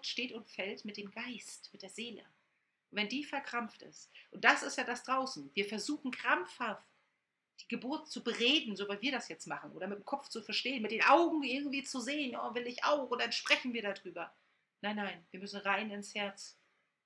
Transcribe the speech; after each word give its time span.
Geburt 0.00 0.06
steht 0.06 0.32
und 0.32 0.48
fällt 0.48 0.84
mit 0.84 0.96
dem 0.96 1.10
Geist, 1.10 1.70
mit 1.72 1.82
der 1.82 1.90
Seele. 1.90 2.22
Und 2.90 2.98
wenn 2.98 3.08
die 3.08 3.24
verkrampft 3.24 3.82
ist, 3.82 4.10
und 4.30 4.44
das 4.44 4.62
ist 4.62 4.78
ja 4.78 4.84
das 4.84 5.04
draußen, 5.04 5.50
wir 5.54 5.66
versuchen 5.66 6.10
krampfhaft 6.10 6.86
die 7.60 7.68
Geburt 7.68 8.08
zu 8.08 8.24
bereden, 8.24 8.74
so 8.74 8.88
wie 8.88 9.02
wir 9.02 9.12
das 9.12 9.28
jetzt 9.28 9.46
machen, 9.46 9.72
oder 9.72 9.86
mit 9.86 9.98
dem 9.98 10.04
Kopf 10.06 10.28
zu 10.28 10.42
verstehen, 10.42 10.80
mit 10.80 10.92
den 10.92 11.04
Augen 11.04 11.42
irgendwie 11.42 11.82
zu 11.82 12.00
sehen, 12.00 12.34
oh, 12.34 12.54
will 12.54 12.66
ich 12.66 12.82
auch, 12.84 13.10
und 13.10 13.20
dann 13.20 13.32
sprechen 13.32 13.74
wir 13.74 13.82
darüber. 13.82 14.32
Nein, 14.80 14.96
nein, 14.96 15.26
wir 15.30 15.40
müssen 15.40 15.60
rein 15.60 15.90
ins 15.90 16.14
Herz. 16.14 16.56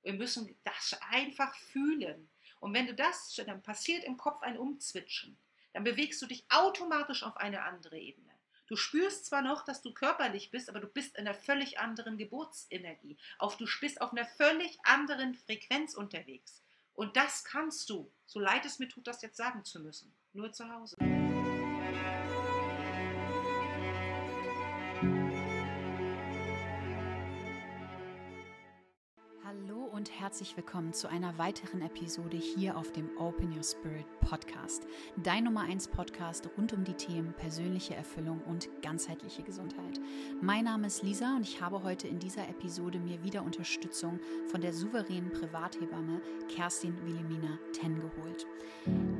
Wir 0.02 0.12
müssen 0.12 0.56
das 0.62 0.96
einfach 1.10 1.56
fühlen. 1.56 2.30
Und 2.60 2.72
wenn 2.72 2.86
du 2.86 2.94
das, 2.94 3.34
dann 3.34 3.62
passiert 3.62 4.04
im 4.04 4.16
Kopf 4.16 4.42
ein 4.42 4.56
Umzwitschen. 4.56 5.36
Dann 5.72 5.82
bewegst 5.82 6.22
du 6.22 6.26
dich 6.26 6.44
automatisch 6.50 7.24
auf 7.24 7.36
eine 7.36 7.62
andere 7.62 7.98
Ebene. 7.98 8.30
Du 8.74 8.78
spürst 8.78 9.26
zwar 9.26 9.40
noch, 9.40 9.64
dass 9.64 9.82
du 9.82 9.94
körperlich 9.94 10.50
bist, 10.50 10.68
aber 10.68 10.80
du 10.80 10.88
bist 10.88 11.16
in 11.16 11.28
einer 11.28 11.36
völlig 11.36 11.78
anderen 11.78 12.18
Geburtsenergie. 12.18 13.16
Auf, 13.38 13.56
du 13.56 13.66
bist 13.80 14.00
auf 14.00 14.10
einer 14.10 14.24
völlig 14.24 14.80
anderen 14.82 15.36
Frequenz 15.36 15.94
unterwegs. 15.94 16.60
Und 16.92 17.16
das 17.16 17.44
kannst 17.44 17.88
du, 17.88 18.10
so 18.26 18.40
leid 18.40 18.64
es 18.64 18.80
mir 18.80 18.88
tut, 18.88 19.06
das 19.06 19.22
jetzt 19.22 19.36
sagen 19.36 19.64
zu 19.64 19.78
müssen, 19.78 20.12
nur 20.32 20.50
zu 20.50 20.68
Hause. 20.68 20.96
Und 30.04 30.20
herzlich 30.20 30.54
willkommen 30.54 30.92
zu 30.92 31.08
einer 31.08 31.38
weiteren 31.38 31.80
Episode 31.80 32.36
hier 32.36 32.76
auf 32.76 32.92
dem 32.92 33.08
Open 33.16 33.56
Your 33.56 33.62
Spirit 33.62 34.04
Podcast. 34.20 34.86
Dein 35.16 35.44
Nummer 35.44 35.62
1 35.62 35.88
Podcast 35.88 36.46
rund 36.58 36.74
um 36.74 36.84
die 36.84 36.92
Themen 36.92 37.32
persönliche 37.32 37.94
Erfüllung 37.94 38.42
und 38.42 38.68
ganzheitliche 38.82 39.42
Gesundheit. 39.42 39.98
Mein 40.42 40.64
Name 40.64 40.88
ist 40.88 41.02
Lisa 41.02 41.34
und 41.36 41.48
ich 41.48 41.62
habe 41.62 41.82
heute 41.82 42.06
in 42.06 42.18
dieser 42.18 42.46
Episode 42.50 42.98
mir 42.98 43.24
wieder 43.24 43.42
Unterstützung 43.42 44.20
von 44.48 44.60
der 44.60 44.74
souveränen 44.74 45.32
Privathebamme 45.32 46.20
Kerstin 46.54 46.94
Wilhelmina 47.06 47.58
Ten 47.72 47.98
geholt. 47.98 48.46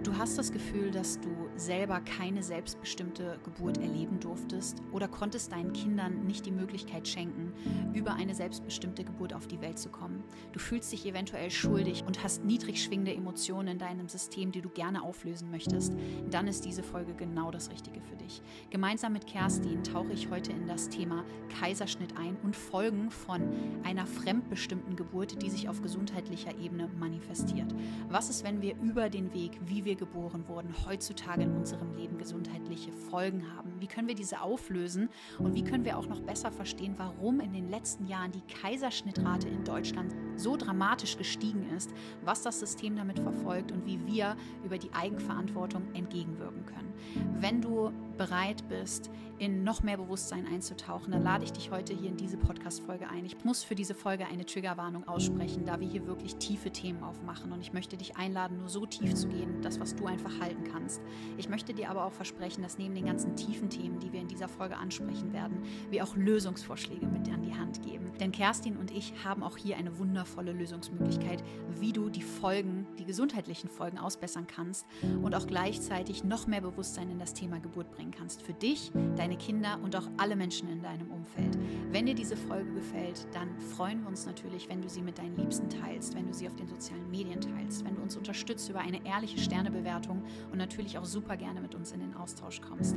Du 0.02 0.14
hast 0.18 0.36
das 0.36 0.52
Gefühl, 0.52 0.90
dass 0.90 1.18
du 1.18 1.48
selber 1.56 2.00
keine 2.00 2.42
selbstbestimmte 2.42 3.38
Geburt 3.42 3.78
erleben 3.78 4.20
durftest 4.20 4.82
oder 4.92 5.08
konntest 5.08 5.52
deinen 5.52 5.72
Kindern 5.72 6.26
nicht 6.26 6.44
die 6.44 6.50
Möglichkeit 6.50 7.08
schenken, 7.08 7.54
über 7.94 8.12
eine 8.12 8.34
selbstbestimmte 8.34 9.04
Geburt 9.04 9.32
auf 9.32 9.46
die 9.46 9.62
Welt 9.62 9.78
zu 9.78 9.88
kommen. 9.88 10.22
Du 10.52 10.58
fühlst 10.58 10.73
dich 10.80 11.06
eventuell 11.06 11.50
schuldig 11.50 12.04
und 12.06 12.22
hast 12.22 12.44
niedrig 12.44 12.82
schwingende 12.82 13.14
Emotionen 13.14 13.68
in 13.68 13.78
deinem 13.78 14.08
System, 14.08 14.52
die 14.52 14.60
du 14.60 14.68
gerne 14.68 15.02
auflösen 15.02 15.50
möchtest, 15.50 15.92
dann 16.30 16.48
ist 16.48 16.64
diese 16.64 16.82
Folge 16.82 17.14
genau 17.14 17.50
das 17.50 17.70
Richtige 17.70 18.00
für 18.00 18.16
dich. 18.16 18.42
Gemeinsam 18.70 19.12
mit 19.12 19.26
Kerstin 19.26 19.82
tauche 19.84 20.12
ich 20.12 20.30
heute 20.30 20.52
in 20.52 20.66
das 20.66 20.88
Thema 20.88 21.24
Kaiserschnitt 21.60 22.16
ein 22.16 22.36
und 22.42 22.56
Folgen 22.56 23.10
von 23.10 23.42
einer 23.84 24.06
fremdbestimmten 24.06 24.96
Geburt, 24.96 25.42
die 25.42 25.50
sich 25.50 25.68
auf 25.68 25.82
gesundheitlicher 25.82 26.56
Ebene 26.58 26.88
manifestiert. 26.98 27.74
Was 28.08 28.30
ist, 28.30 28.44
wenn 28.44 28.62
wir 28.62 28.76
über 28.80 29.10
den 29.10 29.32
Weg, 29.34 29.58
wie 29.66 29.84
wir 29.84 29.94
geboren 29.94 30.48
wurden, 30.48 30.74
heutzutage 30.86 31.42
in 31.42 31.56
unserem 31.56 31.94
Leben 31.96 32.18
gesundheitliche 32.18 32.92
Folgen 32.92 33.52
haben? 33.56 33.72
Wie 33.80 33.86
können 33.86 34.08
wir 34.08 34.14
diese 34.14 34.40
auflösen 34.40 35.08
und 35.38 35.54
wie 35.54 35.64
können 35.64 35.84
wir 35.84 35.98
auch 35.98 36.06
noch 36.06 36.20
besser 36.20 36.50
verstehen, 36.50 36.94
warum 36.96 37.40
in 37.40 37.52
den 37.52 37.68
letzten 37.68 38.06
Jahren 38.06 38.32
die 38.32 38.42
Kaiserschnittrate 38.42 39.48
in 39.48 39.64
Deutschland 39.64 40.14
so 40.36 40.56
dramatisch 40.64 41.16
gestiegen 41.16 41.68
ist, 41.76 41.90
was 42.24 42.42
das 42.42 42.60
System 42.60 42.96
damit 42.96 43.18
verfolgt 43.18 43.72
und 43.72 43.86
wie 43.86 43.98
wir 44.06 44.36
über 44.64 44.78
die 44.78 44.92
Eigenverantwortung 44.92 45.82
entgegenwirken 45.94 46.64
können. 46.66 46.92
Wenn 47.40 47.60
du 47.60 47.92
bereit 48.16 48.68
bist, 48.68 49.10
in 49.38 49.64
noch 49.64 49.82
mehr 49.82 49.96
Bewusstsein 49.96 50.46
einzutauchen, 50.46 51.12
dann 51.12 51.22
lade 51.22 51.44
ich 51.44 51.52
dich 51.52 51.70
heute 51.70 51.92
hier 51.92 52.10
in 52.10 52.16
diese 52.16 52.36
Podcast-Folge 52.36 53.08
ein. 53.08 53.24
Ich 53.24 53.44
muss 53.44 53.64
für 53.64 53.74
diese 53.74 53.94
Folge 53.94 54.26
eine 54.26 54.46
Triggerwarnung 54.46 55.08
aussprechen, 55.08 55.64
da 55.64 55.80
wir 55.80 55.88
hier 55.88 56.06
wirklich 56.06 56.36
tiefe 56.36 56.70
Themen 56.70 57.02
aufmachen. 57.02 57.52
Und 57.52 57.60
ich 57.60 57.72
möchte 57.72 57.96
dich 57.96 58.16
einladen, 58.16 58.58
nur 58.58 58.68
so 58.68 58.86
tief 58.86 59.14
zu 59.14 59.28
gehen, 59.28 59.60
das, 59.62 59.80
was 59.80 59.96
du 59.96 60.06
einfach 60.06 60.40
halten 60.40 60.64
kannst. 60.64 61.00
Ich 61.36 61.48
möchte 61.48 61.74
dir 61.74 61.90
aber 61.90 62.04
auch 62.04 62.12
versprechen, 62.12 62.62
dass 62.62 62.78
neben 62.78 62.94
den 62.94 63.06
ganzen 63.06 63.36
tiefen 63.36 63.70
Themen, 63.70 63.98
die 63.98 64.12
wir 64.12 64.20
in 64.20 64.28
dieser 64.28 64.48
Folge 64.48 64.76
ansprechen 64.76 65.32
werden, 65.32 65.62
wir 65.90 66.04
auch 66.04 66.14
Lösungsvorschläge 66.16 67.06
mit 67.06 67.24
an 67.34 67.42
die 67.42 67.54
Hand 67.54 67.82
geben. 67.82 68.12
Denn 68.20 68.32
Kerstin 68.32 68.76
und 68.76 68.90
ich 68.90 69.12
haben 69.24 69.42
auch 69.42 69.56
hier 69.56 69.76
eine 69.76 69.98
wundervolle 69.98 70.52
Lösungsmöglichkeit, 70.52 71.42
wie 71.80 71.92
du 71.92 72.08
die 72.08 72.22
Folgen, 72.22 72.86
die 72.98 73.04
gesundheitlichen 73.04 73.68
Folgen 73.68 73.98
ausbessern 73.98 74.46
kannst 74.46 74.86
und 75.22 75.34
auch 75.34 75.46
gleichzeitig 75.46 76.24
noch 76.24 76.46
mehr 76.46 76.60
Bewusstsein 76.60 77.10
in 77.10 77.18
das 77.18 77.34
Thema 77.34 77.58
Geburt 77.58 77.90
bringen 77.90 78.12
kannst. 78.12 78.42
Für 78.42 78.54
dich, 78.54 78.92
deine 79.24 79.36
Kinder 79.38 79.78
und 79.82 79.96
auch 79.96 80.06
alle 80.18 80.36
Menschen 80.36 80.68
in 80.68 80.82
deinem 80.82 81.10
Umfeld. 81.10 81.56
Wenn 81.90 82.04
dir 82.04 82.14
diese 82.14 82.36
Folge 82.36 82.70
gefällt, 82.74 83.26
dann 83.32 83.58
freuen 83.58 84.02
wir 84.02 84.08
uns 84.08 84.26
natürlich, 84.26 84.68
wenn 84.68 84.82
du 84.82 84.88
sie 84.90 85.00
mit 85.00 85.16
deinen 85.16 85.34
Liebsten 85.34 85.70
teilst, 85.70 86.14
wenn 86.14 86.26
du 86.26 86.34
sie 86.34 86.46
auf 86.46 86.54
den 86.56 86.68
sozialen 86.68 87.10
Medien 87.10 87.40
teilst, 87.40 87.86
wenn 87.86 87.96
du 87.96 88.02
uns 88.02 88.18
unterstützt 88.18 88.68
über 88.68 88.80
eine 88.80 89.02
ehrliche 89.06 89.38
Sternebewertung 89.38 90.22
und 90.52 90.58
natürlich 90.58 90.98
auch 90.98 91.06
super 91.06 91.38
gerne 91.38 91.62
mit 91.62 91.74
uns 91.74 91.92
in 91.92 92.00
den 92.00 92.14
Austausch 92.14 92.60
kommst. 92.60 92.96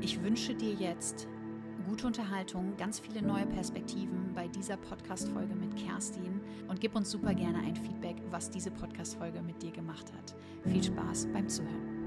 Ich 0.00 0.22
wünsche 0.22 0.54
dir 0.54 0.72
jetzt 0.72 1.28
gute 1.86 2.06
Unterhaltung, 2.06 2.74
ganz 2.78 2.98
viele 2.98 3.20
neue 3.20 3.44
Perspektiven 3.44 4.32
bei 4.34 4.48
dieser 4.48 4.78
Podcast-Folge 4.78 5.54
mit 5.54 5.76
Kerstin 5.76 6.40
und 6.68 6.80
gib 6.80 6.96
uns 6.96 7.10
super 7.10 7.34
gerne 7.34 7.58
ein 7.58 7.76
Feedback, 7.76 8.16
was 8.30 8.48
diese 8.48 8.70
Podcast-Folge 8.70 9.42
mit 9.42 9.62
dir 9.62 9.72
gemacht 9.72 10.10
hat. 10.16 10.34
Viel 10.64 10.82
Spaß 10.82 11.28
beim 11.30 11.46
Zuhören. 11.46 11.97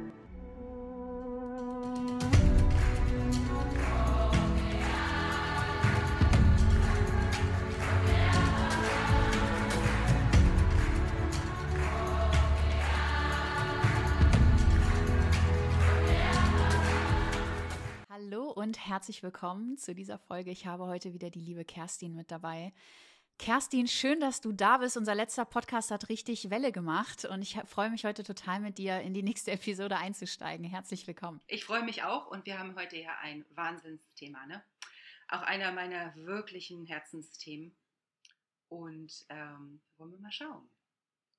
Herzlich 18.91 19.23
willkommen 19.23 19.77
zu 19.77 19.95
dieser 19.95 20.19
Folge. 20.19 20.51
Ich 20.51 20.65
habe 20.65 20.85
heute 20.85 21.13
wieder 21.13 21.29
die 21.29 21.39
liebe 21.39 21.63
Kerstin 21.63 22.13
mit 22.13 22.29
dabei. 22.29 22.73
Kerstin, 23.37 23.87
schön, 23.87 24.19
dass 24.19 24.41
du 24.41 24.51
da 24.51 24.79
bist. 24.79 24.97
Unser 24.97 25.15
letzter 25.15 25.45
Podcast 25.45 25.91
hat 25.91 26.09
richtig 26.09 26.49
Welle 26.49 26.73
gemacht 26.73 27.23
und 27.23 27.41
ich 27.41 27.57
freue 27.67 27.89
mich 27.89 28.03
heute 28.03 28.23
total 28.23 28.59
mit 28.59 28.77
dir 28.77 28.99
in 28.99 29.13
die 29.13 29.23
nächste 29.23 29.51
Episode 29.51 29.95
einzusteigen. 29.95 30.65
Herzlich 30.65 31.07
willkommen. 31.07 31.39
Ich 31.47 31.63
freue 31.63 31.83
mich 31.83 32.03
auch 32.03 32.27
und 32.27 32.45
wir 32.45 32.59
haben 32.59 32.75
heute 32.75 32.97
ja 32.97 33.17
ein 33.21 33.45
Wahnsinnsthema, 33.51 34.45
ne? 34.47 34.61
Auch 35.29 35.43
einer 35.43 35.71
meiner 35.71 36.13
wirklichen 36.17 36.85
Herzensthemen. 36.85 37.73
Und 38.67 39.25
ähm, 39.29 39.79
wollen 39.95 40.11
wir 40.11 40.19
mal 40.19 40.33
schauen. 40.33 40.69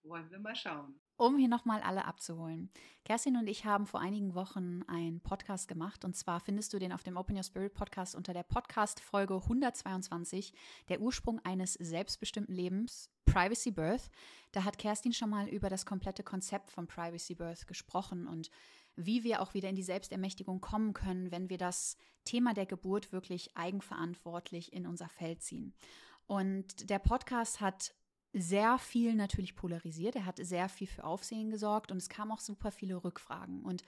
Wollen 0.05 0.31
wir 0.31 0.39
mal 0.39 0.57
schauen 0.57 0.99
um 1.23 1.39
hier 1.39 1.49
nochmal 1.49 1.83
alle 1.83 2.05
abzuholen. 2.05 2.69
Kerstin 3.05 3.37
und 3.37 3.47
ich 3.47 3.65
haben 3.65 3.87
vor 3.87 4.01
einigen 4.01 4.35
Wochen 4.35 4.83
einen 4.89 5.21
Podcast 5.21 5.69
gemacht 5.69 6.05
und 6.05 6.17
zwar 6.17 6.41
findest 6.41 6.73
du 6.73 6.81
den 6.81 6.93
auf 6.93 7.05
dem 7.05 7.17
Open 7.17 7.37
Your 7.37 7.45
Spirit 7.45 7.75
Podcast 7.75 8.17
unter 8.17 8.33
der 8.33 8.43
Podcast-Folge 8.43 9.35
122, 9.35 10.53
der 10.89 11.01
Ursprung 11.01 11.39
eines 11.45 11.75
selbstbestimmten 11.75 12.53
Lebens, 12.53 13.09
Privacy 13.25 13.71
Birth. 13.71 14.11
Da 14.51 14.65
hat 14.65 14.79
Kerstin 14.79 15.13
schon 15.13 15.31
mal 15.31 15.47
über 15.47 15.69
das 15.69 15.87
komplette 15.87 16.25
Konzept 16.25 16.73
von 16.73 16.89
Privacy 16.89 17.37
Birth 17.37 17.69
gesprochen 17.69 18.27
und 18.27 18.51
wie 18.97 19.23
wir 19.23 19.43
auch 19.43 19.55
wieder 19.55 19.69
in 19.69 19.77
die 19.77 19.85
Selbstermächtigung 19.85 20.61
kommen 20.61 20.93
können, 20.93 21.31
wenn 21.31 21.49
wir 21.49 21.59
das 21.59 21.97
Thema 22.25 22.53
der 22.53 22.67
Geburt 22.67 23.13
wirklich 23.13 23.57
eigenverantwortlich 23.57 24.73
in 24.73 24.89
unser 24.89 25.09
Feld 25.09 25.41
ziehen. 25.41 25.73
Und 26.27 26.91
der 26.91 26.99
Podcast 26.99 27.61
hat 27.61 27.95
sehr 28.33 28.79
viel 28.79 29.15
natürlich 29.15 29.55
polarisiert. 29.55 30.17
Er 30.17 30.27
hat 30.27 30.39
sehr 30.39 30.69
viel 30.69 30.87
für 30.87 31.05
Aufsehen 31.05 31.51
gesorgt 31.51 31.91
und 31.91 31.99
es 31.99 32.09
kamen 32.09 32.33
auch 32.33 32.41
super 32.41 32.71
viele 32.71 33.03
Rückfragen. 33.03 33.63
Und 33.63 33.83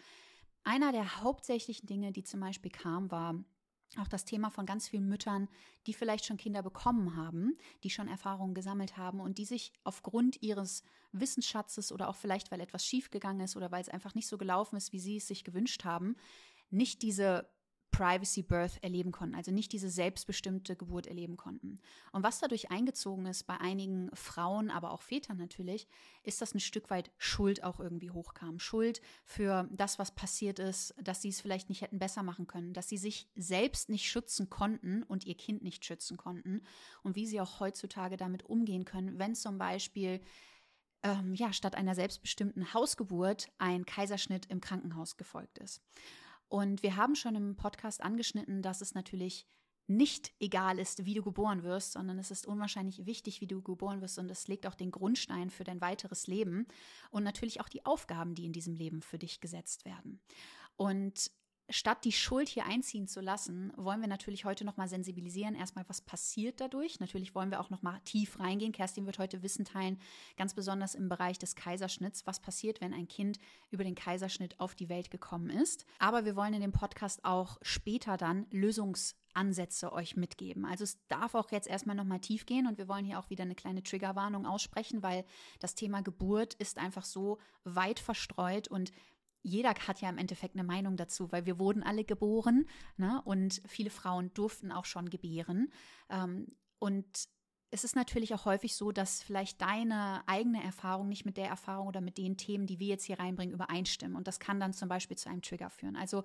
einer 0.64 0.92
der 0.92 1.22
hauptsächlichen 1.22 1.86
Dinge, 1.86 2.12
die 2.12 2.24
zum 2.24 2.40
Beispiel 2.40 2.70
kam, 2.70 3.10
war 3.10 3.42
auch 3.98 4.08
das 4.08 4.24
Thema 4.24 4.50
von 4.50 4.66
ganz 4.66 4.88
vielen 4.88 5.08
Müttern, 5.08 5.48
die 5.86 5.94
vielleicht 5.94 6.24
schon 6.24 6.36
Kinder 6.36 6.62
bekommen 6.62 7.16
haben, 7.16 7.56
die 7.84 7.90
schon 7.90 8.08
Erfahrungen 8.08 8.54
gesammelt 8.54 8.96
haben 8.96 9.20
und 9.20 9.38
die 9.38 9.44
sich 9.44 9.72
aufgrund 9.84 10.42
ihres 10.42 10.82
Wissensschatzes 11.12 11.92
oder 11.92 12.08
auch 12.08 12.16
vielleicht, 12.16 12.50
weil 12.50 12.60
etwas 12.60 12.84
schiefgegangen 12.84 13.42
ist 13.44 13.56
oder 13.56 13.70
weil 13.70 13.82
es 13.82 13.88
einfach 13.88 14.14
nicht 14.14 14.26
so 14.26 14.36
gelaufen 14.36 14.76
ist, 14.76 14.92
wie 14.92 14.98
sie 14.98 15.18
es 15.18 15.28
sich 15.28 15.44
gewünscht 15.44 15.84
haben, 15.84 16.16
nicht 16.70 17.02
diese 17.02 17.48
Privacy 17.94 18.42
Birth 18.42 18.82
erleben 18.82 19.12
konnten, 19.12 19.36
also 19.36 19.52
nicht 19.52 19.72
diese 19.72 19.88
selbstbestimmte 19.88 20.74
Geburt 20.74 21.06
erleben 21.06 21.36
konnten. 21.36 21.80
Und 22.10 22.24
was 22.24 22.40
dadurch 22.40 22.70
eingezogen 22.72 23.26
ist 23.26 23.44
bei 23.44 23.58
einigen 23.58 24.10
Frauen, 24.14 24.70
aber 24.70 24.90
auch 24.90 25.02
Vätern 25.02 25.36
natürlich, 25.36 25.86
ist, 26.24 26.40
dass 26.42 26.54
ein 26.54 26.60
Stück 26.60 26.90
weit 26.90 27.12
Schuld 27.18 27.62
auch 27.62 27.78
irgendwie 27.78 28.10
hochkam. 28.10 28.58
Schuld 28.58 29.00
für 29.24 29.68
das, 29.70 30.00
was 30.00 30.12
passiert 30.12 30.58
ist, 30.58 30.94
dass 31.00 31.22
sie 31.22 31.28
es 31.28 31.40
vielleicht 31.40 31.68
nicht 31.68 31.82
hätten 31.82 32.00
besser 32.00 32.24
machen 32.24 32.48
können, 32.48 32.72
dass 32.72 32.88
sie 32.88 32.98
sich 32.98 33.28
selbst 33.36 33.88
nicht 33.88 34.10
schützen 34.10 34.50
konnten 34.50 35.04
und 35.04 35.24
ihr 35.24 35.36
Kind 35.36 35.62
nicht 35.62 35.84
schützen 35.84 36.16
konnten 36.16 36.62
und 37.04 37.14
wie 37.14 37.26
sie 37.26 37.40
auch 37.40 37.60
heutzutage 37.60 38.16
damit 38.16 38.44
umgehen 38.44 38.84
können, 38.84 39.20
wenn 39.20 39.36
zum 39.36 39.56
Beispiel 39.56 40.20
ähm, 41.04 41.34
ja, 41.34 41.52
statt 41.52 41.76
einer 41.76 41.94
selbstbestimmten 41.94 42.74
Hausgeburt 42.74 43.48
ein 43.58 43.84
Kaiserschnitt 43.86 44.46
im 44.46 44.60
Krankenhaus 44.60 45.16
gefolgt 45.16 45.58
ist. 45.58 45.80
Und 46.54 46.84
wir 46.84 46.94
haben 46.94 47.16
schon 47.16 47.34
im 47.34 47.56
Podcast 47.56 48.00
angeschnitten, 48.00 48.62
dass 48.62 48.80
es 48.80 48.94
natürlich 48.94 49.44
nicht 49.88 50.32
egal 50.38 50.78
ist, 50.78 51.04
wie 51.04 51.14
du 51.14 51.22
geboren 51.24 51.64
wirst, 51.64 51.94
sondern 51.94 52.16
es 52.16 52.30
ist 52.30 52.46
unwahrscheinlich 52.46 53.06
wichtig, 53.06 53.40
wie 53.40 53.48
du 53.48 53.60
geboren 53.60 54.00
wirst 54.00 54.20
und 54.20 54.30
es 54.30 54.46
legt 54.46 54.64
auch 54.68 54.76
den 54.76 54.92
Grundstein 54.92 55.50
für 55.50 55.64
dein 55.64 55.80
weiteres 55.80 56.28
Leben 56.28 56.68
und 57.10 57.24
natürlich 57.24 57.60
auch 57.60 57.68
die 57.68 57.84
Aufgaben, 57.84 58.36
die 58.36 58.46
in 58.46 58.52
diesem 58.52 58.76
Leben 58.76 59.02
für 59.02 59.18
dich 59.18 59.40
gesetzt 59.40 59.84
werden. 59.84 60.20
Und 60.76 61.32
statt 61.70 62.04
die 62.04 62.12
Schuld 62.12 62.48
hier 62.48 62.66
einziehen 62.66 63.08
zu 63.08 63.20
lassen, 63.20 63.72
wollen 63.76 64.00
wir 64.00 64.08
natürlich 64.08 64.44
heute 64.44 64.64
nochmal 64.64 64.88
sensibilisieren, 64.88 65.54
erstmal, 65.54 65.84
was 65.88 66.00
passiert 66.00 66.60
dadurch. 66.60 67.00
Natürlich 67.00 67.34
wollen 67.34 67.50
wir 67.50 67.60
auch 67.60 67.70
nochmal 67.70 68.00
tief 68.04 68.38
reingehen. 68.38 68.72
Kerstin 68.72 69.06
wird 69.06 69.18
heute 69.18 69.42
Wissen 69.42 69.64
teilen, 69.64 69.98
ganz 70.36 70.54
besonders 70.54 70.94
im 70.94 71.08
Bereich 71.08 71.38
des 71.38 71.56
Kaiserschnitts, 71.56 72.26
was 72.26 72.40
passiert, 72.40 72.80
wenn 72.80 72.92
ein 72.92 73.08
Kind 73.08 73.38
über 73.70 73.84
den 73.84 73.94
Kaiserschnitt 73.94 74.60
auf 74.60 74.74
die 74.74 74.88
Welt 74.88 75.10
gekommen 75.10 75.50
ist. 75.50 75.86
Aber 75.98 76.24
wir 76.24 76.36
wollen 76.36 76.54
in 76.54 76.60
dem 76.60 76.72
Podcast 76.72 77.24
auch 77.24 77.58
später 77.62 78.16
dann 78.16 78.46
Lösungsansätze 78.50 79.92
euch 79.92 80.16
mitgeben. 80.16 80.66
Also 80.66 80.84
es 80.84 80.98
darf 81.08 81.34
auch 81.34 81.50
jetzt 81.50 81.66
erstmal 81.66 81.96
nochmal 81.96 82.20
tief 82.20 82.44
gehen 82.44 82.66
und 82.66 82.76
wir 82.76 82.88
wollen 82.88 83.06
hier 83.06 83.18
auch 83.18 83.30
wieder 83.30 83.44
eine 83.44 83.54
kleine 83.54 83.82
Triggerwarnung 83.82 84.44
aussprechen, 84.46 85.02
weil 85.02 85.24
das 85.60 85.74
Thema 85.74 86.02
Geburt 86.02 86.54
ist 86.54 86.78
einfach 86.78 87.04
so 87.04 87.38
weit 87.64 88.00
verstreut 88.00 88.68
und 88.68 88.92
jeder 89.44 89.74
hat 89.74 90.00
ja 90.00 90.08
im 90.08 90.18
Endeffekt 90.18 90.56
eine 90.56 90.64
Meinung 90.64 90.96
dazu, 90.96 91.30
weil 91.30 91.46
wir 91.46 91.58
wurden 91.58 91.82
alle 91.82 92.02
geboren 92.02 92.66
ne? 92.96 93.20
und 93.24 93.60
viele 93.66 93.90
Frauen 93.90 94.32
durften 94.32 94.72
auch 94.72 94.86
schon 94.86 95.10
gebären. 95.10 95.70
Ähm, 96.08 96.56
und 96.78 97.06
es 97.70 97.84
ist 97.84 97.94
natürlich 97.94 98.32
auch 98.34 98.46
häufig 98.46 98.74
so, 98.74 98.90
dass 98.90 99.22
vielleicht 99.22 99.60
deine 99.60 100.22
eigene 100.26 100.62
Erfahrung 100.62 101.08
nicht 101.08 101.26
mit 101.26 101.36
der 101.36 101.48
Erfahrung 101.48 101.88
oder 101.88 102.00
mit 102.00 102.16
den 102.16 102.36
Themen, 102.36 102.66
die 102.66 102.78
wir 102.78 102.86
jetzt 102.86 103.04
hier 103.04 103.18
reinbringen, 103.18 103.54
übereinstimmen. 103.54 104.16
Und 104.16 104.26
das 104.26 104.40
kann 104.40 104.60
dann 104.60 104.72
zum 104.72 104.88
Beispiel 104.88 105.18
zu 105.18 105.28
einem 105.28 105.42
Trigger 105.42 105.70
führen. 105.70 105.96
Also 105.96 106.24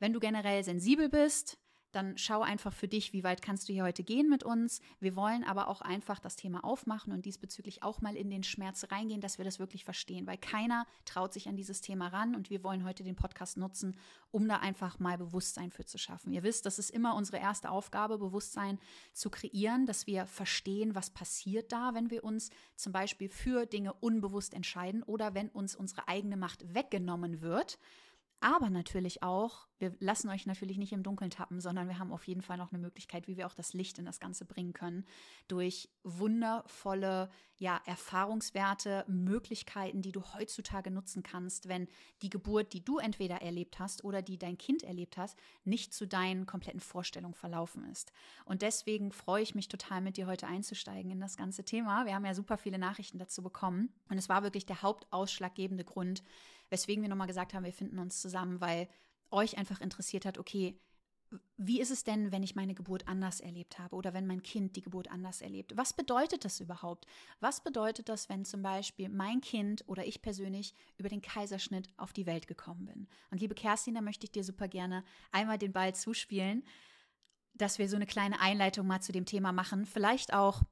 wenn 0.00 0.12
du 0.12 0.18
generell 0.18 0.64
sensibel 0.64 1.08
bist, 1.08 1.58
dann 1.92 2.18
schau 2.18 2.42
einfach 2.42 2.72
für 2.72 2.88
dich, 2.88 3.12
wie 3.12 3.24
weit 3.24 3.42
kannst 3.42 3.68
du 3.68 3.72
hier 3.72 3.84
heute 3.84 4.02
gehen 4.02 4.28
mit 4.28 4.44
uns. 4.44 4.80
Wir 5.00 5.16
wollen 5.16 5.44
aber 5.44 5.68
auch 5.68 5.80
einfach 5.80 6.18
das 6.18 6.36
Thema 6.36 6.64
aufmachen 6.64 7.12
und 7.12 7.24
diesbezüglich 7.24 7.82
auch 7.82 8.00
mal 8.00 8.16
in 8.16 8.30
den 8.30 8.42
Schmerz 8.42 8.86
reingehen, 8.90 9.20
dass 9.20 9.38
wir 9.38 9.44
das 9.44 9.58
wirklich 9.58 9.84
verstehen, 9.84 10.26
weil 10.26 10.38
keiner 10.38 10.86
traut 11.04 11.32
sich 11.32 11.48
an 11.48 11.56
dieses 11.56 11.80
Thema 11.80 12.08
ran 12.08 12.34
und 12.34 12.50
wir 12.50 12.62
wollen 12.62 12.84
heute 12.84 13.04
den 13.04 13.16
Podcast 13.16 13.56
nutzen, 13.56 13.96
um 14.30 14.46
da 14.48 14.58
einfach 14.58 14.98
mal 14.98 15.16
Bewusstsein 15.16 15.70
für 15.70 15.84
zu 15.84 15.98
schaffen. 15.98 16.32
Ihr 16.32 16.42
wisst, 16.42 16.66
das 16.66 16.78
ist 16.78 16.90
immer 16.90 17.14
unsere 17.14 17.38
erste 17.38 17.70
Aufgabe, 17.70 18.18
Bewusstsein 18.18 18.78
zu 19.12 19.30
kreieren, 19.30 19.86
dass 19.86 20.06
wir 20.06 20.26
verstehen, 20.26 20.94
was 20.94 21.10
passiert 21.10 21.72
da, 21.72 21.94
wenn 21.94 22.10
wir 22.10 22.24
uns 22.24 22.50
zum 22.76 22.92
Beispiel 22.92 23.28
für 23.28 23.66
Dinge 23.66 23.94
unbewusst 23.94 24.54
entscheiden 24.54 25.02
oder 25.02 25.34
wenn 25.34 25.48
uns 25.48 25.74
unsere 25.74 26.08
eigene 26.08 26.36
Macht 26.36 26.74
weggenommen 26.74 27.40
wird. 27.40 27.78
Aber 28.40 28.70
natürlich 28.70 29.22
auch, 29.24 29.66
wir 29.78 29.96
lassen 29.98 30.28
euch 30.28 30.46
natürlich 30.46 30.78
nicht 30.78 30.92
im 30.92 31.02
Dunkeln 31.02 31.30
tappen, 31.30 31.60
sondern 31.60 31.88
wir 31.88 31.98
haben 31.98 32.12
auf 32.12 32.26
jeden 32.28 32.42
Fall 32.42 32.56
noch 32.56 32.72
eine 32.72 32.80
Möglichkeit, 32.80 33.26
wie 33.26 33.36
wir 33.36 33.46
auch 33.46 33.54
das 33.54 33.72
Licht 33.72 33.98
in 33.98 34.04
das 34.04 34.20
Ganze 34.20 34.44
bringen 34.44 34.72
können, 34.72 35.04
durch 35.48 35.88
wundervolle 36.04 37.30
ja, 37.56 37.80
Erfahrungswerte, 37.84 39.04
Möglichkeiten, 39.08 40.02
die 40.02 40.12
du 40.12 40.22
heutzutage 40.34 40.92
nutzen 40.92 41.24
kannst, 41.24 41.68
wenn 41.68 41.88
die 42.22 42.30
Geburt, 42.30 42.72
die 42.72 42.84
du 42.84 42.98
entweder 42.98 43.42
erlebt 43.42 43.80
hast 43.80 44.04
oder 44.04 44.22
die 44.22 44.38
dein 44.38 44.56
Kind 44.56 44.84
erlebt 44.84 45.16
hast, 45.16 45.36
nicht 45.64 45.92
zu 45.92 46.06
deinen 46.06 46.46
kompletten 46.46 46.80
Vorstellungen 46.80 47.34
verlaufen 47.34 47.84
ist. 47.90 48.12
Und 48.44 48.62
deswegen 48.62 49.10
freue 49.10 49.42
ich 49.42 49.56
mich 49.56 49.68
total, 49.68 50.00
mit 50.00 50.16
dir 50.16 50.28
heute 50.28 50.46
einzusteigen 50.46 51.10
in 51.10 51.20
das 51.20 51.36
ganze 51.36 51.64
Thema. 51.64 52.06
Wir 52.06 52.14
haben 52.14 52.24
ja 52.24 52.34
super 52.34 52.56
viele 52.56 52.78
Nachrichten 52.78 53.18
dazu 53.18 53.42
bekommen 53.42 53.92
und 54.08 54.18
es 54.18 54.28
war 54.28 54.44
wirklich 54.44 54.66
der 54.66 54.82
hauptausschlaggebende 54.82 55.84
Grund, 55.84 56.22
weswegen 56.70 57.02
wir 57.02 57.08
nochmal 57.08 57.26
gesagt 57.26 57.54
haben, 57.54 57.64
wir 57.64 57.72
finden 57.72 57.98
uns 57.98 58.20
zusammen, 58.20 58.60
weil 58.60 58.88
euch 59.30 59.58
einfach 59.58 59.80
interessiert 59.80 60.24
hat, 60.24 60.38
okay, 60.38 60.80
wie 61.56 61.80
ist 61.80 61.90
es 61.90 62.04
denn, 62.04 62.32
wenn 62.32 62.42
ich 62.42 62.54
meine 62.54 62.74
Geburt 62.74 63.06
anders 63.06 63.40
erlebt 63.40 63.78
habe 63.78 63.94
oder 63.96 64.14
wenn 64.14 64.26
mein 64.26 64.42
Kind 64.42 64.76
die 64.76 64.80
Geburt 64.80 65.10
anders 65.10 65.42
erlebt? 65.42 65.76
Was 65.76 65.92
bedeutet 65.92 66.44
das 66.44 66.60
überhaupt? 66.60 67.06
Was 67.40 67.62
bedeutet 67.62 68.08
das, 68.08 68.28
wenn 68.28 68.44
zum 68.44 68.62
Beispiel 68.62 69.08
mein 69.08 69.40
Kind 69.40 69.84
oder 69.86 70.06
ich 70.06 70.22
persönlich 70.22 70.74
über 70.96 71.08
den 71.08 71.20
Kaiserschnitt 71.20 71.88
auf 71.96 72.12
die 72.12 72.26
Welt 72.26 72.46
gekommen 72.46 72.86
bin? 72.86 73.08
Und 73.30 73.40
liebe 73.40 73.54
Kerstin, 73.54 73.94
da 73.94 74.00
möchte 74.00 74.24
ich 74.24 74.32
dir 74.32 74.44
super 74.44 74.68
gerne 74.68 75.04
einmal 75.30 75.58
den 75.58 75.72
Ball 75.72 75.94
zuspielen, 75.94 76.64
dass 77.54 77.78
wir 77.78 77.88
so 77.88 77.96
eine 77.96 78.06
kleine 78.06 78.40
Einleitung 78.40 78.86
mal 78.86 79.02
zu 79.02 79.12
dem 79.12 79.26
Thema 79.26 79.52
machen. 79.52 79.84
Vielleicht 79.84 80.32
auch, 80.32 80.62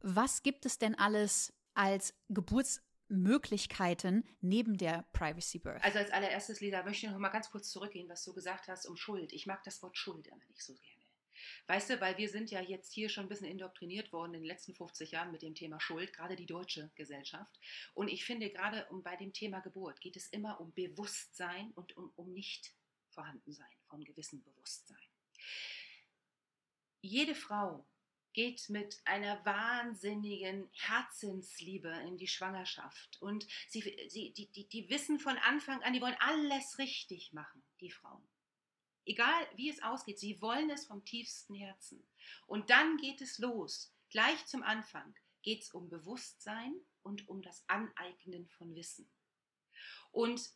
was 0.00 0.42
gibt 0.42 0.64
es 0.64 0.78
denn 0.78 0.94
alles 0.94 1.52
als 1.74 2.14
Geburts 2.28 2.80
Möglichkeiten 3.08 4.24
neben 4.40 4.76
der 4.76 5.04
Privacy 5.12 5.58
Birth? 5.58 5.82
Also 5.82 5.98
als 5.98 6.10
allererstes, 6.10 6.60
Lisa, 6.60 6.82
möchte 6.82 7.06
ich 7.06 7.12
noch 7.12 7.18
mal 7.18 7.28
ganz 7.28 7.50
kurz 7.50 7.70
zurückgehen, 7.70 8.08
was 8.08 8.24
du 8.24 8.32
gesagt 8.32 8.68
hast 8.68 8.86
um 8.86 8.96
Schuld. 8.96 9.32
Ich 9.32 9.46
mag 9.46 9.62
das 9.64 9.82
Wort 9.82 9.96
Schuld 9.96 10.26
immer 10.26 10.44
nicht 10.48 10.62
so 10.62 10.74
gerne. 10.74 10.98
Weißt 11.66 11.90
du, 11.90 12.00
weil 12.00 12.16
wir 12.16 12.28
sind 12.28 12.50
ja 12.50 12.60
jetzt 12.60 12.92
hier 12.92 13.08
schon 13.08 13.26
ein 13.26 13.28
bisschen 13.28 13.48
indoktriniert 13.48 14.12
worden 14.12 14.34
in 14.34 14.40
den 14.40 14.48
letzten 14.48 14.74
50 14.74 15.12
Jahren 15.12 15.30
mit 15.30 15.42
dem 15.42 15.54
Thema 15.54 15.80
Schuld, 15.80 16.12
gerade 16.12 16.36
die 16.36 16.46
deutsche 16.46 16.90
Gesellschaft. 16.94 17.58
Und 17.94 18.08
ich 18.08 18.24
finde, 18.24 18.50
gerade 18.50 18.86
um, 18.90 19.02
bei 19.02 19.16
dem 19.16 19.32
Thema 19.32 19.60
Geburt 19.60 20.00
geht 20.00 20.16
es 20.16 20.28
immer 20.28 20.60
um 20.60 20.72
Bewusstsein 20.72 21.70
und 21.72 21.96
um, 21.96 22.12
um 22.16 22.32
nicht 22.32 22.72
Vorhandensein 23.10 23.66
von 23.86 24.04
gewissem 24.04 24.42
Bewusstsein. 24.42 24.96
Jede 27.00 27.34
Frau, 27.34 27.86
geht 28.32 28.68
mit 28.68 29.00
einer 29.04 29.44
wahnsinnigen 29.44 30.68
Herzensliebe 30.72 31.90
in 32.06 32.18
die 32.18 32.28
Schwangerschaft. 32.28 33.20
Und 33.20 33.46
sie, 33.68 33.80
sie, 34.08 34.32
die, 34.32 34.46
die, 34.50 34.68
die 34.68 34.88
wissen 34.90 35.18
von 35.18 35.36
Anfang 35.38 35.82
an, 35.82 35.92
die 35.92 36.00
wollen 36.00 36.16
alles 36.20 36.78
richtig 36.78 37.32
machen, 37.32 37.62
die 37.80 37.90
Frauen. 37.90 38.26
Egal 39.04 39.48
wie 39.56 39.70
es 39.70 39.82
ausgeht, 39.82 40.18
sie 40.18 40.40
wollen 40.42 40.70
es 40.70 40.86
vom 40.86 41.04
tiefsten 41.04 41.54
Herzen. 41.54 42.06
Und 42.46 42.70
dann 42.70 42.98
geht 42.98 43.20
es 43.22 43.38
los. 43.38 43.92
Gleich 44.10 44.44
zum 44.46 44.62
Anfang 44.62 45.14
geht 45.42 45.62
es 45.62 45.72
um 45.72 45.88
Bewusstsein 45.88 46.74
und 47.02 47.26
um 47.28 47.40
das 47.42 47.64
Aneignen 47.68 48.48
von 48.48 48.74
Wissen. 48.74 49.10
Und 50.10 50.52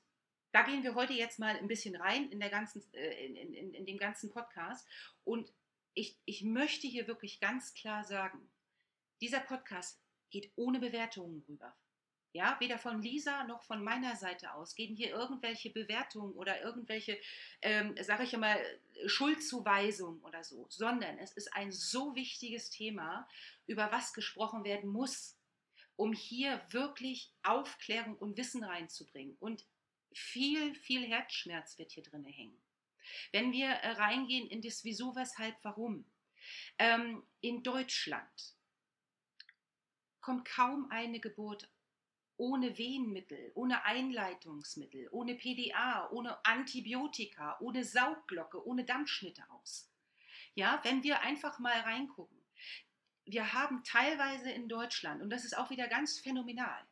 da 0.53 0.63
gehen 0.63 0.83
wir 0.83 0.95
heute 0.95 1.15
jetzt 1.15 1.39
mal 1.39 1.57
ein 1.57 1.67
bisschen 1.67 1.97
rein 1.97 2.31
in, 2.31 2.41
der 2.41 2.51
ganzen, 2.51 2.83
äh, 2.93 3.25
in, 3.25 3.55
in, 3.55 3.75
in 3.75 3.87
dem 3.87 3.97
ganzen 3.97 4.31
Podcast. 4.31 4.87
Und 5.25 5.51
ich, 5.95 6.17
ich 6.25 6.43
möchte 6.43 6.87
hier 6.87 7.07
wirklich 7.07 7.41
ganz 7.41 7.75
klar 7.75 8.05
sagen, 8.05 8.51
dieser 9.21 9.41
Podcast 9.41 10.01
geht 10.31 10.51
ohne 10.57 10.81
Bewertungen 10.81 11.45
rüber. 11.49 11.75
Ja, 12.35 12.57
weder 12.61 12.79
von 12.79 13.03
Lisa 13.03 13.45
noch 13.45 13.63
von 13.63 13.85
meiner 13.85 14.17
Seite 14.17 14.55
aus 14.55 14.75
gehen 14.75 14.97
hier 14.97 15.11
irgendwelche 15.11 15.69
Bewertungen 15.69 16.33
oder 16.33 16.63
irgendwelche, 16.63 17.21
ähm, 17.61 17.95
sage 18.01 18.25
ich 18.25 18.35
mal, 18.39 18.59
Schuldzuweisungen 19.05 20.23
oder 20.23 20.43
so, 20.43 20.67
sondern 20.71 21.19
es 21.19 21.33
ist 21.33 21.53
ein 21.55 21.73
so 21.73 22.15
wichtiges 22.15 22.71
Thema, 22.71 23.29
über 23.67 23.93
was 23.93 24.15
gesprochen 24.15 24.65
werden 24.65 24.89
muss, 24.89 25.37
um 25.97 26.15
hier 26.15 26.63
wirklich 26.71 27.31
Aufklärung 27.43 28.17
und 28.17 28.39
Wissen 28.39 28.65
reinzubringen. 28.65 29.37
Und 29.39 29.67
viel, 30.15 30.75
viel 30.75 31.07
Herzschmerz 31.07 31.77
wird 31.77 31.93
hier 31.93 32.03
drin 32.03 32.25
hängen. 32.25 32.63
Wenn 33.31 33.53
wir 33.53 33.69
äh, 33.69 33.93
reingehen 33.93 34.49
in 34.49 34.63
das 34.63 34.85
Wieso, 34.85 35.15
Weshalb, 35.15 35.57
Warum. 35.63 36.05
Ähm, 36.79 37.23
in 37.41 37.63
Deutschland 37.63 38.57
kommt 40.21 40.45
kaum 40.45 40.91
eine 40.91 41.21
Geburt 41.21 41.69
ohne 42.37 42.77
Wehenmittel, 42.79 43.53
ohne 43.55 43.85
Einleitungsmittel, 43.85 45.09
ohne 45.13 45.35
PDA, 45.37 46.11
ohne 46.11 46.45
Antibiotika, 46.45 47.57
ohne 47.61 47.85
Saugglocke, 47.85 48.67
ohne 48.67 48.85
Dammschnitte 48.85 49.43
aus. 49.51 49.91
Ja, 50.55 50.81
wenn 50.83 51.03
wir 51.03 51.21
einfach 51.21 51.59
mal 51.59 51.79
reingucken. 51.81 52.39
Wir 53.25 53.53
haben 53.53 53.85
teilweise 53.85 54.51
in 54.51 54.69
Deutschland, 54.69 55.23
und 55.23 55.31
das 55.31 55.45
ist 55.45 55.57
auch 55.57 55.71
wieder 55.71 55.87
ganz 55.87 56.19
phänomenal, 56.19 56.85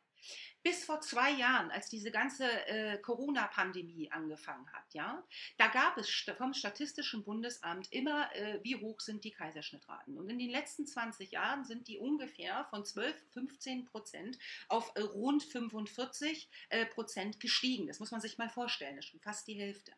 bis 0.63 0.83
vor 0.85 1.01
zwei 1.01 1.31
Jahren, 1.31 1.71
als 1.71 1.89
diese 1.89 2.11
ganze 2.11 2.45
äh, 2.67 2.97
Corona-Pandemie 2.99 4.11
angefangen 4.11 4.71
hat, 4.71 4.93
ja, 4.93 5.23
da 5.57 5.67
gab 5.67 5.97
es 5.97 6.09
vom 6.37 6.53
Statistischen 6.53 7.23
Bundesamt 7.23 7.91
immer, 7.91 8.33
äh, 8.35 8.59
wie 8.63 8.75
hoch 8.75 8.99
sind 8.99 9.23
die 9.23 9.31
Kaiserschnittraten. 9.31 10.17
Und 10.17 10.29
in 10.29 10.39
den 10.39 10.49
letzten 10.49 10.85
20 10.85 11.31
Jahren 11.31 11.65
sind 11.65 11.87
die 11.87 11.97
ungefähr 11.97 12.65
von 12.65 12.85
12, 12.85 13.15
15 13.33 13.85
Prozent 13.85 14.37
auf 14.67 14.91
äh, 14.95 15.01
rund 15.01 15.43
45 15.43 16.49
äh, 16.69 16.85
Prozent 16.85 17.39
gestiegen. 17.39 17.87
Das 17.87 17.99
muss 17.99 18.11
man 18.11 18.21
sich 18.21 18.37
mal 18.37 18.49
vorstellen, 18.49 18.95
das 18.95 19.05
ist 19.05 19.11
schon 19.11 19.21
fast 19.21 19.47
die 19.47 19.59
Hälfte. 19.59 19.93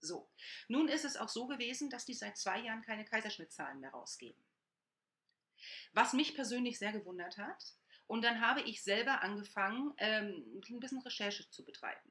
So, 0.00 0.28
nun 0.68 0.88
ist 0.88 1.04
es 1.04 1.16
auch 1.16 1.28
so 1.28 1.46
gewesen, 1.46 1.90
dass 1.90 2.04
die 2.04 2.14
seit 2.14 2.36
zwei 2.36 2.60
Jahren 2.60 2.82
keine 2.82 3.04
Kaiserschnittzahlen 3.04 3.80
mehr 3.80 3.90
rausgeben. 3.90 4.40
Was 5.92 6.12
mich 6.12 6.34
persönlich 6.34 6.78
sehr 6.78 6.92
gewundert 6.92 7.36
hat, 7.36 7.74
und 8.08 8.22
dann 8.22 8.40
habe 8.40 8.62
ich 8.62 8.82
selber 8.82 9.22
angefangen, 9.22 9.92
ähm, 9.98 10.62
ein 10.68 10.80
bisschen 10.80 11.02
Recherche 11.02 11.48
zu 11.50 11.64
betreiben. 11.64 12.10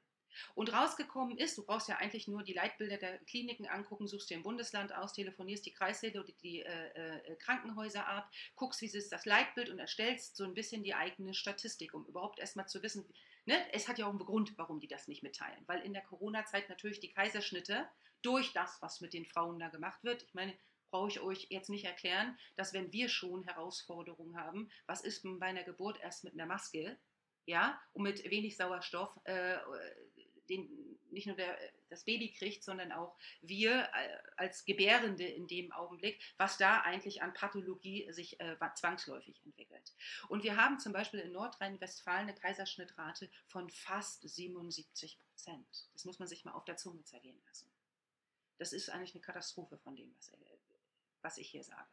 Und 0.53 0.71
rausgekommen 0.71 1.37
ist, 1.37 1.57
du 1.57 1.65
brauchst 1.65 1.89
ja 1.89 1.97
eigentlich 1.97 2.27
nur 2.27 2.43
die 2.43 2.53
Leitbilder 2.53 2.97
der 2.97 3.17
Kliniken 3.25 3.67
angucken, 3.67 4.07
suchst 4.07 4.29
dir 4.29 4.37
ein 4.37 4.43
Bundesland 4.43 4.93
aus, 4.93 5.13
telefonierst 5.13 5.65
die 5.65 5.73
Kreissäle 5.73 6.23
oder 6.23 6.31
die 6.43 6.61
äh, 6.61 7.17
äh, 7.17 7.35
Krankenhäuser 7.37 8.07
ab, 8.07 8.29
guckst, 8.55 8.81
wie 8.81 8.85
ist 8.85 9.11
das 9.11 9.25
Leitbild 9.25 9.69
und 9.69 9.79
erstellst 9.79 10.35
so 10.35 10.43
ein 10.43 10.53
bisschen 10.53 10.83
die 10.83 10.93
eigene 10.93 11.33
Statistik, 11.33 11.95
um 11.95 12.05
überhaupt 12.05 12.37
erstmal 12.37 12.67
zu 12.67 12.83
wissen, 12.83 13.05
ne, 13.45 13.55
es 13.73 13.87
hat 13.87 13.97
ja 13.97 14.05
auch 14.05 14.11
einen 14.11 14.19
Grund, 14.19 14.55
warum 14.57 14.79
die 14.79 14.87
das 14.87 15.07
nicht 15.07 15.23
mitteilen. 15.23 15.63
Weil 15.65 15.81
in 15.81 15.93
der 15.93 16.03
Corona-Zeit 16.03 16.69
natürlich 16.69 16.99
die 16.99 17.11
Kaiserschnitte 17.11 17.87
durch 18.21 18.53
das, 18.53 18.79
was 18.81 19.01
mit 19.01 19.13
den 19.13 19.25
Frauen 19.25 19.59
da 19.59 19.69
gemacht 19.69 20.03
wird, 20.03 20.21
ich 20.23 20.33
meine, 20.35 20.55
brauche 20.89 21.09
ich 21.09 21.19
euch 21.19 21.47
jetzt 21.49 21.69
nicht 21.69 21.85
erklären, 21.85 22.37
dass 22.55 22.73
wenn 22.73 22.91
wir 22.91 23.09
schon 23.09 23.43
Herausforderungen 23.43 24.37
haben, 24.37 24.69
was 24.85 25.01
ist 25.01 25.23
bei 25.23 25.47
einer 25.47 25.63
Geburt 25.63 25.99
erst 26.01 26.23
mit 26.23 26.33
einer 26.33 26.45
Maske, 26.45 26.97
ja, 27.45 27.79
und 27.93 28.03
mit 28.03 28.29
wenig 28.29 28.57
Sauerstoff, 28.57 29.17
äh, 29.23 29.57
den 30.49 30.97
nicht 31.11 31.27
nur 31.27 31.35
der, 31.35 31.57
das 31.89 32.03
Baby 32.03 32.31
kriegt, 32.31 32.63
sondern 32.63 32.91
auch 32.91 33.17
wir 33.41 33.89
äh, 33.93 34.17
als 34.35 34.65
Gebärende 34.65 35.25
in 35.25 35.47
dem 35.47 35.71
Augenblick, 35.71 36.21
was 36.37 36.57
da 36.57 36.81
eigentlich 36.81 37.21
an 37.21 37.33
Pathologie 37.33 38.11
sich 38.11 38.39
äh, 38.39 38.57
zwangsläufig 38.75 39.41
entwickelt. 39.45 39.93
Und 40.29 40.43
wir 40.43 40.57
haben 40.57 40.79
zum 40.79 40.93
Beispiel 40.93 41.21
in 41.21 41.31
Nordrhein-Westfalen 41.31 42.27
eine 42.27 42.35
Kaiserschnittrate 42.35 43.29
von 43.47 43.69
fast 43.69 44.27
77 44.27 45.19
Prozent. 45.19 45.89
Das 45.93 46.05
muss 46.05 46.19
man 46.19 46.27
sich 46.27 46.45
mal 46.45 46.53
auf 46.53 46.65
der 46.65 46.77
Zunge 46.77 47.03
zergehen 47.03 47.41
lassen. 47.47 47.71
Das 48.57 48.73
ist 48.73 48.89
eigentlich 48.89 49.13
eine 49.13 49.21
Katastrophe 49.21 49.77
von 49.77 49.95
dem, 49.95 50.13
was, 50.17 50.31
was 51.27 51.37
ich 51.37 51.49
hier 51.49 51.63
sage. 51.63 51.89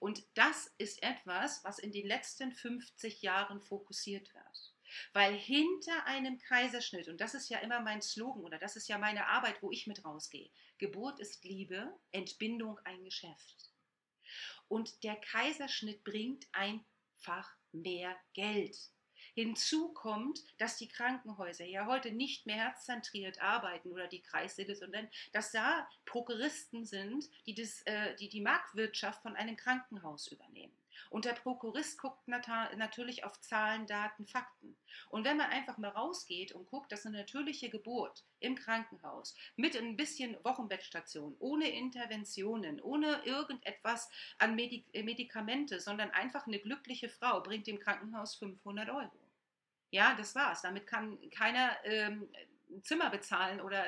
Und 0.00 0.26
das 0.34 0.74
ist 0.78 1.02
etwas, 1.02 1.62
was 1.62 1.78
in 1.78 1.92
den 1.92 2.06
letzten 2.06 2.52
50 2.52 3.22
Jahren 3.22 3.60
fokussiert 3.60 4.34
wird. 4.34 4.74
Weil 5.12 5.34
hinter 5.34 6.04
einem 6.06 6.38
Kaiserschnitt, 6.38 7.08
und 7.08 7.20
das 7.20 7.34
ist 7.34 7.48
ja 7.48 7.58
immer 7.58 7.80
mein 7.80 8.02
Slogan 8.02 8.44
oder 8.44 8.58
das 8.58 8.74
ist 8.74 8.88
ja 8.88 8.98
meine 8.98 9.28
Arbeit, 9.28 9.62
wo 9.62 9.70
ich 9.70 9.86
mit 9.86 10.04
rausgehe, 10.04 10.50
Geburt 10.78 11.20
ist 11.20 11.44
Liebe, 11.44 11.96
Entbindung 12.10 12.78
ein 12.84 13.04
Geschäft. 13.04 13.70
Und 14.68 15.04
der 15.04 15.16
Kaiserschnitt 15.16 16.02
bringt 16.02 16.46
einfach 16.52 17.48
mehr 17.70 18.16
Geld. 18.34 18.76
Hinzu 19.36 19.92
kommt, 19.92 20.42
dass 20.56 20.78
die 20.78 20.88
Krankenhäuser 20.88 21.66
ja 21.66 21.84
heute 21.84 22.10
nicht 22.10 22.46
mehr 22.46 22.56
herzzentriert 22.56 23.42
arbeiten 23.42 23.92
oder 23.92 24.08
die 24.08 24.22
Kreissäle, 24.22 24.74
sondern 24.74 25.10
dass 25.32 25.52
da 25.52 25.86
Prokuristen 26.06 26.86
sind, 26.86 27.28
die, 27.44 27.54
das, 27.54 27.82
äh, 27.82 28.16
die 28.16 28.30
die 28.30 28.40
Marktwirtschaft 28.40 29.20
von 29.20 29.36
einem 29.36 29.58
Krankenhaus 29.58 30.28
übernehmen. 30.28 30.72
Und 31.10 31.26
der 31.26 31.34
Prokurist 31.34 32.00
guckt 32.00 32.26
natürlich 32.28 33.24
auf 33.24 33.38
Zahlen, 33.42 33.86
Daten, 33.86 34.26
Fakten. 34.26 34.74
Und 35.10 35.24
wenn 35.26 35.36
man 35.36 35.50
einfach 35.50 35.76
mal 35.76 35.90
rausgeht 35.90 36.52
und 36.52 36.70
guckt, 36.70 36.90
dass 36.90 37.04
eine 37.04 37.18
natürliche 37.18 37.68
Geburt 37.68 38.24
im 38.40 38.54
Krankenhaus 38.54 39.36
mit 39.56 39.76
ein 39.76 39.98
bisschen 39.98 40.42
Wochenbettstation, 40.44 41.36
ohne 41.40 41.68
Interventionen, 41.68 42.80
ohne 42.80 43.22
irgendetwas 43.26 44.08
an 44.38 44.54
Medik 44.56 44.86
Medikamente, 44.94 45.78
sondern 45.78 46.10
einfach 46.12 46.46
eine 46.46 46.58
glückliche 46.58 47.10
Frau 47.10 47.42
bringt 47.42 47.66
dem 47.66 47.78
Krankenhaus 47.78 48.34
500 48.36 48.88
Euro. 48.88 49.25
Ja, 49.90 50.14
das 50.14 50.34
war's. 50.34 50.62
Damit 50.62 50.86
kann 50.86 51.18
keiner 51.30 51.76
ähm, 51.84 52.28
ein 52.70 52.82
Zimmer 52.82 53.10
bezahlen 53.10 53.60
oder 53.60 53.84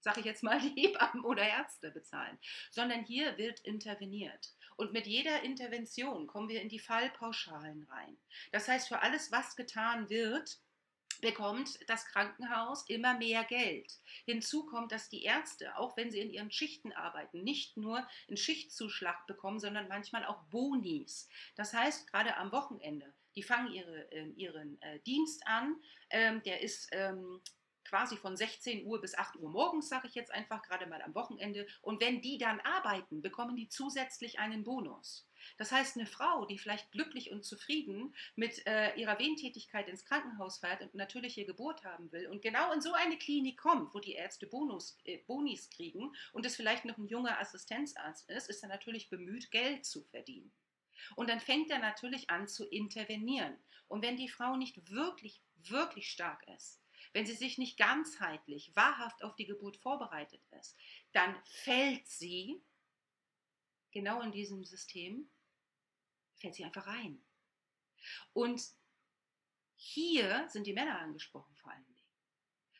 sage 0.00 0.20
ich 0.20 0.26
jetzt 0.26 0.42
mal, 0.42 0.60
Hebammen 0.76 1.24
oder 1.24 1.42
Ärzte 1.42 1.90
bezahlen, 1.90 2.38
sondern 2.70 3.04
hier 3.04 3.36
wird 3.38 3.60
interveniert. 3.60 4.54
Und 4.76 4.92
mit 4.92 5.06
jeder 5.06 5.42
Intervention 5.42 6.26
kommen 6.26 6.48
wir 6.48 6.62
in 6.62 6.68
die 6.68 6.78
Fallpauschalen 6.78 7.82
rein. 7.90 8.16
Das 8.52 8.68
heißt, 8.68 8.88
für 8.88 9.00
alles, 9.00 9.32
was 9.32 9.56
getan 9.56 10.08
wird, 10.08 10.60
bekommt 11.20 11.78
das 11.88 12.06
Krankenhaus 12.06 12.88
immer 12.88 13.14
mehr 13.14 13.42
Geld. 13.44 13.92
Hinzu 14.24 14.66
kommt, 14.66 14.92
dass 14.92 15.08
die 15.08 15.24
Ärzte, 15.24 15.76
auch 15.76 15.96
wenn 15.96 16.12
sie 16.12 16.20
in 16.20 16.30
ihren 16.30 16.52
Schichten 16.52 16.92
arbeiten, 16.92 17.42
nicht 17.42 17.76
nur 17.76 18.06
einen 18.28 18.36
Schichtzuschlag 18.36 19.26
bekommen, 19.26 19.58
sondern 19.58 19.88
manchmal 19.88 20.24
auch 20.24 20.42
Bonis. 20.44 21.28
Das 21.56 21.74
heißt, 21.74 22.06
gerade 22.10 22.36
am 22.36 22.52
Wochenende, 22.52 23.12
die 23.38 23.44
fangen 23.44 23.72
ihre, 23.72 24.10
äh, 24.10 24.26
ihren 24.30 24.82
äh, 24.82 24.98
Dienst 25.06 25.46
an, 25.46 25.80
ähm, 26.10 26.42
der 26.42 26.60
ist 26.60 26.88
ähm, 26.90 27.40
quasi 27.84 28.16
von 28.16 28.36
16 28.36 28.84
Uhr 28.84 29.00
bis 29.00 29.14
8 29.14 29.36
Uhr 29.36 29.48
morgens, 29.48 29.88
sage 29.88 30.08
ich 30.08 30.16
jetzt 30.16 30.32
einfach, 30.32 30.60
gerade 30.62 30.88
mal 30.88 31.00
am 31.02 31.14
Wochenende. 31.14 31.68
Und 31.80 32.00
wenn 32.00 32.20
die 32.20 32.36
dann 32.36 32.58
arbeiten, 32.60 33.22
bekommen 33.22 33.54
die 33.54 33.68
zusätzlich 33.68 34.40
einen 34.40 34.64
Bonus. 34.64 35.30
Das 35.56 35.70
heißt, 35.70 35.96
eine 35.96 36.06
Frau, 36.06 36.46
die 36.46 36.58
vielleicht 36.58 36.90
glücklich 36.90 37.30
und 37.30 37.44
zufrieden 37.44 38.12
mit 38.34 38.66
äh, 38.66 38.92
ihrer 38.96 39.20
Wehentätigkeit 39.20 39.88
ins 39.88 40.04
Krankenhaus 40.04 40.58
fährt 40.58 40.82
und 40.82 40.96
natürliche 40.96 41.46
Geburt 41.46 41.84
haben 41.84 42.10
will 42.10 42.26
und 42.26 42.42
genau 42.42 42.72
in 42.72 42.80
so 42.80 42.92
eine 42.92 43.18
Klinik 43.18 43.56
kommt, 43.56 43.94
wo 43.94 44.00
die 44.00 44.14
Ärzte 44.14 44.48
Bonus, 44.48 44.98
äh, 45.04 45.18
Bonis 45.28 45.70
kriegen 45.70 46.12
und 46.32 46.44
es 46.44 46.56
vielleicht 46.56 46.84
noch 46.84 46.98
ein 46.98 47.06
junger 47.06 47.38
Assistenzarzt 47.38 48.28
ist, 48.30 48.50
ist 48.50 48.64
er 48.64 48.68
natürlich 48.68 49.08
bemüht, 49.10 49.52
Geld 49.52 49.86
zu 49.86 50.02
verdienen. 50.02 50.52
Und 51.16 51.28
dann 51.28 51.40
fängt 51.40 51.70
er 51.70 51.78
natürlich 51.78 52.30
an 52.30 52.48
zu 52.48 52.66
intervenieren. 52.68 53.56
Und 53.88 54.02
wenn 54.02 54.16
die 54.16 54.28
Frau 54.28 54.56
nicht 54.56 54.90
wirklich, 54.90 55.42
wirklich 55.56 56.10
stark 56.10 56.46
ist, 56.56 56.80
wenn 57.12 57.26
sie 57.26 57.34
sich 57.34 57.58
nicht 57.58 57.78
ganzheitlich, 57.78 58.72
wahrhaft 58.74 59.22
auf 59.22 59.34
die 59.36 59.46
Geburt 59.46 59.76
vorbereitet 59.78 60.42
ist, 60.60 60.76
dann 61.12 61.34
fällt 61.44 62.06
sie 62.06 62.62
genau 63.92 64.20
in 64.20 64.32
diesem 64.32 64.64
System, 64.64 65.30
fällt 66.36 66.54
sie 66.54 66.64
einfach 66.64 66.86
rein. 66.86 67.22
Und 68.32 68.62
hier 69.74 70.48
sind 70.48 70.66
die 70.66 70.72
Männer 70.72 70.98
angesprochen 70.98 71.54
vor 71.56 71.72
allen 71.72 71.84
Dingen. 71.86 71.98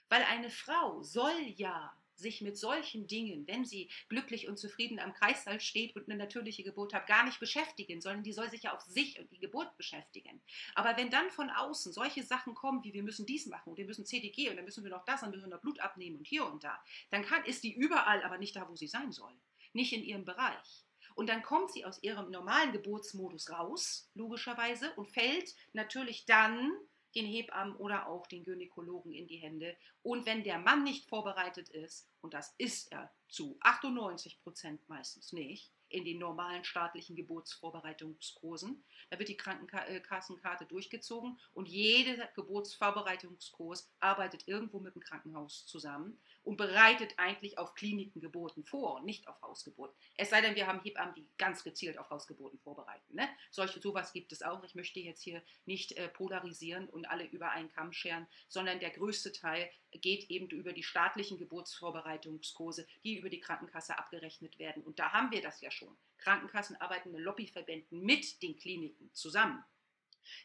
Weil 0.08 0.22
eine 0.24 0.50
Frau 0.50 1.02
soll 1.02 1.40
ja 1.56 1.97
sich 2.18 2.40
mit 2.40 2.58
solchen 2.58 3.06
Dingen, 3.06 3.46
wenn 3.46 3.64
sie 3.64 3.90
glücklich 4.08 4.48
und 4.48 4.58
zufrieden 4.58 4.98
am 4.98 5.14
Kreissaal 5.14 5.60
steht 5.60 5.94
und 5.96 6.08
eine 6.08 6.18
natürliche 6.18 6.62
Geburt 6.62 6.92
hat, 6.92 7.06
gar 7.06 7.24
nicht 7.24 7.40
beschäftigen, 7.40 8.00
sondern 8.00 8.22
die 8.22 8.32
soll 8.32 8.50
sich 8.50 8.64
ja 8.64 8.74
auf 8.74 8.82
sich 8.82 9.18
und 9.18 9.30
die 9.30 9.38
Geburt 9.38 9.76
beschäftigen. 9.76 10.40
Aber 10.74 10.96
wenn 10.96 11.10
dann 11.10 11.30
von 11.30 11.50
außen 11.50 11.92
solche 11.92 12.22
Sachen 12.22 12.54
kommen, 12.54 12.82
wie 12.84 12.92
wir 12.92 13.02
müssen 13.02 13.26
dies 13.26 13.46
machen 13.46 13.70
und 13.70 13.78
wir 13.78 13.86
müssen 13.86 14.04
CDG 14.04 14.50
und 14.50 14.56
dann 14.56 14.64
müssen 14.64 14.84
wir 14.84 14.90
noch 14.90 15.04
das 15.04 15.22
und 15.22 15.30
müssen 15.30 15.44
wir 15.44 15.56
noch 15.56 15.60
Blut 15.60 15.80
abnehmen 15.80 16.16
und 16.16 16.26
hier 16.26 16.46
und 16.46 16.64
da, 16.64 16.82
dann 17.10 17.24
kann, 17.24 17.44
ist 17.44 17.64
die 17.64 17.74
überall, 17.74 18.22
aber 18.22 18.38
nicht 18.38 18.56
da, 18.56 18.68
wo 18.68 18.76
sie 18.76 18.88
sein 18.88 19.12
soll. 19.12 19.32
Nicht 19.72 19.92
in 19.92 20.02
ihrem 20.02 20.24
Bereich. 20.24 20.84
Und 21.14 21.28
dann 21.28 21.42
kommt 21.42 21.72
sie 21.72 21.84
aus 21.84 22.02
ihrem 22.02 22.30
normalen 22.30 22.72
Geburtsmodus 22.72 23.50
raus, 23.50 24.08
logischerweise, 24.14 24.92
und 24.94 25.08
fällt 25.08 25.54
natürlich 25.72 26.26
dann 26.26 26.72
den 27.18 27.26
Hebammen 27.26 27.76
oder 27.76 28.06
auch 28.06 28.26
den 28.26 28.44
Gynäkologen 28.44 29.12
in 29.12 29.26
die 29.26 29.38
Hände. 29.38 29.76
Und 30.02 30.26
wenn 30.26 30.44
der 30.44 30.58
Mann 30.58 30.84
nicht 30.84 31.08
vorbereitet 31.08 31.68
ist, 31.68 32.08
und 32.20 32.32
das 32.32 32.54
ist 32.58 32.92
er 32.92 33.12
zu 33.28 33.58
98 33.60 34.40
Prozent 34.40 34.88
meistens 34.88 35.32
nicht, 35.32 35.72
in 35.88 36.04
den 36.04 36.18
normalen 36.18 36.64
staatlichen 36.64 37.16
Geburtsvorbereitungskursen. 37.16 38.82
Da 39.10 39.18
wird 39.18 39.28
die 39.28 39.36
Krankenkassenkarte 39.36 40.66
durchgezogen 40.66 41.38
und 41.54 41.68
jeder 41.68 42.26
Geburtsvorbereitungskurs 42.34 43.90
arbeitet 44.00 44.46
irgendwo 44.46 44.80
mit 44.80 44.94
dem 44.94 45.02
Krankenhaus 45.02 45.66
zusammen 45.66 46.18
und 46.44 46.56
bereitet 46.56 47.14
eigentlich 47.18 47.58
auf 47.58 47.74
Klinikengeburten 47.74 48.64
vor 48.64 48.96
und 48.96 49.04
nicht 49.04 49.28
auf 49.28 49.40
Hausgeburten. 49.42 49.96
Es 50.16 50.30
sei 50.30 50.40
denn, 50.40 50.56
wir 50.56 50.66
haben 50.66 50.80
Hebammen, 50.80 51.14
die 51.14 51.26
ganz 51.36 51.64
gezielt 51.64 51.98
auf 51.98 52.10
Hausgeburten 52.10 52.58
vorbereiten. 52.58 53.14
Ne? 53.14 53.28
Solche, 53.50 53.80
sowas 53.80 54.12
gibt 54.12 54.32
es 54.32 54.42
auch. 54.42 54.64
Ich 54.64 54.74
möchte 54.74 55.00
jetzt 55.00 55.22
hier 55.22 55.42
nicht 55.66 55.92
äh, 55.92 56.08
polarisieren 56.08 56.88
und 56.88 57.06
alle 57.10 57.24
über 57.24 57.50
einen 57.50 57.70
Kamm 57.70 57.92
scheren, 57.92 58.26
sondern 58.48 58.80
der 58.80 58.90
größte 58.90 59.32
Teil 59.32 59.70
geht 59.92 60.30
eben 60.30 60.48
über 60.50 60.72
die 60.72 60.82
staatlichen 60.82 61.38
Geburtsvorbereitungskurse, 61.38 62.86
die 63.04 63.18
über 63.18 63.30
die 63.30 63.40
Krankenkasse 63.40 63.98
abgerechnet 63.98 64.58
werden. 64.58 64.82
Und 64.82 64.98
da 64.98 65.12
haben 65.12 65.30
wir 65.30 65.42
das 65.42 65.60
ja 65.60 65.70
schon. 65.70 65.96
Krankenkassen 66.18 66.76
arbeiten 66.76 67.12
mit 67.12 67.20
Lobbyverbänden 67.20 68.00
mit 68.00 68.42
den 68.42 68.56
Kliniken 68.56 69.10
zusammen. 69.14 69.64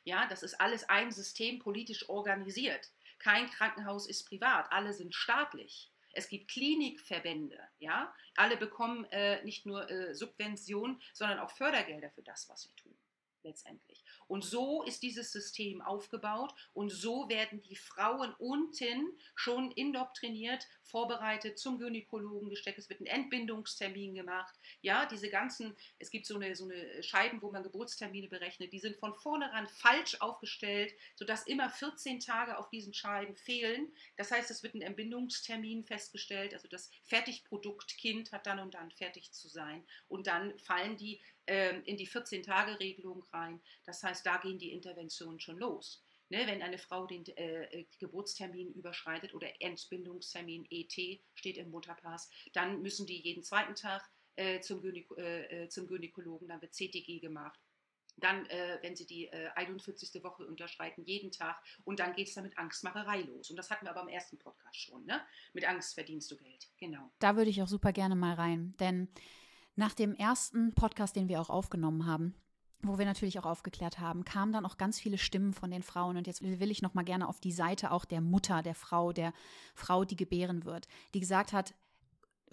Ja, 0.04 0.28
das 0.28 0.44
ist 0.44 0.60
alles 0.62 0.88
ein 0.90 1.12
System 1.12 1.60
politisch 1.60 2.08
organisiert. 2.10 2.92
Kein 3.20 3.50
Krankenhaus 3.50 4.08
ist 4.08 4.26
privat, 4.26 4.72
alle 4.72 4.94
sind 4.94 5.14
staatlich. 5.14 5.92
Es 6.14 6.30
gibt 6.30 6.52
Klinikverbände, 6.52 7.60
ja. 7.80 8.14
Alle 8.36 8.56
bekommen 8.56 9.06
äh, 9.06 9.44
nicht 9.44 9.66
nur 9.66 9.90
äh, 9.90 10.14
Subventionen, 10.14 11.02
sondern 11.14 11.40
auch 11.40 11.52
Fördergelder 11.52 12.12
für 12.12 12.22
das, 12.22 12.48
was 12.50 12.62
sie 12.62 12.74
tun, 12.76 12.96
letztendlich. 13.42 14.04
Und 14.34 14.44
so 14.44 14.82
ist 14.82 15.04
dieses 15.04 15.32
System 15.32 15.84
aufgebaut 15.84 16.56
und 16.74 16.92
so 16.92 17.30
werden 17.30 17.62
die 17.62 17.76
Frauen 17.76 18.34
unten 18.40 19.16
schon 19.36 19.70
indoktriniert, 19.70 20.66
vorbereitet, 20.84 21.58
zum 21.58 21.80
Gynäkologen 21.80 22.50
gesteckt. 22.50 22.78
Es 22.78 22.90
wird 22.90 23.02
ein 23.02 23.06
Entbindungstermin 23.06 24.14
gemacht. 24.14 24.54
Ja, 24.82 25.06
diese 25.06 25.30
ganzen, 25.30 25.76
es 26.00 26.12
gibt 26.12 26.26
so 26.26 26.36
eine, 26.36 26.56
so 26.56 26.66
eine 26.66 27.02
Scheiben, 27.04 27.42
wo 27.42 27.52
man 27.52 27.64
Geburtstermine 27.64 28.28
berechnet, 28.28 28.74
die 28.74 28.80
sind 28.80 28.98
von 28.98 29.14
vornherein 29.16 29.68
falsch 29.68 30.22
aufgestellt, 30.22 30.94
sodass 31.16 31.48
immer 31.48 31.70
14 31.70 32.20
Tage 32.20 32.58
auf 32.58 32.70
diesen 32.70 32.94
Scheiben 32.94 33.36
fehlen. 33.36 33.92
Das 34.18 34.32
heißt, 34.32 34.52
es 34.52 34.64
wird 34.64 34.76
ein 34.76 34.82
Entbindungstermin 34.82 35.84
festgestellt, 35.84 36.54
also 36.54 36.68
das 36.68 36.92
Fertigprodukt 37.04 37.98
Kind 37.98 38.32
hat 38.32 38.46
dann 38.46 38.60
und 38.60 38.74
dann 38.74 38.92
fertig 38.92 39.32
zu 39.32 39.48
sein. 39.48 39.84
Und 40.08 40.28
dann 40.28 40.58
fallen 40.60 40.98
die 40.98 41.22
ähm, 41.48 41.84
in 41.86 41.98
die 41.98 42.08
14-Tage-Regelung 42.08 43.24
rein. 43.34 43.62
Das 43.86 44.02
heißt, 44.04 44.26
da 44.26 44.38
gehen 44.38 44.60
die 44.60 44.72
Interventionen 44.72 45.40
schon 45.40 45.58
los. 45.58 46.02
Ne, 46.34 46.48
wenn 46.48 46.64
eine 46.64 46.80
Frau 46.80 47.06
den 47.06 47.24
äh, 47.38 47.86
Geburtstermin 48.00 48.74
überschreitet 48.74 49.36
oder 49.36 49.48
Entbindungstermin 49.60 50.66
ET 50.72 51.22
steht 51.36 51.58
im 51.58 51.70
Mutterpass, 51.70 52.28
dann 52.54 52.82
müssen 52.82 53.06
die 53.06 53.22
jeden 53.22 53.44
zweiten 53.44 53.76
Tag 53.76 54.02
äh, 54.36 54.60
zum, 54.60 54.82
Gynä 54.82 55.06
äh, 55.18 55.66
äh 55.66 55.70
zum, 55.70 55.86
Gynäkologen, 55.86 56.48
dann 56.48 56.60
wird 56.60 56.74
CTG 56.74 57.20
gemacht. 57.20 57.60
Dann, 58.18 58.48
äh, 58.48 58.80
wenn 58.82 58.96
sie 58.96 59.06
die 59.06 59.32
41. 59.32 60.16
Äh, 60.16 60.24
Woche 60.24 60.48
unterschreiten, 60.48 61.06
jeden 61.06 61.32
Tag. 61.32 61.56
Und 61.84 62.00
dann 62.00 62.16
geht 62.16 62.30
es 62.30 62.34
dann 62.34 62.46
mit 62.46 62.58
Angstmacherei 62.58 63.22
los. 63.22 63.52
Und 63.52 63.58
das 63.58 63.70
hatten 63.70 63.86
wir 63.86 63.92
aber 63.92 64.02
im 64.02 64.08
ersten 64.08 64.40
Podcast 64.40 64.76
schon. 64.76 65.06
Ne? 65.06 65.22
Mit 65.54 65.68
Angst 65.68 65.94
verdienst 65.94 66.32
du 66.32 66.38
Geld. 66.38 66.68
Genau. 66.80 67.12
Da 67.20 67.36
würde 67.36 67.52
ich 67.52 67.62
auch 67.62 67.68
super 67.68 67.94
gerne 67.94 68.16
mal 68.16 68.34
rein. 68.34 68.74
Denn 68.80 69.08
Nach 69.76 69.94
dem 69.94 70.16
ersten 70.16 70.74
Podcast, 70.74 71.16
den 71.16 71.30
wir 71.30 71.42
auch 71.42 71.52
aufgenommen 71.52 72.08
haben, 72.08 72.36
wo 72.88 72.98
wir 72.98 73.06
natürlich 73.06 73.40
auch 73.40 73.46
aufgeklärt 73.46 74.00
haben, 74.00 74.26
kamen 74.26 74.54
dann 74.54 74.66
auch 74.66 74.78
ganz 74.78 75.00
viele 75.00 75.18
Stimmen 75.18 75.54
von 75.54 75.72
den 75.72 75.84
Frauen. 75.84 76.18
Und 76.18 76.28
jetzt 76.28 76.42
will 76.42 76.72
ich 76.72 76.82
noch 76.82 76.94
mal 76.94 77.04
gerne 77.04 77.28
auf 77.28 77.40
die 77.40 77.52
Seite 77.52 77.92
auch 77.92 78.06
der 78.06 78.22
Mutter, 78.22 78.62
der 78.62 78.76
Frau, 78.76 79.14
der 79.14 79.34
Frau, 79.74 80.06
die 80.06 80.16
gebären 80.16 80.66
wird, 80.66 80.88
die 81.14 81.20
gesagt 81.20 81.54
hat, 81.54 81.74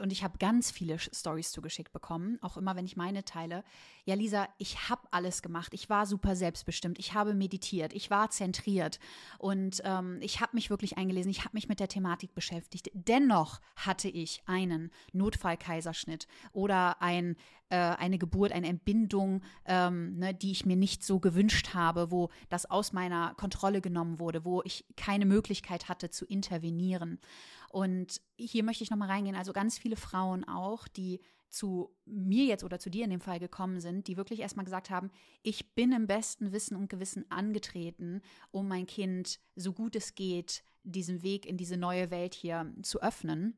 und 0.00 0.12
ich 0.12 0.24
habe 0.24 0.38
ganz 0.38 0.70
viele 0.70 0.98
Stories 0.98 1.52
zugeschickt 1.52 1.92
bekommen, 1.92 2.38
auch 2.42 2.56
immer, 2.56 2.76
wenn 2.76 2.84
ich 2.84 2.96
meine 2.96 3.24
teile. 3.24 3.62
Ja, 4.04 4.14
Lisa, 4.14 4.48
ich 4.58 4.88
habe 4.88 5.02
alles 5.10 5.42
gemacht. 5.42 5.72
Ich 5.74 5.88
war 5.88 6.06
super 6.06 6.34
selbstbestimmt. 6.34 6.98
Ich 6.98 7.14
habe 7.14 7.34
meditiert. 7.34 7.92
Ich 7.92 8.10
war 8.10 8.30
zentriert. 8.30 8.98
Und 9.38 9.82
ähm, 9.84 10.18
ich 10.20 10.40
habe 10.40 10.54
mich 10.54 10.70
wirklich 10.70 10.98
eingelesen. 10.98 11.30
Ich 11.30 11.40
habe 11.40 11.50
mich 11.52 11.68
mit 11.68 11.80
der 11.80 11.88
Thematik 11.88 12.34
beschäftigt. 12.34 12.90
Dennoch 12.94 13.60
hatte 13.76 14.08
ich 14.08 14.42
einen 14.46 14.90
Notfallkaiserschnitt 15.12 16.26
oder 16.52 17.00
ein, 17.02 17.36
äh, 17.68 17.76
eine 17.76 18.18
Geburt, 18.18 18.52
eine 18.52 18.68
Entbindung, 18.68 19.42
ähm, 19.66 20.16
ne, 20.18 20.34
die 20.34 20.52
ich 20.52 20.66
mir 20.66 20.76
nicht 20.76 21.04
so 21.04 21.20
gewünscht 21.20 21.74
habe, 21.74 22.10
wo 22.10 22.30
das 22.48 22.70
aus 22.70 22.92
meiner 22.92 23.34
Kontrolle 23.34 23.80
genommen 23.80 24.18
wurde, 24.18 24.44
wo 24.44 24.62
ich 24.62 24.84
keine 24.96 25.26
Möglichkeit 25.26 25.88
hatte 25.88 26.10
zu 26.10 26.24
intervenieren. 26.24 27.20
Und 27.70 28.20
hier 28.36 28.64
möchte 28.64 28.82
ich 28.82 28.90
nochmal 28.90 29.08
reingehen. 29.08 29.36
Also 29.36 29.52
ganz 29.52 29.78
viele 29.78 29.96
Frauen 29.96 30.44
auch, 30.44 30.88
die 30.88 31.20
zu 31.48 31.94
mir 32.04 32.44
jetzt 32.44 32.64
oder 32.64 32.78
zu 32.78 32.90
dir 32.90 33.04
in 33.04 33.10
dem 33.10 33.20
Fall 33.20 33.38
gekommen 33.38 33.80
sind, 33.80 34.08
die 34.08 34.16
wirklich 34.16 34.40
erstmal 34.40 34.64
gesagt 34.64 34.90
haben, 34.90 35.10
ich 35.42 35.74
bin 35.74 35.92
im 35.92 36.06
besten 36.06 36.52
Wissen 36.52 36.76
und 36.76 36.88
Gewissen 36.88 37.30
angetreten, 37.30 38.22
um 38.50 38.68
mein 38.68 38.86
Kind 38.86 39.40
so 39.56 39.72
gut 39.72 39.96
es 39.96 40.14
geht, 40.14 40.62
diesen 40.82 41.22
Weg 41.22 41.46
in 41.46 41.56
diese 41.56 41.76
neue 41.76 42.10
Welt 42.10 42.34
hier 42.34 42.72
zu 42.82 43.02
öffnen. 43.02 43.56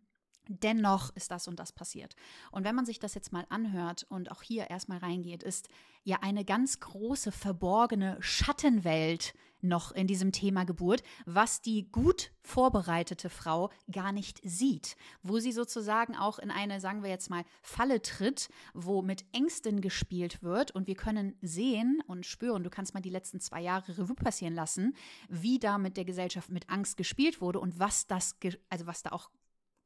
Dennoch 0.48 1.14
ist 1.14 1.30
das 1.30 1.48
und 1.48 1.58
das 1.58 1.72
passiert. 1.72 2.16
Und 2.50 2.64
wenn 2.64 2.74
man 2.74 2.84
sich 2.84 2.98
das 2.98 3.14
jetzt 3.14 3.32
mal 3.32 3.46
anhört 3.48 4.04
und 4.08 4.30
auch 4.30 4.42
hier 4.42 4.68
erstmal 4.70 4.98
reingeht, 4.98 5.42
ist 5.42 5.68
ja 6.02 6.18
eine 6.20 6.44
ganz 6.44 6.80
große 6.80 7.30
verborgene 7.30 8.16
Schattenwelt 8.20 9.34
noch 9.62 9.92
in 9.92 10.06
diesem 10.06 10.32
Thema 10.32 10.64
Geburt, 10.64 11.02
was 11.24 11.62
die 11.62 11.90
gut 11.90 12.30
vorbereitete 12.42 13.30
Frau 13.30 13.70
gar 13.90 14.12
nicht 14.12 14.40
sieht, 14.44 14.96
wo 15.22 15.38
sie 15.38 15.52
sozusagen 15.52 16.16
auch 16.16 16.38
in 16.38 16.50
eine, 16.50 16.80
sagen 16.80 17.02
wir 17.02 17.10
jetzt 17.10 17.30
mal, 17.30 17.44
Falle 17.62 18.02
tritt, 18.02 18.48
wo 18.74 19.02
mit 19.02 19.24
Ängsten 19.32 19.80
gespielt 19.80 20.42
wird. 20.42 20.72
Und 20.72 20.86
wir 20.86 20.96
können 20.96 21.36
sehen 21.40 22.02
und 22.06 22.26
spüren, 22.26 22.64
du 22.64 22.70
kannst 22.70 22.94
mal 22.94 23.00
die 23.00 23.10
letzten 23.10 23.40
zwei 23.40 23.60
Jahre 23.60 23.96
Revue 23.98 24.16
passieren 24.16 24.54
lassen, 24.54 24.94
wie 25.28 25.58
da 25.58 25.78
mit 25.78 25.96
der 25.96 26.04
Gesellschaft 26.04 26.50
mit 26.50 26.68
Angst 26.68 26.96
gespielt 26.96 27.40
wurde 27.40 27.60
und 27.60 27.78
was 27.78 28.06
das, 28.06 28.36
also 28.68 28.86
was 28.86 29.02
da 29.02 29.12
auch 29.12 29.30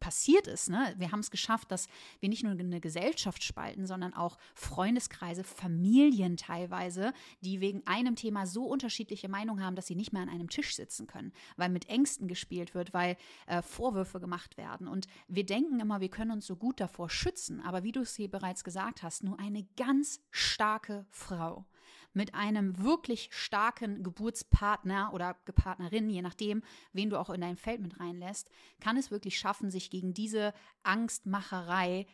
passiert 0.06 0.46
ist. 0.46 0.70
Ne? 0.70 0.94
Wir 0.98 1.10
haben 1.10 1.18
es 1.18 1.32
geschafft, 1.32 1.72
dass 1.72 1.88
wir 2.20 2.28
nicht 2.28 2.44
nur 2.44 2.52
eine 2.52 2.80
Gesellschaft 2.80 3.42
spalten, 3.42 3.88
sondern 3.88 4.14
auch 4.14 4.38
Freundeskreise, 4.54 5.42
Familien 5.42 6.36
teilweise, 6.36 7.12
die 7.40 7.60
wegen 7.60 7.84
einem 7.88 8.14
Thema 8.14 8.46
so 8.46 8.66
unterschiedliche 8.66 9.28
Meinungen 9.28 9.64
haben, 9.64 9.74
dass 9.74 9.88
sie 9.88 9.96
nicht 9.96 10.12
mehr 10.12 10.22
an 10.22 10.28
einem 10.28 10.48
Tisch 10.48 10.76
sitzen 10.76 11.08
können, 11.08 11.32
weil 11.56 11.70
mit 11.70 11.88
Ängsten 11.88 12.28
gespielt 12.28 12.72
wird, 12.72 12.94
weil 12.94 13.16
äh, 13.48 13.62
Vorwürfe 13.62 14.20
gemacht 14.20 14.56
werden. 14.56 14.86
Und 14.86 15.08
wir 15.26 15.44
denken 15.44 15.80
immer, 15.80 16.00
wir 16.00 16.08
können 16.08 16.30
uns 16.30 16.46
so 16.46 16.54
gut 16.54 16.78
davor 16.78 17.10
schützen. 17.10 17.60
Aber 17.60 17.82
wie 17.82 17.90
du 17.90 18.02
es 18.02 18.14
hier 18.14 18.30
bereits 18.30 18.62
gesagt 18.62 19.02
hast, 19.02 19.24
nur 19.24 19.40
eine 19.40 19.64
ganz 19.76 20.20
starke 20.30 21.04
Frau 21.10 21.66
mit 22.16 22.34
einem 22.34 22.82
wirklich 22.82 23.28
starken 23.30 24.02
Geburtspartner 24.02 25.12
oder 25.12 25.34
Partnerin, 25.54 26.08
je 26.08 26.22
nachdem, 26.22 26.62
wen 26.92 27.10
du 27.10 27.20
auch 27.20 27.28
in 27.28 27.42
dein 27.42 27.58
Feld 27.58 27.82
mit 27.82 28.00
reinlässt, 28.00 28.50
kann 28.80 28.96
es 28.96 29.10
wirklich 29.10 29.38
schaffen, 29.38 29.70
sich 29.70 29.90
gegen 29.90 30.14
diese 30.14 30.54
Angstmacherei 30.82 32.06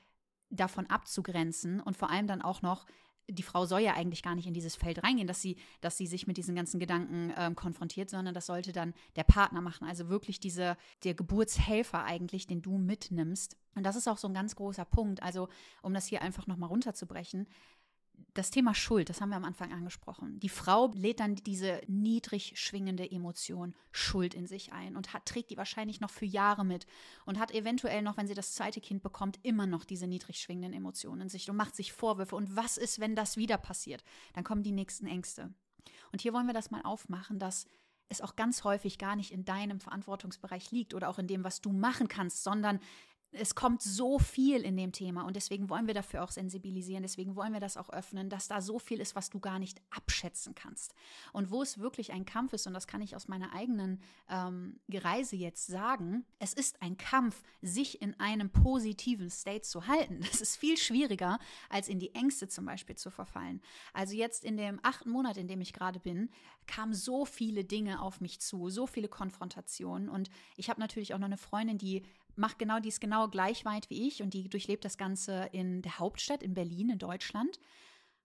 davon 0.50 0.87
abzugrenzen 0.87 1.80
und 1.80 1.97
vor 1.97 2.11
allem 2.11 2.26
dann 2.26 2.42
auch 2.42 2.62
noch 2.62 2.85
die 3.30 3.44
Frau 3.44 3.64
soll 3.66 3.80
ja 3.80 3.94
eigentlich 3.94 4.23
gar 4.23 4.35
nicht 4.35 4.49
in 4.49 4.52
dieses 4.52 4.75
Feld 4.75 5.02
reingehen, 5.04 5.28
dass 5.28 5.40
sie, 5.40 5.56
dass 5.80 5.97
sie 5.97 6.09
sich 6.09 6.26
mit 6.26 6.37
diesen 6.37 6.56
ganzen 6.56 6.80
Gedanken 6.80 7.32
ähm, 7.37 7.54
konfrontiert, 7.54 8.11
sondern 8.11 8.35
das 8.35 8.47
sollte 8.47 8.73
dann 8.73 8.94
der 9.14 9.23
Partner 9.23 9.61
machen. 9.61 9.86
Also 9.86 10.08
wirklich 10.08 10.41
diese, 10.41 10.76
der 11.04 11.15
Geburtshelfer 11.15 12.04
eigentlich, 12.04 12.49
den 12.49 12.62
du 12.62 12.78
mitnimmst. 12.78 13.56
Und 13.76 13.84
das 13.84 13.97
ist 13.97 14.08
auch 14.08 14.19
so 14.19 14.26
ein 14.26 14.34
ganz 14.34 14.56
großer 14.56 14.84
Punkt. 14.84 15.23
Also, 15.23 15.49
um 15.82 15.95
das 15.95 16.06
hier 16.06 16.21
einfach 16.21 16.49
nochmal 16.49 16.69
runterzubrechen, 16.69 17.47
das 18.35 18.50
Thema 18.50 18.75
Schuld, 18.75 19.08
das 19.08 19.21
haben 19.21 19.30
wir 19.30 19.37
am 19.37 19.45
Anfang 19.45 19.73
angesprochen. 19.73 20.39
Die 20.41 20.49
Frau 20.49 20.91
lädt 20.95 21.21
dann 21.21 21.37
diese 21.37 21.80
niedrig 21.87 22.54
schwingende 22.56 23.11
Emotion 23.11 23.75
Schuld 23.91 24.35
in 24.35 24.47
sich 24.47 24.73
ein 24.73 24.97
und 24.97 25.13
hat, 25.13 25.26
trägt 25.26 25.50
die 25.50 25.56
wahrscheinlich 25.56 26.00
noch 26.00 26.11
für 26.11 26.25
Jahre 26.25 26.65
mit 26.65 26.87
und 27.25 27.39
hat 27.39 27.52
eventuell 27.52 28.02
noch, 28.02 28.17
wenn 28.17 28.26
sie 28.26 28.35
das 28.35 28.54
zweite 28.54 28.80
Kind 28.80 29.02
bekommt, 29.02 29.39
immer 29.43 29.67
noch 29.67 29.85
diese 29.85 30.06
niedrig 30.06 30.41
schwingenden 30.41 30.73
Emotionen 30.73 31.23
in 31.23 31.28
sich 31.28 31.49
und 31.49 31.56
macht 31.56 31.76
sich 31.76 31.93
Vorwürfe. 31.93 32.37
Und 32.37 32.56
was 32.56 32.76
ist, 32.76 33.00
wenn 33.00 33.15
das 33.15 33.37
wieder 33.37 33.58
passiert? 33.58 34.02
Dann 34.35 34.45
kommen 34.45 34.63
die 34.63 34.73
nächsten 34.73 35.06
Ängste. 35.06 35.52
Und 36.13 36.21
hier 36.21 36.32
wollen 36.32 36.47
wir 36.47 36.54
das 36.54 36.71
mal 36.71 36.82
aufmachen, 36.82 37.39
dass 37.39 37.67
es 38.08 38.21
auch 38.21 38.37
ganz 38.37 38.65
häufig 38.65 38.99
gar 38.99 39.17
nicht 39.17 39.32
in 39.32 39.45
deinem 39.45 39.80
Verantwortungsbereich 39.80 40.71
liegt 40.71 40.95
oder 40.95 41.08
auch 41.08 41.19
in 41.19 41.26
dem, 41.26 41.45
was 41.45 41.61
du 41.61 41.73
machen 41.73 42.08
kannst, 42.08 42.45
sondern 42.45 42.78
es 43.32 43.54
kommt 43.54 43.82
so 43.82 44.18
viel 44.18 44.60
in 44.60 44.76
dem 44.76 44.92
Thema 44.92 45.23
und 45.23 45.36
deswegen 45.36 45.71
wollen 45.71 45.86
wir 45.86 45.95
dafür 45.95 46.23
auch 46.23 46.30
sensibilisieren, 46.30 47.02
deswegen 47.02 47.34
wollen 47.34 47.52
wir 47.52 47.60
das 47.60 47.76
auch 47.76 47.90
öffnen, 47.90 48.28
dass 48.28 48.47
da 48.47 48.60
so 48.60 48.78
viel 48.78 49.00
ist, 49.00 49.16
was 49.16 49.30
du 49.30 49.40
gar 49.40 49.58
nicht 49.58 49.80
abschätzen 49.90 50.54
kannst. 50.54 50.95
Und 51.32 51.50
wo 51.50 51.62
es 51.62 51.78
wirklich 51.78 52.12
ein 52.12 52.26
Kampf 52.26 52.52
ist, 52.52 52.66
und 52.66 52.75
das 52.75 52.86
kann 52.86 53.00
ich 53.00 53.16
aus 53.16 53.28
meiner 53.28 53.54
eigenen 53.54 54.02
ähm, 54.28 54.80
Reise 54.92 55.36
jetzt 55.36 55.66
sagen, 55.66 56.25
es 56.38 56.52
ist 56.52 56.82
ein 56.82 56.99
Kampf, 56.99 57.42
sich 57.62 58.02
in 58.02 58.18
einem 58.21 58.50
positiven 58.50 59.30
State 59.30 59.62
zu 59.62 59.86
halten. 59.86 60.21
Das 60.32 60.40
ist 60.40 60.56
viel 60.56 60.76
schwieriger, 60.76 61.38
als 61.68 61.88
in 61.88 61.99
die 61.99 62.14
Ängste 62.14 62.49
zum 62.49 62.64
Beispiel 62.66 62.97
zu 62.97 63.10
verfallen. 63.10 63.60
Also 63.92 64.14
jetzt 64.14 64.45
in 64.45 64.56
dem 64.56 64.80
achten 64.82 65.10
Monat, 65.10 65.36
in 65.36 65.49
dem 65.49 65.60
ich 65.60 65.73
gerade 65.73 66.00
bin, 66.00 66.30
kamen 66.66 66.95
so 66.95 67.25
viele 67.25 67.64
Dinge 67.64 68.00
auf 68.00 68.21
mich 68.21 68.40
zu, 68.40 68.71
so 68.71 68.86
viele 68.86 69.08
Konfrontationen. 69.08 70.08
Und 70.08 70.30
ich 70.56 70.71
habe 70.71 70.80
natürlich 70.80 71.14
auch 71.14 71.18
noch 71.18 71.26
eine 71.26 71.36
Freundin, 71.36 71.78
die 71.78 72.02
macht 72.36 72.58
genau, 72.58 72.80
die 72.80 72.88
ist 72.88 73.00
genau 73.00 73.28
gleich 73.28 73.64
weit 73.64 73.90
wie 73.90 74.06
ich 74.06 74.23
und 74.23 74.34
die 74.34 74.49
durchlebt 74.49 74.84
das 74.84 74.97
Ganze 74.97 75.49
in 75.52 75.82
der 75.82 75.99
Hauptstadt, 75.99 76.42
in 76.42 76.54
Berlin, 76.54 76.90
in 76.90 76.99
Deutschland. 76.99 77.58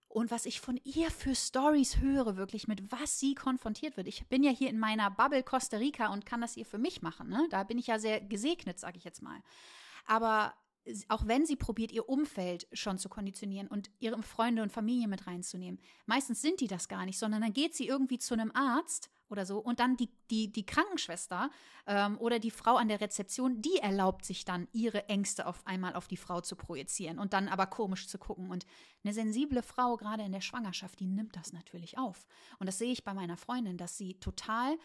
Und 0.08 0.32
was 0.32 0.46
ich 0.46 0.62
von 0.62 0.80
ihr 0.84 1.12
für 1.12 1.36
Stories 1.36 1.98
höre, 2.00 2.38
wirklich 2.38 2.68
mit 2.68 2.92
was 2.92 3.20
sie 3.20 3.36
konfrontiert 3.36 3.98
wird. 3.98 4.08
Ich 4.08 4.28
bin 4.28 4.44
ja 4.44 4.52
hier 4.52 4.70
in 4.70 4.80
meiner 4.80 5.12
Bubble 5.12 5.44
Costa 5.44 5.78
Rica 5.78 6.08
und 6.08 6.26
kann 6.26 6.42
das 6.42 6.56
ihr 6.58 6.66
für 6.66 6.78
mich 6.78 7.02
machen. 7.02 7.28
Ne? 7.28 7.46
Da 7.50 7.64
bin 7.64 7.78
ich 7.78 7.88
ja 7.88 8.00
sehr 8.00 8.22
gesegnet, 8.22 8.80
sage 8.80 8.98
ich 8.98 9.04
jetzt 9.04 9.22
mal. 9.22 9.42
Aber 10.06 10.54
auch 11.10 11.28
wenn 11.28 11.46
sie 11.46 11.56
probiert, 11.56 11.92
ihr 11.92 12.08
Umfeld 12.08 12.68
schon 12.72 12.98
zu 12.98 13.10
konditionieren 13.10 13.68
und 13.68 13.92
ihre 14.00 14.22
Freunde 14.24 14.64
und 14.64 14.72
Familie 14.72 15.08
mit 15.08 15.28
reinzunehmen, 15.28 15.80
meistens 16.06 16.42
sind 16.42 16.62
die 16.62 16.68
das 16.68 16.88
gar 16.88 17.06
nicht, 17.06 17.20
sondern 17.20 17.42
dann 17.42 17.54
geht 17.54 17.76
sie 17.76 17.88
irgendwie 17.88 18.20
zu 18.20 18.34
einem 18.34 18.52
Arzt 18.54 19.10
oder 19.30 19.46
so. 19.46 19.60
Und 19.60 19.80
dann 19.80 19.98
die, 19.98 20.10
die, 20.30 20.52
die 20.52 20.66
Krankenschwester 20.66 21.50
ähm, 21.86 22.18
oder 22.20 22.40
die 22.40 22.52
Frau 22.52 22.76
an 22.76 22.88
der 22.88 23.02
Rezeption, 23.02 23.62
die 23.62 23.78
erlaubt 23.78 24.26
sich 24.26 24.46
dann, 24.46 24.68
ihre 24.72 25.10
Ängste 25.10 25.46
auf 25.46 25.66
einmal 25.66 25.96
auf 25.96 26.08
die 26.08 26.18
Frau 26.18 26.42
zu 26.42 26.56
projizieren 26.56 27.20
und 27.20 27.34
dann 27.34 27.48
aber 27.48 27.68
komisch 27.68 28.08
zu 28.08 28.18
gucken. 28.18 28.50
Und 28.50 28.66
eine 29.04 29.14
sensible 29.14 29.64
Frau, 29.64 29.98
gerade 29.98 30.24
in 30.24 30.32
der 30.32 30.42
Schwangerschaft, 30.42 31.00
die 31.00 31.08
nimmt 31.08 31.36
das 31.36 31.54
natürlich 31.54 31.98
auf. 31.98 32.26
Und 32.60 32.68
das 32.68 32.78
sehe 32.78 32.92
ich 32.92 33.04
bei 33.04 33.14
meiner 33.14 33.38
Freundin, 33.38 33.78
dass 33.78 33.98
sie 33.98 34.20
total 34.20 34.78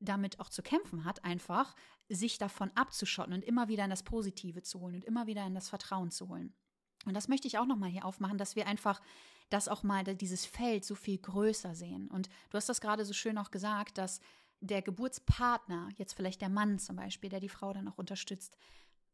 damit 0.00 0.40
auch 0.40 0.48
zu 0.48 0.62
kämpfen 0.62 1.04
hat, 1.04 1.24
einfach 1.24 1.74
sich 2.08 2.38
davon 2.38 2.70
abzuschotten 2.74 3.34
und 3.34 3.44
immer 3.44 3.68
wieder 3.68 3.84
in 3.84 3.90
das 3.90 4.02
Positive 4.02 4.62
zu 4.62 4.80
holen 4.80 4.96
und 4.96 5.04
immer 5.04 5.26
wieder 5.26 5.46
in 5.46 5.54
das 5.54 5.68
Vertrauen 5.68 6.10
zu 6.10 6.28
holen. 6.28 6.54
Und 7.06 7.14
das 7.14 7.28
möchte 7.28 7.48
ich 7.48 7.58
auch 7.58 7.66
nochmal 7.66 7.90
hier 7.90 8.04
aufmachen, 8.04 8.38
dass 8.38 8.56
wir 8.56 8.66
einfach 8.66 9.00
das 9.50 9.68
auch 9.68 9.82
mal 9.82 10.04
dieses 10.04 10.46
Feld 10.46 10.84
so 10.84 10.94
viel 10.94 11.18
größer 11.18 11.74
sehen. 11.74 12.08
Und 12.08 12.28
du 12.50 12.56
hast 12.56 12.68
das 12.68 12.80
gerade 12.80 13.04
so 13.04 13.12
schön 13.12 13.36
auch 13.36 13.50
gesagt, 13.50 13.98
dass 13.98 14.20
der 14.60 14.82
Geburtspartner, 14.82 15.88
jetzt 15.96 16.14
vielleicht 16.14 16.40
der 16.40 16.48
Mann 16.48 16.78
zum 16.78 16.96
Beispiel, 16.96 17.30
der 17.30 17.40
die 17.40 17.48
Frau 17.48 17.72
dann 17.72 17.88
auch 17.88 17.98
unterstützt, 17.98 18.56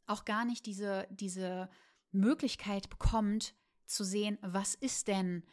auch 0.06 0.24
gar 0.24 0.44
nicht 0.44 0.66
diese, 0.66 1.06
diese 1.10 1.68
Möglichkeit 2.12 2.90
bekommt 2.90 3.54
zu 3.86 4.04
sehen, 4.04 4.38
was 4.42 4.74
ist 4.74 5.08
denn, 5.08 5.44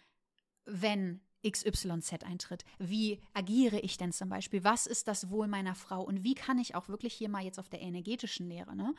wenn 0.65 1.21
XYZ 1.45 2.23
eintritt? 2.23 2.63
Wie 2.79 3.21
agiere 3.33 3.79
ich 3.79 3.97
denn 3.97 4.11
zum 4.11 4.29
Beispiel? 4.29 4.63
Was 4.63 4.87
ist 4.87 5.07
das 5.07 5.29
Wohl 5.29 5.47
meiner 5.47 5.75
Frau? 5.75 6.01
Und 6.01 6.23
wie 6.23 6.35
kann 6.35 6.57
ich 6.57 6.75
auch 6.75 6.87
wirklich 6.87 7.13
hier 7.13 7.29
mal 7.29 7.43
jetzt 7.43 7.59
auf 7.59 7.69
der 7.69 7.81
energetischen 7.81 8.47
Lehre, 8.47 8.75
ne? 8.75 8.95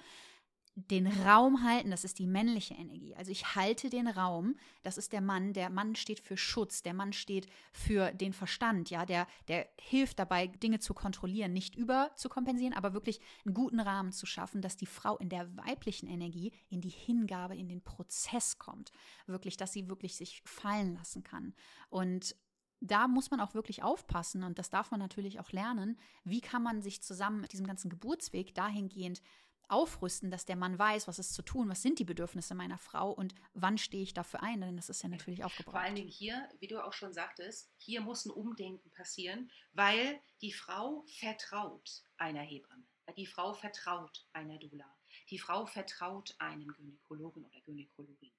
Den 0.76 1.06
Raum 1.06 1.62
halten, 1.62 1.90
das 1.90 2.02
ist 2.02 2.18
die 2.18 2.26
männliche 2.26 2.74
Energie. 2.74 3.14
Also 3.14 3.30
ich 3.30 3.54
halte 3.54 3.90
den 3.90 4.08
Raum, 4.08 4.56
das 4.82 4.98
ist 4.98 5.12
der 5.12 5.20
Mann, 5.20 5.52
der 5.52 5.70
Mann 5.70 5.94
steht 5.94 6.18
für 6.18 6.36
Schutz, 6.36 6.82
der 6.82 6.94
Mann 6.94 7.12
steht 7.12 7.46
für 7.72 8.10
den 8.12 8.32
Verstand, 8.32 8.90
ja, 8.90 9.06
der, 9.06 9.28
der 9.46 9.68
hilft 9.80 10.18
dabei, 10.18 10.48
Dinge 10.48 10.80
zu 10.80 10.92
kontrollieren, 10.92 11.52
nicht 11.52 11.76
über 11.76 12.10
zu 12.16 12.28
kompensieren, 12.28 12.74
aber 12.74 12.92
wirklich 12.92 13.20
einen 13.44 13.54
guten 13.54 13.78
Rahmen 13.78 14.10
zu 14.10 14.26
schaffen, 14.26 14.62
dass 14.62 14.76
die 14.76 14.86
Frau 14.86 15.16
in 15.18 15.28
der 15.28 15.56
weiblichen 15.56 16.08
Energie 16.08 16.52
in 16.70 16.80
die 16.80 16.88
Hingabe, 16.88 17.56
in 17.56 17.68
den 17.68 17.82
Prozess 17.82 18.58
kommt. 18.58 18.90
Wirklich, 19.26 19.56
dass 19.56 19.72
sie 19.72 19.88
wirklich 19.88 20.16
sich 20.16 20.42
fallen 20.44 20.94
lassen 20.96 21.22
kann. 21.22 21.54
Und 21.88 22.34
da 22.80 23.08
muss 23.08 23.30
man 23.30 23.40
auch 23.40 23.54
wirklich 23.54 23.82
aufpassen 23.82 24.42
und 24.42 24.58
das 24.58 24.68
darf 24.68 24.90
man 24.90 25.00
natürlich 25.00 25.40
auch 25.40 25.52
lernen. 25.52 25.98
Wie 26.24 26.40
kann 26.40 26.62
man 26.62 26.82
sich 26.82 27.02
zusammen 27.02 27.40
mit 27.40 27.52
diesem 27.52 27.66
ganzen 27.66 27.88
Geburtsweg 27.88 28.54
dahingehend 28.54 29.22
aufrüsten, 29.68 30.30
dass 30.30 30.44
der 30.44 30.56
Mann 30.56 30.78
weiß, 30.78 31.08
was 31.08 31.18
ist 31.18 31.34
zu 31.34 31.42
tun, 31.42 31.68
was 31.68 31.82
sind 31.82 31.98
die 31.98 32.04
Bedürfnisse 32.04 32.54
meiner 32.54 32.78
Frau 32.78 33.10
und 33.10 33.34
wann 33.54 33.78
stehe 33.78 34.02
ich 34.02 34.14
dafür 34.14 34.42
ein, 34.42 34.60
denn 34.60 34.76
das 34.76 34.88
ist 34.88 35.02
ja 35.02 35.08
natürlich 35.08 35.44
aufgebraucht. 35.44 35.74
Vor 35.74 35.80
allen 35.80 35.94
Dingen 35.94 36.08
hier, 36.08 36.48
wie 36.60 36.66
du 36.66 36.84
auch 36.84 36.92
schon 36.92 37.12
sagtest, 37.12 37.70
hier 37.76 38.00
muss 38.00 38.24
ein 38.24 38.30
Umdenken 38.30 38.90
passieren, 38.90 39.50
weil 39.72 40.20
die 40.40 40.52
Frau 40.52 41.04
vertraut 41.18 42.02
einer 42.16 42.42
Hebamme, 42.42 42.84
die 43.16 43.26
Frau 43.26 43.52
vertraut 43.54 44.26
einer 44.32 44.58
Dula, 44.58 44.96
die 45.30 45.38
Frau 45.38 45.66
vertraut 45.66 46.34
einem 46.38 46.72
Gynäkologen 46.72 47.44
oder 47.44 47.60
Gynäkologin. 47.62 48.32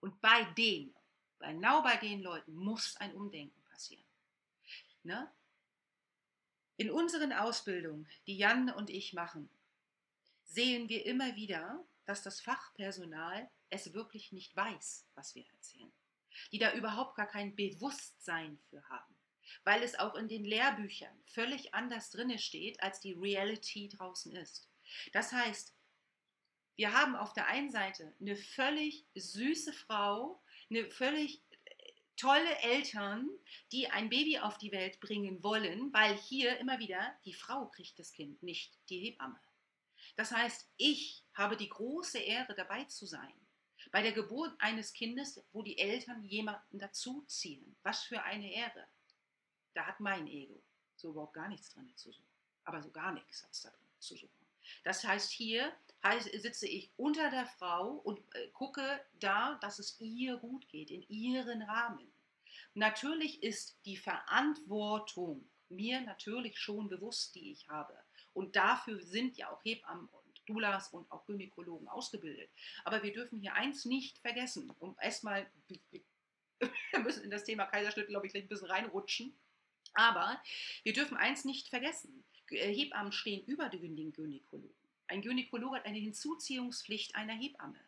Und 0.00 0.20
bei 0.20 0.44
denen, 0.56 0.94
genau 1.38 1.82
bei 1.82 1.96
den 1.96 2.22
Leuten 2.22 2.54
muss 2.54 2.96
ein 2.96 3.14
Umdenken 3.14 3.62
passieren. 3.64 4.04
Ne? 5.02 5.30
In 6.76 6.90
unseren 6.90 7.32
Ausbildungen, 7.32 8.06
die 8.26 8.36
Jan 8.36 8.70
und 8.70 8.90
ich 8.90 9.12
machen, 9.12 9.50
sehen 10.48 10.88
wir 10.88 11.06
immer 11.06 11.36
wieder, 11.36 11.84
dass 12.06 12.22
das 12.22 12.40
Fachpersonal 12.40 13.48
es 13.70 13.92
wirklich 13.92 14.32
nicht 14.32 14.56
weiß, 14.56 15.06
was 15.14 15.34
wir 15.34 15.46
erzählen. 15.52 15.92
Die 16.52 16.58
da 16.58 16.72
überhaupt 16.72 17.16
gar 17.16 17.26
kein 17.26 17.54
Bewusstsein 17.54 18.58
für 18.70 18.82
haben. 18.88 19.14
Weil 19.64 19.82
es 19.82 19.98
auch 19.98 20.14
in 20.14 20.28
den 20.28 20.44
Lehrbüchern 20.44 21.22
völlig 21.26 21.74
anders 21.74 22.10
drinne 22.10 22.38
steht, 22.38 22.82
als 22.82 23.00
die 23.00 23.12
Reality 23.12 23.88
draußen 23.88 24.34
ist. 24.36 24.68
Das 25.12 25.32
heißt, 25.32 25.74
wir 26.76 26.92
haben 26.92 27.16
auf 27.16 27.32
der 27.32 27.48
einen 27.48 27.70
Seite 27.70 28.14
eine 28.20 28.36
völlig 28.36 29.04
süße 29.14 29.72
Frau, 29.72 30.40
eine 30.70 30.90
völlig 30.90 31.42
äh, 31.50 31.92
tolle 32.16 32.56
Eltern, 32.60 33.28
die 33.72 33.88
ein 33.88 34.08
Baby 34.08 34.38
auf 34.38 34.58
die 34.58 34.72
Welt 34.72 35.00
bringen 35.00 35.42
wollen, 35.42 35.92
weil 35.92 36.16
hier 36.16 36.56
immer 36.58 36.78
wieder 36.78 37.18
die 37.24 37.34
Frau 37.34 37.66
kriegt 37.66 37.98
das 37.98 38.12
Kind, 38.12 38.42
nicht 38.42 38.78
die 38.88 39.00
Hebamme. 39.00 39.40
Das 40.18 40.32
heißt, 40.32 40.68
ich 40.78 41.22
habe 41.32 41.56
die 41.56 41.68
große 41.68 42.18
Ehre, 42.18 42.52
dabei 42.52 42.82
zu 42.86 43.06
sein. 43.06 43.32
Bei 43.92 44.02
der 44.02 44.10
Geburt 44.10 44.52
eines 44.58 44.92
Kindes, 44.92 45.40
wo 45.52 45.62
die 45.62 45.78
Eltern 45.78 46.24
jemanden 46.24 46.80
dazuziehen. 46.80 47.76
Was 47.84 48.02
für 48.02 48.20
eine 48.24 48.52
Ehre. 48.52 48.84
Da 49.74 49.86
hat 49.86 50.00
mein 50.00 50.26
Ego 50.26 50.60
so 50.96 51.10
überhaupt 51.10 51.34
gar 51.34 51.48
nichts 51.48 51.72
drin 51.72 51.88
zu 51.94 52.10
suchen. 52.10 52.26
Aber 52.64 52.82
so 52.82 52.90
gar 52.90 53.12
nichts 53.12 53.44
hat 53.44 53.52
es 53.52 53.62
da 53.62 53.70
drin 53.70 53.88
zu 54.00 54.16
suchen. 54.16 54.46
Das 54.82 55.04
heißt, 55.04 55.30
hier 55.30 55.72
sitze 56.32 56.66
ich 56.66 56.90
unter 56.96 57.30
der 57.30 57.46
Frau 57.46 57.92
und 57.92 58.18
äh, 58.34 58.48
gucke 58.48 59.00
da, 59.20 59.54
dass 59.60 59.78
es 59.78 60.00
ihr 60.00 60.36
gut 60.38 60.68
geht, 60.68 60.90
in 60.90 61.02
ihren 61.08 61.62
Rahmen. 61.62 62.12
Natürlich 62.74 63.40
ist 63.44 63.78
die 63.84 63.96
Verantwortung 63.96 65.48
mir 65.68 66.00
natürlich 66.00 66.58
schon 66.58 66.88
bewusst, 66.88 67.36
die 67.36 67.52
ich 67.52 67.68
habe. 67.68 67.96
Und 68.34 68.56
dafür 68.56 69.00
sind 69.00 69.36
ja 69.36 69.50
auch 69.50 69.64
Hebammen 69.64 70.08
und 70.08 70.42
Doulas 70.46 70.88
und 70.88 71.10
auch 71.10 71.26
Gynäkologen 71.26 71.88
ausgebildet. 71.88 72.50
Aber 72.84 73.02
wir 73.02 73.12
dürfen 73.12 73.40
hier 73.40 73.54
eins 73.54 73.84
nicht 73.84 74.18
vergessen, 74.18 74.72
um 74.78 74.96
erstmal, 75.00 75.46
wir 76.58 77.00
müssen 77.00 77.24
in 77.24 77.30
das 77.30 77.44
Thema 77.44 77.66
Kaiserschnitt, 77.66 78.08
glaube 78.08 78.26
ich, 78.26 78.34
ein 78.34 78.48
bisschen 78.48 78.70
reinrutschen. 78.70 79.36
Aber 79.94 80.40
wir 80.84 80.92
dürfen 80.92 81.16
eins 81.16 81.44
nicht 81.44 81.68
vergessen. 81.68 82.24
Äh, 82.50 82.72
Hebammen 82.72 83.12
stehen 83.12 83.44
über 83.46 83.68
den 83.68 84.12
Gynäkologen. 84.12 84.74
Ein 85.06 85.22
Gynäkologe 85.22 85.76
hat 85.76 85.86
eine 85.86 85.98
Hinzuziehungspflicht 85.98 87.14
einer 87.14 87.32
Hebamme. 87.34 87.80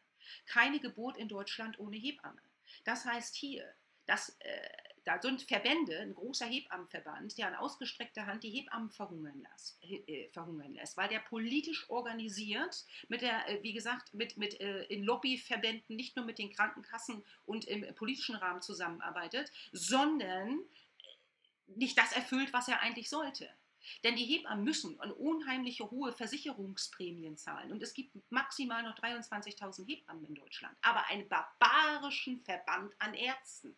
Keine 0.47 0.81
Geburt 0.81 1.19
in 1.19 1.29
Deutschland 1.29 1.79
ohne 1.79 1.97
Hebamme. 1.97 2.41
Das 2.85 3.05
heißt 3.05 3.35
hier, 3.35 3.75
dass 4.07 4.37
äh, 4.41 4.69
da 5.11 5.21
sind 5.21 5.43
Verbände, 5.43 5.99
ein 5.99 6.15
großer 6.15 6.47
Hebammenverband, 6.47 7.37
der 7.37 7.49
an 7.49 7.57
ausgestreckter 7.57 8.27
Hand 8.27 8.45
die 8.45 8.51
Hebammen 8.51 8.91
verhungern 8.91 9.43
lässt, 9.51 9.77
äh, 9.83 10.29
verhungern 10.29 10.75
lässt 10.75 10.97
weil 10.97 11.09
der 11.09 11.19
politisch 11.19 11.91
organisiert, 11.91 12.85
mit 13.09 13.23
der, 13.23 13.49
äh, 13.49 13.63
wie 13.63 13.73
gesagt, 13.73 14.15
mit, 14.15 14.37
mit 14.37 14.61
äh, 14.61 14.85
in 14.85 15.03
Lobbyverbänden, 15.03 15.97
nicht 15.97 16.15
nur 16.15 16.25
mit 16.25 16.39
den 16.39 16.53
Krankenkassen 16.53 17.25
und 17.45 17.65
im 17.65 17.93
politischen 17.97 18.37
Rahmen 18.37 18.63
zusammenarbeitet, 18.63 19.51
sondern 19.73 20.61
nicht 21.67 21.99
das 21.99 22.13
erfüllt, 22.13 22.53
was 22.53 22.69
er 22.69 22.81
eigentlich 22.81 23.09
sollte. 23.09 23.49
Denn 24.05 24.15
die 24.15 24.25
Hebammen 24.25 24.65
müssen 24.65 25.01
eine 25.01 25.15
unheimliche 25.15 25.91
hohe 25.91 26.13
Versicherungsprämien 26.13 27.37
zahlen. 27.37 27.73
Und 27.73 27.83
es 27.83 27.95
gibt 27.95 28.15
maximal 28.31 28.83
noch 28.83 28.97
23.000 28.97 29.87
Hebammen 29.89 30.27
in 30.27 30.35
Deutschland. 30.35 30.77
Aber 30.83 31.07
einen 31.07 31.29
barbarischen 31.29 32.41
Verband 32.43 32.95
an 32.99 33.15
Ärzten. 33.15 33.77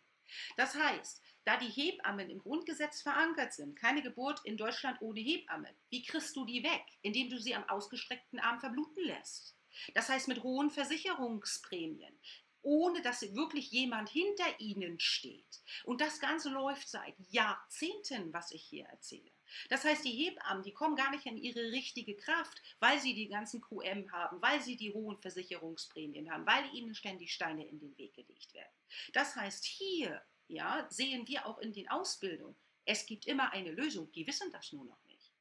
Das 0.57 0.75
heißt, 0.75 1.23
da 1.45 1.57
die 1.57 1.69
Hebammen 1.69 2.31
im 2.31 2.39
Grundgesetz 2.39 3.03
verankert 3.03 3.53
sind, 3.53 3.77
keine 3.77 4.03
Geburt 4.03 4.41
in 4.45 4.57
Deutschland 4.57 5.01
ohne 5.01 5.21
Hebamme, 5.21 5.69
wie 5.91 6.03
kriegst 6.03 6.37
du 6.37 6.45
die 6.45 6.63
weg? 6.63 6.85
Indem 7.03 7.31
du 7.31 7.39
sie 7.39 7.55
am 7.55 7.69
ausgestreckten 7.69 8.39
Arm 8.39 8.61
verbluten 8.61 9.05
lässt. 9.05 9.57
Das 9.95 10.09
heißt 10.09 10.29
mit 10.29 10.43
hohen 10.43 10.71
Versicherungsprämien, 10.71 12.17
ohne 12.63 13.03
dass 13.03 13.35
wirklich 13.35 13.71
jemand 13.73 14.09
hinter 14.09 14.61
ihnen 14.61 15.01
steht. 15.01 15.63
Und 15.85 16.01
das 16.01 16.21
Ganze 16.21 16.51
läuft 16.51 16.89
seit 16.89 17.15
Jahrzehnten, 17.31 18.33
was 18.33 18.53
ich 18.53 18.63
hier 18.63 18.87
erzähle. 18.87 19.33
Das 19.69 19.85
heißt, 19.85 20.05
die 20.05 20.11
Hebammen, 20.11 20.63
die 20.63 20.73
kommen 20.73 20.97
gar 20.97 21.11
nicht 21.11 21.27
in 21.27 21.37
ihre 21.37 21.73
richtige 21.73 22.17
Kraft, 22.17 22.63
weil 22.81 22.99
sie 23.01 23.15
die 23.15 23.29
ganzen 23.29 23.61
QM 23.61 24.11
haben, 24.13 24.41
weil 24.43 24.61
sie 24.61 24.77
die 24.77 24.93
hohen 24.93 25.19
Versicherungsprämien 25.19 26.31
haben, 26.31 26.47
weil 26.47 26.73
ihnen 26.75 26.95
ständig 26.95 27.33
Steine 27.33 27.67
in 27.67 27.81
den 27.81 27.97
Weg 27.99 28.15
gelegt 28.15 28.55
werden. 28.55 28.73
Das 29.13 29.37
heißt, 29.37 29.65
hier 29.65 30.23
ja, 30.49 30.87
sehen 30.91 31.27
wir 31.27 31.47
auch 31.47 31.59
in 31.59 31.73
den 31.73 31.89
Ausbildungen, 31.89 32.57
es 32.85 33.07
gibt 33.07 33.27
immer 33.27 33.53
eine 33.53 33.71
Lösung. 33.71 34.11
Die 34.13 34.27
wissen 34.27 34.51
das 34.53 34.73
nur 34.73 34.85
noch 34.85 35.03
nicht. 35.05 35.33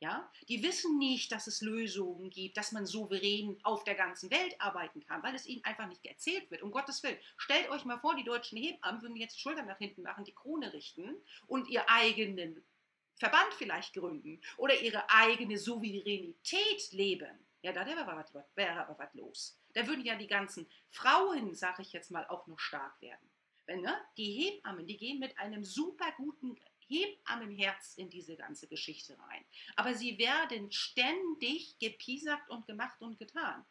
Ja? 0.00 0.30
Die 0.48 0.62
wissen 0.62 0.98
nicht, 0.98 1.32
dass 1.32 1.46
es 1.46 1.62
Lösungen 1.62 2.30
gibt, 2.30 2.56
dass 2.56 2.72
man 2.72 2.86
souverän 2.86 3.58
auf 3.62 3.84
der 3.84 3.94
ganzen 3.94 4.30
Welt 4.30 4.60
arbeiten 4.60 5.04
kann, 5.04 5.22
weil 5.22 5.34
es 5.34 5.46
ihnen 5.46 5.64
einfach 5.64 5.86
nicht 5.88 6.04
erzählt 6.04 6.50
wird. 6.50 6.62
Um 6.62 6.70
Gottes 6.70 7.02
Willen, 7.02 7.18
stellt 7.36 7.70
euch 7.70 7.84
mal 7.84 7.98
vor, 7.98 8.14
die 8.14 8.24
deutschen 8.24 8.58
Hebammen 8.58 9.02
würden 9.02 9.16
jetzt 9.16 9.36
die 9.36 9.40
Schultern 9.40 9.66
nach 9.66 9.78
hinten 9.78 10.02
machen, 10.02 10.24
die 10.24 10.34
Krone 10.34 10.72
richten 10.72 11.16
und 11.46 11.68
ihr 11.68 11.88
eigenen 11.88 12.62
Verband 13.16 13.54
vielleicht 13.54 13.94
gründen 13.94 14.40
oder 14.56 14.80
ihre 14.80 15.08
eigene 15.10 15.58
Souveränität 15.58 16.92
leben, 16.92 17.46
ja, 17.62 17.72
da 17.72 17.84
wäre 17.86 18.06
aber, 18.06 18.16
was, 18.16 18.32
wäre 18.54 18.86
aber 18.86 18.98
was 18.98 19.12
los. 19.14 19.58
Da 19.74 19.86
würden 19.86 20.04
ja 20.04 20.14
die 20.14 20.26
ganzen 20.26 20.68
Frauen, 20.90 21.54
sage 21.54 21.82
ich 21.82 21.92
jetzt 21.92 22.10
mal, 22.10 22.26
auch 22.28 22.46
noch 22.46 22.60
stark 22.60 23.00
werden. 23.00 23.28
Wenn, 23.66 23.80
ne, 23.80 23.96
die 24.16 24.32
Hebammen, 24.32 24.86
die 24.86 24.96
gehen 24.96 25.18
mit 25.18 25.36
einem 25.38 25.64
super 25.64 26.12
guten 26.16 26.56
Hebammenherz 26.86 27.94
in 27.96 28.08
diese 28.08 28.36
ganze 28.36 28.68
Geschichte 28.68 29.18
rein. 29.18 29.44
Aber 29.74 29.94
sie 29.94 30.18
werden 30.18 30.70
ständig 30.70 31.76
gepiesackt 31.80 32.48
und 32.50 32.66
gemacht 32.66 33.00
und 33.02 33.18
getan. 33.18 33.66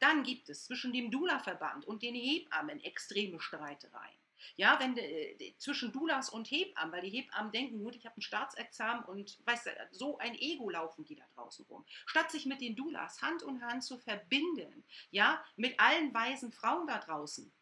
Dann 0.00 0.22
gibt 0.24 0.48
es 0.50 0.66
zwischen 0.66 0.92
dem 0.92 1.10
Dula-Verband 1.10 1.86
und 1.86 2.02
den 2.02 2.14
Hebammen 2.14 2.82
extreme 2.84 3.40
Streitereien. 3.40 4.17
Ja, 4.56 4.78
wenn 4.80 4.96
äh, 4.96 5.54
zwischen 5.58 5.92
Dulas 5.92 6.30
und 6.30 6.50
Hebammen, 6.50 6.92
weil 6.92 7.02
die 7.02 7.10
Hebammen 7.10 7.52
denken, 7.52 7.78
gut, 7.82 7.96
ich 7.96 8.06
habe 8.06 8.16
ein 8.18 8.22
Staatsexamen 8.22 9.04
und 9.04 9.38
weißt 9.44 9.66
du, 9.66 9.70
so 9.92 10.18
ein 10.18 10.34
Ego 10.34 10.70
laufen 10.70 11.04
die 11.04 11.16
da 11.16 11.24
draußen 11.34 11.64
rum. 11.68 11.84
Statt 12.06 12.30
sich 12.30 12.46
mit 12.46 12.60
den 12.60 12.76
Dulas 12.76 13.22
Hand 13.22 13.42
in 13.42 13.62
Hand 13.62 13.84
zu 13.84 13.98
verbinden, 13.98 14.84
ja, 15.10 15.42
mit 15.56 15.78
allen 15.78 16.12
weisen 16.14 16.52
Frauen 16.52 16.86
da 16.86 16.98
draußen, 16.98 17.52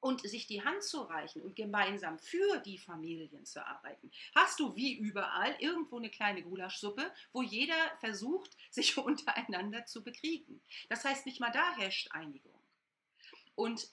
und 0.00 0.20
sich 0.22 0.46
die 0.46 0.62
Hand 0.62 0.82
zu 0.82 1.02
reichen 1.02 1.42
und 1.42 1.56
gemeinsam 1.56 2.18
für 2.18 2.58
die 2.58 2.78
Familien 2.78 3.44
zu 3.44 3.64
arbeiten, 3.66 4.10
hast 4.34 4.60
du 4.60 4.76
wie 4.76 4.94
überall 4.94 5.56
irgendwo 5.58 5.98
eine 5.98 6.10
kleine 6.10 6.42
Gulaschsuppe, 6.42 7.12
wo 7.32 7.42
jeder 7.42 7.96
versucht, 7.98 8.56
sich 8.70 8.96
untereinander 8.96 9.86
zu 9.86 10.02
bekriegen. 10.02 10.60
Das 10.88 11.04
heißt, 11.04 11.26
nicht 11.26 11.40
mal 11.40 11.50
da 11.50 11.76
herrscht 11.76 12.10
Einigung. 12.12 12.54
Und 13.54 13.88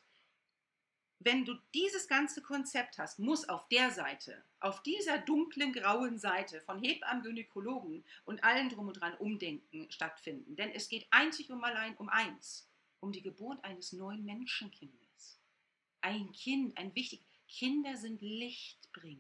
wenn 1.26 1.44
du 1.44 1.56
dieses 1.74 2.08
ganze 2.08 2.44
Konzept 2.44 3.00
hast, 3.00 3.18
muss 3.18 3.50
auf 3.50 3.68
der 3.70 3.90
Seite, 3.90 4.44
auf 4.60 4.84
dieser 4.84 5.18
dunklen, 5.18 5.74
grauen 5.74 6.20
Seite 6.20 6.62
von 6.62 6.80
Hebammen, 6.80 7.24
Gynäkologen 7.24 8.06
und 8.26 8.44
allen 8.44 8.70
drum 8.70 8.88
und 8.88 9.02
dran 9.02 9.16
Umdenken 9.18 9.92
stattfinden. 9.92 10.56
Denn 10.56 10.70
es 10.70 10.88
geht 10.88 11.08
einzig 11.10 11.50
und 11.50 11.64
allein 11.64 11.98
um 11.98 12.10
eins, 12.10 12.70
um 13.00 13.12
die 13.12 13.24
Geburt 13.24 13.62
eines 13.64 13.92
neuen 13.92 14.24
Menschenkindes. 14.24 15.40
Ein 16.02 16.32
Kind, 16.32 16.78
ein 16.78 16.94
wichtig. 16.94 17.26
Kinder 17.48 17.98
sind 17.98 18.22
Lichtbringer. 18.22 19.20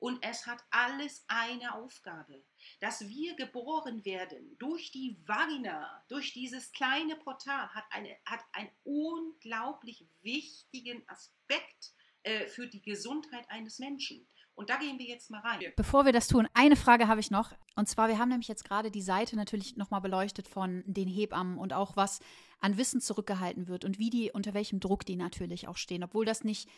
Und 0.00 0.24
es 0.24 0.46
hat 0.46 0.64
alles 0.70 1.24
eine 1.28 1.74
Aufgabe, 1.74 2.42
dass 2.80 3.06
wir 3.06 3.36
geboren 3.36 4.02
werden 4.04 4.56
durch 4.58 4.90
die 4.90 5.20
Vagina, 5.26 6.02
durch 6.08 6.32
dieses 6.32 6.72
kleine 6.72 7.16
Portal, 7.16 7.68
hat, 7.68 7.84
eine, 7.90 8.16
hat 8.24 8.40
einen 8.52 8.70
unglaublich 8.82 10.08
wichtigen 10.22 11.06
Aspekt 11.06 11.92
äh, 12.22 12.46
für 12.46 12.66
die 12.66 12.80
Gesundheit 12.80 13.44
eines 13.50 13.78
Menschen. 13.78 14.26
Und 14.54 14.70
da 14.70 14.76
gehen 14.76 14.98
wir 14.98 15.06
jetzt 15.06 15.30
mal 15.30 15.40
rein. 15.40 15.72
Bevor 15.76 16.04
wir 16.04 16.12
das 16.12 16.28
tun, 16.28 16.48
eine 16.54 16.76
Frage 16.76 17.06
habe 17.06 17.20
ich 17.20 17.30
noch. 17.30 17.52
Und 17.76 17.88
zwar, 17.88 18.08
wir 18.08 18.18
haben 18.18 18.28
nämlich 18.30 18.48
jetzt 18.48 18.64
gerade 18.64 18.90
die 18.90 19.02
Seite 19.02 19.36
natürlich 19.36 19.76
nochmal 19.76 20.00
beleuchtet 20.00 20.48
von 20.48 20.82
den 20.86 21.08
Hebammen 21.08 21.58
und 21.58 21.72
auch 21.72 21.96
was 21.96 22.20
an 22.58 22.76
Wissen 22.76 23.00
zurückgehalten 23.00 23.68
wird 23.68 23.84
und 23.84 23.98
wie 23.98 24.10
die, 24.10 24.30
unter 24.32 24.52
welchem 24.54 24.80
Druck 24.80 25.06
die 25.06 25.16
natürlich 25.16 25.68
auch 25.68 25.76
stehen, 25.76 26.04
obwohl 26.04 26.26
das 26.26 26.44
nicht 26.44 26.68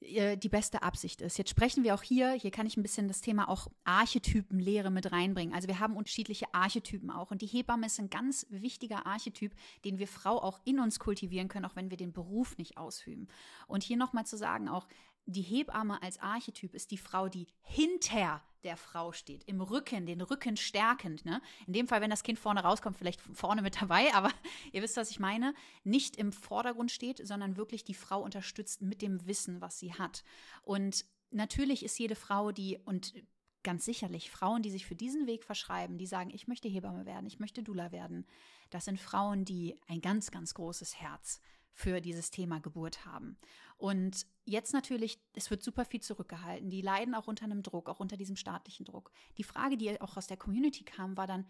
die 0.00 0.48
beste 0.48 0.82
Absicht 0.82 1.20
ist. 1.20 1.38
Jetzt 1.38 1.50
sprechen 1.50 1.82
wir 1.82 1.94
auch 1.94 2.02
hier, 2.02 2.30
hier 2.30 2.52
kann 2.52 2.66
ich 2.66 2.76
ein 2.76 2.82
bisschen 2.82 3.08
das 3.08 3.20
Thema 3.20 3.48
auch 3.48 3.66
Archetypenlehre 3.84 4.90
mit 4.90 5.10
reinbringen. 5.10 5.54
Also 5.54 5.66
wir 5.66 5.80
haben 5.80 5.96
unterschiedliche 5.96 6.46
Archetypen 6.54 7.10
auch 7.10 7.32
und 7.32 7.42
die 7.42 7.46
Hebamme 7.46 7.86
ist 7.86 7.98
ein 7.98 8.08
ganz 8.08 8.46
wichtiger 8.48 9.06
Archetyp, 9.06 9.54
den 9.84 9.98
wir 9.98 10.06
Frau 10.06 10.40
auch 10.40 10.60
in 10.64 10.78
uns 10.78 11.00
kultivieren 11.00 11.48
können, 11.48 11.64
auch 11.64 11.74
wenn 11.74 11.90
wir 11.90 11.96
den 11.96 12.12
Beruf 12.12 12.56
nicht 12.58 12.76
ausüben. 12.76 13.26
Und 13.66 13.82
hier 13.82 13.96
nochmal 13.96 14.24
zu 14.24 14.36
sagen 14.36 14.68
auch, 14.68 14.86
die 15.26 15.42
Hebamme 15.42 16.00
als 16.00 16.18
Archetyp 16.20 16.74
ist 16.74 16.90
die 16.90 16.96
Frau, 16.96 17.28
die 17.28 17.48
hinter 17.60 18.42
der 18.64 18.76
Frau 18.76 19.12
steht, 19.12 19.44
im 19.44 19.60
Rücken, 19.60 20.06
den 20.06 20.20
Rücken 20.20 20.56
stärkend. 20.56 21.24
Ne? 21.24 21.40
In 21.66 21.72
dem 21.72 21.88
Fall, 21.88 22.00
wenn 22.00 22.10
das 22.10 22.22
Kind 22.22 22.38
vorne 22.38 22.62
rauskommt, 22.62 22.98
vielleicht 22.98 23.20
vorne 23.20 23.62
mit 23.62 23.80
dabei, 23.80 24.12
aber 24.14 24.30
ihr 24.72 24.82
wisst, 24.82 24.96
was 24.96 25.10
ich 25.10 25.20
meine. 25.20 25.54
Nicht 25.84 26.16
im 26.16 26.32
Vordergrund 26.32 26.90
steht, 26.90 27.26
sondern 27.26 27.56
wirklich 27.56 27.84
die 27.84 27.94
Frau 27.94 28.22
unterstützt 28.22 28.82
mit 28.82 29.02
dem 29.02 29.26
Wissen, 29.26 29.60
was 29.60 29.78
sie 29.78 29.94
hat. 29.94 30.24
Und 30.62 31.04
natürlich 31.30 31.84
ist 31.84 31.98
jede 31.98 32.14
Frau, 32.14 32.52
die, 32.52 32.78
und 32.84 33.14
ganz 33.62 33.84
sicherlich 33.84 34.30
Frauen, 34.30 34.62
die 34.62 34.70
sich 34.70 34.86
für 34.86 34.94
diesen 34.94 35.26
Weg 35.26 35.44
verschreiben, 35.44 35.98
die 35.98 36.06
sagen, 36.06 36.30
ich 36.32 36.48
möchte 36.48 36.68
Hebamme 36.68 37.06
werden, 37.06 37.26
ich 37.26 37.38
möchte 37.38 37.62
Dula 37.62 37.92
werden, 37.92 38.26
das 38.70 38.84
sind 38.84 39.00
Frauen, 39.00 39.44
die 39.44 39.76
ein 39.88 40.00
ganz, 40.00 40.30
ganz 40.30 40.54
großes 40.54 41.00
Herz 41.00 41.40
für 41.78 42.00
dieses 42.00 42.32
Thema 42.32 42.58
Geburt 42.58 43.06
haben. 43.06 43.38
Und 43.76 44.26
jetzt 44.44 44.72
natürlich, 44.72 45.20
es 45.34 45.48
wird 45.48 45.62
super 45.62 45.84
viel 45.84 46.00
zurückgehalten. 46.00 46.70
Die 46.70 46.82
leiden 46.82 47.14
auch 47.14 47.28
unter 47.28 47.44
einem 47.44 47.62
Druck, 47.62 47.88
auch 47.88 48.00
unter 48.00 48.16
diesem 48.16 48.34
staatlichen 48.34 48.84
Druck. 48.84 49.12
Die 49.36 49.44
Frage, 49.44 49.76
die 49.76 50.00
auch 50.00 50.16
aus 50.16 50.26
der 50.26 50.36
Community 50.36 50.82
kam, 50.82 51.16
war 51.16 51.28
dann, 51.28 51.46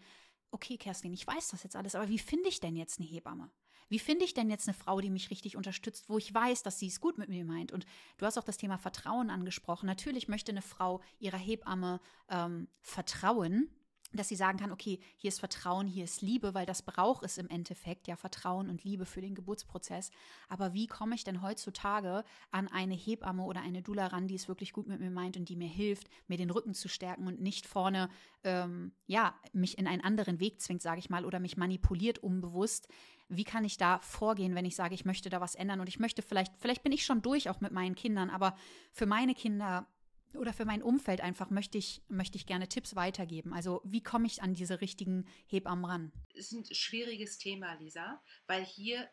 okay, 0.51 0.77
Kerstin, 0.77 1.13
ich 1.13 1.25
weiß 1.25 1.47
das 1.49 1.63
jetzt 1.63 1.75
alles, 1.75 1.95
aber 1.95 2.09
wie 2.09 2.19
finde 2.19 2.47
ich 2.47 2.59
denn 2.59 2.75
jetzt 2.75 2.99
eine 2.99 3.09
Hebamme? 3.09 3.49
Wie 3.87 3.97
finde 3.97 4.23
ich 4.23 4.35
denn 4.35 4.51
jetzt 4.51 4.67
eine 4.67 4.75
Frau, 4.75 5.01
die 5.01 5.09
mich 5.09 5.31
richtig 5.31 5.57
unterstützt, 5.57 6.09
wo 6.09 6.19
ich 6.19 6.31
weiß, 6.31 6.61
dass 6.61 6.77
sie 6.77 6.89
es 6.89 7.01
gut 7.01 7.17
mit 7.17 7.29
mir 7.29 7.43
meint? 7.43 7.71
Und 7.71 7.87
du 8.17 8.27
hast 8.27 8.37
auch 8.37 8.43
das 8.43 8.57
Thema 8.57 8.77
Vertrauen 8.77 9.31
angesprochen. 9.31 9.87
Natürlich 9.87 10.27
möchte 10.27 10.51
eine 10.51 10.61
Frau 10.61 11.01
ihrer 11.17 11.39
Hebamme 11.39 11.99
ähm, 12.29 12.67
vertrauen, 12.81 13.67
dass 14.11 14.27
sie 14.27 14.35
sagen 14.35 14.57
kann, 14.57 14.71
okay, 14.71 14.99
hier 15.17 15.27
ist 15.27 15.39
Vertrauen, 15.39 15.85
hier 15.85 16.03
ist 16.03 16.21
Liebe, 16.21 16.53
weil 16.53 16.65
das 16.65 16.81
braucht 16.81 17.23
es 17.23 17.37
im 17.37 17.47
Endeffekt, 17.47 18.07
ja, 18.07 18.15
Vertrauen 18.15 18.69
und 18.69 18.83
Liebe 18.83 19.05
für 19.05 19.21
den 19.21 19.35
Geburtsprozess. 19.35 20.11
Aber 20.47 20.73
wie 20.73 20.87
komme 20.87 21.15
ich 21.15 21.23
denn 21.23 21.41
heutzutage 21.41 22.23
an 22.51 22.67
eine 22.67 22.95
Hebamme 22.95 23.43
oder 23.43 23.61
eine 23.61 23.81
Dula 23.81 24.07
ran, 24.07 24.27
die 24.27 24.35
es 24.35 24.47
wirklich 24.47 24.73
gut 24.73 24.87
mit 24.87 24.99
mir 24.99 25.11
meint 25.11 25.37
und 25.37 25.47
die 25.47 25.55
mir 25.55 25.67
hilft, 25.67 26.09
mir 26.27 26.37
den 26.37 26.49
Rücken 26.49 26.73
zu 26.73 26.89
stärken 26.89 27.27
und 27.27 27.39
nicht 27.39 27.67
vorne, 27.67 28.09
ähm, 28.43 28.93
ja, 29.05 29.35
mich 29.53 29.77
in 29.77 29.87
einen 29.87 30.03
anderen 30.03 30.39
Weg 30.39 30.59
zwingt, 30.59 30.81
sage 30.81 30.99
ich 30.99 31.09
mal, 31.09 31.25
oder 31.25 31.39
mich 31.39 31.57
manipuliert 31.57 32.19
unbewusst. 32.19 32.87
Wie 33.27 33.43
kann 33.43 33.63
ich 33.63 33.77
da 33.77 33.99
vorgehen, 33.99 34.55
wenn 34.55 34.65
ich 34.65 34.75
sage, 34.75 34.95
ich 34.95 35.05
möchte 35.05 35.29
da 35.29 35.39
was 35.39 35.53
ändern 35.53 35.81
und 35.81 35.87
ich 35.87 35.99
möchte 35.99 36.23
vielleicht, 36.23 36.53
vielleicht 36.57 36.81
bin 36.81 36.91
ich 36.91 37.05
schon 37.05 37.21
durch 37.21 37.47
auch 37.49 37.61
mit 37.61 37.71
meinen 37.71 37.93
Kindern, 37.93 38.31
aber 38.31 38.55
für 38.91 39.05
meine 39.05 39.35
Kinder 39.35 39.87
oder 40.35 40.53
für 40.53 40.65
mein 40.65 40.83
Umfeld 40.83 41.21
einfach 41.21 41.49
möchte 41.49 41.77
ich, 41.77 42.01
möchte 42.07 42.37
ich 42.37 42.45
gerne 42.45 42.67
Tipps 42.67 42.95
weitergeben. 42.95 43.53
Also 43.53 43.81
wie 43.83 44.03
komme 44.03 44.27
ich 44.27 44.41
an 44.41 44.53
diese 44.53 44.81
richtigen 44.81 45.25
Hebammen 45.47 45.85
ran? 45.85 46.11
Das 46.35 46.51
ist 46.51 46.53
ein 46.53 46.75
schwieriges 46.75 47.37
Thema, 47.37 47.73
Lisa, 47.75 48.21
weil 48.47 48.63
hier 48.63 49.09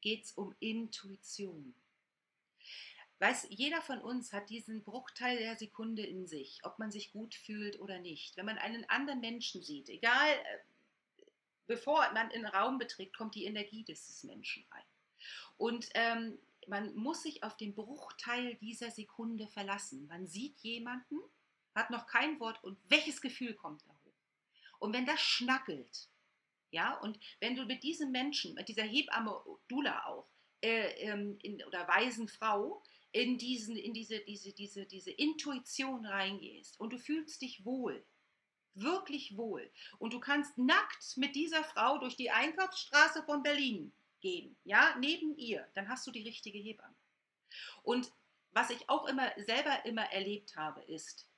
geht 0.00 0.24
es 0.24 0.32
um 0.32 0.54
Intuition. 0.60 1.74
Weiß, 3.18 3.46
jeder 3.48 3.80
von 3.80 4.00
uns 4.00 4.32
hat 4.32 4.50
diesen 4.50 4.84
Bruchteil 4.84 5.38
der 5.38 5.56
Sekunde 5.56 6.02
in 6.02 6.26
sich, 6.26 6.60
ob 6.64 6.78
man 6.78 6.90
sich 6.90 7.12
gut 7.12 7.34
fühlt 7.34 7.80
oder 7.80 7.98
nicht. 7.98 8.36
Wenn 8.36 8.44
man 8.44 8.58
einen 8.58 8.84
anderen 8.90 9.20
Menschen 9.20 9.62
sieht, 9.62 9.88
egal, 9.88 10.28
äh, 10.32 11.24
bevor 11.66 12.12
man 12.12 12.30
in 12.30 12.42
den 12.42 12.50
Raum 12.50 12.78
betritt, 12.78 13.16
kommt 13.16 13.34
die 13.34 13.46
Energie 13.46 13.84
dieses 13.84 14.22
Menschen 14.24 14.66
rein. 14.70 14.84
Und 15.56 15.88
ähm, 15.94 16.38
man 16.68 16.94
muss 16.94 17.22
sich 17.22 17.42
auf 17.42 17.56
den 17.56 17.74
Bruchteil 17.74 18.56
dieser 18.56 18.90
Sekunde 18.90 19.48
verlassen. 19.48 20.06
Man 20.06 20.26
sieht 20.26 20.58
jemanden, 20.60 21.18
hat 21.74 21.90
noch 21.90 22.06
kein 22.06 22.40
Wort 22.40 22.62
und 22.64 22.78
welches 22.88 23.20
Gefühl 23.20 23.54
kommt 23.54 23.82
da 23.82 23.90
hoch? 24.04 24.14
Und 24.78 24.94
wenn 24.94 25.06
das 25.06 25.20
schnackelt, 25.20 26.08
ja, 26.70 26.98
und 26.98 27.18
wenn 27.40 27.54
du 27.54 27.64
mit 27.64 27.82
diesem 27.82 28.10
Menschen, 28.10 28.54
mit 28.54 28.68
dieser 28.68 28.82
Hebamme 28.82 29.40
Dula 29.68 30.04
auch, 30.06 30.28
äh, 30.62 30.88
ähm, 31.02 31.38
in, 31.42 31.62
oder 31.64 31.86
weisen 31.86 32.28
Frau, 32.28 32.82
in, 33.12 33.38
diesen, 33.38 33.76
in 33.76 33.94
diese, 33.94 34.20
diese, 34.20 34.52
diese, 34.52 34.86
diese 34.86 35.10
Intuition 35.10 36.04
reingehst 36.04 36.78
und 36.80 36.92
du 36.92 36.98
fühlst 36.98 37.40
dich 37.40 37.64
wohl, 37.64 38.04
wirklich 38.74 39.36
wohl, 39.36 39.70
und 39.98 40.12
du 40.12 40.20
kannst 40.20 40.58
nackt 40.58 41.16
mit 41.16 41.34
dieser 41.34 41.64
Frau 41.64 41.98
durch 41.98 42.16
die 42.16 42.30
Einkaufsstraße 42.30 43.22
von 43.22 43.42
Berlin 43.42 43.92
gehen, 44.26 44.56
ja, 44.64 44.96
neben 44.98 45.36
ihr, 45.36 45.68
dann 45.74 45.88
hast 45.88 46.04
du 46.06 46.10
die 46.10 46.22
richtige 46.22 46.58
Hebamme. 46.58 46.96
Und 47.82 48.12
was 48.50 48.70
ich 48.70 48.88
auch 48.88 49.06
immer 49.06 49.30
selber 49.36 49.84
immer 49.84 50.10
erlebt 50.12 50.56
habe, 50.56 50.82
ist, 50.82 51.28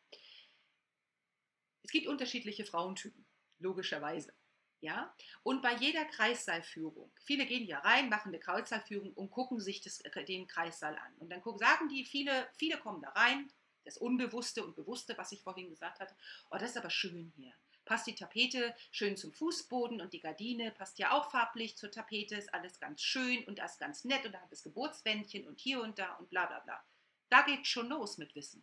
es 1.83 1.91
gibt 1.91 2.07
unterschiedliche 2.07 2.65
Frauentypen, 2.65 3.27
logischerweise. 3.59 4.33
Ja? 4.81 5.15
Und 5.43 5.61
bei 5.61 5.75
jeder 5.75 6.05
Kreissaalführung, 6.07 7.13
viele 7.21 7.45
gehen 7.45 7.67
ja 7.67 7.81
rein, 7.81 8.09
machen 8.09 8.29
eine 8.29 8.39
Kreissaalführung 8.39 9.13
und 9.13 9.31
gucken 9.31 9.61
sich 9.61 9.83
das, 9.83 9.99
den 10.27 10.47
Kreissaal 10.47 10.97
an. 10.97 11.15
Und 11.19 11.31
dann 11.31 11.43
gucken, 11.43 11.59
sagen 11.59 11.89
die, 11.89 12.05
viele, 12.07 12.49
viele 12.57 12.79
kommen 12.79 13.03
da 13.03 13.11
rein, 13.11 13.53
das 13.85 13.99
Unbewusste 13.99 14.65
und 14.65 14.77
Bewusste, 14.77 15.17
was 15.19 15.33
ich 15.33 15.43
vorhin 15.43 15.69
gesagt 15.69 16.01
hatte, 16.01 16.17
oh, 16.51 16.57
das 16.57 16.71
ist 16.71 16.79
aber 16.79 16.91
schön 16.91 17.33
hier 17.37 17.55
passt 17.89 18.07
die 18.07 18.15
Tapete 18.15 18.75
schön 18.91 19.17
zum 19.17 19.33
Fußboden 19.33 20.03
und 20.03 20.13
die 20.13 20.21
Gardine 20.21 20.71
passt 20.71 20.99
ja 20.99 21.13
auch 21.13 21.31
farblich 21.31 21.79
zur 21.79 21.91
Tapete, 21.91 22.37
ist 22.37 22.53
alles 22.53 22.79
ganz 22.79 23.01
schön 23.01 23.43
und 23.45 23.59
das 23.59 23.79
ganz 23.79 24.05
nett 24.05 24.27
und 24.27 24.33
da 24.33 24.41
hat 24.43 24.53
es 24.53 24.63
Geburtswändchen 24.63 25.49
und 25.49 25.59
hier 25.59 25.81
und 25.81 25.99
da 25.99 26.13
und 26.17 26.29
bla 26.29 26.45
bla 26.45 26.61
bla. 26.61 26.85
Da 27.31 27.43
geht 27.43 27.67
schon 27.67 27.89
los 27.89 28.19
mit 28.19 28.35
Wissen. 28.35 28.63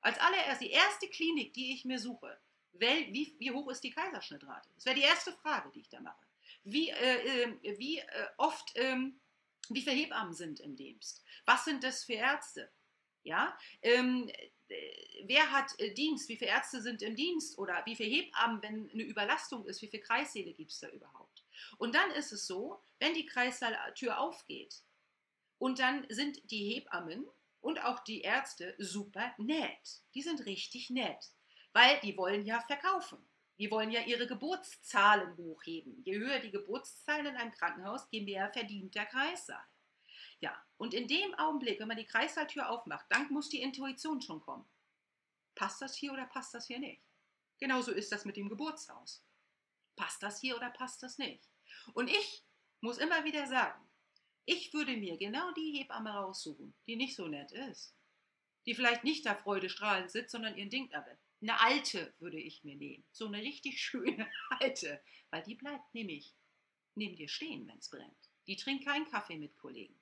Als 0.00 0.18
allererst 0.18 0.62
die 0.62 0.70
erste 0.70 1.06
Klinik, 1.08 1.52
die 1.52 1.74
ich 1.74 1.84
mir 1.84 1.98
suche, 1.98 2.40
wie, 2.72 3.36
wie 3.38 3.50
hoch 3.50 3.68
ist 3.68 3.84
die 3.84 3.90
Kaiserschnittrate? 3.90 4.70
Das 4.74 4.86
wäre 4.86 4.96
die 4.96 5.02
erste 5.02 5.32
Frage, 5.32 5.70
die 5.74 5.80
ich 5.80 5.90
da 5.90 6.00
mache. 6.00 6.24
Wie, 6.64 6.88
äh, 6.88 7.42
äh, 7.42 7.78
wie 7.78 7.98
äh, 7.98 8.26
oft, 8.38 8.72
ähm, 8.76 9.20
wie 9.68 9.82
viele 9.82 9.96
Hebammen 9.96 10.32
sind 10.32 10.60
im 10.60 10.76
Dienst? 10.76 11.22
Was 11.44 11.66
sind 11.66 11.84
das 11.84 12.04
für 12.04 12.14
Ärzte? 12.14 12.72
Ja, 13.22 13.56
ähm, 13.82 14.28
äh, 14.28 14.50
wer 15.24 15.50
hat 15.50 15.78
äh, 15.78 15.92
Dienst, 15.92 16.28
wie 16.28 16.36
viele 16.36 16.50
Ärzte 16.50 16.82
sind 16.82 17.02
im 17.02 17.16
Dienst 17.16 17.58
oder 17.58 17.82
wie 17.86 17.96
viele 17.96 18.10
Hebammen, 18.10 18.62
wenn 18.62 18.90
eine 18.90 19.02
Überlastung 19.02 19.64
ist, 19.66 19.82
wie 19.82 19.88
viele 19.88 20.02
Kreissäle 20.02 20.52
gibt 20.52 20.70
es 20.70 20.80
da 20.80 20.88
überhaupt? 20.88 21.44
Und 21.78 21.94
dann 21.94 22.10
ist 22.12 22.32
es 22.32 22.46
so, 22.46 22.82
wenn 22.98 23.14
die 23.14 23.26
Kreissaaltür 23.26 24.18
aufgeht 24.18 24.82
und 25.58 25.78
dann 25.78 26.06
sind 26.08 26.50
die 26.50 26.74
Hebammen 26.74 27.26
und 27.60 27.84
auch 27.84 28.00
die 28.00 28.22
Ärzte 28.22 28.74
super 28.78 29.32
nett. 29.38 30.02
Die 30.14 30.22
sind 30.22 30.44
richtig 30.46 30.90
nett, 30.90 31.30
weil 31.72 32.00
die 32.00 32.16
wollen 32.16 32.44
ja 32.44 32.60
verkaufen. 32.60 33.18
Die 33.58 33.70
wollen 33.70 33.92
ja 33.92 34.00
ihre 34.00 34.26
Geburtszahlen 34.26 35.36
hochheben. 35.36 36.02
Je 36.04 36.18
höher 36.18 36.40
die 36.40 36.50
Geburtszahlen 36.50 37.26
in 37.26 37.36
einem 37.36 37.52
Krankenhaus, 37.52 38.08
je 38.10 38.22
mehr 38.22 38.52
verdient 38.52 38.94
der 38.94 39.06
Kreissaal. 39.06 39.62
Ja, 40.42 40.60
und 40.76 40.92
in 40.92 41.06
dem 41.06 41.34
Augenblick, 41.36 41.78
wenn 41.80 41.88
man 41.88 41.96
die 41.96 42.04
Kreissaaltür 42.04 42.68
aufmacht, 42.68 43.06
dann 43.08 43.32
muss 43.32 43.48
die 43.48 43.62
Intuition 43.62 44.20
schon 44.20 44.40
kommen. 44.40 44.66
Passt 45.54 45.80
das 45.80 45.96
hier 45.96 46.12
oder 46.12 46.26
passt 46.26 46.52
das 46.52 46.66
hier 46.66 46.80
nicht? 46.80 47.02
Genauso 47.58 47.92
ist 47.92 48.10
das 48.10 48.24
mit 48.24 48.36
dem 48.36 48.48
Geburtshaus. 48.48 49.24
Passt 49.94 50.20
das 50.22 50.40
hier 50.40 50.56
oder 50.56 50.70
passt 50.70 51.02
das 51.02 51.18
nicht? 51.18 51.48
Und 51.94 52.10
ich 52.10 52.44
muss 52.80 52.98
immer 52.98 53.24
wieder 53.24 53.46
sagen, 53.46 53.80
ich 54.44 54.74
würde 54.74 54.96
mir 54.96 55.16
genau 55.16 55.52
die 55.52 55.78
Hebamme 55.78 56.10
raussuchen, 56.10 56.74
die 56.88 56.96
nicht 56.96 57.14
so 57.14 57.28
nett 57.28 57.52
ist. 57.52 57.94
Die 58.66 58.74
vielleicht 58.74 59.04
nicht 59.04 59.24
da 59.24 59.36
freudestrahlend 59.36 60.10
sitzt, 60.10 60.32
sondern 60.32 60.56
ihren 60.56 60.70
Ding 60.70 60.92
aber. 60.92 61.16
Eine 61.40 61.60
alte 61.60 62.14
würde 62.18 62.40
ich 62.40 62.64
mir 62.64 62.74
nehmen. 62.74 63.04
So 63.12 63.26
eine 63.26 63.38
richtig 63.38 63.80
schöne 63.80 64.28
alte. 64.58 65.00
Weil 65.30 65.44
die 65.44 65.54
bleibt 65.54 65.94
nämlich 65.94 66.34
neben 66.96 67.14
dir 67.14 67.28
stehen, 67.28 67.68
wenn 67.68 67.78
es 67.78 67.88
brennt. 67.88 68.30
Die 68.48 68.56
trinkt 68.56 68.84
keinen 68.84 69.08
Kaffee 69.08 69.36
mit 69.36 69.56
Kollegen. 69.56 70.01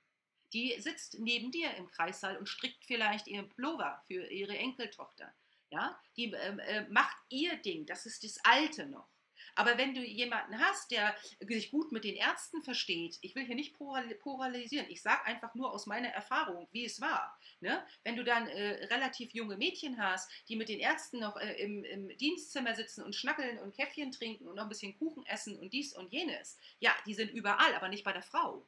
Die 0.53 0.75
sitzt 0.79 1.19
neben 1.19 1.51
dir 1.51 1.73
im 1.75 1.89
Kreissaal 1.89 2.37
und 2.37 2.47
strickt 2.47 2.85
vielleicht 2.85 3.27
ihren 3.27 3.49
Plover 3.49 4.01
für 4.07 4.27
ihre 4.27 4.57
Enkeltochter. 4.57 5.33
Ja, 5.69 5.97
die 6.17 6.33
ähm, 6.33 6.59
äh, 6.59 6.87
macht 6.89 7.15
ihr 7.29 7.55
Ding. 7.57 7.85
Das 7.85 8.05
ist 8.05 8.23
das 8.23 8.39
Alte 8.43 8.85
noch. 8.87 9.07
Aber 9.55 9.77
wenn 9.77 9.93
du 9.93 10.01
jemanden 10.01 10.59
hast, 10.59 10.91
der 10.91 11.15
sich 11.41 11.71
gut 11.71 11.91
mit 11.91 12.03
den 12.03 12.15
Ärzten 12.15 12.63
versteht, 12.63 13.17
ich 13.21 13.35
will 13.35 13.45
hier 13.45 13.55
nicht 13.55 13.75
pluralisieren, 13.75 14.85
ich 14.89 15.01
sage 15.01 15.25
einfach 15.25 15.53
nur 15.55 15.71
aus 15.73 15.85
meiner 15.85 16.09
Erfahrung, 16.09 16.67
wie 16.71 16.85
es 16.85 17.01
war. 17.01 17.37
Ne? 17.59 17.85
Wenn 18.03 18.15
du 18.15 18.23
dann 18.23 18.47
äh, 18.47 18.85
relativ 18.85 19.33
junge 19.33 19.57
Mädchen 19.57 20.01
hast, 20.01 20.29
die 20.47 20.55
mit 20.55 20.69
den 20.69 20.79
Ärzten 20.79 21.19
noch 21.19 21.37
äh, 21.37 21.53
im, 21.61 21.83
im, 21.83 22.17
Dienstzimmer 22.17 22.75
sitzen 22.75 23.03
und 23.03 23.15
schnackeln 23.15 23.59
und 23.59 23.75
Käffchen 23.75 24.11
trinken 24.11 24.47
und 24.47 24.55
noch 24.55 24.63
ein 24.63 24.69
bisschen 24.69 24.97
Kuchen 24.97 25.25
essen 25.25 25.57
und 25.59 25.73
dies 25.73 25.95
und 25.95 26.11
jenes, 26.11 26.57
ja, 26.79 26.95
die 27.05 27.13
sind 27.13 27.31
überall, 27.31 27.75
aber 27.75 27.89
nicht 27.89 28.03
bei 28.03 28.13
der 28.13 28.23
Frau. 28.23 28.65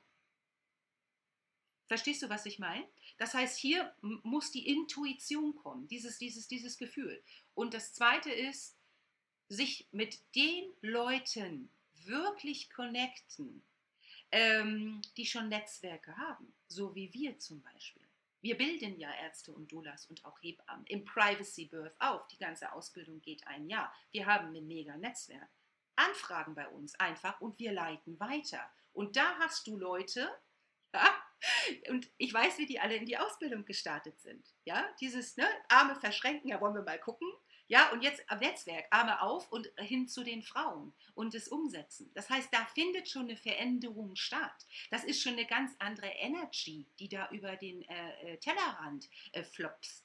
Verstehst 1.93 2.23
du, 2.23 2.29
was 2.29 2.47
ich 2.47 2.58
meine? 2.58 2.88
Das 3.19 3.36
heißt, 3.36 3.56
hier 3.56 3.93
muss 4.01 4.49
die 4.49 4.67
Intuition 4.67 5.53
kommen, 5.53 5.88
dieses, 5.88 6.17
dieses, 6.17 6.47
dieses 6.47 6.79
Gefühl. 6.79 7.21
Und 7.53 7.75
das 7.75 7.93
Zweite 7.93 8.32
ist, 8.32 8.75
sich 9.47 9.88
mit 9.91 10.17
den 10.36 10.73
Leuten 10.82 11.69
wirklich 12.06 12.71
connecten, 12.71 13.62
ähm, 14.32 15.03
die 15.17 15.27
schon 15.27 15.49
Netzwerke 15.49 16.17
haben, 16.17 16.51
so 16.67 16.95
wie 16.95 17.13
wir 17.13 17.38
zum 17.38 17.62
Beispiel. 17.62 18.01
Wir 18.41 18.58
bilden 18.58 18.97
ja 18.97 19.13
Ärzte 19.13 19.51
und 19.51 19.71
Doulas 19.71 20.08
und 20.08 20.25
auch 20.25 20.41
Hebammen 20.41 20.88
im 20.88 21.06
Privacy 21.06 21.65
Birth 21.65 21.93
auf. 21.99 22.25
Die 22.29 22.39
ganze 22.39 22.73
Ausbildung 22.73 23.21
geht 23.21 23.45
ein 23.45 23.69
Jahr. 23.69 23.93
Wir 24.10 24.25
haben 24.25 24.47
ein 24.56 24.65
mega 24.65 24.97
Netzwerk. 24.97 25.51
Anfragen 25.95 26.56
bei 26.56 26.67
uns 26.69 26.95
einfach 26.99 27.39
und 27.39 27.60
wir 27.60 27.71
leiten 27.71 28.19
weiter. 28.19 28.67
Und 28.93 29.15
da 29.15 29.38
hast 29.38 29.67
du 29.67 29.77
Leute, 29.77 30.27
ja, 30.95 31.22
und 31.89 32.10
ich 32.17 32.34
weiß, 32.34 32.58
wie 32.58 32.65
die 32.65 32.79
alle 32.79 32.95
in 32.95 33.06
die 33.06 33.17
Ausbildung 33.17 33.65
gestartet 33.65 34.19
sind. 34.21 34.53
Ja, 34.65 34.86
dieses 34.99 35.38
ne, 35.38 35.47
Arme 35.69 35.95
verschränken, 35.95 36.49
ja, 36.49 36.62
wollen 36.62 36.75
wir 36.75 36.84
mal 36.84 36.99
gucken. 36.99 37.27
Ja, 37.67 37.91
und 37.91 38.03
jetzt 38.03 38.21
am 38.27 38.39
Netzwerk, 38.39 38.86
Arme 38.91 39.21
auf 39.21 39.49
und 39.51 39.71
hin 39.77 40.08
zu 40.08 40.23
den 40.23 40.43
Frauen 40.43 40.93
und 41.15 41.34
das 41.34 41.47
Umsetzen. 41.47 42.12
Das 42.13 42.29
heißt, 42.29 42.49
da 42.51 42.65
findet 42.75 43.10
schon 43.10 43.23
eine 43.23 43.38
Veränderung 43.38 44.15
statt. 44.15 44.65
Das 44.91 45.03
ist 45.03 45.21
schon 45.21 45.34
eine 45.34 45.45
ganz 45.45 45.71
andere 45.79 46.08
Energy, 46.08 46.86
die 46.99 47.08
da 47.08 47.29
über 47.32 47.56
den 47.56 47.82
äh, 47.84 48.34
äh 48.34 48.38
Tellerrand 48.38 49.10
äh, 49.32 49.43
flopst. 49.43 50.03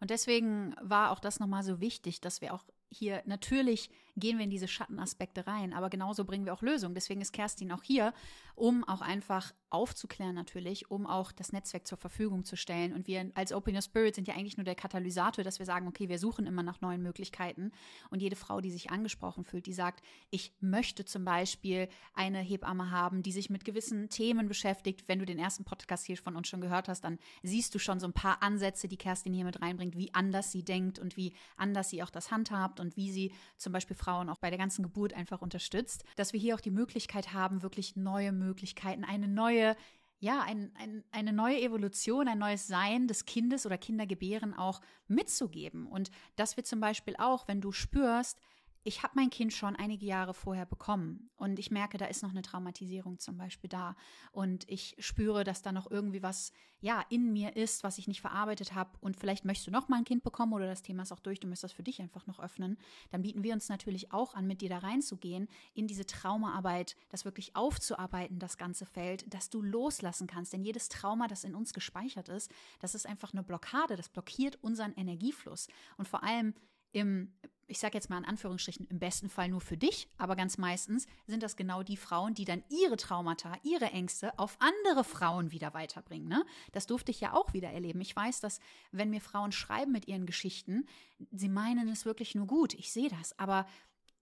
Und 0.00 0.10
deswegen 0.10 0.74
war 0.80 1.10
auch 1.10 1.20
das 1.20 1.40
nochmal 1.40 1.62
so 1.62 1.80
wichtig, 1.80 2.22
dass 2.22 2.40
wir 2.40 2.54
auch 2.54 2.64
hier 2.90 3.22
natürlich 3.26 3.90
gehen 4.18 4.38
wir 4.38 4.44
in 4.44 4.50
diese 4.50 4.68
Schattenaspekte 4.68 5.46
rein, 5.46 5.72
aber 5.72 5.90
genauso 5.90 6.24
bringen 6.24 6.44
wir 6.44 6.52
auch 6.52 6.62
Lösungen. 6.62 6.94
Deswegen 6.94 7.20
ist 7.20 7.32
Kerstin 7.32 7.72
auch 7.72 7.82
hier, 7.82 8.12
um 8.54 8.82
auch 8.84 9.00
einfach 9.00 9.52
aufzuklären 9.70 10.34
natürlich, 10.34 10.90
um 10.90 11.06
auch 11.06 11.30
das 11.30 11.52
Netzwerk 11.52 11.86
zur 11.86 11.98
Verfügung 11.98 12.44
zu 12.44 12.56
stellen. 12.56 12.94
Und 12.94 13.06
wir 13.06 13.30
als 13.34 13.52
Open 13.52 13.74
Your 13.74 13.82
Spirit 13.82 14.14
sind 14.14 14.26
ja 14.26 14.34
eigentlich 14.34 14.56
nur 14.56 14.64
der 14.64 14.74
Katalysator, 14.74 15.44
dass 15.44 15.58
wir 15.58 15.66
sagen, 15.66 15.86
okay, 15.86 16.08
wir 16.08 16.18
suchen 16.18 16.46
immer 16.46 16.62
nach 16.62 16.80
neuen 16.80 17.02
Möglichkeiten. 17.02 17.70
Und 18.10 18.20
jede 18.20 18.34
Frau, 18.34 18.60
die 18.60 18.70
sich 18.70 18.90
angesprochen 18.90 19.44
fühlt, 19.44 19.66
die 19.66 19.72
sagt, 19.72 20.02
ich 20.30 20.52
möchte 20.60 21.04
zum 21.04 21.24
Beispiel 21.24 21.88
eine 22.14 22.40
Hebamme 22.40 22.90
haben, 22.90 23.22
die 23.22 23.32
sich 23.32 23.50
mit 23.50 23.64
gewissen 23.64 24.08
Themen 24.08 24.48
beschäftigt. 24.48 25.04
Wenn 25.06 25.18
du 25.18 25.26
den 25.26 25.38
ersten 25.38 25.64
Podcast 25.64 26.06
hier 26.06 26.16
von 26.16 26.34
uns 26.34 26.48
schon 26.48 26.60
gehört 26.60 26.88
hast, 26.88 27.04
dann 27.04 27.18
siehst 27.42 27.74
du 27.74 27.78
schon 27.78 28.00
so 28.00 28.06
ein 28.06 28.12
paar 28.12 28.42
Ansätze, 28.42 28.88
die 28.88 28.96
Kerstin 28.96 29.34
hier 29.34 29.44
mit 29.44 29.60
reinbringt, 29.60 29.96
wie 29.96 30.12
anders 30.14 30.50
sie 30.50 30.64
denkt 30.64 30.98
und 30.98 31.16
wie 31.16 31.34
anders 31.56 31.90
sie 31.90 32.02
auch 32.02 32.10
das 32.10 32.30
handhabt 32.30 32.77
und 32.80 32.96
wie 32.96 33.10
sie 33.10 33.32
zum 33.56 33.72
Beispiel 33.72 33.96
Frauen 33.96 34.28
auch 34.28 34.38
bei 34.38 34.50
der 34.50 34.58
ganzen 34.58 34.82
Geburt 34.82 35.12
einfach 35.12 35.42
unterstützt, 35.42 36.04
dass 36.16 36.32
wir 36.32 36.40
hier 36.40 36.54
auch 36.54 36.60
die 36.60 36.70
Möglichkeit 36.70 37.32
haben, 37.32 37.62
wirklich 37.62 37.96
neue 37.96 38.32
Möglichkeiten, 38.32 39.04
eine 39.04 39.28
neue 39.28 39.76
ja, 40.20 40.42
ein, 40.42 40.72
ein, 40.76 41.04
eine 41.12 41.32
neue 41.32 41.60
Evolution, 41.60 42.26
ein 42.26 42.38
neues 42.38 42.66
Sein 42.66 43.06
des 43.06 43.24
Kindes 43.24 43.66
oder 43.66 43.78
Kindergebären 43.78 44.52
auch 44.52 44.80
mitzugeben. 45.06 45.86
Und 45.86 46.10
dass 46.34 46.56
wir 46.56 46.64
zum 46.64 46.80
Beispiel 46.80 47.14
auch, 47.18 47.46
wenn 47.46 47.60
du 47.60 47.70
spürst, 47.70 48.40
ich 48.88 49.02
habe 49.02 49.12
mein 49.16 49.28
Kind 49.28 49.52
schon 49.52 49.76
einige 49.76 50.06
Jahre 50.06 50.32
vorher 50.32 50.64
bekommen 50.64 51.28
und 51.36 51.58
ich 51.58 51.70
merke, 51.70 51.98
da 51.98 52.06
ist 52.06 52.22
noch 52.22 52.30
eine 52.30 52.40
Traumatisierung 52.40 53.18
zum 53.18 53.36
Beispiel 53.36 53.68
da. 53.68 53.94
Und 54.32 54.66
ich 54.66 54.96
spüre, 54.98 55.44
dass 55.44 55.60
da 55.60 55.72
noch 55.72 55.90
irgendwie 55.90 56.22
was 56.22 56.52
ja 56.80 57.04
in 57.10 57.30
mir 57.34 57.54
ist, 57.54 57.84
was 57.84 57.98
ich 57.98 58.08
nicht 58.08 58.22
verarbeitet 58.22 58.74
habe. 58.74 58.96
Und 59.02 59.18
vielleicht 59.18 59.44
möchtest 59.44 59.66
du 59.66 59.72
noch 59.72 59.90
mal 59.90 59.98
ein 59.98 60.06
Kind 60.06 60.22
bekommen 60.22 60.54
oder 60.54 60.66
das 60.66 60.80
Thema 60.80 61.02
ist 61.02 61.12
auch 61.12 61.18
durch, 61.18 61.38
du 61.38 61.46
müsstest 61.46 61.64
das 61.64 61.76
für 61.76 61.82
dich 61.82 62.00
einfach 62.00 62.26
noch 62.26 62.40
öffnen, 62.40 62.78
dann 63.10 63.20
bieten 63.20 63.42
wir 63.42 63.52
uns 63.52 63.68
natürlich 63.68 64.10
auch 64.10 64.32
an, 64.32 64.46
mit 64.46 64.62
dir 64.62 64.70
da 64.70 64.78
reinzugehen, 64.78 65.48
in 65.74 65.86
diese 65.86 66.06
Traumaarbeit, 66.06 66.96
das 67.10 67.26
wirklich 67.26 67.56
aufzuarbeiten, 67.56 68.38
das 68.38 68.56
ganze 68.56 68.86
Feld, 68.86 69.34
dass 69.34 69.50
du 69.50 69.60
loslassen 69.60 70.26
kannst, 70.26 70.54
denn 70.54 70.64
jedes 70.64 70.88
Trauma, 70.88 71.28
das 71.28 71.44
in 71.44 71.54
uns 71.54 71.74
gespeichert 71.74 72.30
ist, 72.30 72.50
das 72.80 72.94
ist 72.94 73.06
einfach 73.06 73.34
eine 73.34 73.42
Blockade, 73.42 73.96
das 73.96 74.08
blockiert 74.08 74.56
unseren 74.62 74.94
Energiefluss. 74.94 75.68
Und 75.98 76.08
vor 76.08 76.22
allem 76.22 76.54
im 76.92 77.34
ich 77.68 77.78
sage 77.78 77.94
jetzt 77.94 78.08
mal 78.08 78.18
in 78.18 78.24
Anführungsstrichen, 78.24 78.86
im 78.88 78.98
besten 78.98 79.28
Fall 79.28 79.48
nur 79.48 79.60
für 79.60 79.76
dich, 79.76 80.08
aber 80.16 80.36
ganz 80.36 80.58
meistens 80.58 81.06
sind 81.26 81.42
das 81.42 81.54
genau 81.54 81.82
die 81.82 81.98
Frauen, 81.98 82.34
die 82.34 82.46
dann 82.46 82.64
ihre 82.70 82.96
Traumata, 82.96 83.52
ihre 83.62 83.86
Ängste 83.86 84.36
auf 84.38 84.56
andere 84.58 85.04
Frauen 85.04 85.52
wieder 85.52 85.74
weiterbringen. 85.74 86.28
Ne? 86.28 86.44
Das 86.72 86.86
durfte 86.86 87.10
ich 87.10 87.20
ja 87.20 87.34
auch 87.34 87.52
wieder 87.52 87.70
erleben. 87.70 88.00
Ich 88.00 88.16
weiß, 88.16 88.40
dass 88.40 88.60
wenn 88.90 89.10
mir 89.10 89.20
Frauen 89.20 89.52
schreiben 89.52 89.92
mit 89.92 90.08
ihren 90.08 90.26
Geschichten, 90.26 90.86
sie 91.30 91.50
meinen 91.50 91.88
es 91.88 92.06
wirklich 92.06 92.34
nur 92.34 92.46
gut. 92.46 92.74
Ich 92.74 92.90
sehe 92.90 93.10
das, 93.10 93.38
aber 93.38 93.66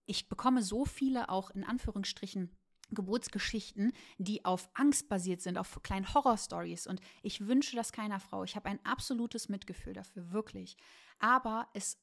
ich 0.07 0.29
bekomme 0.29 0.63
so 0.63 0.85
viele 0.85 1.29
auch 1.29 1.51
in 1.51 1.65
Anführungsstrichen 1.65 2.51
Geburtsgeschichten, 2.91 3.93
die 4.19 4.45
auf 4.45 4.71
Angst 4.75 5.09
basiert 5.09 5.41
sind, 5.41 5.59
auf 5.59 5.83
kleinen 5.83 6.13
Horrorstories. 6.15 6.87
Und 6.87 7.01
ich 7.23 7.47
wünsche 7.47 7.75
das 7.75 7.93
keiner 7.93 8.21
Frau. 8.21 8.45
Ich 8.45 8.55
habe 8.55 8.69
ein 8.69 8.85
absolutes 8.85 9.49
Mitgefühl 9.49 9.93
dafür, 9.93 10.31
wirklich. 10.31 10.77
Aber 11.19 11.69
es 11.75 11.99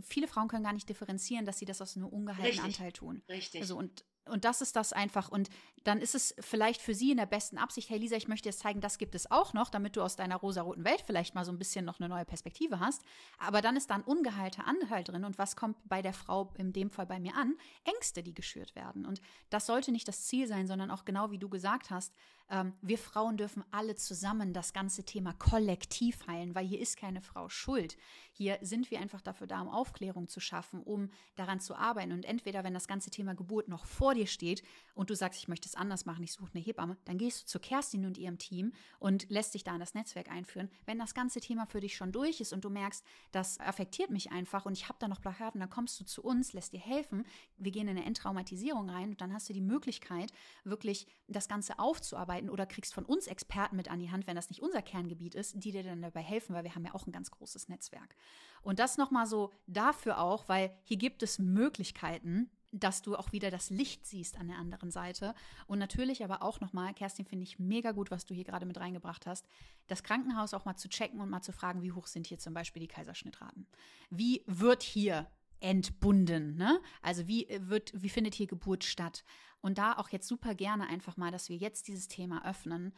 viele 0.00 0.28
Frauen 0.28 0.48
können 0.48 0.64
gar 0.64 0.72
nicht 0.72 0.88
differenzieren, 0.88 1.44
dass 1.44 1.58
sie 1.58 1.64
das 1.64 1.80
aus 1.82 1.96
einem 1.96 2.06
ungeheilten. 2.06 2.60
Anteil 2.60 2.92
tun. 2.92 3.22
Richtig. 3.28 3.60
Also 3.60 3.76
und 3.76 4.04
und 4.24 4.44
das 4.44 4.60
ist 4.60 4.76
das 4.76 4.92
einfach. 4.92 5.28
Und 5.28 5.50
dann 5.84 6.00
ist 6.00 6.14
es 6.14 6.34
vielleicht 6.38 6.80
für 6.80 6.94
sie 6.94 7.10
in 7.10 7.16
der 7.16 7.26
besten 7.26 7.58
Absicht, 7.58 7.90
hey 7.90 7.98
Lisa, 7.98 8.16
ich 8.16 8.28
möchte 8.28 8.48
jetzt 8.48 8.60
zeigen, 8.60 8.80
das 8.80 8.98
gibt 8.98 9.14
es 9.14 9.30
auch 9.30 9.52
noch, 9.52 9.68
damit 9.68 9.96
du 9.96 10.02
aus 10.02 10.14
deiner 10.14 10.36
rosaroten 10.36 10.84
Welt 10.84 11.02
vielleicht 11.04 11.34
mal 11.34 11.44
so 11.44 11.50
ein 11.50 11.58
bisschen 11.58 11.84
noch 11.84 11.98
eine 11.98 12.08
neue 12.08 12.24
Perspektive 12.24 12.78
hast. 12.78 13.02
Aber 13.38 13.60
dann 13.62 13.76
ist 13.76 13.90
da 13.90 13.96
ein 13.96 14.04
ungeheilter 14.04 14.66
Anteil 14.66 15.02
drin. 15.02 15.24
Und 15.24 15.38
was 15.38 15.56
kommt 15.56 15.76
bei 15.88 16.02
der 16.02 16.12
Frau 16.12 16.52
in 16.56 16.72
dem 16.72 16.90
Fall 16.90 17.06
bei 17.06 17.18
mir 17.18 17.34
an? 17.34 17.56
Ängste, 17.84 18.22
die 18.22 18.34
geschürt 18.34 18.76
werden. 18.76 19.06
Und 19.06 19.20
das 19.50 19.66
sollte 19.66 19.90
nicht 19.90 20.06
das 20.06 20.24
Ziel 20.26 20.46
sein, 20.46 20.68
sondern 20.68 20.92
auch 20.92 21.04
genau 21.04 21.32
wie 21.32 21.38
du 21.38 21.48
gesagt 21.48 21.90
hast, 21.90 22.14
ähm, 22.50 22.74
wir 22.82 22.98
Frauen 22.98 23.36
dürfen 23.36 23.64
alle 23.70 23.94
zusammen 23.94 24.52
das 24.52 24.72
ganze 24.72 25.04
Thema 25.04 25.32
kollektiv 25.32 26.26
heilen, 26.26 26.54
weil 26.54 26.66
hier 26.66 26.80
ist 26.80 26.96
keine 26.96 27.22
Frau 27.22 27.48
schuld. 27.48 27.96
Hier 28.32 28.58
sind 28.60 28.90
wir 28.90 29.00
einfach 29.00 29.20
dafür 29.20 29.46
da, 29.46 29.60
um 29.60 29.68
Aufklärung 29.68 30.28
zu 30.28 30.40
schaffen, 30.40 30.82
um 30.82 31.10
daran 31.34 31.60
zu 31.60 31.74
arbeiten. 31.74 32.12
Und 32.12 32.24
entweder, 32.24 32.64
wenn 32.64 32.74
das 32.74 32.88
ganze 32.88 33.10
Thema 33.10 33.34
Geburt 33.34 33.68
noch 33.68 33.86
vor 33.86 34.14
dir 34.14 34.26
steht 34.26 34.62
und 34.94 35.10
du 35.10 35.14
sagst, 35.14 35.40
ich 35.40 35.48
möchte 35.48 35.68
es 35.68 35.74
anders 35.74 36.04
machen, 36.04 36.24
ich 36.24 36.32
suche 36.32 36.50
eine 36.54 36.62
Hebamme, 36.62 36.96
dann 37.04 37.18
gehst 37.18 37.42
du 37.42 37.46
zu 37.46 37.60
Kerstin 37.60 38.04
und 38.04 38.18
ihrem 38.18 38.38
Team 38.38 38.72
und 38.98 39.30
lässt 39.30 39.54
dich 39.54 39.64
da 39.64 39.74
in 39.74 39.80
das 39.80 39.94
Netzwerk 39.94 40.30
einführen. 40.30 40.70
Wenn 40.84 40.98
das 40.98 41.14
ganze 41.14 41.40
Thema 41.40 41.66
für 41.66 41.80
dich 41.80 41.96
schon 41.96 42.12
durch 42.12 42.40
ist 42.40 42.52
und 42.52 42.64
du 42.64 42.70
merkst, 42.70 43.04
das 43.30 43.60
affektiert 43.60 44.10
mich 44.10 44.32
einfach 44.32 44.66
und 44.66 44.76
ich 44.76 44.88
habe 44.88 44.98
da 44.98 45.08
noch 45.08 45.20
Blockaden, 45.20 45.60
dann 45.60 45.70
kommst 45.70 46.00
du 46.00 46.04
zu 46.04 46.22
uns, 46.22 46.52
lässt 46.52 46.72
dir 46.72 46.80
helfen. 46.80 47.24
Wir 47.56 47.70
gehen 47.72 47.88
in 47.88 47.96
eine 47.96 48.06
Enttraumatisierung 48.06 48.90
rein 48.90 49.10
und 49.10 49.20
dann 49.20 49.32
hast 49.32 49.48
du 49.48 49.52
die 49.52 49.60
Möglichkeit, 49.60 50.32
wirklich 50.64 51.06
das 51.28 51.48
Ganze 51.48 51.78
aufzuarbeiten 51.78 52.31
arbeiten 52.32 52.48
oder 52.48 52.66
kriegst 52.66 52.94
von 52.94 53.04
uns 53.04 53.26
Experten 53.26 53.76
mit 53.76 53.90
an 53.90 54.00
die 54.00 54.10
Hand, 54.10 54.26
wenn 54.26 54.36
das 54.36 54.48
nicht 54.48 54.62
unser 54.62 54.82
Kerngebiet 54.82 55.34
ist, 55.34 55.62
die 55.62 55.72
dir 55.72 55.82
dann 55.82 56.02
dabei 56.02 56.22
helfen, 56.22 56.54
weil 56.54 56.64
wir 56.64 56.74
haben 56.74 56.84
ja 56.84 56.94
auch 56.94 57.06
ein 57.06 57.12
ganz 57.12 57.30
großes 57.30 57.68
Netzwerk. 57.68 58.16
Und 58.62 58.78
das 58.78 58.96
nochmal 58.96 59.26
so 59.26 59.50
dafür 59.66 60.18
auch, 60.18 60.48
weil 60.48 60.74
hier 60.84 60.96
gibt 60.96 61.22
es 61.22 61.38
Möglichkeiten, 61.38 62.50
dass 62.74 63.02
du 63.02 63.16
auch 63.16 63.32
wieder 63.32 63.50
das 63.50 63.68
Licht 63.68 64.06
siehst 64.06 64.38
an 64.38 64.48
der 64.48 64.56
anderen 64.56 64.90
Seite. 64.90 65.34
Und 65.66 65.78
natürlich 65.78 66.24
aber 66.24 66.42
auch 66.42 66.60
nochmal, 66.60 66.94
Kerstin, 66.94 67.26
finde 67.26 67.42
ich 67.44 67.58
mega 67.58 67.92
gut, 67.92 68.10
was 68.10 68.24
du 68.24 68.34
hier 68.34 68.44
gerade 68.44 68.64
mit 68.64 68.80
reingebracht 68.80 69.26
hast, 69.26 69.46
das 69.88 70.02
Krankenhaus 70.02 70.54
auch 70.54 70.64
mal 70.64 70.76
zu 70.76 70.88
checken 70.88 71.20
und 71.20 71.28
mal 71.28 71.42
zu 71.42 71.52
fragen, 71.52 71.82
wie 71.82 71.92
hoch 71.92 72.06
sind 72.06 72.26
hier 72.26 72.38
zum 72.38 72.54
Beispiel 72.54 72.80
die 72.80 72.88
Kaiserschnittraten? 72.88 73.66
Wie 74.08 74.42
wird 74.46 74.82
hier 74.82 75.26
entbunden. 75.62 76.56
Ne? 76.56 76.80
Also 77.00 77.26
wie 77.26 77.48
äh, 77.48 77.68
wird, 77.68 77.92
wie 77.94 78.08
findet 78.08 78.34
hier 78.34 78.46
Geburt 78.46 78.84
statt? 78.84 79.24
Und 79.62 79.78
da 79.78 79.96
auch 79.96 80.10
jetzt 80.10 80.28
super 80.28 80.54
gerne 80.54 80.88
einfach 80.88 81.16
mal, 81.16 81.30
dass 81.30 81.48
wir 81.48 81.56
jetzt 81.56 81.88
dieses 81.88 82.08
Thema 82.08 82.44
öffnen. 82.48 82.92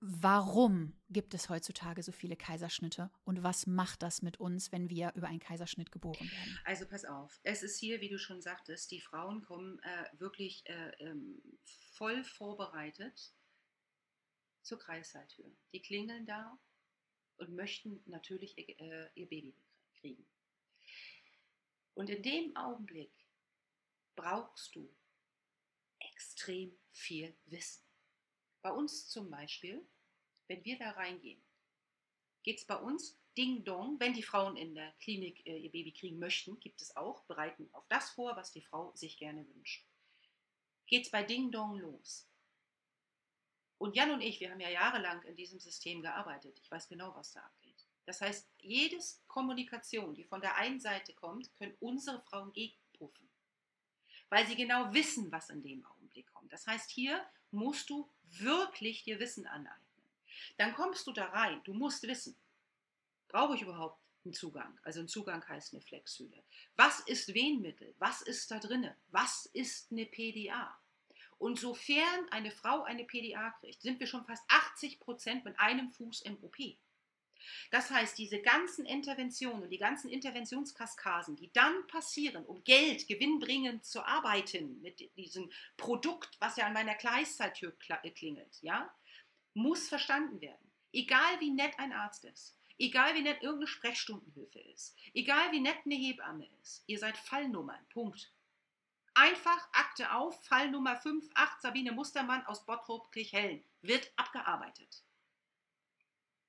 Warum 0.00 0.94
gibt 1.10 1.34
es 1.34 1.48
heutzutage 1.48 2.02
so 2.02 2.10
viele 2.10 2.36
Kaiserschnitte 2.36 3.10
und 3.24 3.44
was 3.44 3.68
macht 3.68 4.02
das 4.02 4.20
mit 4.20 4.40
uns, 4.40 4.72
wenn 4.72 4.88
wir 4.88 5.12
über 5.14 5.28
einen 5.28 5.38
Kaiserschnitt 5.38 5.92
geboren 5.92 6.28
werden? 6.28 6.58
Also 6.64 6.86
pass 6.86 7.04
auf, 7.04 7.38
es 7.44 7.62
ist 7.62 7.78
hier, 7.78 8.00
wie 8.00 8.08
du 8.08 8.18
schon 8.18 8.40
sagtest, 8.40 8.90
die 8.90 9.00
Frauen 9.00 9.42
kommen 9.42 9.78
äh, 9.80 10.06
wirklich 10.18 10.64
äh, 10.66 10.90
ähm, 10.98 11.40
voll 11.92 12.24
vorbereitet 12.24 13.32
zur 14.62 14.78
Kreisalltür. 14.80 15.52
Die 15.72 15.82
klingeln 15.82 16.26
da 16.26 16.58
und 17.36 17.54
möchten 17.54 18.02
natürlich 18.06 18.58
ihr, 18.58 18.80
äh, 18.80 19.08
ihr 19.14 19.28
Baby 19.28 19.54
kriegen. 20.00 20.26
Und 21.94 22.10
in 22.10 22.22
dem 22.22 22.56
Augenblick 22.56 23.12
brauchst 24.16 24.74
du 24.74 24.92
extrem 26.10 26.76
viel 26.90 27.36
Wissen. 27.46 27.82
Bei 28.62 28.70
uns 28.70 29.08
zum 29.08 29.30
Beispiel, 29.30 29.86
wenn 30.48 30.64
wir 30.64 30.78
da 30.78 30.90
reingehen, 30.90 31.42
geht 32.42 32.58
es 32.58 32.64
bei 32.64 32.76
uns 32.76 33.18
Ding 33.36 33.64
Dong, 33.64 33.98
wenn 33.98 34.12
die 34.12 34.22
Frauen 34.22 34.56
in 34.56 34.74
der 34.74 34.92
Klinik 35.00 35.46
äh, 35.46 35.56
ihr 35.56 35.72
Baby 35.72 35.92
kriegen 35.92 36.18
möchten, 36.18 36.60
gibt 36.60 36.82
es 36.82 36.94
auch, 36.96 37.24
bereiten 37.24 37.68
auf 37.72 37.86
das 37.88 38.10
vor, 38.10 38.36
was 38.36 38.52
die 38.52 38.60
Frau 38.60 38.94
sich 38.94 39.16
gerne 39.16 39.46
wünscht. 39.54 39.86
Geht 40.86 41.06
es 41.06 41.10
bei 41.10 41.22
Ding 41.22 41.50
Dong 41.50 41.78
los. 41.78 42.28
Und 43.78 43.96
Jan 43.96 44.10
und 44.10 44.20
ich, 44.20 44.38
wir 44.38 44.50
haben 44.50 44.60
ja 44.60 44.68
jahrelang 44.68 45.22
in 45.22 45.34
diesem 45.34 45.58
System 45.58 46.02
gearbeitet. 46.02 46.58
Ich 46.62 46.70
weiß 46.70 46.88
genau, 46.88 47.14
was 47.16 47.32
da 47.32 47.40
abgeht. 47.40 47.86
Das 48.04 48.20
heißt, 48.20 48.48
jedes 48.58 49.24
Kommunikation, 49.26 50.14
die 50.14 50.24
von 50.24 50.40
der 50.40 50.56
einen 50.56 50.78
Seite 50.78 51.14
kommt, 51.14 51.54
können 51.56 51.76
unsere 51.80 52.20
Frauen 52.22 52.52
gegenpuffen, 52.52 53.28
weil 54.32 54.46
sie 54.46 54.56
genau 54.56 54.94
wissen, 54.94 55.30
was 55.30 55.50
in 55.50 55.62
dem 55.62 55.84
Augenblick 55.84 56.26
kommt. 56.32 56.50
Das 56.54 56.66
heißt, 56.66 56.90
hier 56.90 57.22
musst 57.50 57.90
du 57.90 58.08
wirklich 58.38 59.04
dir 59.04 59.20
Wissen 59.20 59.46
aneignen. 59.46 59.76
Dann 60.56 60.72
kommst 60.72 61.06
du 61.06 61.12
da 61.12 61.26
rein, 61.26 61.60
du 61.64 61.74
musst 61.74 62.02
wissen, 62.04 62.34
brauche 63.28 63.54
ich 63.54 63.60
überhaupt 63.60 64.00
einen 64.24 64.32
Zugang? 64.32 64.80
Also 64.84 65.00
ein 65.00 65.08
Zugang 65.08 65.46
heißt 65.46 65.74
eine 65.74 65.82
Flexhülle. 65.82 66.42
Was 66.76 67.00
ist 67.00 67.34
Wehenmittel? 67.34 67.94
Was 67.98 68.22
ist 68.22 68.50
da 68.50 68.58
drinne? 68.58 68.96
Was 69.08 69.50
ist 69.52 69.92
eine 69.92 70.06
PDA? 70.06 70.80
Und 71.36 71.60
sofern 71.60 72.26
eine 72.30 72.52
Frau 72.52 72.84
eine 72.84 73.04
PDA 73.04 73.50
kriegt, 73.60 73.82
sind 73.82 74.00
wir 74.00 74.06
schon 74.06 74.24
fast 74.24 74.44
80 74.48 74.98
Prozent 74.98 75.44
mit 75.44 75.60
einem 75.60 75.90
Fuß 75.90 76.22
im 76.22 76.42
OP. 76.42 76.56
Das 77.70 77.90
heißt, 77.90 78.18
diese 78.18 78.40
ganzen 78.40 78.86
Interventionen 78.86 79.62
und 79.62 79.70
die 79.70 79.78
ganzen 79.78 80.08
Interventionskaskaden, 80.08 81.36
die 81.36 81.52
dann 81.52 81.86
passieren, 81.86 82.44
um 82.44 82.62
Geld 82.64 83.06
gewinnbringend 83.08 83.84
zu 83.84 84.04
arbeiten 84.04 84.80
mit 84.82 85.00
diesem 85.16 85.50
Produkt, 85.76 86.36
was 86.40 86.56
ja 86.56 86.66
an 86.66 86.72
meiner 86.72 86.94
Gleiszeittür 86.94 87.74
äh, 88.02 88.10
klingelt, 88.10 88.58
ja, 88.62 88.92
muss 89.54 89.88
verstanden 89.88 90.40
werden. 90.40 90.72
Egal 90.92 91.40
wie 91.40 91.50
nett 91.50 91.78
ein 91.78 91.92
Arzt 91.92 92.24
ist, 92.24 92.58
egal 92.78 93.14
wie 93.14 93.22
nett 93.22 93.42
irgendeine 93.42 93.66
Sprechstundenhilfe 93.66 94.60
ist, 94.60 94.96
egal 95.14 95.52
wie 95.52 95.60
nett 95.60 95.78
eine 95.84 95.94
Hebamme 95.94 96.48
ist, 96.60 96.84
ihr 96.86 96.98
seid 96.98 97.16
Fallnummern. 97.16 97.86
Punkt. 97.90 98.32
Einfach 99.14 99.68
Akte 99.72 100.14
auf, 100.14 100.42
Fall 100.44 100.70
Nummer 100.70 100.96
5, 100.96 101.28
8, 101.34 101.62
Sabine 101.62 101.92
Mustermann 101.92 102.46
aus 102.46 102.64
Bottrop, 102.64 103.12
Kirchhellen, 103.12 103.62
wird 103.82 104.10
abgearbeitet. 104.16 105.02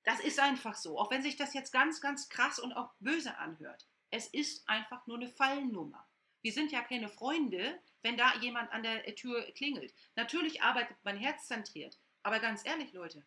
Das 0.04 0.20
ist 0.20 0.38
einfach 0.38 0.74
so, 0.74 0.98
auch 0.98 1.10
wenn 1.10 1.22
sich 1.22 1.36
das 1.36 1.54
jetzt 1.54 1.72
ganz, 1.72 2.00
ganz 2.00 2.28
krass 2.28 2.58
und 2.58 2.72
auch 2.72 2.92
böse 3.00 3.36
anhört. 3.38 3.86
Es 4.10 4.26
ist 4.28 4.68
einfach 4.68 5.06
nur 5.06 5.16
eine 5.16 5.28
Fallnummer. 5.28 6.06
Wir 6.42 6.52
sind 6.52 6.72
ja 6.72 6.82
keine 6.82 7.08
Freunde, 7.08 7.80
wenn 8.02 8.18
da 8.18 8.34
jemand 8.36 8.70
an 8.70 8.82
der 8.82 9.02
Tür 9.14 9.42
klingelt. 9.52 9.94
Natürlich 10.14 10.62
arbeitet 10.62 10.96
man 11.04 11.16
herzzentriert, 11.16 11.98
aber 12.22 12.38
ganz 12.38 12.66
ehrlich, 12.66 12.92
Leute, 12.92 13.24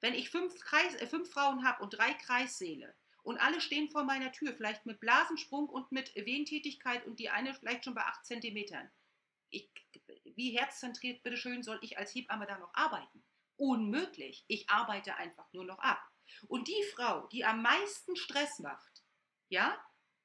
wenn 0.00 0.14
ich 0.14 0.30
fünf, 0.30 0.60
Kreis, 0.60 0.94
äh, 0.96 1.06
fünf 1.06 1.30
Frauen 1.30 1.64
habe 1.64 1.82
und 1.82 1.90
drei 1.90 2.12
Kreissäle 2.14 2.94
und 3.22 3.38
alle 3.38 3.60
stehen 3.60 3.88
vor 3.88 4.04
meiner 4.04 4.32
Tür, 4.32 4.52
vielleicht 4.52 4.84
mit 4.84 5.00
Blasensprung 5.00 5.68
und 5.68 5.92
mit 5.92 6.14
Wehentätigkeit 6.14 7.06
und 7.06 7.20
die 7.20 7.30
eine 7.30 7.54
vielleicht 7.54 7.84
schon 7.84 7.94
bei 7.94 8.02
acht 8.02 8.26
Zentimetern, 8.26 8.90
ich, 9.50 9.70
wie 10.24 10.58
herzzentriert, 10.58 11.22
bitteschön, 11.22 11.62
soll 11.62 11.78
ich 11.82 11.96
als 11.96 12.14
Hebamme 12.14 12.46
da 12.46 12.58
noch 12.58 12.74
arbeiten? 12.74 13.24
Unmöglich. 13.64 14.44
Ich 14.46 14.68
arbeite 14.68 15.16
einfach 15.16 15.52
nur 15.52 15.64
noch 15.64 15.78
ab. 15.78 16.02
Und 16.48 16.68
die 16.68 16.82
Frau, 16.94 17.26
die 17.28 17.44
am 17.44 17.62
meisten 17.62 18.16
Stress 18.16 18.58
macht, 18.58 19.02
ja, 19.48 19.78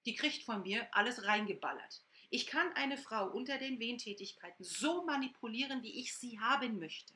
die 0.06 0.16
kriegt 0.16 0.44
von 0.44 0.62
mir 0.62 0.88
alles 0.92 1.26
reingeballert. 1.26 2.02
Ich 2.30 2.48
kann 2.48 2.72
eine 2.74 2.98
Frau 2.98 3.28
unter 3.28 3.58
den 3.58 3.80
Wehentätigkeiten 3.80 4.64
so 4.64 5.04
manipulieren, 5.04 5.84
wie 5.84 6.00
ich 6.00 6.16
sie 6.16 6.40
haben 6.40 6.80
möchte. 6.80 7.14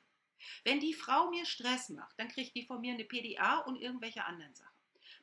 Wenn 0.64 0.80
die 0.80 0.94
Frau 0.94 1.30
mir 1.30 1.46
Stress 1.46 1.90
macht, 1.90 2.18
dann 2.20 2.28
kriegt 2.28 2.56
die 2.56 2.66
von 2.66 2.82
mir 2.82 2.94
eine 2.94 3.06
PDA 3.06 3.60
und 3.60 3.82
irgendwelche 3.82 4.26
anderen 4.26 4.54
Sachen. 4.56 4.72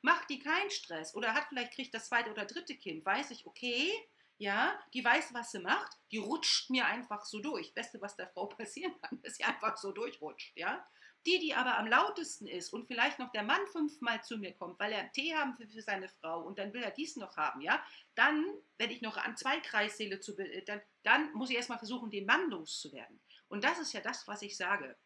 Macht 0.03 0.31
die 0.31 0.39
keinen 0.39 0.71
Stress 0.71 1.15
oder 1.15 1.35
hat 1.35 1.47
vielleicht 1.49 1.73
kriegt 1.73 1.93
das 1.93 2.09
zweite 2.09 2.31
oder 2.31 2.47
dritte 2.47 2.75
Kind, 2.77 3.05
weiß 3.05 3.33
ich, 3.33 3.47
okay, 3.47 3.93
ja, 4.41 4.83
die 4.95 5.05
weiß, 5.05 5.35
was 5.35 5.51
sie 5.51 5.59
macht, 5.59 5.99
die 6.11 6.17
rutscht 6.17 6.71
mir 6.71 6.87
einfach 6.87 7.27
so 7.27 7.41
durch. 7.41 7.75
Beste, 7.75 8.01
was 8.01 8.17
der 8.17 8.27
Frau 8.29 8.47
passieren 8.47 8.99
kann, 9.03 9.21
ist 9.23 9.37
sie 9.37 9.45
einfach 9.45 9.77
so 9.77 9.93
durchrutscht, 9.93 10.57
ja. 10.57 10.85
Die, 11.27 11.39
die 11.39 11.55
aber 11.55 11.77
am 11.77 11.87
lautesten 11.87 12.47
ist 12.47 12.73
und 12.73 12.87
vielleicht 12.87 13.19
noch 13.19 13.31
der 13.33 13.43
Mann 13.43 13.61
fünfmal 13.71 14.25
zu 14.25 14.39
mir 14.39 14.55
kommt, 14.55 14.81
weil 14.81 14.93
er 14.93 15.13
Tee 15.13 15.35
haben 15.35 15.55
für 15.55 15.67
seine 15.83 16.09
Frau 16.09 16.41
und 16.41 16.59
dann 16.59 16.73
will 16.73 16.83
er 16.83 16.91
dies 16.91 17.17
noch 17.17 17.37
haben, 17.37 17.61
ja, 17.61 17.85
dann, 18.15 18.43
wenn 18.79 18.91
ich 18.91 19.03
noch 19.03 19.19
an 19.19 19.37
zwei 19.37 19.61
Kreissäle 19.61 20.21
zu, 20.21 20.35
dann, 20.65 20.81
dann 21.03 21.31
muss 21.35 21.51
ich 21.51 21.57
erstmal 21.57 21.77
versuchen, 21.77 22.11
den 22.11 22.25
Mann 22.25 22.49
loszuwerden. 22.49 23.21
Und 23.49 23.63
das 23.63 23.79
ist 23.79 23.93
ja 23.93 24.01
das, 24.01 24.27
was 24.27 24.41
ich 24.41 24.57
sage. 24.57 24.97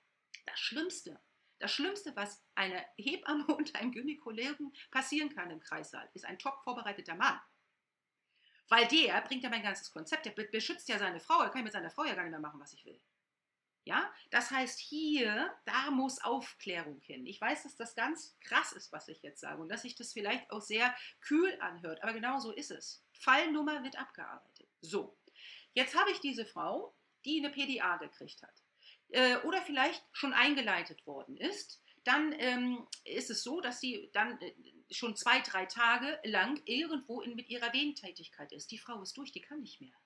Das 0.47 0.61
Schlimmste, 0.61 1.21
das 1.59 1.73
Schlimmste, 1.73 2.15
was 2.15 2.41
einer 2.55 2.85
Hebamme 2.97 3.47
und 3.57 3.75
einem 3.75 3.91
Gynäkologen 3.91 4.73
passieren 4.93 5.35
kann 5.35 5.51
im 5.51 5.59
Kreissaal, 5.59 6.09
ist 6.15 6.25
ein 6.25 6.39
top 6.39 6.63
vorbereiteter 6.63 7.17
Mann. 7.17 7.41
Weil 8.69 8.87
der 8.89 9.21
bringt 9.23 9.43
ja 9.43 9.51
mein 9.51 9.63
ganzes 9.63 9.93
Konzept, 9.93 10.27
der 10.27 10.33
beschützt 10.33 10.89
ja 10.89 10.99
seine 10.99 11.21
Frau, 11.21 11.43
er 11.43 11.51
kann 11.51 11.65
mit 11.65 11.73
seiner 11.73 11.91
Frau 11.91 12.05
ja 12.05 12.15
gar 12.15 12.23
nicht 12.23 12.31
mehr 12.31 12.41
machen, 12.41 12.61
was 12.61 12.73
ich 12.73 12.85
will. 12.85 13.01
Ja, 13.87 14.11
das 14.31 14.51
heißt 14.51 14.79
hier, 14.79 15.55
da 15.67 15.91
muss 15.91 16.25
Aufklärung 16.25 17.01
hin. 17.01 17.27
Ich 17.27 17.39
weiß, 17.39 17.65
dass 17.65 17.77
das 17.77 17.95
ganz 17.95 18.35
krass 18.41 18.73
ist, 18.73 18.93
was 18.93 19.09
ich 19.09 19.23
jetzt 19.23 19.41
sage 19.41 19.61
und 19.61 19.69
dass 19.69 19.83
sich 19.83 19.95
das 19.95 20.15
vielleicht 20.15 20.51
auch 20.51 20.63
sehr 20.63 20.95
kühl 21.21 21.55
anhört, 21.61 22.03
aber 22.03 22.15
genau 22.15 22.39
so 22.39 22.51
ist 22.51 22.71
es. 22.71 23.05
Fallnummer 23.13 23.83
wird 23.85 23.99
abgearbeitet. 23.99 24.69
So, 24.81 25.15
jetzt 25.75 25.99
habe 25.99 26.11
ich 26.13 26.21
diese 26.21 26.47
Frau, 26.47 26.95
die 27.27 27.45
eine 27.45 27.53
PDA 27.53 27.99
gekriegt 27.99 28.43
hat 28.43 28.63
äh, 29.11 29.37
oder 29.39 29.61
vielleicht 29.61 30.03
schon 30.13 30.33
eingeleitet 30.33 31.07
worden 31.07 31.37
ist. 31.37 31.83
Dann 32.05 32.35
ähm, 32.39 32.87
ist 33.05 33.31
es 33.31 33.43
so, 33.43 33.61
dass 33.61 33.81
sie 33.81 34.11
dann 34.13 34.41
äh, 34.41 34.53
schon 34.91 35.17
zwei, 35.17 35.41
drei 35.41 35.67
Tage 35.67 36.21
lang 36.25 36.61
irgendwo 36.67 37.21
in, 37.23 37.35
mit 37.35 37.49
ihrer 37.49 37.73
Wehentätigkeit 37.73 38.53
ist. 38.53 38.71
Die 38.71 38.79
Frau 38.79 39.01
ist 39.03 39.17
durch, 39.17 39.33
die 39.33 39.41
kann 39.41 39.61
nicht 39.61 39.81
mehr. 39.81 39.97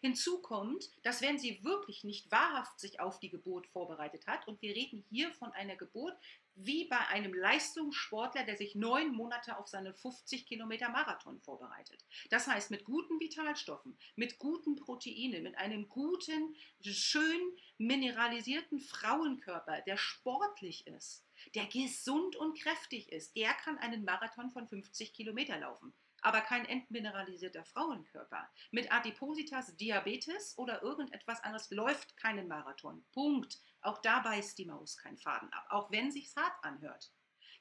Hinzu 0.00 0.40
kommt, 0.40 0.90
dass 1.02 1.22
wenn 1.22 1.38
sie 1.38 1.62
wirklich 1.64 2.04
nicht 2.04 2.30
wahrhaft 2.30 2.78
sich 2.78 3.00
auf 3.00 3.18
die 3.18 3.30
Geburt 3.30 3.66
vorbereitet 3.68 4.26
hat, 4.26 4.46
und 4.48 4.60
wir 4.62 4.74
reden 4.74 5.04
hier 5.10 5.32
von 5.32 5.52
einer 5.52 5.76
Geburt 5.76 6.16
wie 6.54 6.84
bei 6.84 6.98
einem 7.08 7.32
Leistungssportler, 7.32 8.44
der 8.44 8.56
sich 8.56 8.74
neun 8.74 9.12
Monate 9.12 9.56
auf 9.56 9.68
seinen 9.68 9.94
50 9.94 10.46
Kilometer 10.46 10.90
Marathon 10.90 11.40
vorbereitet. 11.40 12.04
Das 12.30 12.46
heißt, 12.46 12.70
mit 12.70 12.84
guten 12.84 13.18
Vitalstoffen, 13.20 13.96
mit 14.16 14.38
guten 14.38 14.76
Proteinen, 14.76 15.42
mit 15.42 15.56
einem 15.56 15.88
guten, 15.88 16.54
schön 16.82 17.40
mineralisierten 17.78 18.80
Frauenkörper, 18.80 19.80
der 19.82 19.96
sportlich 19.96 20.86
ist, 20.86 21.24
der 21.54 21.66
gesund 21.66 22.36
und 22.36 22.58
kräftig 22.58 23.10
ist, 23.10 23.34
der 23.34 23.52
kann 23.54 23.78
einen 23.78 24.04
Marathon 24.04 24.50
von 24.50 24.68
50 24.68 25.14
Kilometer 25.14 25.58
laufen. 25.58 25.94
Aber 26.22 26.40
kein 26.40 26.64
entmineralisierter 26.64 27.64
Frauenkörper. 27.64 28.48
Mit 28.70 28.92
Adipositas, 28.92 29.76
Diabetes 29.76 30.56
oder 30.56 30.82
irgendetwas 30.82 31.42
anderes 31.42 31.70
läuft 31.70 32.16
keinen 32.16 32.48
Marathon. 32.48 33.04
Punkt. 33.12 33.60
Auch 33.82 33.98
da 33.98 34.20
beißt 34.20 34.56
die 34.58 34.66
Maus 34.66 34.96
keinen 34.96 35.18
Faden 35.18 35.52
ab, 35.52 35.66
auch 35.68 35.90
wenn 35.90 36.10
sich's 36.10 36.36
hart 36.36 36.54
anhört. 36.62 37.10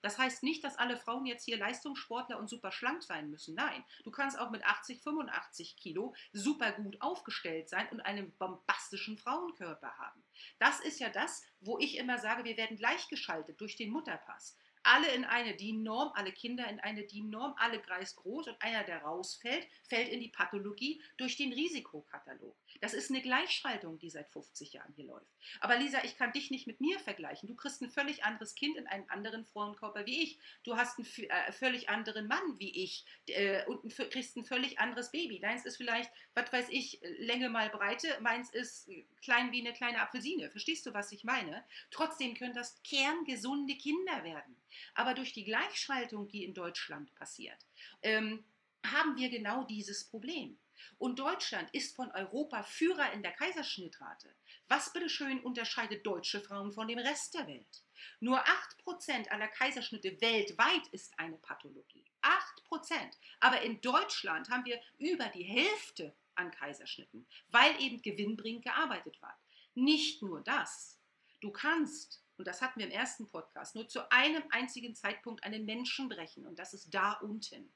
Das 0.02 0.18
heißt 0.18 0.44
nicht, 0.44 0.64
dass 0.64 0.78
alle 0.78 0.98
Frauen 0.98 1.26
jetzt 1.26 1.46
hier 1.46 1.58
Leistungssportler 1.58 2.40
und 2.40 2.50
super 2.50 2.72
schlank 2.72 3.04
sein 3.04 3.30
müssen. 3.30 3.56
Nein, 3.56 3.84
du 4.04 4.12
kannst 4.12 4.38
auch 4.40 4.50
mit 4.50 4.64
80, 4.66 5.02
85 5.02 5.78
Kilo 5.78 6.16
super 6.34 6.72
gut 6.72 7.00
aufgestellt 7.02 7.70
sein 7.70 7.88
und 7.90 8.02
einen 8.02 8.36
bombastischen 8.38 9.18
Frauenkörper 9.18 9.98
haben. 9.98 10.24
Das 10.60 10.80
ist 10.80 11.00
ja 11.00 11.10
das, 11.10 11.44
wo 11.60 11.78
ich 11.78 11.98
immer 11.98 12.18
sage, 12.18 12.44
wir 12.44 12.58
werden 12.58 12.78
gleichgeschaltet 12.78 13.62
durch 13.62 13.76
den 13.76 13.92
Mutterpass 13.92 14.58
alle 14.84 15.08
in 15.14 15.26
eine 15.26 15.56
DIN-Norm, 15.56 16.12
alle 16.16 16.32
Kinder 16.32 16.68
in 16.68 16.80
eine 16.80 17.04
DIN-Norm, 17.04 17.56
alle 17.58 17.80
Kreis 17.80 18.16
groß 18.16 18.48
und 18.48 18.62
einer, 18.62 18.84
der 18.84 19.04
rausfällt, 19.04 19.68
fällt 19.88 20.10
in 20.10 20.20
die 20.20 20.30
Pathologie 20.30 21.02
durch 21.18 21.38
den 21.38 21.54
Risikokatalog. 21.54 22.56
Das 22.80 22.94
ist 22.94 23.12
eine 23.12 23.22
Gleichschaltung, 23.22 24.00
die 24.00 24.10
seit 24.10 24.30
50 24.30 24.74
Jahren 24.74 24.94
hier 24.96 25.06
läuft. 25.06 25.28
Aber 25.60 25.78
Lisa, 25.78 26.04
ich 26.04 26.18
kann 26.18 26.32
dich 26.32 26.50
nicht 26.50 26.68
mit 26.68 26.82
mir 26.82 27.00
vergleichen. 27.00 27.48
Du 27.48 27.56
kriegst 27.56 27.82
ein 27.82 27.92
völlig 27.92 28.24
anderes 28.24 28.56
Kind 28.56 28.78
in 28.78 28.88
einem 28.88 29.06
anderen 29.10 29.46
Frauenkörper 29.46 30.06
wie 30.06 30.24
ich. 30.24 30.40
Du 30.64 30.78
hast 30.78 30.98
einen 30.98 31.08
äh, 31.30 31.52
völlig 31.52 31.90
anderen 31.90 32.28
Mann 32.28 32.60
wie 32.60 32.84
ich 32.84 33.06
äh, 33.28 33.66
und 33.66 33.84
ein, 33.84 34.10
kriegst 34.10 34.36
ein 34.38 34.46
völlig 34.46 34.80
anderes 34.80 35.12
Baby. 35.12 35.40
Deins 35.40 35.66
ist 35.66 35.78
vielleicht, 35.78 36.12
was 36.34 36.52
weiß 36.52 36.70
ich, 36.70 37.00
Länge 37.20 37.50
mal 37.50 37.70
Breite. 37.70 38.08
Meins 38.22 38.50
ist 38.50 38.90
klein 39.22 39.52
wie 39.52 39.62
eine 39.62 39.74
kleine 39.74 40.02
Apfelsine. 40.02 40.50
Verstehst 40.50 40.86
du, 40.86 40.94
was 40.94 41.12
ich 41.12 41.24
meine? 41.24 41.64
Trotzdem 41.92 42.34
können 42.34 42.54
das 42.54 42.82
kerngesunde 42.84 43.76
Kinder 43.76 44.24
werden. 44.24 44.56
Aber 44.94 45.14
durch 45.14 45.34
die 45.34 45.46
Gleichschaltung, 45.46 46.28
die 46.28 46.44
in 46.44 46.54
Deutschland 46.54 47.14
passiert, 47.16 47.66
ähm, 48.02 48.44
haben 48.86 49.16
wir 49.18 49.30
genau 49.30 49.64
dieses 49.64 50.06
Problem. 50.06 50.58
Und 50.98 51.20
Deutschland 51.20 51.70
ist 51.74 51.96
von 51.96 52.12
Europa 52.12 52.64
Führer 52.64 53.12
in 53.14 53.22
der 53.22 53.32
Kaiserschnittrate. 53.34 54.34
Was 54.68 54.92
bitteschön 54.94 55.40
unterscheidet 55.42 56.06
deutsche 56.06 56.42
Frauen 56.42 56.72
von 56.72 56.88
dem 56.88 57.00
Rest 57.00 57.34
der 57.34 57.48
Welt? 57.48 57.84
Nur 58.20 58.44
8% 58.88 59.30
aller 59.30 59.48
Kaiserschnitte 59.48 60.20
weltweit 60.22 60.88
ist 60.92 61.18
eine 61.20 61.38
Pathologie. 61.38 62.06
8%. 62.22 62.96
Aber 63.40 63.62
in 63.62 63.82
Deutschland 63.82 64.50
haben 64.50 64.66
wir 64.66 64.82
über 64.98 65.26
die 65.26 65.44
Hälfte 65.44 66.16
an 66.36 66.52
Kaiserschnitten, 66.52 67.28
weil 67.50 67.80
eben 67.82 68.02
gewinnbringend 68.02 68.64
gearbeitet 68.64 69.22
wird. 69.22 69.34
Nicht 69.76 70.22
nur 70.22 70.42
das. 70.42 71.00
Du 71.42 71.52
kannst 71.52 72.24
und 72.42 72.48
das 72.48 72.64
hatten 72.64 72.80
wir 72.80 72.88
im 72.88 72.92
ersten 72.92 73.30
Podcast, 73.30 73.76
nur 73.76 73.88
zu 73.88 74.12
einem 74.12 74.42
einzigen 74.50 74.96
Zeitpunkt 74.96 75.44
einen 75.44 75.64
Menschen 75.64 76.10
brechen 76.10 76.48
und 76.48 76.58
das 76.58 76.74
ist 76.74 76.92
da 76.92 77.14
unten. 77.22 77.72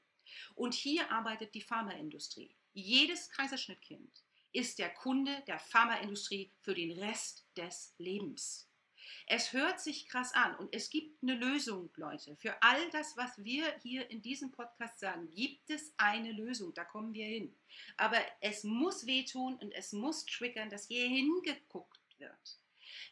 Und 0.56 0.74
hier 0.74 1.08
arbeitet 1.12 1.54
die 1.54 1.60
Pharmaindustrie. 1.60 2.52
Jedes 2.72 3.30
Kaiserschnittkind 3.30 4.24
ist 4.50 4.80
der 4.80 4.92
Kunde 4.92 5.40
der 5.46 5.60
Pharmaindustrie 5.60 6.50
für 6.62 6.74
den 6.74 6.98
Rest 6.98 7.46
des 7.56 7.94
Lebens. 7.98 8.68
Es 9.28 9.52
hört 9.52 9.78
sich 9.80 10.08
krass 10.08 10.34
an 10.34 10.56
und 10.56 10.74
es 10.74 10.90
gibt 10.90 11.22
eine 11.22 11.36
Lösung, 11.36 11.88
Leute. 11.94 12.34
Für 12.34 12.60
all 12.60 12.90
das, 12.90 13.16
was 13.16 13.44
wir 13.44 13.72
hier 13.84 14.10
in 14.10 14.20
diesem 14.20 14.50
Podcast 14.50 14.98
sagen, 14.98 15.30
gibt 15.30 15.70
es 15.70 15.94
eine 15.96 16.32
Lösung. 16.32 16.74
Da 16.74 16.84
kommen 16.84 17.14
wir 17.14 17.26
hin. 17.26 17.54
Aber 17.96 18.18
es 18.40 18.64
muss 18.64 19.06
wehtun 19.06 19.54
und 19.58 19.70
es 19.70 19.92
muss 19.92 20.26
triggern, 20.26 20.70
dass 20.70 20.88
hier 20.88 21.06
hingeguckt 21.06 22.18
wird. 22.18 22.58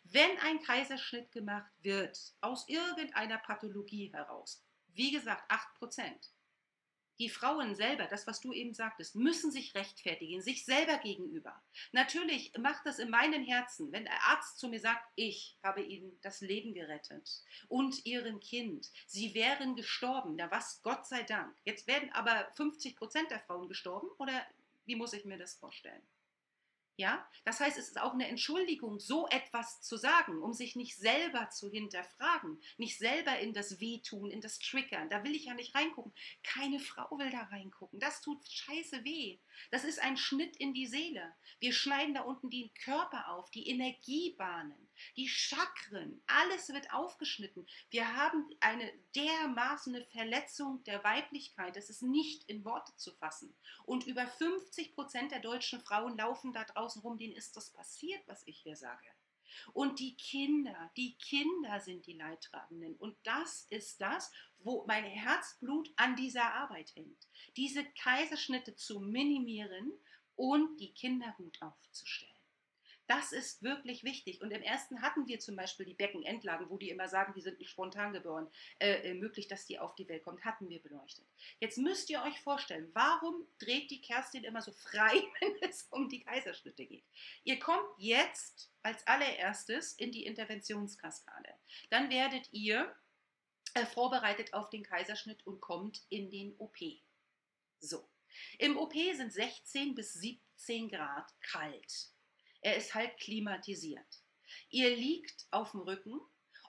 Wenn 0.04 0.38
ein 0.38 0.62
Kaiserschnitt 0.62 1.32
gemacht 1.32 1.72
wird, 1.80 2.18
aus 2.40 2.68
irgendeiner 2.68 3.38
Pathologie 3.38 4.12
heraus, 4.12 4.62
wie 4.94 5.10
gesagt, 5.10 5.50
8%, 5.50 6.30
die 7.18 7.28
Frauen 7.28 7.74
selber, 7.74 8.06
das, 8.06 8.26
was 8.26 8.40
du 8.40 8.52
eben 8.52 8.74
sagtest, 8.74 9.14
müssen 9.14 9.52
sich 9.52 9.74
rechtfertigen, 9.74 10.40
sich 10.40 10.64
selber 10.64 10.98
gegenüber. 10.98 11.62
Natürlich 11.92 12.52
macht 12.58 12.84
das 12.86 12.98
in 12.98 13.10
meinem 13.10 13.44
Herzen, 13.44 13.92
wenn 13.92 14.04
der 14.04 14.20
Arzt 14.24 14.58
zu 14.58 14.68
mir 14.68 14.80
sagt, 14.80 15.04
ich 15.14 15.56
habe 15.62 15.82
ihnen 15.82 16.18
das 16.22 16.40
Leben 16.40 16.74
gerettet 16.74 17.42
und 17.68 18.04
ihrem 18.04 18.40
Kind, 18.40 18.90
sie 19.06 19.34
wären 19.34 19.76
gestorben, 19.76 20.36
da 20.36 20.50
was, 20.50 20.82
Gott 20.82 21.06
sei 21.06 21.22
Dank. 21.22 21.56
Jetzt 21.64 21.86
werden 21.86 22.10
aber 22.12 22.50
50 22.56 22.96
Prozent 22.96 23.30
der 23.30 23.40
Frauen 23.40 23.68
gestorben 23.68 24.08
oder 24.18 24.44
wie 24.86 24.96
muss 24.96 25.12
ich 25.12 25.24
mir 25.24 25.38
das 25.38 25.54
vorstellen? 25.54 26.02
Ja, 26.96 27.28
das 27.44 27.58
heißt, 27.58 27.76
es 27.76 27.88
ist 27.88 28.00
auch 28.00 28.12
eine 28.12 28.28
Entschuldigung, 28.28 29.00
so 29.00 29.26
etwas 29.28 29.82
zu 29.82 29.96
sagen, 29.96 30.40
um 30.40 30.52
sich 30.52 30.76
nicht 30.76 30.96
selber 30.96 31.50
zu 31.50 31.68
hinterfragen, 31.68 32.60
nicht 32.78 32.98
selber 32.98 33.36
in 33.40 33.52
das 33.52 33.80
Wehtun, 33.80 34.30
in 34.30 34.40
das 34.40 34.60
Triggern. 34.60 35.10
Da 35.10 35.24
will 35.24 35.34
ich 35.34 35.46
ja 35.46 35.54
nicht 35.54 35.74
reingucken. 35.74 36.12
Keine 36.44 36.78
Frau 36.78 37.18
will 37.18 37.30
da 37.30 37.42
reingucken. 37.42 37.98
Das 37.98 38.20
tut 38.20 38.46
scheiße 38.48 39.04
weh. 39.04 39.38
Das 39.72 39.82
ist 39.82 40.00
ein 40.00 40.16
Schnitt 40.16 40.56
in 40.56 40.72
die 40.72 40.86
Seele. 40.86 41.34
Wir 41.58 41.72
schneiden 41.72 42.14
da 42.14 42.20
unten 42.20 42.48
den 42.48 42.72
Körper 42.74 43.28
auf, 43.28 43.50
die 43.50 43.68
Energiebahnen 43.68 44.83
die 45.16 45.28
Chakren, 45.28 46.22
alles 46.26 46.68
wird 46.68 46.92
aufgeschnitten. 46.92 47.66
Wir 47.90 48.16
haben 48.16 48.48
eine 48.60 48.92
dermaßen 49.14 50.04
Verletzung 50.12 50.82
der 50.84 51.02
Weiblichkeit, 51.04 51.76
das 51.76 51.90
ist 51.90 52.02
nicht 52.02 52.48
in 52.48 52.64
Worte 52.64 52.94
zu 52.96 53.12
fassen. 53.12 53.54
Und 53.84 54.06
über 54.06 54.26
50 54.26 54.94
Prozent 54.94 55.32
der 55.32 55.40
deutschen 55.40 55.80
Frauen 55.80 56.16
laufen 56.16 56.52
da 56.52 56.64
draußen 56.64 57.02
rum, 57.02 57.18
denen 57.18 57.34
ist 57.34 57.56
das 57.56 57.70
passiert, 57.70 58.22
was 58.26 58.46
ich 58.46 58.58
hier 58.58 58.76
sage. 58.76 59.08
Und 59.72 60.00
die 60.00 60.16
Kinder, 60.16 60.90
die 60.96 61.16
Kinder 61.16 61.80
sind 61.80 62.06
die 62.06 62.14
Leidtragenden. 62.14 62.96
Und 62.96 63.16
das 63.22 63.66
ist 63.70 64.00
das, 64.00 64.32
wo 64.58 64.84
mein 64.86 65.04
Herzblut 65.04 65.92
an 65.96 66.16
dieser 66.16 66.54
Arbeit 66.54 66.94
hängt. 66.96 67.28
Diese 67.56 67.84
Kaiserschnitte 67.84 68.74
zu 68.74 69.00
minimieren 69.00 69.92
und 70.36 70.78
die 70.80 70.92
Kinder 70.92 71.32
gut 71.36 71.60
aufzustellen. 71.62 72.33
Das 73.06 73.32
ist 73.32 73.62
wirklich 73.62 74.02
wichtig. 74.02 74.40
Und 74.40 74.50
im 74.50 74.62
ersten 74.62 75.02
hatten 75.02 75.26
wir 75.26 75.38
zum 75.38 75.56
Beispiel 75.56 75.84
die 75.84 75.94
Beckenendlagen, 75.94 76.70
wo 76.70 76.78
die 76.78 76.88
immer 76.88 77.08
sagen, 77.08 77.34
die 77.34 77.42
sind 77.42 77.58
nicht 77.58 77.70
spontan 77.70 78.14
geboren, 78.14 78.48
äh, 78.78 79.10
äh, 79.10 79.14
möglich, 79.14 79.46
dass 79.46 79.66
die 79.66 79.78
auf 79.78 79.94
die 79.94 80.08
Welt 80.08 80.24
kommt, 80.24 80.44
hatten 80.44 80.70
wir 80.70 80.80
beleuchtet. 80.80 81.26
Jetzt 81.60 81.76
müsst 81.76 82.08
ihr 82.08 82.22
euch 82.22 82.40
vorstellen, 82.40 82.90
warum 82.94 83.46
dreht 83.58 83.90
die 83.90 84.00
Kerstin 84.00 84.44
immer 84.44 84.62
so 84.62 84.72
frei, 84.72 85.22
wenn 85.40 85.68
es 85.68 85.82
um 85.90 86.08
die 86.08 86.20
Kaiserschnitte 86.20 86.86
geht? 86.86 87.04
Ihr 87.44 87.58
kommt 87.58 87.88
jetzt 87.98 88.70
als 88.82 89.06
allererstes 89.06 89.92
in 89.92 90.10
die 90.10 90.24
Interventionskaskade. 90.24 91.50
Dann 91.90 92.08
werdet 92.08 92.48
ihr 92.52 92.94
äh, 93.74 93.84
vorbereitet 93.84 94.54
auf 94.54 94.70
den 94.70 94.82
Kaiserschnitt 94.82 95.46
und 95.46 95.60
kommt 95.60 96.06
in 96.08 96.30
den 96.30 96.54
OP. 96.58 96.78
So. 97.80 98.08
Im 98.58 98.76
OP 98.76 98.94
sind 98.94 99.32
16 99.32 99.94
bis 99.94 100.14
17 100.14 100.88
Grad 100.88 101.32
kalt. 101.40 102.13
Er 102.64 102.76
ist 102.76 102.94
halt 102.94 103.18
klimatisiert. 103.18 104.24
Ihr 104.70 104.96
liegt 104.96 105.46
auf 105.50 105.72
dem 105.72 105.80
Rücken 105.80 106.18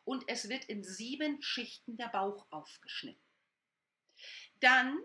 und 0.04 0.26
es 0.28 0.50
wird 0.50 0.66
in 0.66 0.84
sieben 0.84 1.42
Schichten 1.42 1.96
der 1.96 2.10
Bauch 2.10 2.46
aufgeschnitten. 2.52 3.24
Dann 4.60 5.00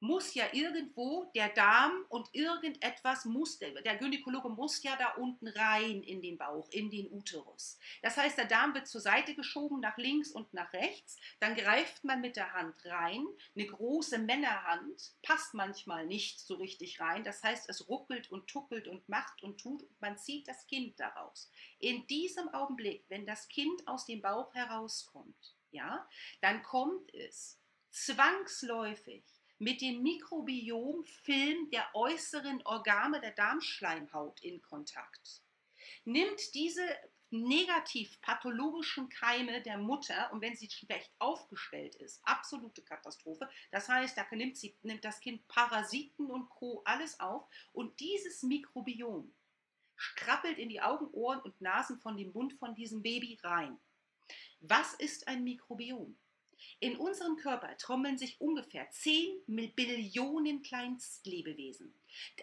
muss 0.00 0.34
ja 0.34 0.46
irgendwo 0.52 1.30
der 1.34 1.50
Darm 1.50 2.06
und 2.08 2.28
irgendetwas 2.32 3.26
muss, 3.26 3.58
der 3.58 3.96
Gynäkologe 3.96 4.48
muss 4.48 4.82
ja 4.82 4.96
da 4.96 5.10
unten 5.12 5.48
rein 5.48 6.02
in 6.02 6.22
den 6.22 6.38
Bauch, 6.38 6.68
in 6.70 6.90
den 6.90 7.12
Uterus. 7.12 7.78
Das 8.02 8.16
heißt, 8.16 8.38
der 8.38 8.46
Darm 8.46 8.74
wird 8.74 8.88
zur 8.88 9.02
Seite 9.02 9.34
geschoben, 9.34 9.80
nach 9.80 9.98
links 9.98 10.30
und 10.30 10.52
nach 10.54 10.72
rechts. 10.72 11.18
Dann 11.38 11.54
greift 11.54 12.02
man 12.04 12.22
mit 12.22 12.36
der 12.36 12.52
Hand 12.54 12.74
rein. 12.86 13.26
Eine 13.54 13.66
große 13.66 14.18
Männerhand 14.18 15.12
passt 15.22 15.52
manchmal 15.54 16.06
nicht 16.06 16.40
so 16.40 16.54
richtig 16.54 17.00
rein. 17.00 17.22
Das 17.22 17.42
heißt, 17.42 17.68
es 17.68 17.88
ruckelt 17.88 18.30
und 18.30 18.46
tuckelt 18.48 18.88
und 18.88 19.08
macht 19.08 19.42
und 19.42 19.60
tut 19.60 19.82
und 19.82 20.00
man 20.00 20.16
zieht 20.16 20.48
das 20.48 20.66
Kind 20.66 20.98
daraus. 20.98 21.50
In 21.78 22.06
diesem 22.06 22.48
Augenblick, 22.54 23.04
wenn 23.08 23.26
das 23.26 23.48
Kind 23.48 23.86
aus 23.86 24.06
dem 24.06 24.22
Bauch 24.22 24.54
herauskommt, 24.54 25.54
ja, 25.72 26.08
dann 26.40 26.62
kommt 26.62 27.12
es 27.14 27.60
zwangsläufig 27.90 29.24
mit 29.60 29.82
dem 29.82 30.02
Mikrobiomfilm 30.02 31.70
der 31.70 31.94
äußeren 31.94 32.62
Organe 32.64 33.20
der 33.20 33.32
Darmschleimhaut 33.32 34.40
in 34.40 34.62
Kontakt. 34.62 35.42
Nimmt 36.04 36.54
diese 36.54 36.82
negativ 37.28 38.20
pathologischen 38.22 39.10
Keime 39.10 39.60
der 39.62 39.76
Mutter 39.76 40.32
und 40.32 40.40
wenn 40.40 40.56
sie 40.56 40.68
schlecht 40.70 41.12
aufgestellt 41.18 41.94
ist, 41.96 42.20
absolute 42.24 42.82
Katastrophe. 42.82 43.48
Das 43.70 43.88
heißt, 43.88 44.16
da 44.16 44.26
nimmt, 44.32 44.56
sie, 44.56 44.74
nimmt 44.82 45.04
das 45.04 45.20
Kind 45.20 45.46
Parasiten 45.46 46.30
und 46.30 46.48
Co. 46.48 46.80
alles 46.86 47.20
auf 47.20 47.46
und 47.72 48.00
dieses 48.00 48.42
Mikrobiom 48.42 49.32
krabbelt 50.16 50.56
in 50.56 50.70
die 50.70 50.80
Augen, 50.80 51.08
Ohren 51.12 51.40
und 51.40 51.60
Nasen 51.60 52.00
von 52.00 52.16
dem 52.16 52.32
Mund 52.32 52.54
von 52.54 52.74
diesem 52.74 53.02
Baby 53.02 53.38
rein. 53.42 53.78
Was 54.60 54.94
ist 54.94 55.28
ein 55.28 55.44
Mikrobiom? 55.44 56.16
In 56.78 56.96
unserem 56.96 57.36
Körper 57.36 57.76
trommeln 57.76 58.18
sich 58.18 58.40
ungefähr 58.40 58.90
10 58.90 59.42
Billionen 59.46 60.62
Kleinstlebewesen. 60.62 61.94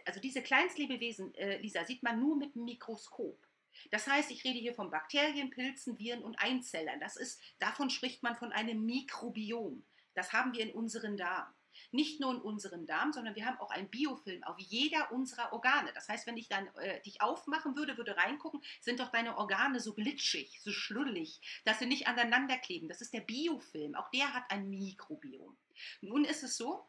Also 0.05 0.19
diese 0.19 0.41
Kleinstlebewesen, 0.41 1.33
äh, 1.35 1.57
Lisa, 1.57 1.85
sieht 1.85 2.03
man 2.03 2.19
nur 2.19 2.37
mit 2.37 2.55
dem 2.55 2.65
Mikroskop. 2.65 3.47
Das 3.91 4.07
heißt, 4.07 4.31
ich 4.31 4.43
rede 4.43 4.59
hier 4.59 4.73
von 4.73 4.89
Bakterien, 4.89 5.49
Pilzen, 5.49 5.99
Viren 5.99 6.23
und 6.23 6.35
Einzellern. 6.39 6.99
Das 6.99 7.15
ist, 7.15 7.39
davon 7.59 7.89
spricht 7.89 8.23
man 8.23 8.35
von 8.35 8.51
einem 8.51 8.85
Mikrobiom. 8.85 9.85
Das 10.13 10.33
haben 10.33 10.53
wir 10.53 10.61
in 10.61 10.71
unseren 10.71 11.15
Darm. 11.15 11.53
Nicht 11.91 12.19
nur 12.19 12.33
in 12.33 12.41
unserem 12.41 12.85
Darm, 12.85 13.13
sondern 13.13 13.35
wir 13.35 13.45
haben 13.45 13.59
auch 13.59 13.71
einen 13.71 13.89
Biofilm 13.89 14.43
auf 14.43 14.59
jeder 14.59 15.11
unserer 15.11 15.53
Organe. 15.53 15.91
Das 15.93 16.09
heißt, 16.09 16.27
wenn 16.27 16.37
ich 16.37 16.49
dann 16.49 16.67
äh, 16.75 17.01
dich 17.01 17.21
aufmachen 17.21 17.75
würde, 17.75 17.97
würde 17.97 18.17
reingucken, 18.17 18.61
sind 18.81 18.99
doch 18.99 19.09
deine 19.09 19.37
Organe 19.37 19.79
so 19.79 19.93
glitschig, 19.93 20.59
so 20.61 20.71
schluddelig, 20.71 21.41
dass 21.65 21.79
sie 21.79 21.85
nicht 21.85 22.07
aneinander 22.07 22.57
kleben. 22.57 22.87
Das 22.87 23.01
ist 23.01 23.13
der 23.13 23.21
Biofilm. 23.21 23.95
Auch 23.95 24.09
der 24.11 24.33
hat 24.33 24.43
ein 24.49 24.69
Mikrobiom. 24.69 25.57
Nun 26.01 26.25
ist 26.25 26.43
es 26.43 26.57
so, 26.57 26.87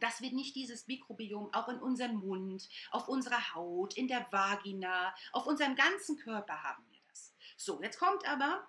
dass 0.00 0.20
wir 0.20 0.32
nicht 0.32 0.56
dieses 0.56 0.86
Mikrobiom 0.88 1.52
auch 1.54 1.68
in 1.68 1.78
unserem 1.78 2.16
Mund, 2.16 2.68
auf 2.90 3.08
unserer 3.08 3.54
Haut, 3.54 3.96
in 3.96 4.08
der 4.08 4.26
Vagina, 4.32 5.14
auf 5.32 5.46
unserem 5.46 5.76
ganzen 5.76 6.16
Körper 6.16 6.62
haben 6.62 6.84
wir 6.90 6.98
das. 7.08 7.34
So, 7.56 7.80
jetzt 7.82 7.98
kommt 7.98 8.26
aber 8.26 8.68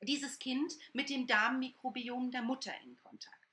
dieses 0.00 0.38
Kind 0.38 0.74
mit 0.92 1.08
dem 1.10 1.26
Darmmikrobiom 1.26 2.30
der 2.30 2.42
Mutter 2.42 2.72
in 2.82 2.96
Kontakt. 3.02 3.43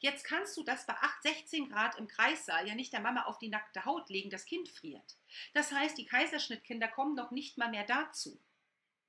Jetzt 0.00 0.24
kannst 0.24 0.56
du 0.56 0.62
das 0.62 0.86
bei 0.86 0.94
8, 0.94 1.22
16 1.22 1.70
Grad 1.70 1.98
im 1.98 2.08
Kreissaal 2.08 2.66
ja 2.66 2.74
nicht 2.74 2.92
der 2.92 3.00
Mama 3.00 3.24
auf 3.24 3.38
die 3.38 3.48
nackte 3.48 3.84
Haut 3.84 4.10
legen, 4.10 4.30
das 4.30 4.44
Kind 4.44 4.68
friert. 4.68 5.16
Das 5.54 5.72
heißt, 5.72 5.96
die 5.98 6.06
Kaiserschnittkinder 6.06 6.88
kommen 6.88 7.14
noch 7.14 7.30
nicht 7.30 7.58
mal 7.58 7.70
mehr 7.70 7.84
dazu. 7.84 8.40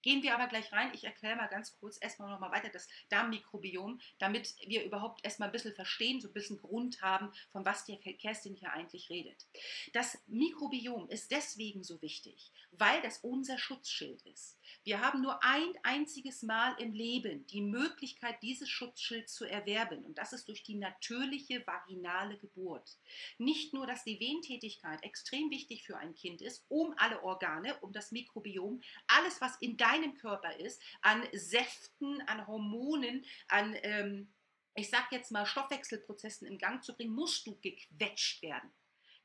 Gehen 0.02 0.24
wir 0.24 0.36
aber 0.36 0.48
gleich 0.48 0.72
rein. 0.72 0.94
Ich 0.94 1.04
erkläre 1.04 1.36
mal 1.36 1.48
ganz 1.48 1.78
kurz 1.80 1.98
erstmal 2.00 2.30
nochmal 2.30 2.52
weiter 2.52 2.70
das 2.70 2.88
Darmmikrobiom, 3.10 4.00
damit 4.20 4.56
wir 4.66 4.84
überhaupt 4.84 5.26
erstmal 5.26 5.50
ein 5.50 5.52
bisschen 5.52 5.74
verstehen, 5.74 6.22
so 6.22 6.30
ein 6.30 6.34
bisschen 6.34 6.60
Grund 6.60 7.02
haben, 7.02 7.34
von 7.50 7.66
was 7.66 7.84
die 7.84 7.98
Kerstin 7.98 8.56
hier 8.56 8.72
eigentlich 8.72 9.10
redet. 9.10 9.48
Das 9.94 10.18
Mikrobiom 10.28 11.10
ist 11.10 11.32
deswegen 11.32 11.84
so 11.84 12.02
wichtig, 12.02 12.52
weil 12.72 13.02
das 13.02 13.18
unser 13.20 13.58
Schutzschild 13.58 14.22
ist. 14.22 14.57
Wir 14.84 15.02
haben 15.02 15.22
nur 15.22 15.44
ein 15.44 15.74
einziges 15.84 16.44
Mal 16.44 16.76
im 16.80 16.94
Leben 16.94 17.46
die 17.48 17.62
Möglichkeit, 17.62 18.42
dieses 18.42 18.70
Schutzschild 18.70 19.30
zu 19.30 19.46
erwerben. 19.46 20.04
Und 20.04 20.18
das 20.18 20.34
ist 20.34 20.48
durch 20.48 20.64
die 20.64 20.76
natürliche 20.76 21.66
vaginale 21.66 22.38
Geburt. 22.38 22.98
Nicht 23.38 23.74
nur, 23.74 23.88
dass 23.88 24.04
die 24.04 24.20
Wehentätigkeit 24.20 25.04
extrem 25.04 25.50
wichtig 25.50 25.84
für 25.84 25.98
ein 25.98 26.16
Kind 26.16 26.42
ist, 26.42 26.66
um 26.70 26.94
alle 26.98 27.24
Organe, 27.24 27.78
um 27.82 27.92
das 27.92 28.12
Mikrobiom, 28.12 28.82
alles, 29.08 29.42
was 29.42 29.56
in 29.58 29.78
deinem 29.78 30.16
Körper 30.16 30.56
ist, 30.58 30.82
an 31.02 31.24
Säften, 31.34 32.22
an 32.28 32.48
Hormonen, 32.48 33.26
an, 33.48 33.76
ähm, 33.84 34.34
ich 34.76 34.90
sag 34.90 35.12
jetzt 35.12 35.32
mal, 35.32 35.46
Stoffwechselprozessen 35.46 36.48
in 36.48 36.58
Gang 36.58 36.84
zu 36.84 36.96
bringen, 36.96 37.14
musst 37.14 37.48
du 37.48 37.58
gequetscht 37.60 38.42
werden. 38.42 38.72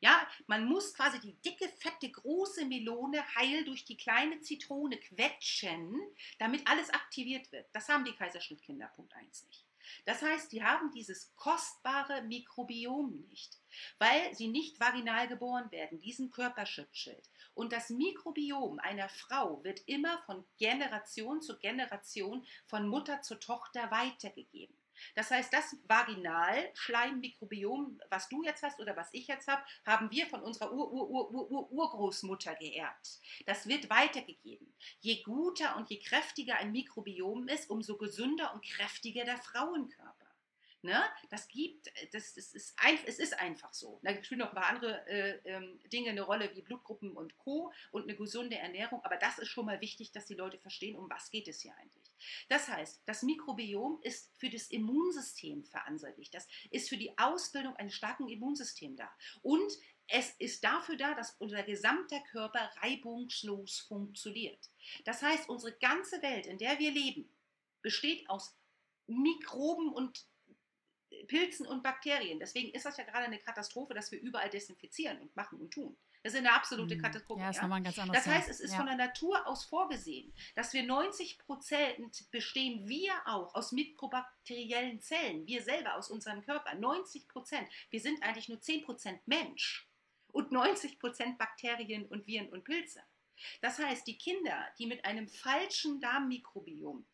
Ja, 0.02 0.26
man 0.48 0.64
muss 0.64 0.94
quasi 0.94 1.20
die 1.20 1.40
dicke, 1.42 1.68
fette, 1.68 2.10
große 2.10 2.64
Melone 2.64 3.24
heil 3.36 3.64
durch 3.64 3.84
die 3.84 3.96
kleine 3.96 4.40
Zitrone 4.40 4.98
quetschen, 4.98 5.96
damit 6.40 6.68
alles 6.68 6.90
aktiviert 6.90 7.52
wird. 7.52 7.68
Das 7.72 7.88
haben 7.88 8.04
die 8.04 8.16
Kaiserschnittkinder, 8.16 8.88
Punkt 8.88 9.14
1 9.14 9.44
nicht. 9.44 9.64
Das 10.04 10.20
heißt, 10.20 10.50
die 10.50 10.64
haben 10.64 10.90
dieses 10.90 11.36
kostbare 11.36 12.22
Mikrobiom 12.22 13.26
nicht, 13.28 13.60
weil 13.98 14.34
sie 14.34 14.48
nicht 14.48 14.80
vaginal 14.80 15.28
geboren 15.28 15.70
werden, 15.70 16.00
diesen 16.00 16.32
Körperschutzschild. 16.32 17.30
Und 17.54 17.72
das 17.72 17.88
Mikrobiom 17.88 18.80
einer 18.80 19.08
Frau 19.08 19.62
wird 19.62 19.80
immer 19.86 20.20
von 20.26 20.44
Generation 20.58 21.42
zu 21.42 21.60
Generation, 21.60 22.44
von 22.66 22.88
Mutter 22.88 23.22
zu 23.22 23.36
Tochter 23.36 23.88
weitergegeben. 23.92 24.81
Das 25.14 25.30
heißt, 25.30 25.52
das 25.52 25.76
Vaginalschleimmikrobiom, 25.86 28.00
was 28.10 28.28
du 28.28 28.42
jetzt 28.42 28.62
hast 28.62 28.80
oder 28.80 28.96
was 28.96 29.08
ich 29.12 29.26
jetzt 29.26 29.48
habe, 29.48 29.62
haben 29.84 30.10
wir 30.10 30.26
von 30.26 30.42
unserer 30.42 30.72
Ur-Ur-Ur-Ur-Urgroßmutter 30.72 32.54
geerbt. 32.56 33.20
Das 33.46 33.66
wird 33.66 33.90
weitergegeben. 33.90 34.72
Je 35.00 35.22
guter 35.22 35.76
und 35.76 35.90
je 35.90 35.98
kräftiger 35.98 36.56
ein 36.56 36.72
Mikrobiom 36.72 37.48
ist, 37.48 37.70
umso 37.70 37.96
gesünder 37.96 38.52
und 38.54 38.64
kräftiger 38.64 39.24
der 39.24 39.38
Frauenkörper. 39.38 40.22
Ne? 40.84 41.00
Das 41.30 41.46
gibt, 41.46 41.92
das, 42.12 42.34
das 42.34 42.54
ist 42.54 42.74
ein, 42.76 42.98
es 43.06 43.20
ist 43.20 43.38
einfach 43.38 43.72
so. 43.72 44.00
Da 44.02 44.20
spielen 44.24 44.40
noch 44.40 44.48
ein 44.48 44.54
paar 44.54 44.66
andere 44.66 45.06
äh, 45.06 45.38
ähm, 45.44 45.78
Dinge 45.92 46.10
eine 46.10 46.22
Rolle, 46.22 46.50
wie 46.56 46.62
Blutgruppen 46.62 47.12
und 47.12 47.38
Co. 47.38 47.72
und 47.92 48.02
eine 48.02 48.16
gesunde 48.16 48.56
Ernährung. 48.56 49.00
Aber 49.04 49.16
das 49.16 49.38
ist 49.38 49.48
schon 49.48 49.66
mal 49.66 49.80
wichtig, 49.80 50.10
dass 50.10 50.26
die 50.26 50.34
Leute 50.34 50.58
verstehen, 50.58 50.96
um 50.96 51.08
was 51.08 51.30
geht 51.30 51.46
es 51.46 51.60
hier 51.60 51.72
eigentlich. 51.76 52.01
Das 52.48 52.68
heißt, 52.68 53.02
das 53.06 53.22
Mikrobiom 53.22 54.00
ist 54.02 54.30
für 54.38 54.50
das 54.50 54.68
Immunsystem 54.68 55.64
verantwortlich. 55.64 56.30
Das 56.30 56.46
ist 56.70 56.88
für 56.88 56.96
die 56.96 57.16
Ausbildung 57.18 57.74
eines 57.76 57.94
starken 57.94 58.28
Immunsystems 58.28 58.96
da. 58.96 59.10
Und 59.42 59.72
es 60.08 60.30
ist 60.38 60.62
dafür 60.64 60.96
da, 60.96 61.14
dass 61.14 61.36
unser 61.38 61.62
gesamter 61.62 62.20
Körper 62.20 62.70
reibungslos 62.82 63.80
funktioniert. 63.80 64.70
Das 65.04 65.22
heißt, 65.22 65.48
unsere 65.48 65.72
ganze 65.78 66.20
Welt, 66.22 66.46
in 66.46 66.58
der 66.58 66.78
wir 66.78 66.90
leben, 66.90 67.32
besteht 67.80 68.28
aus 68.28 68.56
Mikroben 69.06 69.92
und 69.92 70.26
Pilzen 71.26 71.66
und 71.66 71.82
Bakterien. 71.82 72.38
Deswegen 72.38 72.72
ist 72.72 72.84
das 72.84 72.96
ja 72.96 73.04
gerade 73.04 73.24
eine 73.24 73.38
Katastrophe, 73.38 73.94
dass 73.94 74.10
wir 74.12 74.20
überall 74.20 74.50
desinfizieren 74.50 75.20
und 75.20 75.34
machen 75.36 75.60
und 75.60 75.72
tun. 75.72 75.96
Das 76.22 76.34
ist 76.34 76.38
eine 76.38 76.52
absolute 76.52 76.94
hm. 76.94 77.02
Katastrophe. 77.02 77.40
Ja, 77.40 77.50
ist 77.50 77.56
ja. 77.56 77.64
ein 77.64 77.82
ganz 77.82 77.98
anderes 77.98 78.24
das 78.24 78.32
heißt, 78.32 78.48
es 78.48 78.60
ist 78.60 78.72
ja. 78.72 78.76
von 78.76 78.86
der 78.86 78.96
Natur 78.96 79.46
aus 79.46 79.64
vorgesehen, 79.64 80.32
dass 80.54 80.72
wir 80.72 80.84
90 80.84 81.38
Prozent 81.38 82.30
bestehen 82.30 82.88
wir 82.88 83.12
auch 83.26 83.54
aus 83.54 83.72
mikrobakteriellen 83.72 85.00
Zellen, 85.00 85.46
wir 85.46 85.62
selber 85.62 85.96
aus 85.96 86.10
unserem 86.10 86.42
Körper. 86.42 86.74
90 86.74 87.28
Prozent. 87.28 87.68
Wir 87.90 88.00
sind 88.00 88.22
eigentlich 88.22 88.48
nur 88.48 88.60
10 88.60 88.84
Prozent 88.84 89.26
Mensch 89.26 89.88
und 90.28 90.52
90 90.52 90.98
Prozent 90.98 91.38
Bakterien 91.38 92.06
und 92.06 92.26
Viren 92.26 92.48
und 92.50 92.64
Pilze. 92.64 93.02
Das 93.60 93.78
heißt, 93.78 94.06
die 94.06 94.18
Kinder, 94.18 94.68
die 94.78 94.86
mit 94.86 95.04
einem 95.04 95.28
falschen 95.28 96.00
Darmmikrobiom 96.00 97.04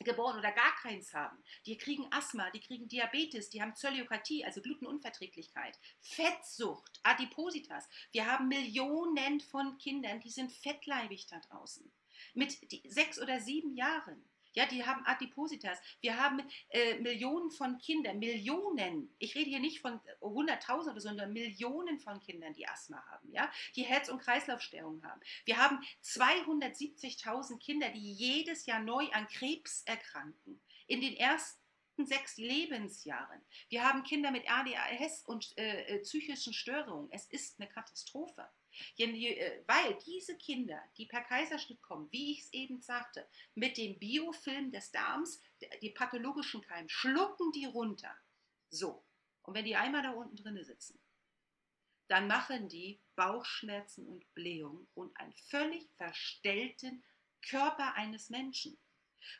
geboren 0.00 0.38
oder 0.38 0.52
gar 0.52 0.74
keins 0.76 1.14
haben. 1.14 1.42
Die 1.66 1.78
kriegen 1.78 2.06
Asthma, 2.10 2.50
die 2.50 2.60
kriegen 2.60 2.88
Diabetes, 2.88 3.50
die 3.50 3.62
haben 3.62 3.74
Zöliokratie, 3.74 4.44
also 4.44 4.60
Glutenunverträglichkeit, 4.60 5.78
Fettsucht, 6.00 7.00
Adipositas. 7.02 7.88
Wir 8.10 8.26
haben 8.26 8.48
Millionen 8.48 9.40
von 9.40 9.78
Kindern, 9.78 10.20
die 10.20 10.30
sind 10.30 10.52
fettleibig 10.52 11.26
da 11.26 11.40
draußen. 11.40 11.90
Mit 12.34 12.56
sechs 12.86 13.20
oder 13.20 13.40
sieben 13.40 13.74
Jahren. 13.74 14.24
Ja, 14.54 14.66
die 14.66 14.84
haben 14.84 15.04
Adipositas. 15.06 15.78
Wir 16.00 16.18
haben 16.18 16.42
äh, 16.70 16.98
Millionen 16.98 17.50
von 17.50 17.78
Kindern, 17.78 18.18
Millionen. 18.18 19.14
Ich 19.18 19.34
rede 19.34 19.50
hier 19.50 19.60
nicht 19.60 19.80
von 19.80 20.00
Hunderttausenden, 20.20 21.00
sondern 21.00 21.32
Millionen 21.32 21.98
von 21.98 22.20
Kindern, 22.20 22.52
die 22.52 22.68
Asthma 22.68 23.02
haben, 23.10 23.32
ja, 23.32 23.50
die 23.76 23.82
Herz- 23.82 24.08
und 24.08 24.20
Kreislaufstörungen 24.20 25.04
haben. 25.04 25.20
Wir 25.44 25.56
haben 25.56 25.80
270.000 26.04 27.58
Kinder, 27.58 27.88
die 27.90 28.12
jedes 28.12 28.66
Jahr 28.66 28.80
neu 28.80 29.08
an 29.12 29.26
Krebs 29.28 29.82
erkranken. 29.86 30.60
In 30.86 31.00
den 31.00 31.16
ersten 31.16 31.62
sechs 32.06 32.36
Lebensjahren. 32.36 33.40
Wir 33.68 33.84
haben 33.84 34.02
Kinder 34.02 34.30
mit 34.30 34.50
ADHS 34.50 35.24
und 35.26 35.56
äh, 35.56 35.82
äh, 35.84 35.98
psychischen 36.00 36.52
Störungen. 36.52 37.08
Es 37.10 37.26
ist 37.26 37.60
eine 37.60 37.68
Katastrophe. 37.68 38.48
Äh, 38.98 39.62
weil 39.66 39.98
diese 40.06 40.36
Kinder, 40.36 40.82
die 40.96 41.06
per 41.06 41.22
Kaiserschnitt 41.22 41.82
kommen, 41.82 42.10
wie 42.10 42.32
ich 42.32 42.40
es 42.40 42.52
eben 42.52 42.80
sagte, 42.80 43.28
mit 43.54 43.76
dem 43.76 43.98
Biofilm 43.98 44.70
des 44.70 44.90
Darms, 44.90 45.40
die 45.80 45.90
pathologischen 45.90 46.62
Keime, 46.62 46.88
schlucken 46.88 47.52
die 47.52 47.66
runter. 47.66 48.16
So. 48.70 49.04
Und 49.42 49.54
wenn 49.54 49.64
die 49.64 49.76
einmal 49.76 50.02
da 50.02 50.12
unten 50.12 50.36
drin 50.36 50.62
sitzen, 50.62 51.00
dann 52.08 52.26
machen 52.26 52.68
die 52.68 53.00
Bauchschmerzen 53.16 54.06
und 54.06 54.34
Blähungen 54.34 54.86
und 54.94 55.16
einen 55.16 55.32
völlig 55.32 55.88
verstellten 55.96 57.02
Körper 57.48 57.94
eines 57.94 58.30
Menschen. 58.30 58.78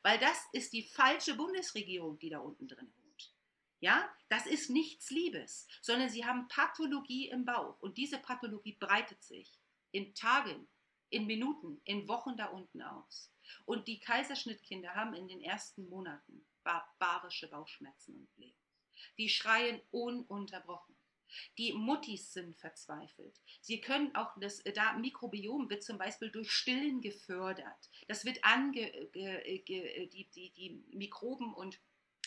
Weil 0.02 0.18
das 0.18 0.38
ist 0.52 0.72
die 0.72 0.82
falsche 0.82 1.34
Bundesregierung, 1.34 2.18
die 2.18 2.30
da 2.30 2.38
unten 2.38 2.68
drin 2.68 2.92
wohnt. 2.96 3.01
Ja, 3.82 4.08
das 4.28 4.46
ist 4.46 4.70
nichts 4.70 5.10
Liebes, 5.10 5.66
sondern 5.80 6.08
sie 6.08 6.24
haben 6.24 6.46
Pathologie 6.46 7.28
im 7.30 7.44
Bauch 7.44 7.80
und 7.80 7.98
diese 7.98 8.16
Pathologie 8.16 8.76
breitet 8.78 9.24
sich 9.24 9.58
in 9.90 10.14
Tagen, 10.14 10.68
in 11.10 11.26
Minuten, 11.26 11.80
in 11.82 12.06
Wochen 12.06 12.36
da 12.36 12.46
unten 12.46 12.80
aus. 12.80 13.32
Und 13.64 13.88
die 13.88 13.98
Kaiserschnittkinder 13.98 14.94
haben 14.94 15.14
in 15.14 15.26
den 15.26 15.40
ersten 15.40 15.88
Monaten 15.88 16.46
barbarische 16.62 17.48
Bauchschmerzen 17.48 18.14
und 18.14 18.32
Blähungen. 18.36 18.54
Die 19.18 19.28
schreien 19.28 19.82
ununterbrochen. 19.90 20.94
Die 21.58 21.72
Muttis 21.72 22.32
sind 22.32 22.56
verzweifelt. 22.56 23.40
Sie 23.60 23.80
können 23.80 24.14
auch, 24.14 24.30
das 24.38 24.60
äh, 24.60 24.72
da 24.72 24.92
Mikrobiom 24.92 25.68
wird 25.70 25.82
zum 25.82 25.98
Beispiel 25.98 26.30
durch 26.30 26.52
Stillen 26.52 27.00
gefördert. 27.00 27.90
Das 28.06 28.24
wird 28.24 28.44
ange, 28.44 28.82
äh, 29.16 29.56
äh, 29.56 30.06
die, 30.06 30.30
die, 30.30 30.50
die 30.50 30.84
Mikroben 30.92 31.52
und 31.52 31.80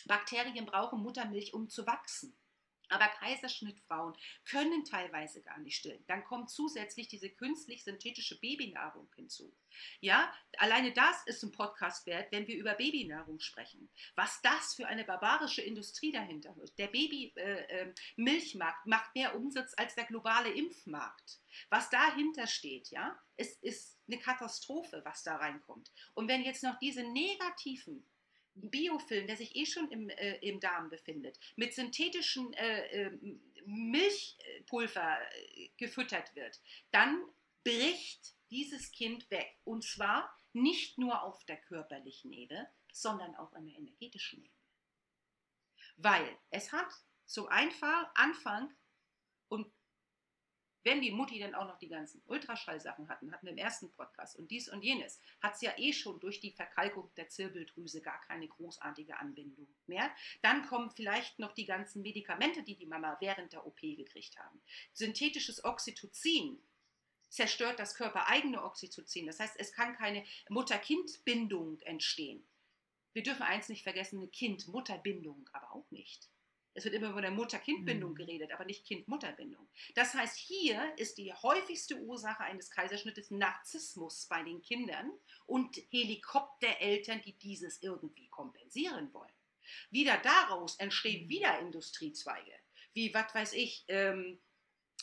Bakterien 0.05 0.65
brauchen 0.65 1.01
Muttermilch, 1.01 1.53
um 1.53 1.69
zu 1.69 1.85
wachsen. 1.85 2.35
Aber 2.89 3.07
Kaiserschnittfrauen 3.07 4.15
können 4.45 4.85
teilweise 4.85 5.41
gar 5.41 5.57
nicht 5.59 5.77
stillen. 5.77 6.03
Dann 6.07 6.23
kommt 6.23 6.49
zusätzlich 6.49 7.07
diese 7.07 7.29
künstlich-synthetische 7.29 8.39
Babynahrung 8.39 9.09
hinzu. 9.15 9.51
Ja, 9.99 10.31
alleine 10.57 10.93
das 10.93 11.25
ist 11.25 11.43
ein 11.43 11.51
Podcast 11.51 12.05
wert, 12.05 12.31
wenn 12.31 12.47
wir 12.47 12.55
über 12.55 12.75
Babynahrung 12.75 13.39
sprechen. 13.39 13.89
Was 14.15 14.41
das 14.41 14.75
für 14.75 14.87
eine 14.87 15.03
barbarische 15.03 15.61
Industrie 15.61 16.11
dahinter 16.11 16.55
wird. 16.57 16.77
Der 16.77 16.87
Babymilchmarkt 16.87 18.85
äh, 18.85 18.87
äh, 18.87 18.89
macht 18.89 19.15
mehr 19.15 19.35
Umsatz 19.35 19.73
als 19.77 19.95
der 19.95 20.05
globale 20.05 20.51
Impfmarkt. 20.51 21.39
Was 21.69 21.89
dahinter 21.89 22.47
steht, 22.47 22.89
ja, 22.91 23.17
es 23.37 23.57
ist 23.57 23.97
eine 24.07 24.19
Katastrophe, 24.19 25.01
was 25.03 25.23
da 25.23 25.37
reinkommt. 25.37 25.91
Und 26.13 26.27
wenn 26.27 26.43
jetzt 26.43 26.63
noch 26.63 26.77
diese 26.79 27.03
negativen 27.03 28.05
Biofilm, 28.55 29.27
der 29.27 29.37
sich 29.37 29.55
eh 29.55 29.65
schon 29.65 29.91
im, 29.91 30.09
äh, 30.09 30.37
im 30.37 30.59
Darm 30.59 30.89
befindet, 30.89 31.39
mit 31.55 31.73
synthetischen 31.73 32.53
äh, 32.53 33.07
äh, 33.07 33.11
Milchpulver 33.65 35.19
gefüttert 35.77 36.35
wird, 36.35 36.61
dann 36.91 37.21
bricht 37.63 38.35
dieses 38.49 38.91
Kind 38.91 39.29
weg. 39.31 39.57
Und 39.63 39.83
zwar 39.83 40.35
nicht 40.53 40.97
nur 40.97 41.23
auf 41.23 41.43
der 41.45 41.57
körperlichen 41.57 42.31
Ebene, 42.31 42.69
sondern 42.93 43.35
auch 43.35 43.51
an 43.53 43.65
der 43.65 43.75
energetischen 43.75 44.39
Ebene. 44.39 44.55
Weil 45.97 46.37
es 46.49 46.71
hat 46.71 46.87
zum 47.25 47.47
Anfang 47.49 48.73
und 49.47 49.74
wenn 50.85 51.01
die 51.01 51.11
Mutti 51.11 51.39
dann 51.39 51.55
auch 51.55 51.67
noch 51.67 51.79
die 51.79 51.89
ganzen 51.89 52.21
Ultraschallsachen 52.27 53.09
hatten, 53.09 53.31
hatten 53.31 53.47
wir 53.47 53.51
im 53.51 53.57
ersten 53.57 53.91
Podcast 53.91 54.37
und 54.37 54.51
dies 54.51 54.69
und 54.69 54.83
jenes, 54.83 55.19
hat 55.41 55.55
es 55.55 55.61
ja 55.61 55.73
eh 55.77 55.91
schon 55.91 56.19
durch 56.19 56.39
die 56.39 56.51
Verkalkung 56.51 57.09
der 57.17 57.27
Zirbeldrüse 57.27 58.01
gar 58.01 58.21
keine 58.21 58.47
großartige 58.47 59.17
Anbindung 59.17 59.67
mehr. 59.87 60.09
Dann 60.43 60.65
kommen 60.67 60.91
vielleicht 60.91 61.39
noch 61.39 61.53
die 61.53 61.65
ganzen 61.65 62.03
Medikamente, 62.03 62.61
die 62.61 62.75
die 62.75 62.85
Mama 62.85 63.17
während 63.19 63.51
der 63.51 63.65
OP 63.65 63.81
gekriegt 63.81 64.37
haben. 64.37 64.61
Synthetisches 64.93 65.65
Oxytocin 65.65 66.59
zerstört 67.29 67.79
das 67.79 67.95
körpereigene 67.95 68.63
Oxytocin. 68.63 69.25
Das 69.25 69.39
heißt, 69.39 69.55
es 69.57 69.73
kann 69.73 69.97
keine 69.97 70.23
Mutter-Kind-Bindung 70.49 71.79
entstehen. 71.81 72.47
Wir 73.13 73.23
dürfen 73.23 73.43
eins 73.43 73.69
nicht 73.69 73.83
vergessen, 73.83 74.19
eine 74.19 74.27
Kind-Mutter-Bindung 74.27 75.49
aber 75.51 75.71
auch 75.73 75.89
nicht. 75.89 76.29
Es 76.75 76.83
wird 76.83 76.93
immer 76.93 77.13
von 77.13 77.21
der 77.21 77.31
Mutter-Kind-Bindung 77.31 78.11
mhm. 78.11 78.15
geredet, 78.15 78.51
aber 78.51 78.65
nicht 78.65 78.85
Kind-Mutter-Bindung. 78.85 79.65
Das 79.95 80.13
heißt, 80.13 80.37
hier 80.37 80.93
ist 80.97 81.17
die 81.17 81.33
häufigste 81.33 81.95
Ursache 81.95 82.43
eines 82.43 82.69
Kaiserschnittes 82.69 83.31
Narzissmus 83.31 84.27
bei 84.27 84.43
den 84.43 84.61
Kindern 84.61 85.09
und 85.45 85.77
Helikoptereltern, 85.89 87.21
die 87.21 87.33
dieses 87.33 87.81
irgendwie 87.81 88.27
kompensieren 88.27 89.13
wollen. 89.13 89.31
Wieder 89.89 90.17
daraus 90.17 90.75
entstehen 90.75 91.25
mhm. 91.25 91.29
wieder 91.29 91.59
Industriezweige, 91.59 92.53
wie, 92.93 93.13
was 93.13 93.33
weiß 93.33 93.53
ich, 93.53 93.85
ähm, 93.87 94.39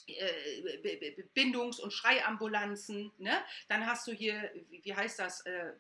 äh, 0.07 1.23
Bindungs- 1.35 1.81
und 1.81 1.93
Schreiambulanzen. 1.93 3.13
Ne? 3.19 3.43
Dann 3.69 3.87
hast 3.87 4.07
du 4.07 4.13
hier, 4.13 4.53
wie 4.69 4.95
heißt 4.95 5.19
das, 5.19 5.41
äh, 5.47 5.73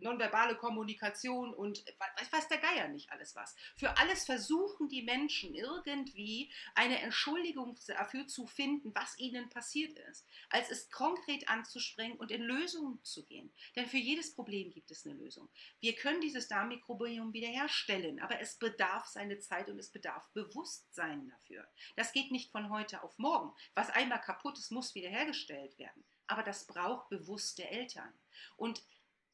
nonverbale 0.00 0.56
Kommunikation 0.56 1.52
und 1.54 1.84
was 2.18 2.32
weiß 2.32 2.48
der 2.48 2.58
Geier 2.58 2.88
nicht 2.88 3.10
alles 3.12 3.36
was. 3.36 3.54
Für 3.76 3.96
alles 3.98 4.24
versuchen 4.24 4.88
die 4.88 5.02
Menschen 5.02 5.54
irgendwie 5.54 6.50
eine 6.74 7.00
Entschuldigung 7.00 7.78
dafür 7.86 8.26
zu 8.26 8.46
finden, 8.46 8.94
was 8.94 9.18
ihnen 9.18 9.48
passiert 9.50 9.98
ist, 10.10 10.26
als 10.48 10.70
es 10.70 10.90
konkret 10.90 11.48
anzuspringen 11.48 12.18
und 12.18 12.30
in 12.30 12.42
Lösungen 12.42 13.02
zu 13.04 13.24
gehen. 13.24 13.52
Denn 13.76 13.86
für 13.86 13.98
jedes 13.98 14.34
Problem 14.34 14.70
gibt 14.70 14.90
es 14.90 15.04
eine 15.04 15.14
Lösung. 15.14 15.48
Wir 15.80 15.94
können 15.94 16.20
dieses 16.20 16.48
Darmmikrobiom 16.48 17.32
wiederherstellen, 17.32 18.20
aber 18.20 18.40
es 18.40 18.56
bedarf 18.56 19.06
seine 19.06 19.38
Zeit 19.38 19.68
und 19.68 19.78
es 19.78 19.90
bedarf 19.90 20.28
Bewusstsein 20.32 21.28
dafür. 21.28 21.66
Das 21.96 22.12
geht 22.12 22.30
nicht 22.30 22.50
von 22.50 22.70
heute 22.70 23.02
auf 23.02 23.18
morgen. 23.18 23.52
Was 23.74 23.90
einmal 23.90 24.20
kaputt 24.20 24.58
ist, 24.58 24.70
muss 24.70 24.94
wiederhergestellt 24.94 25.78
werden. 25.78 26.04
Aber 26.26 26.42
das 26.42 26.66
braucht 26.66 27.08
bewusste 27.08 27.68
Eltern. 27.68 28.12
Und 28.56 28.82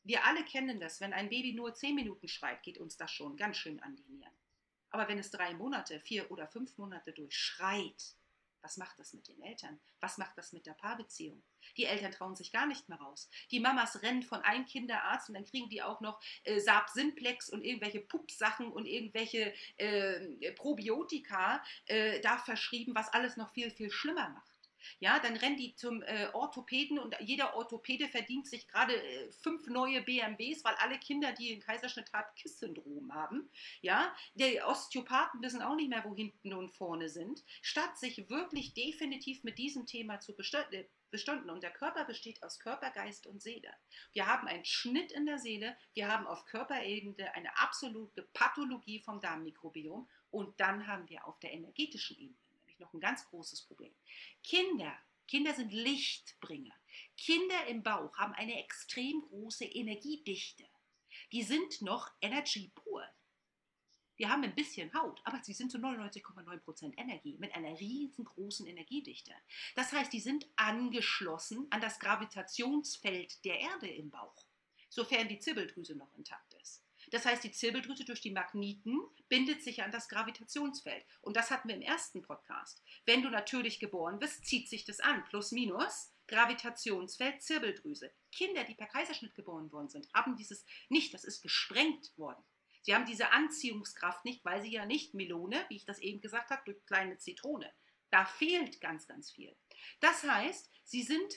wir 0.07 0.25
alle 0.25 0.45
kennen 0.45 0.81
das, 0.81 1.01
wenn 1.01 1.13
ein 1.13 1.29
Baby 1.29 1.53
nur 1.53 1.75
zehn 1.75 1.95
Minuten 1.95 2.29
schreit, 2.29 2.63
geht 2.63 2.79
uns 2.79 2.97
das 2.97 3.11
schon 3.11 3.37
ganz 3.37 3.57
schön 3.57 3.81
an 3.83 3.97
die 3.97 4.07
Nieren. 4.09 4.33
Aber 4.91 5.09
wenn 5.09 5.19
es 5.19 5.31
drei 5.31 5.53
Monate, 5.55 6.01
vier 6.01 6.31
oder 6.31 6.47
fünf 6.49 6.79
Monate 6.79 7.13
durchschreit, 7.13 8.17
Was 8.67 8.79
macht 8.79 8.99
das 8.99 9.13
mit 9.13 9.29
den 9.29 9.41
Eltern? 9.43 9.79
Was 10.01 10.19
macht 10.19 10.37
das 10.37 10.53
mit 10.53 10.67
der 10.67 10.73
Paarbeziehung? 10.73 11.41
Die 11.77 11.85
Eltern 11.85 12.11
trauen 12.11 12.35
sich 12.35 12.51
gar 12.51 12.67
nicht 12.67 12.89
mehr 12.89 12.99
raus. 12.99 13.31
Die 13.53 13.61
Mamas 13.61 14.03
rennen 14.03 14.25
von 14.25 14.41
einem 14.41 14.67
Kinderarzt 14.67 15.29
und 15.29 15.37
dann 15.37 15.45
kriegen 15.45 15.69
die 15.69 15.83
auch 15.83 16.01
noch 16.01 16.21
äh, 16.43 16.59
Saab 16.59 16.89
Simplex 16.89 17.49
und 17.49 17.63
irgendwelche 17.63 18.01
Pupsachen 18.01 18.73
und 18.73 18.87
irgendwelche 18.87 19.55
äh, 19.77 20.51
Probiotika 20.53 21.63
äh, 21.87 22.21
da 22.21 22.39
verschrieben, 22.39 22.93
was 22.97 23.09
alles 23.13 23.37
noch 23.37 23.53
viel, 23.53 23.71
viel 23.71 23.91
schlimmer 23.93 24.31
macht. 24.31 24.56
Ja, 25.01 25.19
dann 25.19 25.37
rennen 25.37 25.57
die 25.57 25.75
zum 25.75 26.03
äh, 26.03 26.29
Orthopäden 26.33 26.99
und 26.99 27.17
jeder 27.21 27.55
Orthopäde 27.57 28.09
verdient 28.09 28.47
sich 28.47 28.69
gerade 28.69 28.95
äh, 28.95 29.31
fünf 29.33 29.67
neue 29.67 30.03
BMWs, 30.03 30.65
weil 30.65 30.75
alle 30.77 30.99
Kinder, 30.99 31.33
die 31.33 31.49
den 31.49 31.61
Kaiserschnitt 31.61 32.13
haben, 32.13 32.29
KISS-Syndrom 32.37 33.15
haben. 33.15 33.51
Ja, 33.81 34.15
die 34.35 34.61
Osteopathen 34.63 35.43
wissen 35.43 35.63
auch 35.63 35.77
nicht 35.77 35.91
mehr, 35.91 36.05
wo 36.05 36.15
hinten 36.15 36.53
und 36.53 36.71
vorne 36.71 37.09
sind, 37.09 37.43
statt 37.63 37.99
sich 37.99 38.29
wirklich 38.29 38.75
definitiv 38.75 39.45
mit 39.45 39.59
diesem 39.59 39.87
Thema 39.87 40.21
zu 40.21 40.33
äh, 40.33 40.85
bestunden. 41.11 41.51
Und 41.51 41.63
der 41.63 41.73
Körper 41.73 42.05
besteht 42.05 42.43
aus 42.43 42.59
Körper, 42.59 42.91
Geist 42.91 43.27
und 43.27 43.43
Seele. 43.43 43.73
Wir 44.13 44.27
haben 44.27 44.49
einen 44.49 44.65
Schnitt 44.65 45.13
in 45.13 45.27
der 45.27 45.39
Seele, 45.39 45.77
wir 45.95 46.09
haben 46.09 46.27
auf 46.27 46.45
Körperebene 46.45 47.35
eine 47.35 47.59
absolute 47.59 48.23
Pathologie 48.33 49.01
vom 49.01 49.21
Darmmikrobiom 49.21 50.09
und 50.31 50.61
dann 50.61 50.87
haben 50.87 51.09
wir 51.09 51.27
auf 51.27 51.39
der 51.41 51.53
energetischen 51.53 52.19
Ebene 52.19 52.46
nämlich 52.77 52.81
noch 52.81 52.95
ein 52.95 53.01
ganz 53.01 53.27
großes 53.27 53.63
Problem. 53.63 53.95
Kinder, 54.43 54.97
Kinder 55.27 55.55
sind 55.55 55.73
Lichtbringer. 55.73 56.75
Kinder 57.17 57.67
im 57.67 57.83
Bauch 57.83 58.17
haben 58.17 58.33
eine 58.35 58.63
extrem 58.63 59.23
große 59.23 59.65
Energiedichte. 59.65 60.65
Die 61.33 61.43
sind 61.43 61.83
noch 61.83 62.11
Energy 62.21 62.71
pur. 62.75 63.05
Die 64.19 64.29
haben 64.29 64.45
ein 64.45 64.55
bisschen 64.55 64.95
Haut, 64.95 65.21
aber 65.25 65.43
sie 65.43 65.53
sind 65.53 65.71
zu 65.71 65.77
99,9% 65.79 66.97
Energie 66.97 67.37
mit 67.39 67.55
einer 67.55 67.79
riesengroßen 67.79 68.67
Energiedichte. 68.67 69.35
Das 69.75 69.93
heißt, 69.93 70.11
die 70.13 70.21
sind 70.21 70.47
angeschlossen 70.57 71.67
an 71.71 71.83
das 71.83 71.99
Gravitationsfeld 71.99 73.45
der 73.45 73.61
Erde 73.61 73.89
im 73.89 74.11
Bauch, 74.11 74.47
sofern 74.89 75.29
die 75.29 75.39
Zirbeldrüse 75.39 75.97
noch 75.97 76.15
intakt. 76.15 76.46
Das 77.11 77.25
heißt, 77.25 77.45
die 77.45 77.53
Zirbeldrüse 77.53 78.05
durch 78.05 78.21
die 78.21 78.31
Magneten 78.31 79.01
bindet 79.29 79.63
sich 79.63 79.83
an 79.83 79.93
das 79.93 80.09
Gravitationsfeld. 80.09 81.05
Und 81.21 81.37
das 81.37 81.51
hatten 81.51 81.69
wir 81.69 81.77
im 81.77 81.83
ersten 81.83 82.23
Podcast. 82.23 82.83
Wenn 83.05 83.23
du 83.23 83.31
natürlich 83.31 83.79
geboren 83.79 84.19
bist, 84.19 84.45
zieht 84.47 84.69
sich 84.69 84.85
das 84.85 85.01
an. 85.01 85.25
Plus, 85.25 85.53
minus. 85.53 86.13
Gravitationsfeld, 86.29 87.41
Zirbeldrüse. 87.41 88.13
Kinder, 88.33 88.65
die 88.65 88.75
per 88.75 88.89
Kaiserschnitt 88.89 89.35
geboren 89.35 89.71
worden 89.71 89.89
sind, 89.89 90.09
haben 90.13 90.37
dieses 90.37 90.65
nicht. 90.89 91.15
Das 91.15 91.23
ist 91.23 91.41
gesprengt 91.41 92.13
worden. 92.17 92.43
Sie 92.83 92.95
haben 92.95 93.07
diese 93.07 93.33
Anziehungskraft 93.33 94.25
nicht, 94.25 94.45
weil 94.45 94.63
sie 94.63 94.71
ja 94.71 94.87
nicht 94.87 95.15
Melone, 95.15 95.65
wie 95.69 95.77
ich 95.77 95.85
das 95.85 95.99
eben 95.99 96.21
gesagt 96.21 96.51
habe, 96.51 96.63
durch 96.65 96.85
kleine 96.87 97.19
Zitrone. 97.19 97.73
Da 98.11 98.25
fehlt 98.25 98.81
ganz, 98.81 99.07
ganz 99.07 99.31
viel. 99.31 99.57
Das 100.01 100.23
heißt, 100.23 100.71
sie 100.85 101.03
sind 101.03 101.35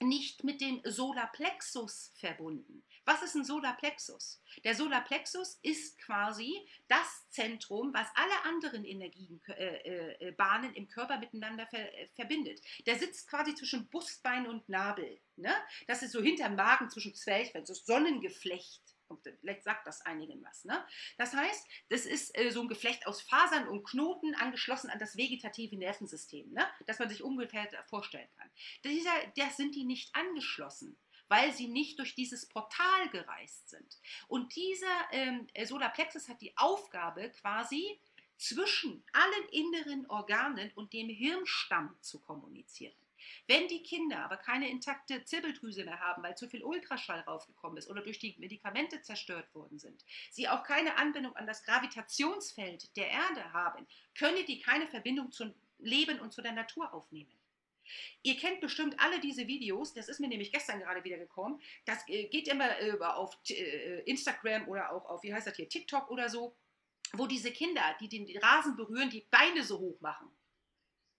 nicht 0.00 0.44
mit 0.44 0.60
dem 0.60 0.80
Solarplexus 0.84 2.12
verbunden. 2.16 2.84
Was 3.04 3.22
ist 3.22 3.34
ein 3.34 3.44
Solarplexus? 3.44 4.40
Der 4.64 4.74
Solarplexus 4.74 5.58
ist 5.62 5.98
quasi 5.98 6.68
das 6.88 7.28
Zentrum, 7.30 7.92
was 7.94 8.06
alle 8.14 8.44
anderen 8.44 8.84
Energiebahnen 8.84 10.70
äh, 10.70 10.74
äh, 10.74 10.76
im 10.76 10.88
Körper 10.88 11.18
miteinander 11.18 11.66
ver, 11.66 11.92
äh, 11.98 12.08
verbindet. 12.14 12.60
Der 12.86 12.98
sitzt 12.98 13.28
quasi 13.28 13.54
zwischen 13.54 13.88
Brustbein 13.88 14.46
und 14.46 14.68
Nabel. 14.68 15.20
Ne? 15.36 15.54
Das 15.86 16.02
ist 16.02 16.12
so 16.12 16.20
hinterm 16.20 16.54
Magen 16.56 16.90
zwischen 16.90 17.14
Zwerchfell, 17.14 17.64
das 17.64 17.86
Sonnengeflecht. 17.86 18.82
Vielleicht 19.40 19.64
sagt 19.64 19.86
das 19.86 20.02
einigen 20.02 20.42
was. 20.42 20.64
Ne? 20.64 20.84
Das 21.16 21.34
heißt, 21.34 21.66
das 21.88 22.06
ist 22.06 22.36
äh, 22.38 22.50
so 22.50 22.62
ein 22.62 22.68
Geflecht 22.68 23.06
aus 23.06 23.22
Fasern 23.22 23.68
und 23.68 23.84
Knoten 23.84 24.34
angeschlossen 24.34 24.90
an 24.90 24.98
das 24.98 25.16
vegetative 25.16 25.76
Nervensystem, 25.76 26.52
ne? 26.52 26.66
das 26.86 26.98
man 26.98 27.08
sich 27.08 27.22
ungefähr 27.22 27.68
vorstellen 27.88 28.28
kann. 28.36 28.50
Dieser, 28.84 29.12
das 29.36 29.56
sind 29.56 29.74
die 29.74 29.84
nicht 29.84 30.14
angeschlossen 30.14 30.98
weil 31.30 31.52
sie 31.52 31.68
nicht 31.68 31.98
durch 31.98 32.14
dieses 32.14 32.46
Portal 32.46 33.10
gereist 33.10 33.68
sind. 33.68 33.98
Und 34.28 34.56
dieser 34.56 35.12
ähm, 35.12 35.46
Solarplexus 35.62 36.26
hat 36.26 36.40
die 36.40 36.56
Aufgabe, 36.56 37.30
quasi 37.32 38.00
zwischen 38.38 39.04
allen 39.12 39.48
inneren 39.50 40.06
Organen 40.06 40.70
und 40.74 40.92
dem 40.92 41.08
Hirnstamm 41.08 41.94
zu 42.00 42.20
kommunizieren. 42.20 42.94
Wenn 43.46 43.68
die 43.68 43.82
Kinder 43.82 44.24
aber 44.24 44.36
keine 44.36 44.68
intakte 44.68 45.24
Zirbeldrüse 45.24 45.84
mehr 45.84 46.00
haben, 46.00 46.22
weil 46.22 46.36
zu 46.36 46.48
viel 46.48 46.62
Ultraschall 46.62 47.20
raufgekommen 47.20 47.78
ist 47.78 47.88
oder 47.88 48.02
durch 48.02 48.18
die 48.18 48.36
Medikamente 48.38 49.02
zerstört 49.02 49.54
worden 49.54 49.78
sind, 49.78 50.04
sie 50.30 50.48
auch 50.48 50.62
keine 50.62 50.96
Anbindung 50.96 51.36
an 51.36 51.46
das 51.46 51.62
Gravitationsfeld 51.64 52.96
der 52.96 53.10
Erde 53.10 53.52
haben, 53.52 53.86
können 54.16 54.44
die 54.46 54.60
keine 54.60 54.86
Verbindung 54.86 55.32
zum 55.32 55.54
Leben 55.78 56.20
und 56.20 56.32
zu 56.32 56.42
der 56.42 56.52
Natur 56.52 56.92
aufnehmen. 56.92 57.32
Ihr 58.22 58.36
kennt 58.36 58.60
bestimmt 58.60 58.98
alle 58.98 59.20
diese 59.20 59.46
Videos, 59.46 59.94
das 59.94 60.08
ist 60.08 60.20
mir 60.20 60.28
nämlich 60.28 60.52
gestern 60.52 60.80
gerade 60.80 61.04
wieder 61.04 61.18
gekommen. 61.18 61.60
Das 61.86 62.06
äh, 62.08 62.28
geht 62.28 62.48
immer 62.48 62.68
auf 63.16 63.36
äh, 63.48 64.00
Instagram 64.02 64.68
oder 64.68 64.92
auch 64.92 65.06
auf, 65.06 65.22
wie 65.22 65.32
heißt 65.32 65.46
das 65.46 65.56
hier, 65.56 65.68
TikTok 65.68 66.10
oder 66.10 66.28
so, 66.28 66.54
wo 67.12 67.26
diese 67.26 67.50
Kinder, 67.50 67.96
die 68.00 68.08
den 68.08 68.26
Rasen 68.38 68.76
berühren, 68.76 69.10
die 69.10 69.26
Beine 69.30 69.62
so 69.64 69.78
hoch 69.78 70.00
machen. 70.00 70.30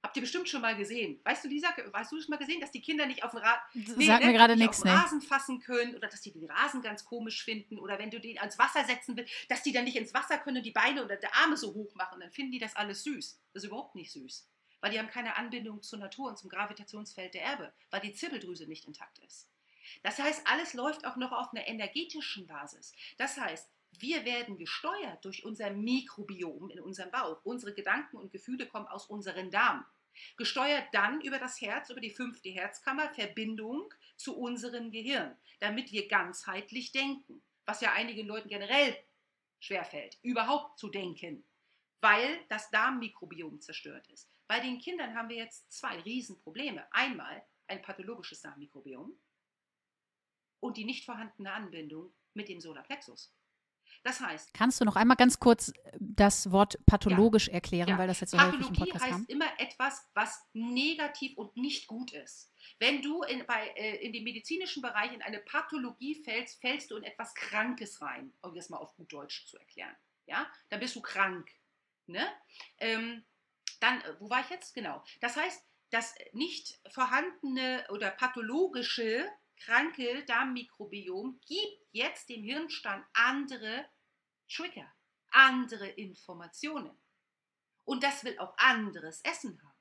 Habt 0.02 0.16
ihr 0.16 0.22
bestimmt 0.22 0.48
schon 0.48 0.62
mal 0.62 0.78
gesehen. 0.78 1.20
Weißt 1.26 1.44
du, 1.44 1.50
Lisa, 1.50 1.76
hast 1.94 2.12
du 2.12 2.22
schon 2.22 2.30
mal 2.30 2.38
gesehen, 2.38 2.62
dass 2.62 2.72
die 2.72 2.82
Kinder 2.82 3.06
nicht 3.06 3.24
auf 3.24 3.32
den, 3.32 3.42
Ra 3.42 3.62
nee, 3.74 4.06
Sag 4.06 4.22
mir 4.22 4.28
ne, 4.28 4.34
gerade 4.34 4.56
nichts, 4.56 4.84
ne? 4.84 4.94
Rasen 4.94 5.22
fassen 5.22 5.60
können 5.60 5.96
oder 5.96 6.08
dass 6.08 6.22
die 6.22 6.32
den 6.32 6.50
Rasen 6.50 6.82
ganz 6.82 7.04
komisch 7.04 7.44
finden 7.44 7.78
oder 7.78 8.00
wenn 8.00 8.10
du 8.10 8.20
den 8.20 8.40
ans 8.40 8.58
Wasser 8.58 8.86
setzen 8.86 9.18
willst, 9.18 9.34
dass 9.50 9.62
die 9.62 9.74
dann 9.74 9.84
nicht 9.84 9.98
ins 9.98 10.14
Wasser 10.14 10.38
können 10.38 10.58
und 10.58 10.66
die 10.66 10.72
Beine 10.72 11.04
oder 11.04 11.18
die 11.18 11.28
Arme 11.28 11.58
so 11.58 11.74
hoch 11.74 11.94
machen, 11.96 12.22
dann 12.22 12.32
finden 12.32 12.54
die 12.54 12.60
das 12.60 12.76
alles 12.76 13.04
süß. 13.04 13.40
Das 13.54 13.64
ist 13.64 13.68
überhaupt 13.68 13.96
nicht 13.96 14.12
süß 14.12 14.48
weil 14.82 14.92
die 14.92 15.00
haben 15.00 15.10
keine 15.10 15.36
Anbindung 15.36 15.82
zur 15.82 16.00
Natur 16.00 16.30
und 16.30 16.38
zum 16.38 16.50
Gravitationsfeld 16.50 17.34
der 17.34 17.44
Erbe, 17.44 17.74
weil 17.90 18.02
die 18.02 18.14
Zirbeldrüse 18.14 18.66
nicht 18.66 18.86
intakt 18.86 19.20
ist. 19.20 19.50
Das 20.04 20.20
heißt, 20.20 20.46
alles 20.46 20.74
läuft 20.74 21.06
auch 21.06 21.16
noch 21.16 21.32
auf 21.32 21.52
einer 21.52 21.68
energetischen 21.68 22.48
Basis. 22.48 22.94
Das 23.18 23.38
heißt, 23.38 23.70
wir 24.02 24.26
werden 24.26 24.58
gesteuert 24.58 25.24
durch 25.26 25.44
unser 25.46 25.72
Mikrobiom 25.72 26.70
in 26.70 26.80
unserem 26.80 27.12
Bauch. 27.12 27.44
Unsere 27.44 27.74
Gedanken 27.74 28.18
und 28.18 28.32
Gefühle 28.32 28.68
kommen 28.68 28.88
aus 28.88 29.08
unseren 29.08 29.52
Darm. 29.52 29.86
Gesteuert 30.38 30.88
dann 30.92 31.22
über 31.22 31.40
das 31.40 31.62
Herz, 31.62 31.90
über 31.90 32.02
die 32.02 32.10
fünfte 32.10 32.50
Herzkammer, 32.50 33.10
Verbindung 33.14 33.94
zu 34.18 34.38
unserem 34.38 34.92
Gehirn, 34.92 35.38
damit 35.60 35.92
wir 35.92 36.08
ganzheitlich 36.08 36.92
denken. 36.92 37.42
Was 37.66 37.82
ja 37.82 37.94
einigen 37.94 38.28
Leuten 38.28 38.50
generell 38.50 38.98
schwerfällt, 39.60 40.18
überhaupt 40.22 40.80
zu 40.80 40.90
denken, 40.90 41.44
weil 42.02 42.40
das 42.50 42.70
Darmmikrobiom 42.72 43.62
zerstört 43.62 44.08
ist. 44.08 44.30
Bei 44.48 44.60
den 44.60 44.80
Kindern 44.80 45.14
haben 45.16 45.30
wir 45.30 45.36
jetzt 45.36 45.72
zwei 45.72 46.00
Riesenprobleme. 46.00 46.88
Einmal 46.92 47.44
ein 47.68 47.82
pathologisches 47.82 48.42
Darmmikrobiom 48.42 49.18
und 50.60 50.78
die 50.78 50.86
nicht 50.86 51.06
vorhandene 51.06 51.52
Anbindung 51.52 52.12
mit 52.34 52.50
dem 52.50 52.60
Solarplexus. 52.60 53.34
Das 54.04 54.22
heißt. 54.22 54.54
Kannst 54.54 54.80
du 54.80 54.86
noch 54.86 54.96
einmal 54.96 55.18
ganz 55.18 55.40
kurz 55.40 55.70
äh, 55.70 55.74
das 56.00 56.52
Wort 56.52 56.84
pathologisch 56.86 57.48
ja, 57.48 57.56
erklären, 57.56 57.90
ja. 57.90 57.98
weil 57.98 58.08
das 58.08 58.20
jetzt 58.22 58.32
so 58.32 58.38
Pathologie 58.38 58.66
häufig 58.66 58.78
im 58.80 58.86
Podcast 58.86 59.06
heißt 59.06 59.14
kam? 59.14 59.26
immer 59.28 59.60
etwas, 59.60 60.10
was 60.14 60.42
negativ 60.54 61.38
und 61.38 61.56
nicht 61.58 61.88
gut 61.88 62.14
ist. 62.14 62.52
Wenn 62.80 63.02
du 63.02 63.24
in, 63.24 63.46
bei, 63.46 63.68
äh, 63.76 63.98
in 63.98 64.14
den 64.14 64.24
medizinischen 64.24 64.82
Bereich 64.82 65.14
in 65.14 65.22
eine 65.22 65.40
Pathologie 65.40 66.24
fällst, 66.24 66.62
fällst 66.62 66.92
du 66.92 66.98
in 66.98 67.04
etwas 67.04 67.34
Krankes 67.36 68.02
rein, 68.02 68.34
um 68.42 68.56
das 68.56 68.70
mal 68.70 68.78
auf 68.78 68.96
gut 68.96 69.12
Deutsch 69.12 69.46
zu 69.48 69.58
erklären. 69.58 69.96
Ja, 70.26 70.50
dann 70.70 70.80
bist 70.80 70.96
du 70.96 71.02
krank. 71.02 71.50
Ne? 72.06 72.26
Ähm, 72.78 73.26
dann, 73.80 74.02
äh, 74.02 74.16
wo 74.20 74.30
war 74.30 74.42
ich 74.42 74.50
jetzt? 74.50 74.74
Genau. 74.76 75.04
Das 75.22 75.36
heißt, 75.36 75.64
das 75.92 76.14
nicht 76.34 76.80
vorhandene 76.92 77.86
oder 77.90 78.12
pathologische 78.12 79.28
kranke 79.60 80.24
Darmmikrobiom 80.26 81.40
gibt 81.46 81.88
jetzt 81.92 82.30
dem 82.30 82.44
Hirnstamm 82.44 83.06
andere 83.14 83.86
Trigger, 84.50 84.92
andere 85.32 85.88
Informationen. 85.90 86.98
Und 87.86 88.04
das 88.04 88.24
will 88.24 88.38
auch 88.40 88.58
anderes 88.58 89.22
Essen 89.22 89.62
haben, 89.62 89.80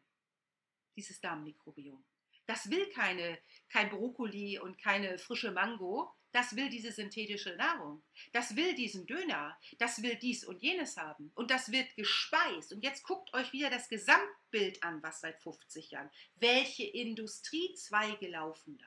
dieses 0.96 1.20
Darmmikrobiom. 1.20 2.04
Das 2.46 2.70
will 2.70 2.88
keine, 2.90 3.38
kein 3.68 3.90
Brokkoli 3.90 4.58
und 4.58 4.78
keine 4.78 5.18
frische 5.18 5.50
Mango, 5.50 6.14
das 6.32 6.56
will 6.56 6.68
diese 6.68 6.92
synthetische 6.92 7.56
Nahrung. 7.56 8.02
Das 8.32 8.54
will 8.54 8.74
diesen 8.74 9.06
Döner. 9.06 9.58
Das 9.78 10.02
will 10.02 10.16
dies 10.16 10.44
und 10.44 10.62
jenes 10.62 10.96
haben. 10.96 11.32
Und 11.34 11.50
das 11.50 11.72
wird 11.72 11.96
gespeist. 11.96 12.72
Und 12.72 12.84
jetzt 12.84 13.02
guckt 13.04 13.32
euch 13.32 13.52
wieder 13.52 13.70
das 13.70 13.88
Gesamtbild 13.88 14.82
an, 14.82 15.02
was 15.02 15.20
seit 15.20 15.40
50 15.40 15.90
Jahren. 15.90 16.10
Welche 16.36 16.84
Industriezweige 16.84 18.28
laufen 18.28 18.76
da? 18.78 18.86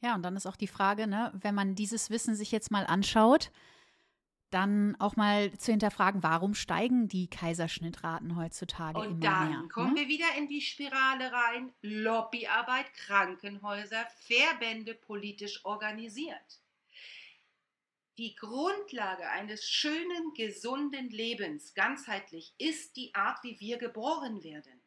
Ja, 0.00 0.14
und 0.14 0.22
dann 0.22 0.36
ist 0.36 0.46
auch 0.46 0.56
die 0.56 0.68
Frage, 0.68 1.06
ne, 1.06 1.32
wenn 1.34 1.54
man 1.54 1.74
dieses 1.74 2.10
Wissen 2.10 2.34
sich 2.34 2.52
jetzt 2.52 2.70
mal 2.70 2.86
anschaut, 2.86 3.50
dann 4.50 4.96
auch 4.98 5.16
mal 5.16 5.52
zu 5.58 5.72
hinterfragen, 5.72 6.22
warum 6.22 6.54
steigen 6.54 7.08
die 7.08 7.28
Kaiserschnittraten 7.28 8.36
heutzutage 8.36 8.98
und 8.98 9.06
immer 9.06 9.16
mehr? 9.16 9.40
Und 9.40 9.52
dann 9.52 9.68
kommen 9.68 9.90
hm? 9.90 9.96
wir 9.96 10.08
wieder 10.08 10.34
in 10.38 10.48
die 10.48 10.60
Spirale 10.60 11.32
rein. 11.32 11.72
Lobbyarbeit, 11.82 12.92
Krankenhäuser, 12.94 14.06
Verbände 14.20 14.94
politisch 14.94 15.64
organisiert. 15.64 16.62
Die 18.16 18.34
Grundlage 18.34 19.28
eines 19.28 19.68
schönen, 19.68 20.34
gesunden 20.34 21.08
Lebens, 21.10 21.74
ganzheitlich, 21.74 22.54
ist 22.58 22.96
die 22.96 23.14
Art, 23.14 23.44
wie 23.44 23.60
wir 23.60 23.78
geboren 23.78 24.42
werden. 24.42 24.80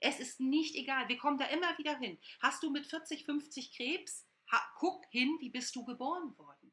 Es 0.00 0.20
ist 0.20 0.40
nicht 0.40 0.74
egal. 0.74 1.08
Wir 1.08 1.16
kommen 1.16 1.38
da 1.38 1.46
immer 1.46 1.78
wieder 1.78 1.96
hin. 1.98 2.18
Hast 2.40 2.62
du 2.62 2.70
mit 2.70 2.86
40, 2.86 3.24
50 3.24 3.72
Krebs? 3.76 4.25
Ha, 4.50 4.72
guck 4.76 5.04
hin, 5.10 5.36
wie 5.40 5.50
bist 5.50 5.74
du 5.74 5.84
geboren 5.84 6.36
worden? 6.38 6.72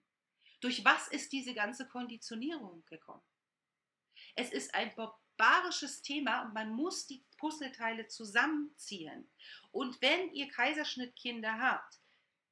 Durch 0.61 0.85
was 0.85 1.07
ist 1.09 1.31
diese 1.33 1.53
ganze 1.53 1.87
Konditionierung 1.87 2.85
gekommen? 2.85 3.23
Es 4.35 4.51
ist 4.51 4.73
ein 4.73 4.93
barbarisches 4.95 6.01
Thema 6.01 6.43
und 6.43 6.53
man 6.53 6.73
muss 6.73 7.07
die 7.07 7.25
Puzzleteile 7.37 8.07
zusammenziehen. 8.07 9.29
Und 9.71 10.01
wenn 10.01 10.31
ihr 10.33 10.47
Kaiserschnittkinder 10.47 11.59
habt, 11.59 11.99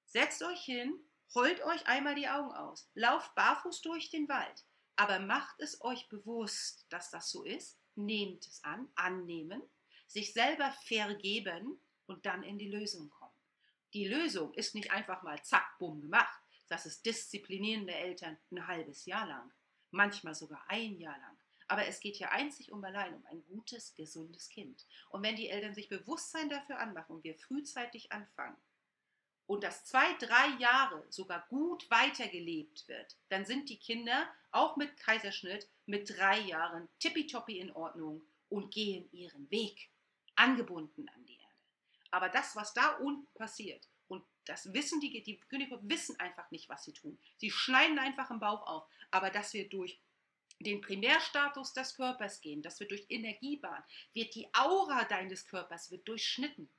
setzt 0.06 0.44
euch 0.44 0.62
hin, 0.64 0.94
heult 1.34 1.62
euch 1.64 1.88
einmal 1.88 2.16
die 2.16 2.28
Augen 2.28 2.52
aus, 2.52 2.90
lauft 2.94 3.34
barfuß 3.36 3.82
durch 3.82 4.10
den 4.10 4.28
Wald, 4.28 4.66
aber 4.96 5.20
macht 5.20 5.60
es 5.60 5.82
euch 5.82 6.10
bewusst, 6.10 6.86
dass 6.90 7.10
das 7.12 7.32
so 7.32 7.44
ist, 7.44 7.80
nehmt 7.96 8.46
es 8.46 8.64
an, 8.64 8.92
annehmen, 8.96 9.62
sich 10.08 10.34
selber 10.34 10.72
vergeben 10.86 11.80
und 12.06 12.26
dann 12.26 12.44
in 12.44 12.58
die 12.58 12.70
Lösung 12.70 13.10
kommen. 13.10 13.21
Die 13.94 14.08
Lösung 14.08 14.54
ist 14.54 14.74
nicht 14.74 14.92
einfach 14.92 15.22
mal 15.22 15.42
zack, 15.44 15.78
bumm 15.78 16.02
gemacht. 16.02 16.40
Das 16.70 16.86
ist 16.86 17.06
disziplinierende 17.06 17.94
Eltern 17.94 18.38
ein 18.50 18.66
halbes 18.66 19.06
Jahr 19.06 19.28
lang, 19.28 19.52
manchmal 19.92 20.34
sogar 20.34 20.64
ein 20.70 20.98
Jahr 20.98 21.18
lang. 21.18 21.38
Aber 21.68 21.86
es 21.86 22.00
geht 22.00 22.16
hier 22.16 22.32
einzig 22.32 22.72
und 22.72 22.84
allein 22.86 23.14
um 23.14 23.26
ein 23.26 23.44
gutes, 23.46 23.94
gesundes 23.96 24.48
Kind. 24.50 24.86
Und 25.10 25.24
wenn 25.24 25.36
die 25.36 25.50
Eltern 25.50 25.74
sich 25.74 25.90
Bewusstsein 25.90 26.50
dafür 26.50 26.80
anmachen 26.80 27.18
und 27.18 27.24
wir 27.26 27.36
frühzeitig 27.36 28.12
anfangen 28.14 28.58
und 29.46 29.64
das 29.64 29.84
zwei, 29.84 30.14
drei 30.20 30.48
Jahre 30.60 31.06
sogar 31.10 31.46
gut 31.50 31.90
weitergelebt 31.92 32.88
wird, 32.88 33.18
dann 33.28 33.46
sind 33.46 33.70
die 33.70 33.80
Kinder 33.80 34.34
auch 34.52 34.78
mit 34.78 34.96
Kaiserschnitt 34.98 35.68
mit 35.86 36.18
drei 36.18 36.40
Jahren 36.40 36.88
tippitoppi 37.00 37.60
in 37.60 37.72
Ordnung 37.72 38.22
und 38.48 38.74
gehen 38.74 39.10
ihren 39.12 39.52
Weg, 39.52 39.90
angebunden 40.36 41.10
an 41.10 41.26
die. 41.26 41.41
Aber 42.12 42.30
das, 42.30 42.56
was 42.56 42.74
da 42.74 42.98
unten 42.98 43.28
passiert, 43.34 43.88
und 44.08 44.24
das 44.46 44.74
wissen 44.74 45.00
die, 45.00 45.24
die 45.24 45.38
Könige 45.38 45.80
wissen 45.84 46.20
einfach 46.20 46.52
nicht, 46.52 46.70
was 46.70 46.84
sie 46.84 46.94
tun. 46.94 47.18
Sie 47.38 47.50
schneiden 47.50 47.98
einfach 47.98 48.30
im 48.30 48.40
Bauch 48.40 48.68
auf. 48.68 48.88
Aber 49.10 49.30
dass 49.30 49.54
wir 49.54 49.70
durch 49.70 50.00
den 50.60 50.82
Primärstatus 50.82 51.74
des 51.74 51.96
Körpers 51.96 52.42
gehen, 52.42 52.62
dass 52.62 52.80
wir 52.80 52.88
durch 52.88 53.06
Energiebahn, 53.10 53.84
wird 54.14 54.36
die 54.36 54.54
Aura 54.54 55.06
deines 55.06 55.48
Körpers 55.48 55.92
wird 55.92 56.08
durchschnitten. 56.08 56.70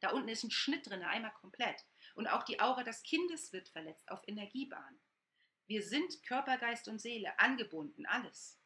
Da 0.00 0.10
unten 0.10 0.28
ist 0.28 0.44
ein 0.44 0.50
Schnitt 0.50 0.88
drin, 0.88 1.02
einmal 1.02 1.32
komplett. 1.32 1.84
Und 2.14 2.28
auch 2.28 2.42
die 2.42 2.60
Aura 2.60 2.82
des 2.82 3.02
Kindes 3.02 3.52
wird 3.52 3.68
verletzt 3.68 4.10
auf 4.10 4.20
Energiebahn. 4.26 4.98
Wir 5.66 5.82
sind 5.82 6.22
Körper, 6.24 6.58
Geist 6.58 6.88
und 6.88 7.00
Seele 7.00 7.38
angebunden, 7.38 8.04
alles. 8.06 8.58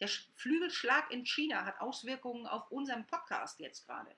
Der 0.00 0.08
Flügelschlag 0.34 1.10
in 1.10 1.24
China 1.24 1.64
hat 1.64 1.80
Auswirkungen 1.80 2.46
auf 2.46 2.70
unseren 2.70 3.06
Podcast 3.06 3.60
jetzt 3.60 3.86
gerade. 3.86 4.14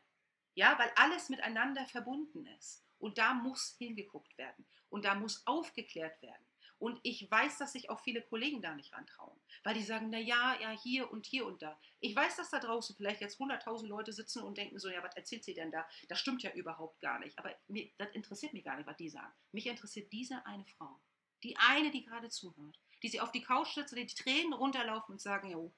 Ja, 0.55 0.79
weil 0.79 0.91
alles 0.97 1.29
miteinander 1.29 1.87
verbunden 1.87 2.47
ist. 2.59 2.85
Und 2.99 3.19
da 3.19 3.35
muss 3.35 3.75
hingeguckt 3.79 4.39
werden. 4.39 4.65
Und 4.89 5.05
da 5.05 5.15
muss 5.15 5.47
aufgeklärt 5.47 6.21
werden. 6.23 6.47
Und 6.79 7.01
ich 7.03 7.31
weiß, 7.31 7.59
dass 7.59 7.73
sich 7.73 7.89
auch 7.89 8.01
viele 8.01 8.21
Kollegen 8.21 8.61
da 8.61 8.75
nicht 8.75 8.93
rantrauen, 8.93 9.41
weil 9.63 9.75
die 9.75 9.83
sagen, 9.83 10.11
na 10.11 10.19
ja, 10.19 10.59
ja, 10.61 10.71
hier 10.71 11.11
und 11.11 11.25
hier 11.25 11.47
und 11.47 11.63
da. 11.63 11.81
Ich 12.01 12.15
weiß, 12.15 12.37
dass 12.37 12.51
da 12.51 12.59
draußen 12.59 12.97
vielleicht 12.97 13.21
jetzt 13.21 13.41
100.000 13.41 13.87
Leute 13.87 14.13
sitzen 14.13 14.43
und 14.43 14.59
denken 14.59 14.79
so, 14.79 14.89
ja, 14.91 15.03
was 15.03 15.17
erzählt 15.17 15.45
sie 15.45 15.55
denn 15.55 15.71
da? 15.71 15.89
Das 16.09 16.21
stimmt 16.21 16.43
ja 16.43 16.51
überhaupt 16.53 17.01
gar 17.01 17.19
nicht. 17.21 17.39
Aber 17.39 17.55
mir, 17.69 17.91
das 17.97 18.11
interessiert 18.11 18.53
mich 18.53 18.65
gar 18.65 18.77
nicht, 18.77 18.87
was 18.87 18.97
die 18.97 19.09
sagen. 19.09 19.33
Mich 19.53 19.67
interessiert 19.67 20.13
diese 20.13 20.45
eine 20.45 20.67
Frau. 20.67 21.01
Die 21.43 21.57
eine, 21.57 21.91
die 21.91 22.05
gerade 22.05 22.29
zuhört. 22.29 22.79
Die 23.03 23.09
sie 23.09 23.21
auf 23.21 23.33
die 23.33 23.43
Couch 23.43 23.75
sitzt 23.75 23.93
und 23.93 24.01
die 24.01 24.07
Tränen 24.07 24.53
runterlaufen 24.53 25.13
und 25.15 25.21
sagen, 25.21 25.51
jo, 25.51 25.73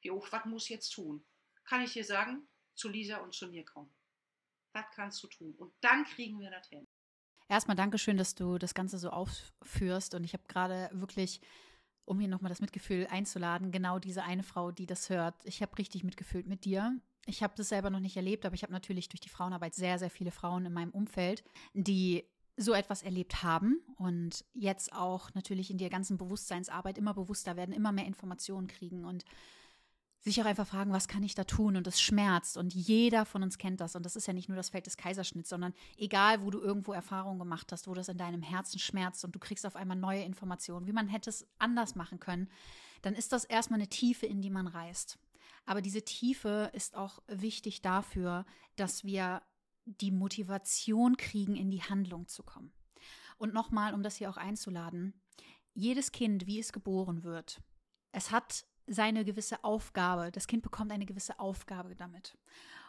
jo, 0.00 0.24
was 0.30 0.44
muss 0.44 0.68
jetzt 0.68 0.90
tun? 0.90 1.24
Kann 1.64 1.82
ich 1.82 1.92
dir 1.92 2.04
sagen, 2.04 2.48
zu 2.74 2.88
Lisa 2.88 3.18
und 3.18 3.34
zu 3.34 3.48
mir 3.48 3.64
kommen. 3.64 3.92
Das 4.72 4.84
kannst 4.94 5.22
du 5.22 5.28
tun. 5.28 5.54
Und 5.58 5.72
dann 5.80 6.04
kriegen 6.04 6.40
wir 6.40 6.50
das 6.50 6.68
hin. 6.68 6.86
Erstmal 7.48 7.76
Dankeschön, 7.76 8.16
dass 8.16 8.34
du 8.34 8.58
das 8.58 8.74
Ganze 8.74 8.98
so 8.98 9.10
aufführst. 9.10 10.14
Und 10.14 10.24
ich 10.24 10.32
habe 10.34 10.44
gerade 10.46 10.88
wirklich, 10.92 11.40
um 12.04 12.20
hier 12.20 12.28
nochmal 12.28 12.50
das 12.50 12.60
Mitgefühl 12.60 13.08
einzuladen, 13.10 13.72
genau 13.72 13.98
diese 13.98 14.22
eine 14.22 14.44
Frau, 14.44 14.70
die 14.70 14.86
das 14.86 15.10
hört. 15.10 15.34
Ich 15.44 15.60
habe 15.60 15.76
richtig 15.78 16.04
mitgefühlt 16.04 16.46
mit 16.46 16.64
dir. 16.64 16.96
Ich 17.26 17.42
habe 17.42 17.54
das 17.56 17.68
selber 17.68 17.90
noch 17.90 18.00
nicht 18.00 18.16
erlebt, 18.16 18.46
aber 18.46 18.54
ich 18.54 18.62
habe 18.62 18.72
natürlich 18.72 19.08
durch 19.08 19.20
die 19.20 19.28
Frauenarbeit 19.28 19.74
sehr, 19.74 19.98
sehr 19.98 20.10
viele 20.10 20.30
Frauen 20.30 20.66
in 20.66 20.72
meinem 20.72 20.90
Umfeld, 20.90 21.42
die 21.74 22.24
so 22.56 22.72
etwas 22.72 23.02
erlebt 23.02 23.42
haben 23.42 23.80
und 23.96 24.44
jetzt 24.54 24.92
auch 24.92 25.32
natürlich 25.34 25.70
in 25.70 25.78
der 25.78 25.90
ganzen 25.90 26.18
Bewusstseinsarbeit 26.18 26.98
immer 26.98 27.14
bewusster 27.14 27.56
werden, 27.56 27.72
immer 27.72 27.92
mehr 27.92 28.06
Informationen 28.06 28.66
kriegen 28.66 29.04
und 29.04 29.24
sich 30.20 30.40
auch 30.40 30.46
einfach 30.46 30.66
fragen, 30.66 30.92
was 30.92 31.08
kann 31.08 31.22
ich 31.22 31.34
da 31.34 31.44
tun? 31.44 31.76
Und 31.76 31.86
es 31.86 32.00
schmerzt. 32.00 32.56
Und 32.56 32.74
jeder 32.74 33.24
von 33.24 33.42
uns 33.42 33.56
kennt 33.56 33.80
das. 33.80 33.96
Und 33.96 34.04
das 34.04 34.16
ist 34.16 34.26
ja 34.26 34.32
nicht 34.32 34.48
nur 34.48 34.56
das 34.56 34.68
Feld 34.68 34.86
des 34.86 34.96
Kaiserschnitts, 34.96 35.48
sondern 35.48 35.72
egal, 35.96 36.42
wo 36.42 36.50
du 36.50 36.60
irgendwo 36.60 36.92
Erfahrungen 36.92 37.38
gemacht 37.38 37.72
hast, 37.72 37.88
wo 37.88 37.94
das 37.94 38.08
in 38.08 38.18
deinem 38.18 38.42
Herzen 38.42 38.78
schmerzt 38.78 39.24
und 39.24 39.34
du 39.34 39.38
kriegst 39.38 39.64
auf 39.64 39.76
einmal 39.76 39.96
neue 39.96 40.22
Informationen, 40.22 40.86
wie 40.86 40.92
man 40.92 41.08
hätte 41.08 41.30
es 41.30 41.46
anders 41.58 41.94
machen 41.94 42.20
können, 42.20 42.50
dann 43.02 43.14
ist 43.14 43.32
das 43.32 43.44
erstmal 43.44 43.80
eine 43.80 43.88
Tiefe, 43.88 44.26
in 44.26 44.42
die 44.42 44.50
man 44.50 44.66
reist. 44.66 45.18
Aber 45.64 45.80
diese 45.80 46.02
Tiefe 46.02 46.70
ist 46.74 46.96
auch 46.96 47.20
wichtig 47.26 47.80
dafür, 47.80 48.44
dass 48.76 49.04
wir 49.04 49.42
die 49.86 50.10
Motivation 50.10 51.16
kriegen, 51.16 51.56
in 51.56 51.70
die 51.70 51.82
Handlung 51.82 52.26
zu 52.26 52.42
kommen. 52.42 52.72
Und 53.38 53.54
nochmal, 53.54 53.94
um 53.94 54.02
das 54.02 54.16
hier 54.16 54.28
auch 54.28 54.36
einzuladen, 54.36 55.14
jedes 55.72 56.12
Kind, 56.12 56.46
wie 56.46 56.58
es 56.58 56.72
geboren 56.72 57.22
wird, 57.22 57.62
es 58.12 58.30
hat 58.30 58.66
seine 58.90 59.24
gewisse 59.24 59.62
Aufgabe. 59.62 60.30
Das 60.32 60.46
Kind 60.46 60.62
bekommt 60.62 60.90
eine 60.92 61.06
gewisse 61.06 61.38
Aufgabe 61.38 61.94
damit. 61.94 62.36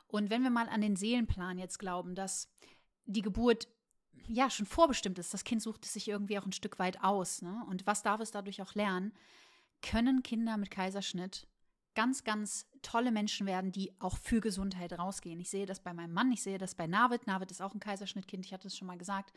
Und 0.07 0.29
wenn 0.29 0.43
wir 0.43 0.49
mal 0.49 0.67
an 0.67 0.81
den 0.81 0.95
Seelenplan 0.95 1.57
jetzt 1.57 1.77
glauben, 1.77 2.15
dass 2.15 2.49
die 3.05 3.21
Geburt 3.21 3.67
ja 4.27 4.49
schon 4.49 4.65
vorbestimmt 4.65 5.19
ist, 5.19 5.33
das 5.33 5.43
Kind 5.43 5.61
sucht 5.61 5.85
es 5.85 5.93
sich 5.93 6.07
irgendwie 6.07 6.39
auch 6.39 6.45
ein 6.45 6.51
Stück 6.51 6.79
weit 6.79 7.03
aus. 7.03 7.41
Ne? 7.41 7.63
Und 7.69 7.85
was 7.85 8.01
darf 8.01 8.19
es 8.19 8.31
dadurch 8.31 8.61
auch 8.61 8.73
lernen? 8.73 9.13
Können 9.81 10.23
Kinder 10.23 10.57
mit 10.57 10.71
Kaiserschnitt 10.71 11.47
ganz, 11.93 12.23
ganz 12.23 12.67
tolle 12.81 13.11
Menschen 13.11 13.45
werden, 13.45 13.71
die 13.71 13.93
auch 13.99 14.17
für 14.17 14.41
Gesundheit 14.41 14.93
rausgehen. 14.93 15.39
Ich 15.39 15.49
sehe 15.49 15.65
das 15.65 15.81
bei 15.81 15.93
meinem 15.93 16.13
Mann, 16.13 16.31
ich 16.31 16.41
sehe 16.41 16.57
das 16.57 16.73
bei 16.75 16.87
Navid. 16.87 17.27
Navid 17.27 17.51
ist 17.51 17.61
auch 17.61 17.73
ein 17.73 17.79
Kaiserschnittkind, 17.79 18.45
ich 18.45 18.53
hatte 18.53 18.67
es 18.67 18.77
schon 18.77 18.87
mal 18.87 18.97
gesagt. 18.97 19.33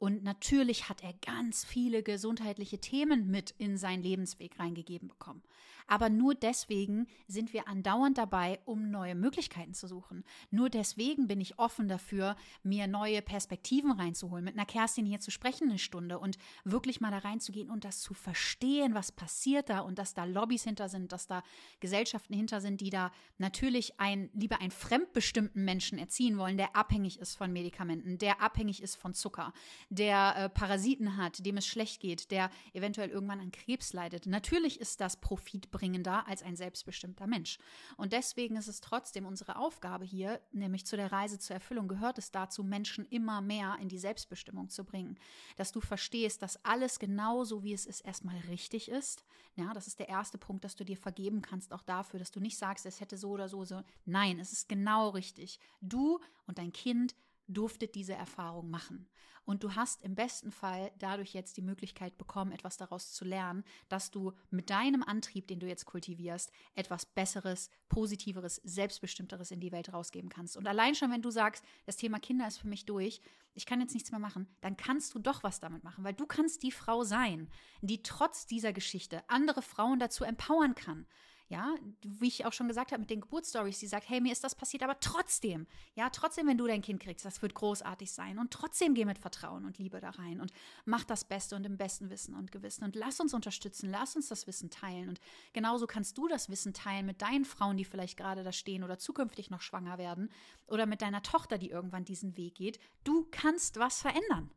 Und 0.00 0.24
natürlich 0.24 0.88
hat 0.88 1.02
er 1.02 1.12
ganz 1.12 1.62
viele 1.62 2.02
gesundheitliche 2.02 2.80
Themen 2.80 3.30
mit 3.30 3.54
in 3.58 3.76
seinen 3.76 4.02
Lebensweg 4.02 4.58
reingegeben 4.58 5.08
bekommen. 5.08 5.42
Aber 5.90 6.08
nur 6.08 6.36
deswegen 6.36 7.08
sind 7.26 7.52
wir 7.52 7.66
andauernd 7.66 8.16
dabei, 8.16 8.60
um 8.64 8.92
neue 8.92 9.16
Möglichkeiten 9.16 9.74
zu 9.74 9.88
suchen. 9.88 10.22
Nur 10.52 10.70
deswegen 10.70 11.26
bin 11.26 11.40
ich 11.40 11.58
offen 11.58 11.88
dafür, 11.88 12.36
mir 12.62 12.86
neue 12.86 13.22
Perspektiven 13.22 13.90
reinzuholen, 13.90 14.44
mit 14.44 14.54
einer 14.54 14.66
Kerstin 14.66 15.04
hier 15.04 15.18
zu 15.18 15.32
sprechen 15.32 15.68
eine 15.68 15.80
Stunde 15.80 16.20
und 16.20 16.38
wirklich 16.62 17.00
mal 17.00 17.10
da 17.10 17.18
reinzugehen 17.18 17.70
und 17.70 17.84
das 17.84 18.02
zu 18.02 18.14
verstehen, 18.14 18.94
was 18.94 19.10
passiert 19.10 19.68
da 19.68 19.80
und 19.80 19.98
dass 19.98 20.14
da 20.14 20.24
Lobbys 20.24 20.62
hinter 20.62 20.88
sind, 20.88 21.10
dass 21.10 21.26
da 21.26 21.42
Gesellschaften 21.80 22.34
hinter 22.34 22.60
sind, 22.60 22.80
die 22.80 22.90
da 22.90 23.10
natürlich 23.38 23.98
ein, 23.98 24.30
lieber 24.32 24.60
einen 24.60 24.70
fremdbestimmten 24.70 25.64
Menschen 25.64 25.98
erziehen 25.98 26.38
wollen, 26.38 26.56
der 26.56 26.76
abhängig 26.76 27.18
ist 27.18 27.34
von 27.34 27.52
Medikamenten, 27.52 28.16
der 28.16 28.40
abhängig 28.40 28.80
ist 28.80 28.94
von 28.94 29.12
Zucker, 29.12 29.52
der 29.90 30.34
äh, 30.36 30.48
Parasiten 30.48 31.16
hat, 31.16 31.44
dem 31.44 31.56
es 31.56 31.66
schlecht 31.66 32.00
geht, 32.00 32.30
der 32.30 32.50
eventuell 32.72 33.10
irgendwann 33.10 33.40
an 33.40 33.52
Krebs 33.52 33.92
leidet. 33.92 34.26
Natürlich 34.26 34.80
ist 34.80 35.00
das 35.00 35.20
profitbringender 35.20 36.26
als 36.26 36.42
ein 36.42 36.56
selbstbestimmter 36.56 37.26
Mensch. 37.26 37.58
Und 37.96 38.12
deswegen 38.12 38.56
ist 38.56 38.68
es 38.68 38.80
trotzdem 38.80 39.26
unsere 39.26 39.56
Aufgabe 39.56 40.04
hier, 40.04 40.40
nämlich 40.52 40.86
zu 40.86 40.96
der 40.96 41.12
Reise 41.12 41.38
zur 41.38 41.54
Erfüllung, 41.54 41.88
gehört 41.88 42.18
es 42.18 42.30
dazu, 42.30 42.62
Menschen 42.62 43.06
immer 43.06 43.40
mehr 43.40 43.76
in 43.80 43.88
die 43.88 43.98
Selbstbestimmung 43.98 44.68
zu 44.68 44.84
bringen. 44.84 45.18
Dass 45.56 45.72
du 45.72 45.80
verstehst, 45.80 46.42
dass 46.42 46.64
alles 46.64 46.98
genauso 46.98 47.64
wie 47.64 47.72
es 47.72 47.86
ist, 47.86 48.00
erstmal 48.02 48.38
richtig 48.48 48.88
ist. 48.88 49.24
Ja, 49.56 49.72
das 49.74 49.88
ist 49.88 49.98
der 49.98 50.08
erste 50.08 50.38
Punkt, 50.38 50.64
dass 50.64 50.76
du 50.76 50.84
dir 50.84 50.96
vergeben 50.96 51.42
kannst, 51.42 51.72
auch 51.72 51.82
dafür, 51.82 52.20
dass 52.20 52.30
du 52.30 52.38
nicht 52.40 52.56
sagst, 52.56 52.86
es 52.86 53.00
hätte 53.00 53.16
so 53.16 53.30
oder 53.30 53.48
so 53.48 53.64
so. 53.64 53.82
Nein, 54.04 54.38
es 54.38 54.52
ist 54.52 54.68
genau 54.68 55.10
richtig. 55.10 55.58
Du 55.80 56.20
und 56.46 56.58
dein 56.58 56.72
Kind 56.72 57.14
durftet 57.54 57.94
diese 57.94 58.14
Erfahrung 58.14 58.70
machen. 58.70 59.08
Und 59.44 59.64
du 59.64 59.74
hast 59.74 60.02
im 60.02 60.14
besten 60.14 60.52
Fall 60.52 60.92
dadurch 60.98 61.32
jetzt 61.34 61.56
die 61.56 61.62
Möglichkeit 61.62 62.16
bekommen, 62.18 62.52
etwas 62.52 62.76
daraus 62.76 63.12
zu 63.12 63.24
lernen, 63.24 63.64
dass 63.88 64.10
du 64.10 64.32
mit 64.50 64.70
deinem 64.70 65.02
Antrieb, 65.02 65.48
den 65.48 65.60
du 65.60 65.66
jetzt 65.66 65.86
kultivierst, 65.86 66.52
etwas 66.74 67.06
Besseres, 67.06 67.70
Positiveres, 67.88 68.60
Selbstbestimmteres 68.62 69.50
in 69.50 69.60
die 69.60 69.72
Welt 69.72 69.92
rausgeben 69.92 70.30
kannst. 70.30 70.56
Und 70.56 70.68
allein 70.68 70.94
schon, 70.94 71.10
wenn 71.10 71.22
du 71.22 71.30
sagst, 71.30 71.64
das 71.86 71.96
Thema 71.96 72.20
Kinder 72.20 72.46
ist 72.46 72.58
für 72.58 72.68
mich 72.68 72.86
durch, 72.86 73.20
ich 73.54 73.66
kann 73.66 73.80
jetzt 73.80 73.94
nichts 73.94 74.12
mehr 74.12 74.20
machen, 74.20 74.46
dann 74.60 74.76
kannst 74.76 75.14
du 75.14 75.18
doch 75.18 75.42
was 75.42 75.58
damit 75.58 75.82
machen, 75.82 76.04
weil 76.04 76.14
du 76.14 76.26
kannst 76.26 76.62
die 76.62 76.70
Frau 76.70 77.02
sein, 77.02 77.50
die 77.80 78.02
trotz 78.02 78.46
dieser 78.46 78.72
Geschichte 78.72 79.28
andere 79.28 79.62
Frauen 79.62 79.98
dazu 79.98 80.22
empowern 80.22 80.74
kann, 80.74 81.06
ja, 81.50 81.74
wie 82.02 82.28
ich 82.28 82.46
auch 82.46 82.52
schon 82.52 82.68
gesagt 82.68 82.92
habe 82.92 83.00
mit 83.00 83.10
den 83.10 83.20
Geburtsstories, 83.20 83.80
die 83.80 83.88
sagt, 83.88 84.08
hey, 84.08 84.20
mir 84.20 84.30
ist 84.30 84.44
das 84.44 84.54
passiert, 84.54 84.84
aber 84.84 85.00
trotzdem, 85.00 85.66
ja, 85.94 86.08
trotzdem, 86.08 86.46
wenn 86.46 86.56
du 86.56 86.66
dein 86.68 86.80
Kind 86.80 87.02
kriegst, 87.02 87.24
das 87.24 87.42
wird 87.42 87.54
großartig 87.54 88.12
sein 88.12 88.38
und 88.38 88.52
trotzdem 88.52 88.94
geh 88.94 89.04
mit 89.04 89.18
Vertrauen 89.18 89.64
und 89.64 89.76
Liebe 89.76 90.00
da 90.00 90.10
rein 90.10 90.40
und 90.40 90.52
mach 90.84 91.02
das 91.02 91.24
Beste 91.24 91.56
und 91.56 91.66
im 91.66 91.76
besten 91.76 92.08
Wissen 92.08 92.36
und 92.36 92.52
Gewissen 92.52 92.84
und 92.84 92.94
lass 92.94 93.18
uns 93.18 93.34
unterstützen, 93.34 93.90
lass 93.90 94.14
uns 94.14 94.28
das 94.28 94.46
Wissen 94.46 94.70
teilen 94.70 95.08
und 95.08 95.20
genauso 95.52 95.88
kannst 95.88 96.16
du 96.18 96.28
das 96.28 96.50
Wissen 96.50 96.72
teilen 96.72 97.04
mit 97.04 97.20
deinen 97.20 97.44
Frauen, 97.44 97.76
die 97.76 97.84
vielleicht 97.84 98.16
gerade 98.16 98.44
da 98.44 98.52
stehen 98.52 98.84
oder 98.84 98.98
zukünftig 98.98 99.50
noch 99.50 99.60
schwanger 99.60 99.98
werden 99.98 100.30
oder 100.68 100.86
mit 100.86 101.02
deiner 101.02 101.24
Tochter, 101.24 101.58
die 101.58 101.70
irgendwann 101.70 102.04
diesen 102.04 102.36
Weg 102.36 102.54
geht. 102.54 102.78
Du 103.02 103.26
kannst 103.32 103.80
was 103.80 104.02
verändern. 104.02 104.52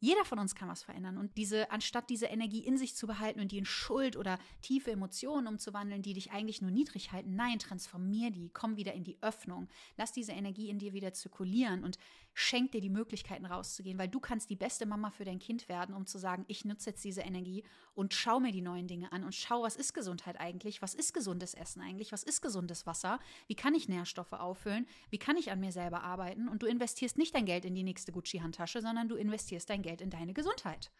Jeder 0.00 0.24
von 0.24 0.38
uns 0.38 0.54
kann 0.54 0.68
was 0.68 0.82
verändern. 0.82 1.18
Und 1.18 1.36
diese, 1.36 1.70
anstatt 1.70 2.08
diese 2.08 2.26
Energie 2.26 2.60
in 2.60 2.78
sich 2.78 2.94
zu 2.94 3.06
behalten 3.06 3.40
und 3.40 3.50
die 3.50 3.58
in 3.58 3.64
Schuld 3.64 4.16
oder 4.16 4.38
tiefe 4.62 4.92
Emotionen 4.92 5.46
umzuwandeln, 5.46 6.02
die 6.02 6.12
dich 6.12 6.30
eigentlich 6.30 6.62
nur 6.62 6.70
niedrig 6.70 7.12
halten, 7.12 7.34
nein, 7.34 7.58
transformier 7.58 8.30
die, 8.30 8.50
komm 8.50 8.76
wieder 8.76 8.92
in 8.92 9.04
die 9.04 9.18
Öffnung. 9.22 9.68
Lass 9.96 10.12
diese 10.12 10.32
Energie 10.32 10.68
in 10.68 10.78
dir 10.78 10.92
wieder 10.92 11.12
zirkulieren 11.12 11.82
und 11.82 11.98
schenk 12.38 12.72
dir 12.72 12.80
die 12.80 12.88
Möglichkeiten 12.88 13.44
rauszugehen, 13.44 13.98
weil 13.98 14.08
du 14.08 14.20
kannst 14.20 14.48
die 14.48 14.56
beste 14.56 14.86
Mama 14.86 15.10
für 15.10 15.24
dein 15.24 15.40
Kind 15.40 15.68
werden, 15.68 15.94
um 15.94 16.06
zu 16.06 16.18
sagen, 16.18 16.44
ich 16.48 16.64
nutze 16.64 16.90
jetzt 16.90 17.04
diese 17.04 17.22
Energie 17.22 17.64
und 17.94 18.14
schau 18.14 18.38
mir 18.38 18.52
die 18.52 18.62
neuen 18.62 18.86
Dinge 18.86 19.10
an 19.12 19.24
und 19.24 19.34
schau, 19.34 19.62
was 19.62 19.74
ist 19.74 19.92
Gesundheit 19.92 20.38
eigentlich? 20.38 20.80
Was 20.80 20.94
ist 20.94 21.12
gesundes 21.12 21.54
Essen 21.54 21.82
eigentlich? 21.82 22.12
Was 22.12 22.22
ist 22.22 22.40
gesundes 22.40 22.86
Wasser? 22.86 23.18
Wie 23.48 23.56
kann 23.56 23.74
ich 23.74 23.88
Nährstoffe 23.88 24.32
auffüllen? 24.32 24.86
Wie 25.10 25.18
kann 25.18 25.36
ich 25.36 25.50
an 25.50 25.58
mir 25.58 25.72
selber 25.72 26.02
arbeiten? 26.02 26.48
Und 26.48 26.62
du 26.62 26.66
investierst 26.66 27.18
nicht 27.18 27.34
dein 27.34 27.44
Geld 27.44 27.64
in 27.64 27.74
die 27.74 27.82
nächste 27.82 28.12
Gucci-Handtasche, 28.12 28.80
sondern 28.80 29.08
du 29.08 29.16
investierst 29.16 29.68
dein 29.68 29.82
Geld 29.82 29.88
Geld 29.88 30.02
in 30.02 30.10
deine 30.10 30.34
Gesundheit. 30.34 30.90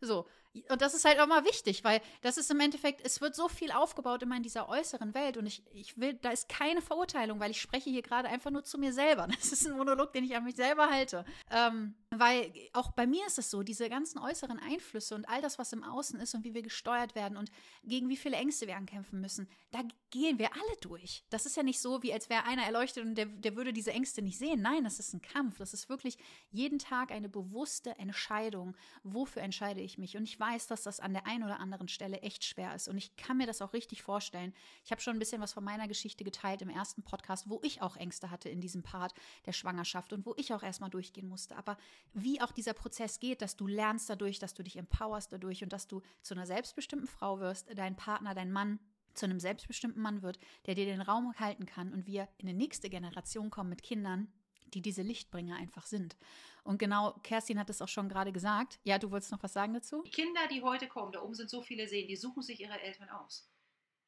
So, 0.00 0.26
und 0.70 0.80
das 0.82 0.94
ist 0.94 1.04
halt 1.04 1.20
auch 1.20 1.26
mal 1.26 1.44
wichtig, 1.44 1.84
weil 1.84 2.00
das 2.22 2.38
ist 2.38 2.50
im 2.50 2.60
Endeffekt, 2.60 3.04
es 3.04 3.20
wird 3.20 3.34
so 3.34 3.48
viel 3.48 3.70
aufgebaut 3.70 4.22
immer 4.22 4.36
in 4.36 4.42
dieser 4.42 4.68
äußeren 4.68 5.14
Welt 5.14 5.36
und 5.36 5.46
ich, 5.46 5.62
ich 5.72 5.98
will, 5.98 6.14
da 6.14 6.30
ist 6.30 6.48
keine 6.48 6.80
Verurteilung, 6.80 7.38
weil 7.38 7.50
ich 7.50 7.60
spreche 7.60 7.90
hier 7.90 8.02
gerade 8.02 8.28
einfach 8.28 8.50
nur 8.50 8.64
zu 8.64 8.78
mir 8.78 8.92
selber. 8.92 9.28
Das 9.38 9.52
ist 9.52 9.66
ein 9.66 9.76
Monolog, 9.76 10.12
den 10.12 10.24
ich 10.24 10.34
an 10.36 10.44
mich 10.44 10.56
selber 10.56 10.90
halte. 10.90 11.24
Ähm, 11.50 11.94
weil 12.10 12.52
auch 12.72 12.90
bei 12.92 13.06
mir 13.06 13.24
ist 13.26 13.38
es 13.38 13.50
so, 13.50 13.62
diese 13.62 13.88
ganzen 13.88 14.18
äußeren 14.18 14.58
Einflüsse 14.58 15.14
und 15.14 15.28
all 15.28 15.40
das, 15.40 15.58
was 15.58 15.72
im 15.72 15.84
Außen 15.84 16.18
ist 16.20 16.34
und 16.34 16.44
wie 16.44 16.54
wir 16.54 16.62
gesteuert 16.62 17.14
werden 17.14 17.36
und 17.36 17.50
gegen 17.84 18.08
wie 18.08 18.16
viele 18.16 18.36
Ängste 18.36 18.66
wir 18.66 18.76
ankämpfen 18.76 19.20
müssen, 19.20 19.48
da 19.70 19.80
gehen 20.10 20.38
wir 20.38 20.52
alle 20.52 20.76
durch. 20.80 21.24
Das 21.30 21.46
ist 21.46 21.56
ja 21.56 21.62
nicht 21.62 21.80
so, 21.80 22.02
wie 22.02 22.12
als 22.12 22.28
wäre 22.28 22.44
einer 22.44 22.64
erleuchtet 22.64 23.04
und 23.04 23.14
der, 23.14 23.26
der 23.26 23.56
würde 23.56 23.72
diese 23.72 23.92
Ängste 23.92 24.22
nicht 24.22 24.38
sehen. 24.38 24.60
Nein, 24.60 24.84
das 24.84 24.98
ist 24.98 25.14
ein 25.14 25.22
Kampf. 25.22 25.58
Das 25.58 25.72
ist 25.72 25.88
wirklich 25.88 26.18
jeden 26.50 26.78
Tag 26.78 27.10
eine 27.12 27.28
bewusste 27.28 27.96
Entscheidung. 27.98 28.76
Wofür 29.02 29.42
entscheide 29.42 29.80
ich 29.80 29.87
mich? 29.96 30.16
Und 30.16 30.24
ich 30.24 30.38
weiß, 30.38 30.66
dass 30.66 30.82
das 30.82 31.00
an 31.00 31.14
der 31.14 31.26
einen 31.26 31.44
oder 31.44 31.60
anderen 31.60 31.88
Stelle 31.88 32.20
echt 32.20 32.44
schwer 32.44 32.74
ist. 32.74 32.88
Und 32.88 32.98
ich 32.98 33.16
kann 33.16 33.38
mir 33.38 33.46
das 33.46 33.62
auch 33.62 33.72
richtig 33.72 34.02
vorstellen. 34.02 34.52
Ich 34.84 34.90
habe 34.90 35.00
schon 35.00 35.16
ein 35.16 35.18
bisschen 35.18 35.40
was 35.40 35.54
von 35.54 35.64
meiner 35.64 35.88
Geschichte 35.88 36.24
geteilt 36.24 36.60
im 36.60 36.68
ersten 36.68 37.02
Podcast, 37.02 37.48
wo 37.48 37.60
ich 37.62 37.80
auch 37.80 37.96
Ängste 37.96 38.30
hatte 38.30 38.50
in 38.50 38.60
diesem 38.60 38.82
Part 38.82 39.14
der 39.46 39.52
Schwangerschaft 39.52 40.12
und 40.12 40.26
wo 40.26 40.34
ich 40.36 40.52
auch 40.52 40.62
erstmal 40.62 40.90
durchgehen 40.90 41.28
musste. 41.28 41.56
Aber 41.56 41.78
wie 42.12 42.42
auch 42.42 42.52
dieser 42.52 42.74
Prozess 42.74 43.20
geht, 43.20 43.40
dass 43.40 43.56
du 43.56 43.66
lernst 43.66 44.10
dadurch, 44.10 44.38
dass 44.38 44.52
du 44.52 44.62
dich 44.62 44.76
empowerst 44.76 45.32
dadurch 45.32 45.62
und 45.62 45.72
dass 45.72 45.86
du 45.88 46.02
zu 46.20 46.34
einer 46.34 46.46
selbstbestimmten 46.46 47.08
Frau 47.08 47.40
wirst, 47.40 47.68
dein 47.74 47.96
Partner, 47.96 48.34
dein 48.34 48.52
Mann 48.52 48.80
zu 49.14 49.26
einem 49.26 49.40
selbstbestimmten 49.40 50.00
Mann 50.00 50.22
wird, 50.22 50.38
der 50.66 50.74
dir 50.74 50.86
den 50.86 51.00
Raum 51.00 51.34
halten 51.38 51.66
kann 51.66 51.92
und 51.92 52.06
wir 52.06 52.28
in 52.38 52.46
die 52.46 52.54
nächste 52.54 52.88
Generation 52.88 53.50
kommen 53.50 53.70
mit 53.70 53.82
Kindern, 53.82 54.28
die 54.74 54.82
diese 54.82 55.02
Lichtbringer 55.02 55.56
einfach 55.56 55.86
sind. 55.86 56.16
Und 56.64 56.78
genau, 56.78 57.12
Kerstin 57.22 57.58
hat 57.58 57.70
es 57.70 57.80
auch 57.80 57.88
schon 57.88 58.08
gerade 58.08 58.32
gesagt. 58.32 58.78
Ja, 58.84 58.98
du 58.98 59.10
wolltest 59.10 59.32
noch 59.32 59.42
was 59.42 59.52
sagen 59.52 59.74
dazu? 59.74 60.02
Die 60.02 60.10
Kinder, 60.10 60.46
die 60.50 60.62
heute 60.62 60.86
kommen, 60.88 61.12
da 61.12 61.22
oben 61.22 61.34
sind 61.34 61.48
so 61.50 61.62
viele 61.62 61.88
Seen, 61.88 62.08
die 62.08 62.16
suchen 62.16 62.42
sich 62.42 62.60
ihre 62.60 62.80
Eltern 62.80 63.08
aus. 63.08 63.48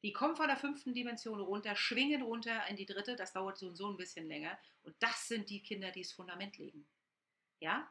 Die 0.03 0.13
kommen 0.13 0.35
von 0.35 0.47
der 0.47 0.57
fünften 0.57 0.93
Dimension 0.93 1.39
runter, 1.39 1.75
schwingen 1.75 2.23
runter 2.23 2.67
in 2.67 2.75
die 2.75 2.85
dritte, 2.85 3.15
das 3.15 3.33
dauert 3.33 3.57
so 3.57 3.67
und 3.67 3.75
so 3.75 3.87
ein 3.89 3.97
bisschen 3.97 4.27
länger. 4.27 4.57
Und 4.83 4.95
das 4.99 5.27
sind 5.27 5.49
die 5.49 5.61
Kinder, 5.61 5.91
die 5.91 6.01
das 6.01 6.11
Fundament 6.11 6.57
legen. 6.57 6.87
Ja? 7.59 7.87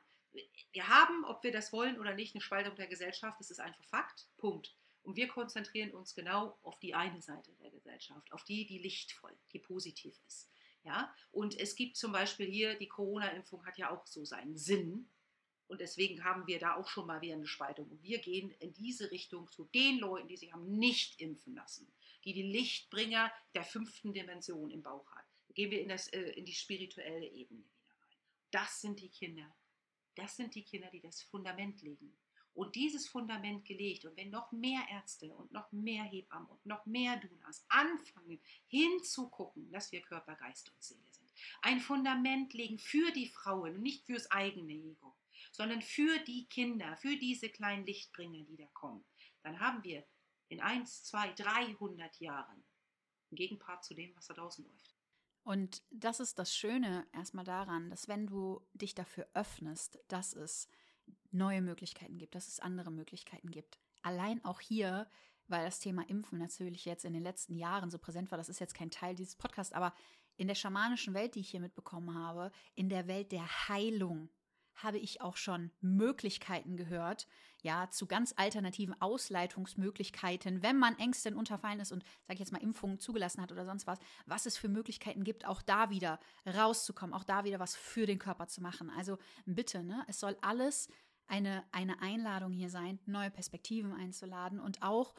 Wir 0.73 0.89
haben, 0.89 1.25
ob 1.25 1.43
wir 1.43 1.53
das 1.53 1.73
wollen 1.73 1.99
oder 1.99 2.15
nicht, 2.15 2.35
eine 2.35 2.43
Spaltung 2.43 2.75
der 2.77 2.89
Gesellschaft. 2.89 3.39
Das 3.41 3.51
ist 3.51 3.61
einfach 3.61 3.85
Fakt. 3.85 4.29
Punkt. 4.39 4.75
Und 5.03 5.17
wir 5.17 5.29
konzentrieren 5.29 5.93
uns 5.93 6.15
genau 6.15 6.59
auf 6.63 6.79
die 6.81 6.95
eine 6.95 7.23
Seite 7.23 7.53
der 7.61 7.71
Gesellschaft, 7.71 8.33
auf 8.33 8.45
die, 8.45 8.67
die 8.67 8.79
lichtvoll, 8.79 9.37
die 9.53 9.59
positiv 9.59 10.19
ist. 10.27 10.50
Ja? 10.85 11.15
Und 11.31 11.59
es 11.59 11.77
gibt 11.77 11.97
zum 11.97 12.13
Beispiel 12.13 12.47
hier, 12.47 12.79
die 12.79 12.89
Corona-Impfung 12.89 13.65
hat 13.67 13.79
ja 13.79 13.91
auch 13.91 14.07
so 14.07 14.25
seinen 14.25 14.57
Sinn. 14.57 15.09
Und 15.67 15.81
deswegen 15.81 16.25
haben 16.25 16.47
wir 16.47 16.59
da 16.59 16.75
auch 16.77 16.89
schon 16.89 17.07
mal 17.07 17.21
wieder 17.21 17.35
eine 17.35 17.47
Spaltung. 17.47 17.89
Und 17.89 18.03
wir 18.03 18.19
gehen 18.19 18.51
in 18.59 18.73
diese 18.73 19.11
Richtung 19.11 19.49
zu 19.51 19.65
den 19.67 19.99
Leuten, 19.99 20.27
die 20.27 20.37
sich 20.37 20.53
haben 20.53 20.79
nicht 20.79 21.21
impfen 21.21 21.55
lassen, 21.55 21.93
die 22.25 22.33
die 22.33 22.43
Lichtbringer 22.43 23.33
der 23.55 23.65
fünften 23.65 24.13
Dimension 24.13 24.71
im 24.71 24.83
Bauch 24.83 25.09
hat. 25.13 25.25
Gehen 25.55 25.71
wir 25.71 25.81
in, 25.81 25.89
das, 25.89 26.09
äh, 26.09 26.31
in 26.33 26.45
die 26.45 26.55
spirituelle 26.55 27.27
Ebene 27.27 27.61
wieder 27.61 27.91
rein. 28.01 28.19
Das 28.51 28.81
sind 28.81 29.01
die 29.01 29.11
Kinder. 29.11 29.55
Das 30.17 30.37
sind 30.37 30.55
die 30.55 30.65
Kinder, 30.65 30.91
die 30.91 31.01
das 31.01 31.23
Fundament 31.23 31.83
legen 31.83 32.17
und 32.55 32.75
dieses 32.75 33.09
Fundament 33.09 33.65
gelegt. 33.65 34.05
Und 34.05 34.17
wenn 34.17 34.31
noch 34.31 34.53
mehr 34.53 34.83
Ärzte 34.91 35.33
und 35.35 35.53
noch 35.53 35.71
mehr 35.73 36.05
Hebammen 36.05 36.49
und 36.49 36.67
noch 36.67 36.85
mehr 36.87 37.17
Dunas 37.17 37.65
anfangen 37.69 38.41
hinzugucken, 38.67 39.71
dass 39.71 39.93
wir 39.93 40.03
Körper, 40.03 40.35
Geist 40.37 40.71
und 40.71 40.83
Seele 40.83 41.01
sind, 41.11 41.31
ein 41.63 41.81
Fundament 41.81 42.53
legen 42.55 42.79
für 42.79 43.11
die 43.13 43.29
Frauen 43.29 43.77
und 43.77 43.83
nicht 43.83 44.05
fürs 44.05 44.31
eigene 44.31 44.73
Ego, 44.73 45.17
sondern 45.53 45.83
für 45.83 46.19
die 46.21 46.47
Kinder, 46.47 46.97
für 46.97 47.17
diese 47.17 47.49
kleinen 47.49 47.87
Lichtbringer, 47.87 48.45
die 48.45 48.57
da 48.57 48.67
kommen, 48.73 49.05
dann 49.43 49.61
haben 49.61 49.83
wir 49.85 50.05
in 50.49 50.61
1, 50.61 51.05
2, 51.05 51.33
300 51.33 52.21
Jahren 52.21 52.65
einen 53.31 53.37
Gegenpart 53.37 53.85
zu 53.85 53.95
dem, 53.95 54.15
was 54.17 54.27
da 54.27 54.35
draußen 54.35 54.65
läuft. 54.65 54.95
Und 55.43 55.83
das 55.91 56.21
ist 56.21 56.39
das 56.39 56.55
Schöne 56.55 57.07
erstmal 57.13 57.45
daran, 57.45 57.89
dass 57.89 58.09
wenn 58.09 58.27
du 58.27 58.61
dich 58.75 58.95
dafür 58.95 59.27
öffnest, 59.33 59.99
dass 60.09 60.35
es 60.35 60.69
neue 61.31 61.63
Möglichkeiten 61.63 62.19
gibt, 62.19 62.35
dass 62.35 62.49
es 62.49 62.61
andere 62.61 62.91
Möglichkeiten 62.91 63.51
gibt. 63.51 63.79
Allein 64.03 64.45
auch 64.45 64.61
hier, 64.61 65.09
weil 65.49 65.65
das 65.65 65.81
Thema 65.81 66.09
Impfen 66.09 66.39
natürlich 66.39 66.85
jetzt 66.85 67.05
in 67.05 67.13
den 67.13 67.23
letzten 67.23 67.55
Jahren 67.55 67.91
so 67.91 67.99
präsent 67.99 68.31
war, 68.31 68.39
das 68.39 68.49
ist 68.49 68.61
jetzt 68.61 68.75
kein 68.75 68.91
Teil 68.91 69.15
dieses 69.15 69.37
Podcasts, 69.37 69.73
aber 69.73 69.95
in 70.37 70.49
der 70.49 70.55
schamanischen 70.55 71.13
Welt, 71.13 71.35
die 71.35 71.41
ich 71.41 71.51
hier 71.51 71.61
mitbekommen 71.61 72.15
habe, 72.15 72.51
in 72.75 72.89
der 72.89 73.07
Welt 73.07 73.33
der 73.33 73.69
Heilung, 73.69 74.31
habe 74.83 74.99
ich 74.99 75.21
auch 75.21 75.37
schon 75.37 75.71
Möglichkeiten 75.81 76.77
gehört, 76.77 77.27
ja, 77.63 77.91
zu 77.91 78.07
ganz 78.07 78.35
alternativen 78.37 79.01
Ausleitungsmöglichkeiten, 79.01 80.63
wenn 80.63 80.79
man 80.79 80.99
Ängsten 80.99 81.35
unterfallen 81.35 81.81
ist 81.81 81.93
und, 81.93 82.03
sage 82.23 82.35
ich 82.35 82.39
jetzt 82.41 82.53
mal, 82.53 82.63
Impfungen 82.63 82.99
zugelassen 82.99 83.43
hat 83.43 83.53
oder 83.53 83.65
sonst 83.65 83.87
was, 83.87 83.99
was 84.27 84.47
es 84.47 84.57
für 84.57 84.69
Möglichkeiten 84.69 85.25
gibt, 85.25 85.47
auch 85.47 85.63
da 85.63 85.91
wieder 85.91 86.19
rauszukommen, 86.47 87.15
auch 87.15 87.25
da 87.25 87.45
wieder 87.45 87.59
was 87.59 87.77
für 87.77 88.07
den 88.07 88.19
Körper 88.19 88.47
zu 88.47 88.63
machen. 88.63 88.91
Also 88.91 89.19
bitte, 89.45 89.83
ne, 89.83 90.05
es 90.09 90.21
soll 90.21 90.37
alles 90.41 90.89
eine, 91.27 91.65
eine 91.73 92.01
Einladung 92.01 92.53
hier 92.53 92.71
sein, 92.71 92.99
neue 93.07 93.31
Perspektiven 93.31 93.93
einzuladen 93.93 94.61
und 94.61 94.83
auch, 94.83 95.15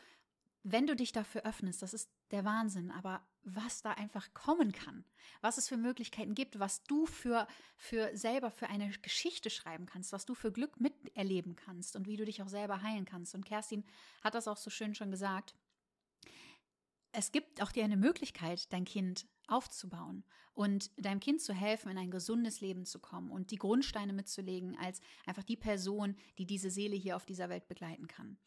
wenn 0.64 0.86
du 0.86 0.96
dich 0.96 1.12
dafür 1.12 1.44
öffnest, 1.46 1.82
das 1.82 1.94
ist 1.94 2.10
der 2.32 2.46
Wahnsinn, 2.46 2.92
aber 2.92 3.22
was 3.44 3.82
da 3.82 3.92
einfach 3.92 4.34
kommen 4.34 4.72
kann, 4.72 5.04
was 5.42 5.58
es 5.58 5.68
für 5.68 5.78
Möglichkeiten 5.78 6.36
gibt, 6.36 6.60
was 6.60 6.84
du 6.84 7.06
für, 7.06 7.48
für 7.76 8.16
selber 8.16 8.52
für 8.52 8.68
eine 8.70 8.90
Geschichte 8.90 9.50
schreiben 9.50 9.86
kannst, 9.86 10.14
was 10.14 10.26
du 10.26 10.36
für 10.36 10.52
Glück 10.52 10.80
miterleben 10.80 11.56
kannst 11.56 11.96
und 11.96 12.08
wie 12.08 12.18
du 12.18 12.26
dich 12.26 12.42
auch 12.42 12.48
selber 12.48 12.82
heilen 12.82 13.06
kannst. 13.06 13.34
Und 13.34 13.46
Kerstin 13.46 13.84
hat 14.24 14.36
das 14.36 14.48
auch 14.48 14.58
so 14.58 14.70
schön 14.70 14.94
schon 14.94 15.12
gesagt. 15.12 15.56
Es 17.14 17.32
gibt 17.32 17.62
auch 17.62 17.72
dir 17.72 17.84
eine 17.84 17.98
Möglichkeit, 17.98 18.72
dein 18.72 18.86
Kind 18.86 19.28
aufzubauen 19.48 20.24
und 20.54 20.92
deinem 20.98 21.20
Kind 21.20 21.42
zu 21.42 21.54
helfen, 21.54 21.90
in 21.90 21.98
ein 21.98 22.12
gesundes 22.12 22.62
Leben 22.62 22.86
zu 22.86 23.00
kommen 23.00 23.32
und 23.32 23.52
die 23.52 23.58
Grundsteine 23.58 24.14
mitzulegen 24.14 24.78
als 24.78 25.02
einfach 25.26 25.44
die 25.44 25.58
Person, 25.58 26.16
die 26.38 26.46
diese 26.46 26.70
Seele 26.70 26.96
hier 26.96 27.16
auf 27.16 27.26
dieser 27.26 27.50
Welt 27.50 27.68
begleiten 27.68 28.08
kann. 28.08 28.38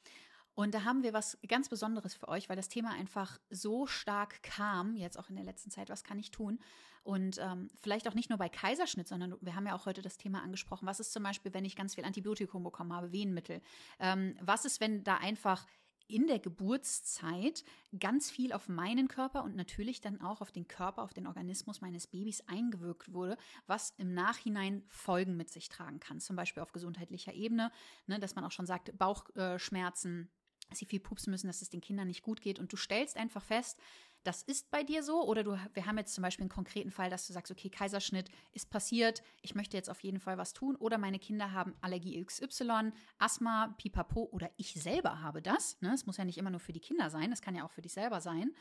Und 0.54 0.74
da 0.74 0.84
haben 0.84 1.02
wir 1.02 1.12
was 1.12 1.38
ganz 1.48 1.68
Besonderes 1.68 2.14
für 2.14 2.28
euch, 2.28 2.48
weil 2.48 2.56
das 2.56 2.68
Thema 2.68 2.90
einfach 2.92 3.40
so 3.50 3.86
stark 3.86 4.42
kam, 4.42 4.94
jetzt 4.94 5.18
auch 5.18 5.28
in 5.28 5.36
der 5.36 5.44
letzten 5.44 5.70
Zeit, 5.70 5.88
was 5.88 6.04
kann 6.04 6.18
ich 6.18 6.30
tun? 6.30 6.60
Und 7.02 7.38
ähm, 7.38 7.68
vielleicht 7.82 8.08
auch 8.08 8.14
nicht 8.14 8.30
nur 8.30 8.38
bei 8.38 8.48
Kaiserschnitt, 8.48 9.08
sondern 9.08 9.36
wir 9.40 9.54
haben 9.54 9.66
ja 9.66 9.74
auch 9.74 9.84
heute 9.84 10.00
das 10.00 10.16
Thema 10.16 10.42
angesprochen. 10.42 10.86
Was 10.86 11.00
ist 11.00 11.12
zum 11.12 11.22
Beispiel, 11.22 11.52
wenn 11.52 11.64
ich 11.64 11.76
ganz 11.76 11.94
viel 11.94 12.04
Antibiotikum 12.04 12.62
bekommen 12.62 12.94
habe, 12.94 13.12
Wehenmittel? 13.12 13.60
Ähm, 13.98 14.36
was 14.40 14.64
ist, 14.64 14.80
wenn 14.80 15.04
da 15.04 15.16
einfach 15.16 15.66
in 16.06 16.26
der 16.26 16.38
Geburtszeit 16.38 17.64
ganz 17.98 18.30
viel 18.30 18.52
auf 18.52 18.68
meinen 18.68 19.08
Körper 19.08 19.42
und 19.42 19.56
natürlich 19.56 20.00
dann 20.00 20.20
auch 20.20 20.40
auf 20.40 20.52
den 20.52 20.68
Körper, 20.68 21.02
auf 21.02 21.14
den 21.14 21.26
Organismus 21.26 21.80
meines 21.80 22.06
Babys 22.06 22.42
eingewirkt 22.46 23.12
wurde, 23.12 23.36
was 23.66 23.94
im 23.96 24.12
Nachhinein 24.12 24.84
Folgen 24.88 25.36
mit 25.36 25.50
sich 25.50 25.68
tragen 25.68 26.00
kann. 26.00 26.20
Zum 26.20 26.36
Beispiel 26.36 26.62
auf 26.62 26.72
gesundheitlicher 26.72 27.32
Ebene, 27.32 27.70
ne, 28.06 28.18
dass 28.18 28.34
man 28.34 28.44
auch 28.44 28.50
schon 28.50 28.66
sagt, 28.66 28.96
Bauchschmerzen, 28.98 30.30
sie 30.74 30.86
viel 30.86 31.00
pupsen 31.00 31.30
müssen, 31.30 31.46
dass 31.46 31.62
es 31.62 31.70
den 31.70 31.80
Kindern 31.80 32.08
nicht 32.08 32.22
gut 32.22 32.40
geht. 32.40 32.58
Und 32.58 32.72
du 32.72 32.76
stellst 32.76 33.16
einfach 33.16 33.42
fest, 33.42 33.78
das 34.24 34.42
ist 34.42 34.70
bei 34.70 34.82
dir 34.82 35.02
so. 35.02 35.22
Oder 35.24 35.44
du, 35.44 35.58
wir 35.74 35.86
haben 35.86 35.98
jetzt 35.98 36.14
zum 36.14 36.22
Beispiel 36.22 36.44
einen 36.44 36.50
konkreten 36.50 36.90
Fall, 36.90 37.10
dass 37.10 37.26
du 37.26 37.32
sagst, 37.32 37.52
okay, 37.52 37.68
Kaiserschnitt 37.68 38.30
ist 38.52 38.70
passiert, 38.70 39.22
ich 39.42 39.54
möchte 39.54 39.76
jetzt 39.76 39.90
auf 39.90 40.00
jeden 40.00 40.18
Fall 40.18 40.38
was 40.38 40.52
tun. 40.52 40.76
Oder 40.76 40.98
meine 40.98 41.18
Kinder 41.18 41.52
haben 41.52 41.74
Allergie 41.80 42.22
XY, 42.24 42.92
Asthma, 43.18 43.74
Pipapo 43.78 44.28
oder 44.32 44.50
ich 44.56 44.74
selber 44.74 45.20
habe 45.20 45.42
das. 45.42 45.80
Ne? 45.80 45.92
Es 45.94 46.06
muss 46.06 46.16
ja 46.16 46.24
nicht 46.24 46.38
immer 46.38 46.50
nur 46.50 46.60
für 46.60 46.72
die 46.72 46.80
Kinder 46.80 47.10
sein, 47.10 47.30
das 47.30 47.42
kann 47.42 47.54
ja 47.54 47.64
auch 47.64 47.70
für 47.70 47.82
dich 47.82 47.92
selber 47.92 48.20
sein. 48.20 48.54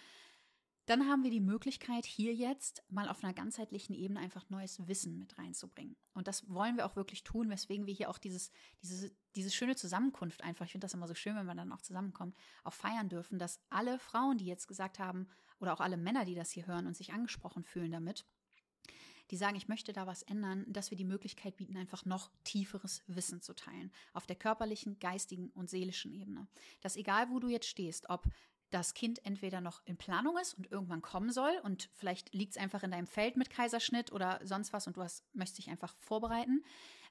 Dann 0.86 1.08
haben 1.08 1.24
wir 1.24 1.32
die 1.32 1.40
Möglichkeit, 1.40 2.06
hier 2.06 2.34
jetzt 2.34 2.84
mal 2.90 3.08
auf 3.08 3.24
einer 3.24 3.34
ganzheitlichen 3.34 3.96
Ebene 3.96 4.20
einfach 4.20 4.50
neues 4.50 4.86
Wissen 4.88 5.18
mit 5.18 5.38
reinzubringen. 5.38 5.96
Und 6.14 6.28
das 6.28 6.50
wollen 6.50 6.76
wir 6.76 6.86
auch 6.86 6.96
wirklich 6.96 7.24
tun, 7.24 7.50
weswegen 7.50 7.86
wir 7.86 7.94
hier 7.94 8.10
auch 8.10 8.18
dieses, 8.18 8.52
diese, 8.82 9.12
diese 9.36 9.52
schöne 9.52 9.76
Zusammenkunft 9.76 10.44
einfach, 10.44 10.66
ich 10.66 10.74
finde 10.74 10.86
das 10.86 10.94
immer 10.94 11.08
so 11.08 11.16
schön, 11.16 11.36
wenn 11.36 11.46
man 11.46 11.58
dann 11.58 11.72
auch 11.72 11.82
zusammenkommt, 11.82 12.36
auch 12.64 12.74
feiern 12.74 13.08
dürfen, 13.08 13.40
dass 13.40 13.62
alle 13.70 13.98
Frauen, 13.98 14.38
die 14.38 14.46
jetzt 14.46 14.68
gesagt 14.68 15.00
haben, 15.00 15.28
oder 15.60 15.74
auch 15.74 15.80
alle 15.80 15.98
Männer, 15.98 16.26
die 16.26 16.36
das 16.36 16.52
hier 16.52 16.68
hören 16.68 16.88
und 16.88 16.98
sich 16.98 17.14
angesprochen 17.14 17.64
fühlen 17.64 17.92
damit, 17.92 18.26
die 19.32 19.38
sagen, 19.38 19.56
ich 19.56 19.70
möchte 19.70 19.94
da 19.94 20.06
was 20.06 20.22
ändern, 20.24 20.66
dass 20.68 20.92
wir 20.92 20.98
die 20.98 21.06
Möglichkeit 21.06 21.56
bieten, 21.56 21.78
einfach 21.78 22.06
noch 22.06 22.30
tieferes 22.44 23.04
Wissen 23.08 23.42
zu 23.42 23.54
teilen. 23.54 23.92
Auf 24.12 24.26
der 24.26 24.36
körperlichen, 24.36 25.00
geistigen 25.00 25.50
und 25.52 25.70
seelischen 25.70 26.12
Ebene. 26.12 26.48
Dass 26.82 26.98
egal, 26.98 27.30
wo 27.30 27.40
du 27.40 27.48
jetzt 27.48 27.68
stehst, 27.68 28.10
ob 28.10 28.28
das 28.74 28.94
Kind 28.94 29.24
entweder 29.26 29.62
noch 29.62 29.82
in 29.86 29.98
Planung 29.98 30.38
ist 30.38 30.56
und 30.56 30.72
irgendwann 30.72 31.02
kommen 31.02 31.32
soll 31.32 31.52
und 31.64 31.90
vielleicht 31.94 32.34
liegt 32.34 32.56
es 32.56 32.58
einfach 32.58 32.84
in 32.84 32.92
deinem 32.92 33.08
Feld 33.08 33.38
mit 33.38 33.50
Kaiserschnitt 33.50 34.12
oder 34.12 34.40
sonst 34.44 34.74
was 34.74 34.88
und 34.88 34.98
du 34.98 35.04
hast, 35.04 35.24
möchtest 35.36 35.60
dich 35.60 35.70
einfach 35.70 35.96
vorbereiten. 36.00 36.64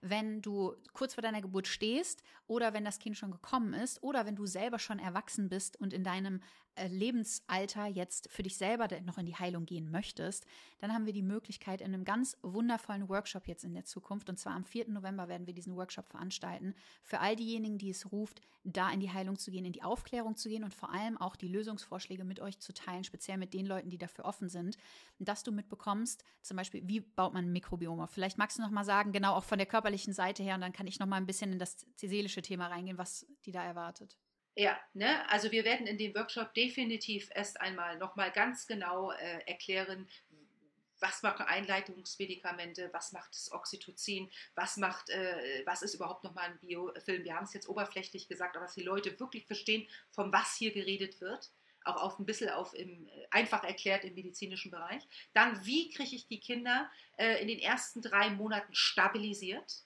Wenn 0.02 0.42
du 0.42 0.74
kurz 0.92 1.14
vor 1.14 1.22
deiner 1.22 1.40
Geburt 1.40 1.68
stehst 1.68 2.22
oder 2.46 2.74
wenn 2.74 2.84
das 2.84 2.98
Kind 2.98 3.16
schon 3.16 3.30
gekommen 3.30 3.72
ist 3.72 4.02
oder 4.02 4.26
wenn 4.26 4.36
du 4.36 4.46
selber 4.46 4.78
schon 4.78 4.98
erwachsen 4.98 5.48
bist 5.48 5.80
und 5.80 5.92
in 5.92 6.04
deinem 6.04 6.40
äh, 6.74 6.88
Lebensalter 6.88 7.86
jetzt 7.86 8.30
für 8.30 8.42
dich 8.42 8.56
selber 8.56 8.88
noch 9.02 9.18
in 9.18 9.26
die 9.26 9.36
Heilung 9.36 9.66
gehen 9.66 9.90
möchtest, 9.90 10.46
dann 10.78 10.92
haben 10.92 11.04
wir 11.04 11.12
die 11.12 11.22
Möglichkeit 11.22 11.82
in 11.82 11.92
einem 11.92 12.04
ganz 12.04 12.36
wundervollen 12.42 13.10
Workshop 13.10 13.46
jetzt 13.46 13.64
in 13.64 13.74
der 13.74 13.84
Zukunft. 13.84 14.30
Und 14.30 14.38
zwar 14.38 14.54
am 14.54 14.64
4. 14.64 14.88
November 14.88 15.28
werden 15.28 15.46
wir 15.46 15.52
diesen 15.54 15.76
Workshop 15.76 16.08
veranstalten. 16.08 16.74
Für 17.02 17.20
all 17.20 17.36
diejenigen, 17.36 17.76
die 17.76 17.90
es 17.90 18.10
ruft, 18.10 18.40
da 18.64 18.90
in 18.90 19.00
die 19.00 19.10
Heilung 19.10 19.38
zu 19.38 19.50
gehen, 19.50 19.66
in 19.66 19.72
die 19.72 19.82
Aufklärung 19.82 20.36
zu 20.36 20.48
gehen 20.48 20.64
und 20.64 20.72
vor 20.72 20.90
allem 20.90 21.18
auch 21.18 21.36
die 21.36 21.48
Lösungsvorschläge 21.48 22.24
mit 22.24 22.40
euch 22.40 22.58
zu 22.58 22.72
teilen, 22.72 23.04
speziell 23.04 23.36
mit 23.36 23.52
den 23.52 23.66
Leuten, 23.66 23.90
die 23.90 23.98
dafür 23.98 24.24
offen 24.24 24.48
sind, 24.48 24.78
dass 25.18 25.42
du 25.42 25.52
mitbekommst, 25.52 26.24
zum 26.40 26.56
Beispiel, 26.56 26.82
wie 26.86 27.00
baut 27.00 27.34
man 27.34 27.44
ein 27.44 27.52
Mikrobiom 27.52 28.00
auf? 28.00 28.10
Vielleicht 28.10 28.38
magst 28.38 28.58
du 28.58 28.62
noch 28.62 28.70
mal 28.70 28.84
sagen, 28.84 29.12
genau 29.12 29.34
auch 29.34 29.44
von 29.44 29.58
der 29.58 29.66
körperlichen 29.92 30.14
Seite 30.14 30.42
her, 30.42 30.54
und 30.54 30.62
dann 30.62 30.72
kann 30.72 30.86
ich 30.86 30.98
noch 30.98 31.06
mal 31.06 31.16
ein 31.16 31.26
bisschen 31.26 31.52
in 31.52 31.58
das 31.58 31.76
seelische 31.96 32.42
Thema 32.42 32.68
reingehen, 32.68 32.98
was 32.98 33.26
die 33.44 33.52
da 33.52 33.62
erwartet. 33.62 34.16
Ja, 34.54 34.78
ne? 34.94 35.28
also 35.30 35.50
wir 35.50 35.64
werden 35.64 35.86
in 35.86 35.98
dem 35.98 36.14
Workshop 36.14 36.52
definitiv 36.54 37.30
erst 37.34 37.60
einmal 37.60 37.98
nochmal 37.98 38.30
ganz 38.30 38.66
genau 38.66 39.10
äh, 39.12 39.40
erklären, 39.46 40.08
was 41.00 41.22
machen 41.22 41.46
Einleitungsmedikamente, 41.46 42.90
was 42.92 43.12
macht 43.12 43.34
das 43.34 43.50
Oxytocin, 43.50 44.30
was 44.54 44.76
macht, 44.76 45.10
äh, 45.10 45.62
was 45.66 45.82
ist 45.82 45.94
überhaupt 45.94 46.22
nochmal 46.22 46.50
ein 46.50 46.58
Biofilm. 46.58 47.24
Wir 47.24 47.34
haben 47.34 47.44
es 47.44 47.54
jetzt 47.54 47.68
oberflächlich 47.68 48.28
gesagt, 48.28 48.56
aber 48.56 48.66
dass 48.66 48.74
die 48.74 48.84
Leute 48.84 49.18
wirklich 49.18 49.46
verstehen, 49.46 49.86
von 50.10 50.32
was 50.32 50.54
hier 50.56 50.72
geredet 50.72 51.20
wird. 51.20 51.50
Auch 51.84 52.02
auf 52.02 52.18
ein 52.18 52.26
bisschen 52.26 52.50
auf 52.50 52.74
im, 52.74 53.06
äh, 53.08 53.26
einfach 53.30 53.64
erklärt 53.64 54.04
im 54.04 54.14
medizinischen 54.14 54.70
Bereich. 54.70 55.02
Dann, 55.34 55.64
wie 55.64 55.90
kriege 55.90 56.14
ich 56.14 56.26
die 56.26 56.40
Kinder 56.40 56.90
äh, 57.16 57.40
in 57.40 57.48
den 57.48 57.58
ersten 57.58 58.02
drei 58.02 58.30
Monaten 58.30 58.74
stabilisiert? 58.74 59.84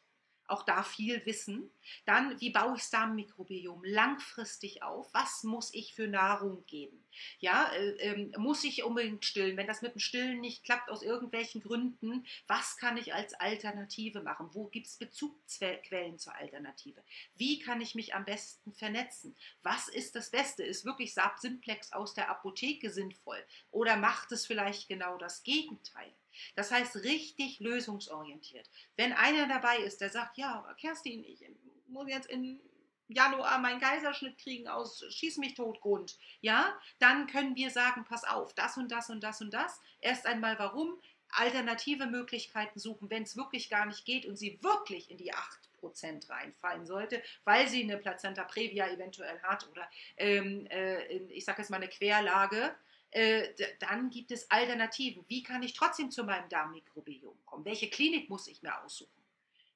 Auch 0.48 0.62
da 0.62 0.82
viel 0.82 1.24
Wissen. 1.26 1.70
Dann, 2.04 2.40
wie 2.40 2.50
baue 2.50 2.74
ich 2.76 2.82
das 2.82 2.90
Darmmikrobiom 2.90 3.82
langfristig 3.84 4.82
auf? 4.82 5.12
Was 5.12 5.44
muss 5.44 5.72
ich 5.74 5.94
für 5.94 6.08
Nahrung 6.08 6.64
geben? 6.66 7.04
Ja, 7.38 7.70
äh, 7.72 7.96
äh, 7.96 8.38
muss 8.38 8.64
ich 8.64 8.82
unbedingt 8.84 9.24
stillen? 9.24 9.56
Wenn 9.56 9.66
das 9.66 9.82
mit 9.82 9.94
dem 9.94 10.00
Stillen 10.00 10.40
nicht 10.40 10.64
klappt, 10.64 10.90
aus 10.90 11.02
irgendwelchen 11.02 11.62
Gründen, 11.62 12.26
was 12.46 12.76
kann 12.76 12.96
ich 12.96 13.14
als 13.14 13.34
Alternative 13.34 14.22
machen? 14.22 14.50
Wo 14.52 14.66
gibt 14.66 14.86
es 14.86 14.96
Bezugsquellen 14.96 16.18
zur 16.18 16.34
Alternative? 16.34 17.02
Wie 17.36 17.58
kann 17.58 17.80
ich 17.80 17.94
mich 17.94 18.14
am 18.14 18.24
besten 18.24 18.72
vernetzen? 18.72 19.36
Was 19.62 19.88
ist 19.88 20.14
das 20.14 20.30
Beste? 20.30 20.62
Ist 20.62 20.84
wirklich 20.84 21.14
Sab 21.14 21.38
Simplex 21.38 21.92
aus 21.92 22.14
der 22.14 22.28
Apotheke 22.28 22.90
sinnvoll? 22.90 23.42
Oder 23.70 23.96
macht 23.96 24.32
es 24.32 24.46
vielleicht 24.46 24.88
genau 24.88 25.16
das 25.18 25.42
Gegenteil? 25.42 26.12
Das 26.54 26.70
heißt, 26.70 26.96
richtig 26.96 27.60
lösungsorientiert. 27.60 28.68
Wenn 28.96 29.12
einer 29.12 29.48
dabei 29.48 29.78
ist, 29.78 30.00
der 30.00 30.10
sagt, 30.10 30.38
ja, 30.38 30.66
Kerstin, 30.80 31.24
ich 31.24 31.44
muss 31.88 32.08
jetzt 32.08 32.28
in 32.28 32.60
Januar 33.08 33.58
meinen 33.58 33.80
Kaiserschnitt 33.80 34.38
kriegen 34.38 34.68
aus 34.68 35.04
Schieß 35.10 35.38
mich 35.38 35.54
tot 35.54 35.80
Grund, 35.80 36.18
ja, 36.40 36.76
dann 36.98 37.26
können 37.26 37.54
wir 37.54 37.70
sagen, 37.70 38.04
pass 38.04 38.24
auf, 38.24 38.52
das 38.54 38.76
und 38.76 38.90
das 38.90 39.10
und 39.10 39.22
das 39.22 39.40
und 39.40 39.54
das. 39.54 39.80
Erst 40.00 40.26
einmal 40.26 40.58
warum, 40.58 41.00
alternative 41.30 42.06
Möglichkeiten 42.06 42.78
suchen, 42.78 43.10
wenn 43.10 43.22
es 43.22 43.36
wirklich 43.36 43.68
gar 43.68 43.86
nicht 43.86 44.04
geht 44.04 44.26
und 44.26 44.36
sie 44.36 44.58
wirklich 44.62 45.10
in 45.10 45.18
die 45.18 45.32
8% 45.32 46.28
reinfallen 46.28 46.86
sollte, 46.86 47.22
weil 47.44 47.68
sie 47.68 47.82
eine 47.82 47.98
Plazenta 47.98 48.44
previa 48.44 48.88
eventuell 48.88 49.40
hat 49.42 49.68
oder 49.70 49.88
ähm, 50.16 50.66
äh, 50.70 51.04
ich 51.28 51.44
sage 51.44 51.62
jetzt 51.62 51.70
mal 51.70 51.76
eine 51.76 51.88
Querlage, 51.88 52.74
äh, 53.16 53.54
dann 53.78 54.10
gibt 54.10 54.30
es 54.30 54.50
Alternativen. 54.50 55.24
Wie 55.26 55.42
kann 55.42 55.62
ich 55.62 55.72
trotzdem 55.72 56.10
zu 56.10 56.22
meinem 56.22 56.50
Darmmikrobiom 56.50 57.38
kommen? 57.46 57.64
Welche 57.64 57.88
Klinik 57.88 58.28
muss 58.28 58.46
ich 58.46 58.62
mir 58.62 58.78
aussuchen? 58.82 59.10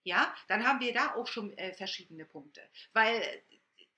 Ja, 0.05 0.35
dann 0.49 0.67
haben 0.67 0.81
wir 0.81 0.93
da 0.93 1.15
auch 1.15 1.27
schon 1.27 1.57
äh, 1.57 1.73
verschiedene 1.73 2.27
Punkte, 2.27 2.61
weil 2.93 3.17
äh, 3.17 3.41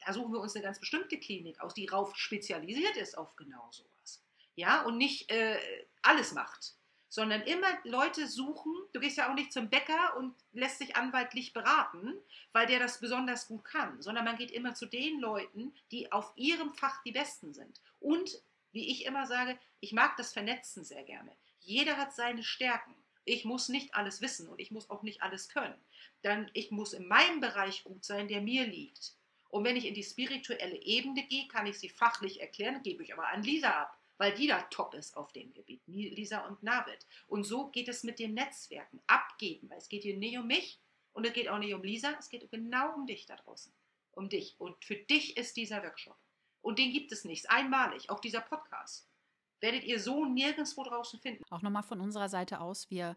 da 0.07 0.13
suchen 0.13 0.33
wir 0.33 0.41
uns 0.41 0.55
eine 0.55 0.65
ganz 0.65 0.79
bestimmte 0.79 1.19
Klinik 1.19 1.61
aus, 1.61 1.75
die 1.75 1.87
darauf 1.87 2.15
spezialisiert 2.17 2.97
ist 2.97 3.19
auf 3.19 3.35
genau 3.35 3.69
sowas. 3.73 4.23
Ja, 4.55 4.83
und 4.83 4.97
nicht 4.97 5.29
äh, 5.31 5.59
alles 6.03 6.33
macht, 6.35 6.75
sondern 7.09 7.43
immer 7.43 7.69
Leute 7.83 8.29
suchen. 8.29 8.73
Du 8.93 9.01
gehst 9.01 9.17
ja 9.17 9.29
auch 9.29 9.35
nicht 9.35 9.53
zum 9.53 9.71
Bäcker 9.71 10.17
und 10.19 10.37
lässt 10.53 10.79
sich 10.79 10.95
anwaltlich 10.95 11.53
beraten, 11.53 12.15
weil 12.53 12.67
der 12.67 12.79
das 12.79 13.01
besonders 13.01 13.49
gut 13.49 13.65
kann, 13.65 14.01
sondern 14.03 14.25
man 14.25 14.37
geht 14.37 14.53
immer 14.53 14.75
zu 14.75 14.87
den 14.87 15.19
Leuten, 15.19 15.75
die 15.91 16.13
auf 16.13 16.33
ihrem 16.37 16.75
Fach 16.75 17.03
die 17.03 17.13
Besten 17.13 17.55
sind 17.55 17.81
und 17.99 18.41
wie 18.73 18.91
ich 18.91 19.05
immer 19.05 19.27
sage, 19.27 19.59
ich 19.81 19.93
mag 19.93 20.17
das 20.17 20.33
Vernetzen 20.33 20.85
sehr 20.85 21.05
gerne. 21.05 21.31
Jeder 21.61 21.97
hat 21.97 22.15
seine 22.15 22.43
Stärken. 22.43 22.95
Ich 23.25 23.45
muss 23.45 23.69
nicht 23.69 23.95
alles 23.95 24.21
wissen 24.21 24.49
und 24.49 24.59
ich 24.59 24.71
muss 24.71 24.91
auch 24.91 25.03
nicht 25.03 25.23
alles 25.23 25.49
können. 25.49 25.79
Dann 26.23 26.51
ich 26.55 26.71
muss 26.71 26.93
in 26.93 27.07
meinem 27.07 27.41
Bereich 27.41 27.85
gut 27.85 28.05
sein, 28.05 28.29
der 28.29 28.41
mir 28.41 28.67
liegt. 28.67 29.15
Und 29.49 29.65
wenn 29.65 29.77
ich 29.77 29.87
in 29.87 29.95
die 29.95 30.03
spirituelle 30.03 30.83
Ebene 30.83 31.25
gehe, 31.27 31.47
kann 31.47 31.67
ich 31.67 31.79
sie 31.79 31.91
fachlich 31.91 32.41
erklären, 32.41 32.83
gebe 32.83 33.05
ich 33.05 33.13
aber 33.13 33.29
an 33.29 33.43
Lisa 33.43 33.69
ab, 33.69 33.99
weil 34.17 34.33
die 34.33 34.47
da 34.47 34.63
top 34.63 34.95
ist 34.95 35.17
auf 35.17 35.31
dem 35.33 35.53
Gebiet, 35.53 35.83
Lisa 35.87 36.47
und 36.47 36.63
Navid. 36.63 37.07
Und 37.29 37.45
so 37.45 37.67
geht 37.67 37.89
es 37.89 38.03
mit 38.03 38.19
den 38.19 38.35
Netzwerken, 38.35 39.01
abgeben, 39.07 39.69
weil 39.69 39.79
es 39.79 39.89
geht 39.89 40.05
hier 40.05 40.17
nicht 40.17 40.39
um 40.39 40.47
mich 40.47 40.81
und 41.13 41.27
es 41.27 41.35
geht 41.35 41.49
auch 41.49 41.59
nicht 41.59 41.75
um 41.75 41.83
Lisa, 41.83 42.17
es 42.19 42.31
geht 42.31 42.51
genau 42.51 42.95
um 42.95 43.07
dich 43.07 43.27
da 43.27 43.37
draußen, 43.37 43.73
um 44.13 44.29
dich. 44.29 44.55
Und 44.59 44.83
für 44.85 44.97
dich 44.97 45.37
ist 45.37 45.57
dieser 45.57 45.83
Workshop. 45.83 46.17
Und 46.63 46.79
den 46.79 46.93
gibt 46.93 47.13
es 47.13 47.25
nicht, 47.25 47.51
einmalig, 47.51 48.09
auch 48.09 48.21
dieser 48.21 48.41
Podcast. 48.41 49.09
Werdet 49.61 49.85
ihr 49.85 50.01
so 50.01 50.25
nirgendwo 50.25 50.83
draußen 50.83 51.21
finden. 51.21 51.45
Auch 51.51 51.63
nochmal 51.63 51.83
von 51.83 52.01
unserer 52.01 52.29
Seite 52.29 52.61
aus, 52.61 52.91
wir 52.91 53.17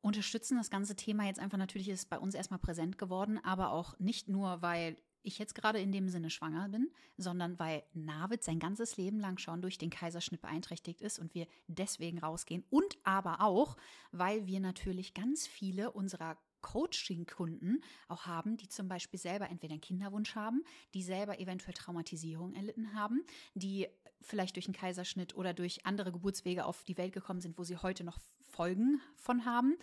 unterstützen 0.00 0.56
das 0.56 0.70
ganze 0.70 0.96
Thema 0.96 1.26
jetzt 1.26 1.38
einfach, 1.38 1.58
natürlich 1.58 1.88
ist 1.88 2.00
es 2.00 2.06
bei 2.06 2.18
uns 2.18 2.34
erstmal 2.34 2.58
präsent 2.58 2.98
geworden, 2.98 3.38
aber 3.44 3.70
auch 3.70 3.98
nicht 3.98 4.28
nur, 4.28 4.62
weil 4.62 4.96
ich 5.22 5.38
jetzt 5.38 5.54
gerade 5.54 5.80
in 5.80 5.92
dem 5.92 6.08
Sinne 6.08 6.30
schwanger 6.30 6.68
bin, 6.68 6.90
sondern 7.16 7.58
weil 7.58 7.84
Navid 7.92 8.42
sein 8.42 8.58
ganzes 8.58 8.96
Leben 8.96 9.20
lang 9.20 9.38
schon 9.38 9.62
durch 9.62 9.78
den 9.78 9.90
Kaiserschnitt 9.90 10.40
beeinträchtigt 10.40 11.00
ist 11.00 11.20
und 11.20 11.34
wir 11.34 11.46
deswegen 11.68 12.18
rausgehen 12.18 12.64
und 12.70 12.98
aber 13.04 13.40
auch, 13.40 13.76
weil 14.10 14.46
wir 14.46 14.58
natürlich 14.58 15.14
ganz 15.14 15.46
viele 15.46 15.92
unserer 15.92 16.36
Coaching-Kunden 16.62 17.82
auch 18.08 18.26
haben, 18.26 18.56
die 18.56 18.68
zum 18.68 18.88
Beispiel 18.88 19.20
selber 19.20 19.50
entweder 19.50 19.72
einen 19.72 19.80
Kinderwunsch 19.80 20.34
haben, 20.34 20.64
die 20.94 21.02
selber 21.02 21.38
eventuell 21.38 21.74
Traumatisierung 21.74 22.54
erlitten 22.54 22.94
haben, 22.94 23.22
die 23.54 23.88
vielleicht 24.22 24.56
durch 24.56 24.66
einen 24.66 24.74
Kaiserschnitt 24.74 25.34
oder 25.34 25.52
durch 25.52 25.84
andere 25.84 26.12
Geburtswege 26.12 26.64
auf 26.64 26.84
die 26.84 26.96
Welt 26.96 27.12
gekommen 27.12 27.40
sind, 27.40 27.58
wo 27.58 27.64
sie 27.64 27.76
heute 27.76 28.04
noch 28.04 28.18
Folgen 28.48 29.00
von 29.16 29.44
haben. 29.44 29.76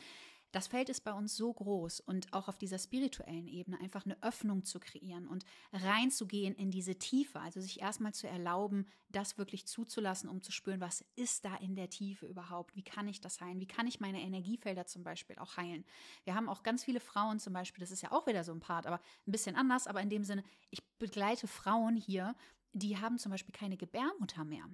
Das 0.52 0.68
Feld 0.68 0.90
ist 0.90 1.02
bei 1.02 1.14
uns 1.14 1.36
so 1.36 1.54
groß 1.54 2.00
und 2.00 2.34
auch 2.34 2.48
auf 2.48 2.58
dieser 2.58 2.80
spirituellen 2.80 3.48
Ebene 3.48 3.80
einfach 3.80 4.06
eine 4.06 4.22
Öffnung 4.24 4.66
zu 4.66 4.80
kreieren 4.80 5.28
und 5.28 5.46
reinzugehen 5.72 6.56
in 6.56 6.72
diese 6.72 6.96
Tiefe, 6.96 7.40
also 7.40 7.62
sich 7.62 7.82
erstmal 7.82 8.16
zu 8.16 8.28
erlauben, 8.28 8.88
das 9.10 9.38
wirklich 9.38 9.68
zuzulassen, 9.68 10.28
um 10.28 10.42
zu 10.42 10.52
spüren, 10.52 10.82
was 10.82 11.06
ist 11.16 11.46
da 11.46 11.56
in 11.58 11.76
der 11.76 11.90
Tiefe 11.90 12.26
überhaupt? 12.26 12.76
Wie 12.76 12.84
kann 12.84 13.08
ich 13.08 13.22
das 13.22 13.42
heilen? 13.42 13.60
Wie 13.60 13.68
kann 13.68 13.86
ich 13.86 14.00
meine 14.00 14.22
Energiefelder 14.22 14.88
zum 14.88 15.04
Beispiel 15.04 15.38
auch 15.38 15.56
heilen? 15.56 15.86
Wir 16.24 16.34
haben 16.34 16.50
auch 16.50 16.64
ganz 16.64 16.84
viele 16.84 17.00
Frauen 17.00 17.40
zum 17.40 17.54
Beispiel, 17.54 17.82
das 17.82 17.92
ist 17.92 18.02
ja 18.02 18.12
auch 18.12 18.26
wieder 18.26 18.44
so 18.44 18.52
ein 18.52 18.60
Part, 18.60 18.88
aber 18.88 19.00
ein 19.28 19.32
bisschen 19.32 19.56
anders, 19.56 19.86
aber 19.86 20.02
in 20.02 20.10
dem 20.10 20.24
Sinne, 20.24 20.44
ich 20.72 20.84
begleite 20.98 21.48
Frauen 21.48 21.96
hier, 21.96 22.36
die 22.74 22.98
haben 22.98 23.20
zum 23.20 23.32
Beispiel 23.32 23.54
keine 23.54 23.78
Gebärmutter 23.78 24.46
mehr. 24.46 24.68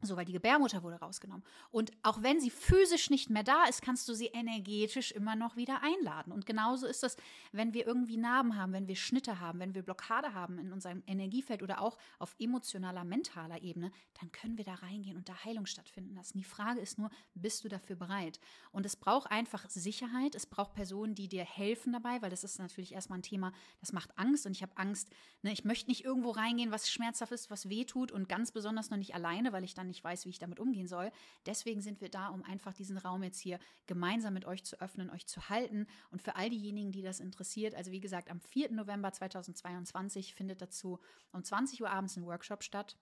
So, 0.00 0.16
weil 0.16 0.24
die 0.24 0.32
Gebärmutter 0.32 0.84
wurde 0.84 1.00
rausgenommen. 1.00 1.42
Und 1.72 1.90
auch 2.04 2.22
wenn 2.22 2.40
sie 2.40 2.50
physisch 2.50 3.10
nicht 3.10 3.30
mehr 3.30 3.42
da 3.42 3.64
ist, 3.64 3.82
kannst 3.82 4.08
du 4.08 4.14
sie 4.14 4.26
energetisch 4.26 5.10
immer 5.10 5.34
noch 5.34 5.56
wieder 5.56 5.82
einladen. 5.82 6.32
Und 6.32 6.46
genauso 6.46 6.86
ist 6.86 7.02
das, 7.02 7.16
wenn 7.50 7.74
wir 7.74 7.84
irgendwie 7.84 8.16
Narben 8.16 8.56
haben, 8.56 8.72
wenn 8.72 8.86
wir 8.86 8.94
Schnitte 8.94 9.40
haben, 9.40 9.58
wenn 9.58 9.74
wir 9.74 9.82
Blockade 9.82 10.34
haben 10.34 10.58
in 10.58 10.72
unserem 10.72 11.02
Energiefeld 11.08 11.64
oder 11.64 11.80
auch 11.80 11.98
auf 12.20 12.36
emotionaler, 12.38 13.02
mentaler 13.02 13.60
Ebene, 13.60 13.90
dann 14.20 14.30
können 14.30 14.56
wir 14.56 14.64
da 14.64 14.74
reingehen 14.74 15.16
und 15.16 15.28
da 15.28 15.44
Heilung 15.44 15.66
stattfinden 15.66 16.14
lassen. 16.14 16.38
Die 16.38 16.44
Frage 16.44 16.80
ist 16.80 16.96
nur, 16.96 17.10
bist 17.34 17.64
du 17.64 17.68
dafür 17.68 17.96
bereit? 17.96 18.38
Und 18.70 18.86
es 18.86 18.94
braucht 18.94 19.28
einfach 19.32 19.68
Sicherheit. 19.68 20.36
Es 20.36 20.46
braucht 20.46 20.74
Personen, 20.74 21.16
die 21.16 21.26
dir 21.26 21.44
helfen 21.44 21.92
dabei, 21.92 22.22
weil 22.22 22.30
das 22.30 22.44
ist 22.44 22.60
natürlich 22.60 22.92
erstmal 22.92 23.18
ein 23.18 23.22
Thema, 23.22 23.52
das 23.80 23.92
macht 23.92 24.16
Angst. 24.16 24.46
Und 24.46 24.52
ich 24.52 24.62
habe 24.62 24.76
Angst, 24.76 25.10
ne, 25.42 25.52
ich 25.52 25.64
möchte 25.64 25.90
nicht 25.90 26.04
irgendwo 26.04 26.30
reingehen, 26.30 26.70
was 26.70 26.88
schmerzhaft 26.88 27.32
ist, 27.32 27.50
was 27.50 27.68
weh 27.68 27.84
tut 27.84 28.12
und 28.12 28.28
ganz 28.28 28.52
besonders 28.52 28.90
noch 28.90 28.98
nicht 28.98 29.16
alleine, 29.16 29.52
weil 29.52 29.64
ich 29.64 29.74
dann 29.74 29.87
nicht 29.88 30.04
weiß, 30.04 30.24
wie 30.24 30.30
ich 30.30 30.38
damit 30.38 30.60
umgehen 30.60 30.86
soll. 30.86 31.10
Deswegen 31.46 31.80
sind 31.80 32.00
wir 32.00 32.08
da, 32.08 32.28
um 32.28 32.44
einfach 32.44 32.72
diesen 32.72 32.98
Raum 32.98 33.22
jetzt 33.22 33.40
hier 33.40 33.58
gemeinsam 33.86 34.34
mit 34.34 34.44
euch 34.44 34.64
zu 34.64 34.80
öffnen, 34.80 35.10
euch 35.10 35.26
zu 35.26 35.48
halten. 35.48 35.86
Und 36.10 36.22
für 36.22 36.36
all 36.36 36.50
diejenigen, 36.50 36.92
die 36.92 37.02
das 37.02 37.20
interessiert, 37.20 37.74
also 37.74 37.90
wie 37.90 38.00
gesagt, 38.00 38.30
am 38.30 38.40
4. 38.40 38.72
November 38.72 39.12
2022 39.12 40.34
findet 40.34 40.62
dazu 40.62 41.00
um 41.32 41.42
20 41.42 41.82
Uhr 41.82 41.90
abends 41.90 42.16
ein 42.16 42.26
Workshop 42.26 42.62
statt. 42.62 42.96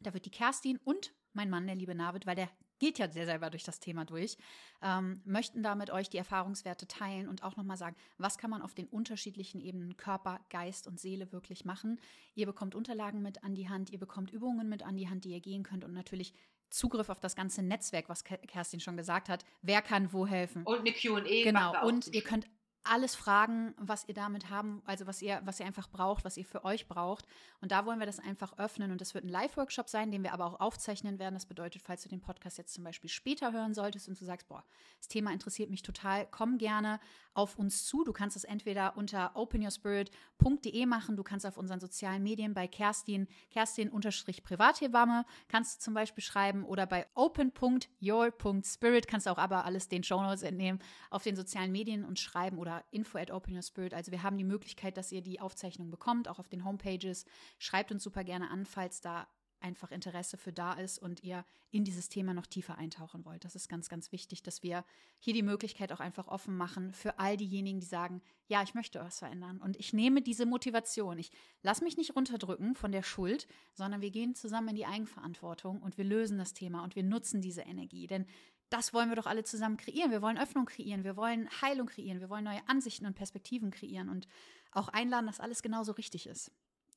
Da 0.00 0.14
wird 0.14 0.24
die 0.24 0.30
Kerstin 0.30 0.78
und 0.84 1.12
mein 1.32 1.50
Mann, 1.50 1.66
der 1.66 1.76
liebe 1.76 1.94
Navid, 1.94 2.26
weil 2.26 2.36
der 2.36 2.50
geht 2.78 2.98
ja 2.98 3.08
sehr 3.10 3.26
selber 3.26 3.50
durch 3.50 3.64
das 3.64 3.80
Thema 3.80 4.04
durch, 4.04 4.36
ähm, 4.82 5.20
möchten 5.24 5.62
da 5.62 5.74
mit 5.74 5.90
euch 5.90 6.08
die 6.08 6.18
Erfahrungswerte 6.18 6.86
teilen 6.86 7.28
und 7.28 7.42
auch 7.42 7.56
nochmal 7.56 7.76
sagen, 7.76 7.96
was 8.18 8.38
kann 8.38 8.50
man 8.50 8.62
auf 8.62 8.74
den 8.74 8.86
unterschiedlichen 8.86 9.60
Ebenen 9.60 9.96
Körper, 9.96 10.40
Geist 10.50 10.86
und 10.86 11.00
Seele 11.00 11.32
wirklich 11.32 11.64
machen. 11.64 12.00
Ihr 12.34 12.46
bekommt 12.46 12.74
Unterlagen 12.74 13.22
mit 13.22 13.44
an 13.44 13.54
die 13.54 13.68
Hand, 13.68 13.90
ihr 13.90 13.98
bekommt 13.98 14.30
Übungen 14.30 14.68
mit 14.68 14.82
an 14.82 14.96
die 14.96 15.08
Hand, 15.08 15.24
die 15.24 15.30
ihr 15.30 15.40
gehen 15.40 15.62
könnt 15.62 15.84
und 15.84 15.92
natürlich 15.92 16.32
Zugriff 16.70 17.08
auf 17.08 17.20
das 17.20 17.34
ganze 17.34 17.62
Netzwerk, 17.62 18.08
was 18.08 18.24
Kerstin 18.24 18.80
schon 18.80 18.96
gesagt 18.96 19.28
hat. 19.28 19.44
Wer 19.62 19.82
kann 19.82 20.12
wo 20.12 20.26
helfen? 20.26 20.64
Und 20.64 20.80
eine 20.80 20.92
Q&A. 20.92 21.22
Genau. 21.22 21.86
Und 21.86 22.14
ihr 22.14 22.22
könnt 22.22 22.46
alles 22.88 23.14
fragen, 23.14 23.74
was 23.76 24.08
ihr 24.08 24.14
damit 24.14 24.50
haben, 24.50 24.82
also 24.86 25.06
was 25.06 25.20
ihr, 25.22 25.40
was 25.44 25.60
ihr 25.60 25.66
einfach 25.66 25.88
braucht, 25.88 26.24
was 26.24 26.36
ihr 26.36 26.44
für 26.44 26.64
euch 26.64 26.88
braucht. 26.88 27.26
Und 27.60 27.72
da 27.72 27.84
wollen 27.86 27.98
wir 27.98 28.06
das 28.06 28.18
einfach 28.18 28.58
öffnen. 28.58 28.90
Und 28.90 29.00
das 29.00 29.14
wird 29.14 29.24
ein 29.24 29.28
Live-Workshop 29.28 29.88
sein, 29.88 30.10
den 30.10 30.22
wir 30.22 30.32
aber 30.32 30.46
auch 30.46 30.60
aufzeichnen 30.60 31.18
werden. 31.18 31.34
Das 31.34 31.46
bedeutet, 31.46 31.82
falls 31.82 32.02
du 32.02 32.08
den 32.08 32.20
Podcast 32.20 32.58
jetzt 32.58 32.74
zum 32.74 32.84
Beispiel 32.84 33.10
später 33.10 33.52
hören 33.52 33.74
solltest 33.74 34.08
und 34.08 34.20
du 34.20 34.24
sagst, 34.24 34.48
boah, 34.48 34.64
das 34.98 35.08
Thema 35.08 35.32
interessiert 35.32 35.70
mich 35.70 35.82
total, 35.82 36.26
komm 36.30 36.58
gerne 36.58 37.00
auf 37.34 37.58
uns 37.58 37.84
zu. 37.84 38.04
Du 38.04 38.12
kannst 38.12 38.36
es 38.36 38.44
entweder 38.44 38.96
unter 38.96 39.36
openyourspirit.de 39.36 40.86
machen, 40.86 41.16
du 41.16 41.22
kannst 41.22 41.46
auf 41.46 41.56
unseren 41.56 41.78
sozialen 41.80 42.22
Medien 42.22 42.52
bei 42.54 42.66
Kerstin, 42.66 43.28
Kerstin-Privathebamme, 43.50 45.24
kannst 45.46 45.76
du 45.76 45.84
zum 45.84 45.94
Beispiel 45.94 46.24
schreiben 46.24 46.64
oder 46.64 46.86
bei 46.86 47.06
open.your.spirit 47.14 49.06
kannst 49.06 49.26
du 49.26 49.30
auch 49.30 49.38
aber 49.38 49.64
alles 49.64 49.88
den 49.88 50.02
Shownotes 50.02 50.42
entnehmen 50.42 50.80
auf 51.10 51.22
den 51.22 51.36
sozialen 51.36 51.70
Medien 51.70 52.04
und 52.04 52.18
schreiben 52.18 52.58
oder 52.58 52.77
info 52.90 53.18
at 53.18 53.30
openyourspirit. 53.30 53.94
Also 53.94 54.12
wir 54.12 54.22
haben 54.22 54.38
die 54.38 54.44
Möglichkeit, 54.44 54.96
dass 54.96 55.12
ihr 55.12 55.22
die 55.22 55.40
Aufzeichnung 55.40 55.90
bekommt, 55.90 56.28
auch 56.28 56.38
auf 56.38 56.48
den 56.48 56.64
Homepages. 56.64 57.24
Schreibt 57.58 57.92
uns 57.92 58.02
super 58.02 58.24
gerne 58.24 58.50
an, 58.50 58.64
falls 58.66 59.00
da 59.00 59.26
einfach 59.60 59.90
Interesse 59.90 60.36
für 60.36 60.52
da 60.52 60.74
ist 60.74 60.98
und 60.98 61.22
ihr 61.22 61.44
in 61.70 61.84
dieses 61.84 62.08
Thema 62.08 62.34
noch 62.34 62.46
tiefer 62.46 62.78
eintauchen 62.78 63.24
wollt. 63.24 63.44
Das 63.44 63.54
ist 63.54 63.68
ganz, 63.68 63.88
ganz 63.88 64.12
wichtig, 64.12 64.42
dass 64.42 64.62
wir 64.62 64.84
hier 65.18 65.34
die 65.34 65.42
Möglichkeit 65.42 65.92
auch 65.92 66.00
einfach 66.00 66.28
offen 66.28 66.56
machen 66.56 66.92
für 66.92 67.18
all 67.18 67.36
diejenigen, 67.36 67.80
die 67.80 67.86
sagen, 67.86 68.22
ja, 68.46 68.62
ich 68.62 68.74
möchte 68.74 69.00
was 69.00 69.18
verändern 69.18 69.60
und 69.60 69.76
ich 69.76 69.92
nehme 69.92 70.22
diese 70.22 70.46
Motivation. 70.46 71.18
Ich 71.18 71.30
lasse 71.62 71.84
mich 71.84 71.96
nicht 71.96 72.14
runterdrücken 72.16 72.74
von 72.74 72.92
der 72.92 73.02
Schuld, 73.02 73.46
sondern 73.74 74.00
wir 74.00 74.10
gehen 74.10 74.34
zusammen 74.34 74.68
in 74.68 74.76
die 74.76 74.86
Eigenverantwortung 74.86 75.82
und 75.82 75.98
wir 75.98 76.04
lösen 76.04 76.38
das 76.38 76.54
Thema 76.54 76.82
und 76.84 76.96
wir 76.96 77.02
nutzen 77.02 77.40
diese 77.40 77.62
Energie. 77.62 78.06
Denn 78.06 78.26
das 78.70 78.92
wollen 78.92 79.08
wir 79.08 79.16
doch 79.16 79.26
alle 79.26 79.44
zusammen 79.44 79.76
kreieren. 79.76 80.10
Wir 80.10 80.22
wollen 80.22 80.38
Öffnung 80.38 80.66
kreieren, 80.66 81.04
wir 81.04 81.16
wollen 81.16 81.48
Heilung 81.62 81.86
kreieren, 81.86 82.20
wir 82.20 82.28
wollen 82.28 82.44
neue 82.44 82.66
Ansichten 82.68 83.06
und 83.06 83.14
Perspektiven 83.14 83.70
kreieren 83.70 84.08
und 84.08 84.28
auch 84.72 84.88
einladen, 84.88 85.26
dass 85.26 85.40
alles 85.40 85.62
genauso 85.62 85.92
richtig 85.92 86.26
ist. 86.26 86.50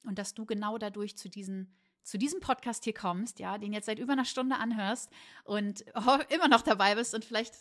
Und 0.03 0.17
dass 0.17 0.33
du 0.33 0.45
genau 0.45 0.77
dadurch 0.77 1.17
zu 1.17 1.29
diesen 1.29 1.75
zu 2.03 2.17
diesem 2.17 2.39
Podcast 2.39 2.83
hier 2.83 2.95
kommst, 2.95 3.39
ja, 3.39 3.59
den 3.59 3.73
jetzt 3.73 3.85
seit 3.85 3.99
über 3.99 4.13
einer 4.13 4.25
Stunde 4.25 4.57
anhörst 4.57 5.11
und 5.43 5.85
immer 6.29 6.47
noch 6.47 6.61
dabei 6.61 6.95
bist 6.95 7.13
und 7.13 7.23
vielleicht 7.25 7.53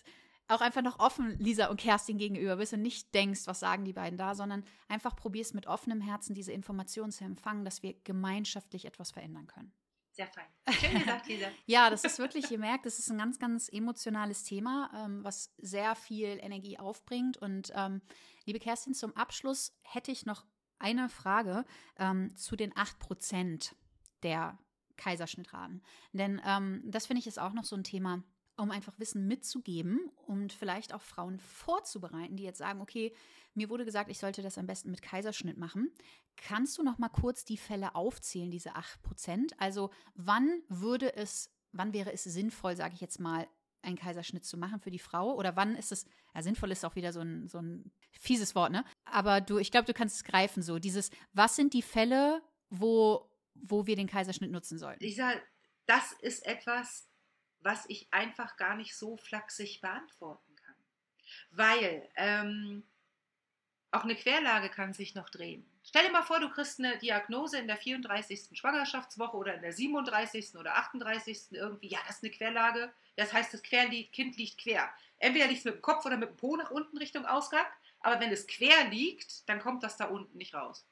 auch 0.48 0.60
einfach 0.60 0.82
noch 0.82 0.98
offen 0.98 1.38
Lisa 1.38 1.66
und 1.66 1.78
Kerstin 1.78 2.18
gegenüber 2.18 2.56
bist 2.56 2.72
und 2.72 2.82
nicht 2.82 3.14
denkst, 3.14 3.42
was 3.46 3.60
sagen 3.60 3.84
die 3.84 3.92
beiden 3.92 4.18
da, 4.18 4.34
sondern 4.34 4.64
einfach 4.88 5.14
probierst 5.14 5.54
mit 5.54 5.66
offenem 5.66 6.00
Herzen 6.00 6.34
diese 6.34 6.52
Informationen 6.52 7.12
zu 7.12 7.24
empfangen, 7.24 7.64
dass 7.64 7.82
wir 7.82 7.94
gemeinschaftlich 8.02 8.84
etwas 8.84 9.12
verändern 9.12 9.46
können. 9.46 9.72
Sehr 10.20 10.26
fein. 10.26 10.44
Schön 10.74 10.98
gesagt, 10.98 11.28
Lisa. 11.28 11.47
ja, 11.66 11.88
das 11.88 12.05
ist 12.05 12.18
wirklich, 12.18 12.51
ihr 12.51 12.59
merkt, 12.59 12.84
das 12.84 12.98
ist 12.98 13.10
ein 13.10 13.16
ganz, 13.16 13.38
ganz 13.38 13.70
emotionales 13.70 14.44
Thema, 14.44 14.90
ähm, 14.94 15.24
was 15.24 15.55
sehr 15.56 15.94
viel 15.94 16.38
Energie 16.42 16.78
aufbringt. 16.78 17.38
Und 17.38 17.72
ähm, 17.74 18.02
liebe 18.44 18.59
Kerstin, 18.59 18.92
zum 18.92 19.16
Abschluss 19.16 19.72
hätte 19.80 20.12
ich 20.12 20.26
noch 20.26 20.44
eine 20.78 21.09
Frage 21.09 21.64
ähm, 21.98 22.36
zu 22.36 22.55
den 22.55 22.76
8 22.76 22.98
Prozent 22.98 23.74
der 24.22 24.59
Kaiserschnittraten. 24.98 25.82
Denn 26.12 26.38
ähm, 26.44 26.82
das 26.84 27.06
finde 27.06 27.20
ich 27.20 27.26
ist 27.26 27.38
auch 27.38 27.55
noch 27.55 27.64
so 27.64 27.74
ein 27.74 27.84
Thema, 27.84 28.22
um 28.60 28.70
einfach 28.70 28.98
Wissen 28.98 29.26
mitzugeben 29.26 30.10
und 30.26 30.52
vielleicht 30.52 30.92
auch 30.94 31.02
Frauen 31.02 31.38
vorzubereiten, 31.38 32.36
die 32.36 32.44
jetzt 32.44 32.58
sagen, 32.58 32.80
okay, 32.80 33.14
mir 33.54 33.68
wurde 33.68 33.84
gesagt, 33.84 34.10
ich 34.10 34.18
sollte 34.18 34.42
das 34.42 34.58
am 34.58 34.66
besten 34.66 34.90
mit 34.90 35.02
Kaiserschnitt 35.02 35.58
machen. 35.58 35.90
Kannst 36.36 36.78
du 36.78 36.82
noch 36.82 36.98
mal 36.98 37.08
kurz 37.08 37.44
die 37.44 37.56
Fälle 37.56 37.94
aufzählen, 37.94 38.50
diese 38.50 38.76
8%? 38.76 39.52
Also 39.58 39.90
wann 40.14 40.62
würde 40.68 41.14
es, 41.16 41.50
wann 41.72 41.92
wäre 41.92 42.12
es 42.12 42.24
sinnvoll, 42.24 42.76
sage 42.76 42.94
ich 42.94 43.00
jetzt 43.00 43.20
mal, 43.20 43.48
einen 43.82 43.96
Kaiserschnitt 43.96 44.44
zu 44.44 44.58
machen 44.58 44.80
für 44.80 44.90
die 44.90 44.98
Frau? 44.98 45.34
Oder 45.34 45.56
wann 45.56 45.74
ist 45.74 45.90
es, 45.90 46.04
ja, 46.34 46.42
sinnvoll 46.42 46.70
ist 46.70 46.84
auch 46.84 46.96
wieder 46.96 47.12
so 47.12 47.20
ein, 47.20 47.48
so 47.48 47.58
ein 47.58 47.90
fieses 48.12 48.54
Wort, 48.54 48.72
ne? 48.72 48.84
Aber 49.06 49.40
du, 49.40 49.58
ich 49.58 49.70
glaube, 49.70 49.86
du 49.86 49.94
kannst 49.94 50.16
es 50.16 50.24
greifen 50.24 50.62
so. 50.62 50.78
Dieses, 50.78 51.10
was 51.32 51.56
sind 51.56 51.72
die 51.72 51.82
Fälle, 51.82 52.42
wo 52.68 53.30
wo 53.54 53.86
wir 53.86 53.96
den 53.96 54.06
Kaiserschnitt 54.06 54.50
nutzen 54.50 54.78
sollten? 54.78 55.02
Lisa, 55.02 55.32
das 55.86 56.12
ist 56.20 56.46
etwas, 56.46 57.09
was 57.60 57.84
ich 57.88 58.08
einfach 58.12 58.56
gar 58.56 58.76
nicht 58.76 58.96
so 58.96 59.16
flachsig 59.16 59.80
beantworten 59.80 60.56
kann. 60.56 60.74
Weil 61.50 62.08
ähm, 62.16 62.82
auch 63.90 64.04
eine 64.04 64.14
Querlage 64.14 64.68
kann 64.68 64.92
sich 64.92 65.14
noch 65.14 65.30
drehen. 65.30 65.68
Stell 65.82 66.04
dir 66.04 66.12
mal 66.12 66.22
vor, 66.22 66.38
du 66.38 66.50
kriegst 66.50 66.78
eine 66.78 66.98
Diagnose 66.98 67.58
in 67.58 67.66
der 67.66 67.76
34. 67.76 68.56
Schwangerschaftswoche 68.56 69.36
oder 69.36 69.54
in 69.54 69.62
der 69.62 69.72
37. 69.72 70.54
oder 70.56 70.76
38. 70.76 71.52
irgendwie. 71.52 71.88
Ja, 71.88 71.98
das 72.06 72.16
ist 72.16 72.24
eine 72.24 72.32
Querlage. 72.32 72.92
Das 73.16 73.32
heißt, 73.32 73.52
das 73.52 73.62
Kind 73.62 74.36
liegt 74.36 74.58
quer. 74.58 74.88
Entweder 75.18 75.46
liegt 75.46 75.60
es 75.60 75.64
mit 75.64 75.74
dem 75.74 75.82
Kopf 75.82 76.06
oder 76.06 76.16
mit 76.16 76.28
dem 76.28 76.36
Po 76.36 76.56
nach 76.56 76.70
unten 76.70 76.96
Richtung 76.98 77.26
Ausgang. 77.26 77.66
Aber 78.00 78.20
wenn 78.20 78.30
es 78.30 78.46
quer 78.46 78.88
liegt, 78.88 79.48
dann 79.48 79.60
kommt 79.60 79.82
das 79.82 79.96
da 79.96 80.06
unten 80.06 80.38
nicht 80.38 80.54
raus. 80.54 80.86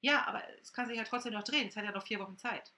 Ja, 0.00 0.26
aber 0.26 0.42
es 0.60 0.72
kann 0.72 0.86
sich 0.88 0.96
ja 0.96 1.04
trotzdem 1.04 1.32
noch 1.32 1.44
drehen. 1.44 1.68
Es 1.68 1.76
hat 1.76 1.84
ja 1.84 1.92
noch 1.92 2.06
vier 2.06 2.18
Wochen 2.18 2.36
Zeit. 2.36 2.72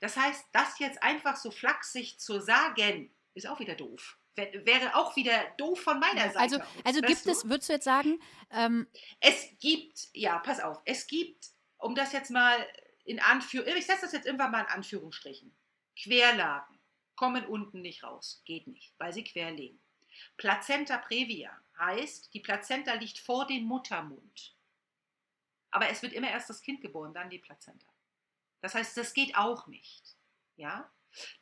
Das 0.00 0.16
heißt, 0.16 0.46
das 0.52 0.78
jetzt 0.78 1.02
einfach 1.02 1.36
so 1.36 1.50
flachsig 1.50 2.18
zu 2.18 2.40
sagen, 2.40 3.14
ist 3.34 3.46
auch 3.46 3.60
wieder 3.60 3.74
doof. 3.74 4.18
Wäre 4.34 4.94
auch 4.96 5.16
wieder 5.16 5.44
doof 5.56 5.80
von 5.80 5.98
meiner 5.98 6.30
Seite. 6.30 6.38
Also, 6.38 6.56
aus, 6.58 6.66
also 6.84 7.00
gibt 7.00 7.24
du? 7.24 7.30
es, 7.30 7.48
würdest 7.48 7.68
du 7.70 7.72
jetzt 7.72 7.84
sagen? 7.84 8.20
Ähm 8.50 8.86
es 9.20 9.48
gibt, 9.60 10.08
ja, 10.12 10.38
pass 10.38 10.60
auf, 10.60 10.82
es 10.84 11.06
gibt, 11.06 11.46
um 11.78 11.94
das 11.94 12.12
jetzt 12.12 12.30
mal 12.30 12.66
in 13.04 13.20
Anführungstrichen, 13.20 13.78
ich 13.78 13.86
setze 13.86 14.02
das 14.02 14.12
jetzt 14.12 14.26
irgendwann 14.26 14.50
mal 14.50 14.60
in 14.60 14.66
Anführungsstrichen, 14.66 15.56
Querlagen 15.96 16.78
kommen 17.14 17.46
unten 17.46 17.80
nicht 17.80 18.04
raus. 18.04 18.42
Geht 18.44 18.66
nicht, 18.66 18.94
weil 18.98 19.12
sie 19.12 19.24
quer 19.24 19.50
liegen. 19.50 19.80
Plazenta 20.36 20.98
previa 20.98 21.50
heißt, 21.78 22.32
die 22.32 22.40
Plazenta 22.40 22.94
liegt 22.94 23.18
vor 23.18 23.46
dem 23.46 23.64
Muttermund. 23.64 24.54
Aber 25.70 25.88
es 25.88 26.02
wird 26.02 26.12
immer 26.12 26.30
erst 26.30 26.48
das 26.48 26.62
Kind 26.62 26.80
geboren, 26.80 27.12
dann 27.12 27.30
die 27.30 27.38
Plazenta. 27.38 27.86
Das 28.66 28.74
heißt, 28.74 28.96
das 28.96 29.14
geht 29.14 29.36
auch 29.36 29.68
nicht. 29.68 30.16
Ja? 30.56 30.90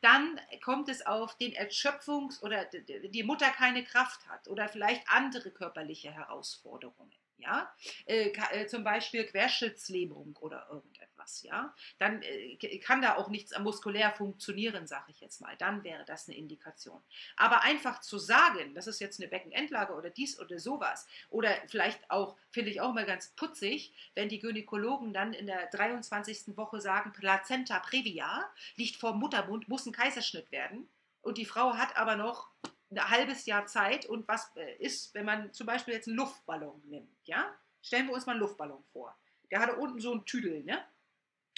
Dann 0.03 0.39
kommt 0.63 0.91
es 0.91 1.07
auf 1.07 1.35
den 1.39 1.55
Erschöpfungs- 1.55 2.43
oder 2.43 2.67
die 2.67 3.23
Mutter 3.23 3.51
keine 3.51 3.83
Kraft 3.83 4.29
hat 4.29 4.47
oder 4.47 4.69
vielleicht 4.69 5.09
andere 5.09 5.51
körperliche 5.51 6.13
Herausforderungen. 6.13 7.17
Ja? 7.39 7.75
Äh, 8.07 8.31
äh 8.31 8.67
zum 8.67 8.85
Beispiel 8.85 9.25
Querschnittslähmung 9.25 10.37
oder 10.41 10.67
irgendetwas 10.71 11.05
was, 11.25 11.43
ja, 11.43 11.75
dann 11.99 12.23
äh, 12.23 12.57
kann 12.79 13.03
da 13.03 13.17
auch 13.17 13.29
nichts 13.29 13.59
muskulär 13.59 14.13
funktionieren, 14.13 14.87
sage 14.87 15.11
ich 15.11 15.21
jetzt 15.21 15.41
mal. 15.41 15.57
Dann 15.57 15.85
wäre 15.85 16.05
das 16.05 16.29
eine 16.29 16.37
Indikation. 16.37 17.03
Aber 17.37 17.63
einfach 17.63 18.01
zu 18.01 18.19
sagen, 18.19 18.75
das 18.75 18.87
ist 18.87 19.01
jetzt 19.01 19.21
eine 19.21 19.29
Beckenendlage 19.29 19.95
oder 19.95 20.11
dies 20.11 20.39
oder 20.39 20.59
sowas, 20.59 21.07
oder 21.31 21.51
vielleicht 21.69 22.11
auch, 22.11 22.37
finde 22.51 22.71
ich 22.71 22.81
auch 22.81 22.93
mal 22.93 23.07
ganz 23.07 23.29
putzig, 23.37 23.93
wenn 24.15 24.29
die 24.29 24.39
Gynäkologen 24.39 25.13
dann 25.13 25.33
in 25.33 25.47
der 25.47 25.67
23. 25.71 26.57
Woche 26.57 26.81
sagen, 26.81 27.13
Plazenta 27.13 27.79
previa 27.81 28.45
liegt 28.77 28.97
vor 28.97 29.15
Muttermund, 29.15 29.69
muss 29.69 29.87
ein 29.87 29.93
Kaiserschnitt 29.93 30.51
werden. 30.53 30.89
Und 31.23 31.39
die 31.39 31.47
Frau 31.47 31.75
hat 31.75 31.97
aber 31.97 32.17
noch 32.17 32.51
ein 32.97 33.11
halbes 33.11 33.47
Jahr 33.47 33.67
Zeit. 33.67 34.07
Und 34.07 34.27
was 34.29 34.51
äh, 34.57 34.77
ist, 34.77 35.15
wenn 35.15 35.25
man 35.25 35.53
zum 35.53 35.67
Beispiel 35.67 35.95
jetzt 35.95 36.09
einen 36.09 36.17
Luftballon 36.17 36.81
nimmt, 36.87 37.27
ja? 37.27 37.55
Stellen 37.83 38.07
wir 38.07 38.15
uns 38.15 38.27
mal 38.27 38.33
einen 38.33 38.41
Luftballon 38.41 38.83
vor. 38.93 39.15
Der 39.51 39.61
hatte 39.61 39.77
unten 39.77 40.01
so 40.01 40.13
einen 40.13 40.25
Tüdel, 40.25 40.65
ne? 40.65 40.83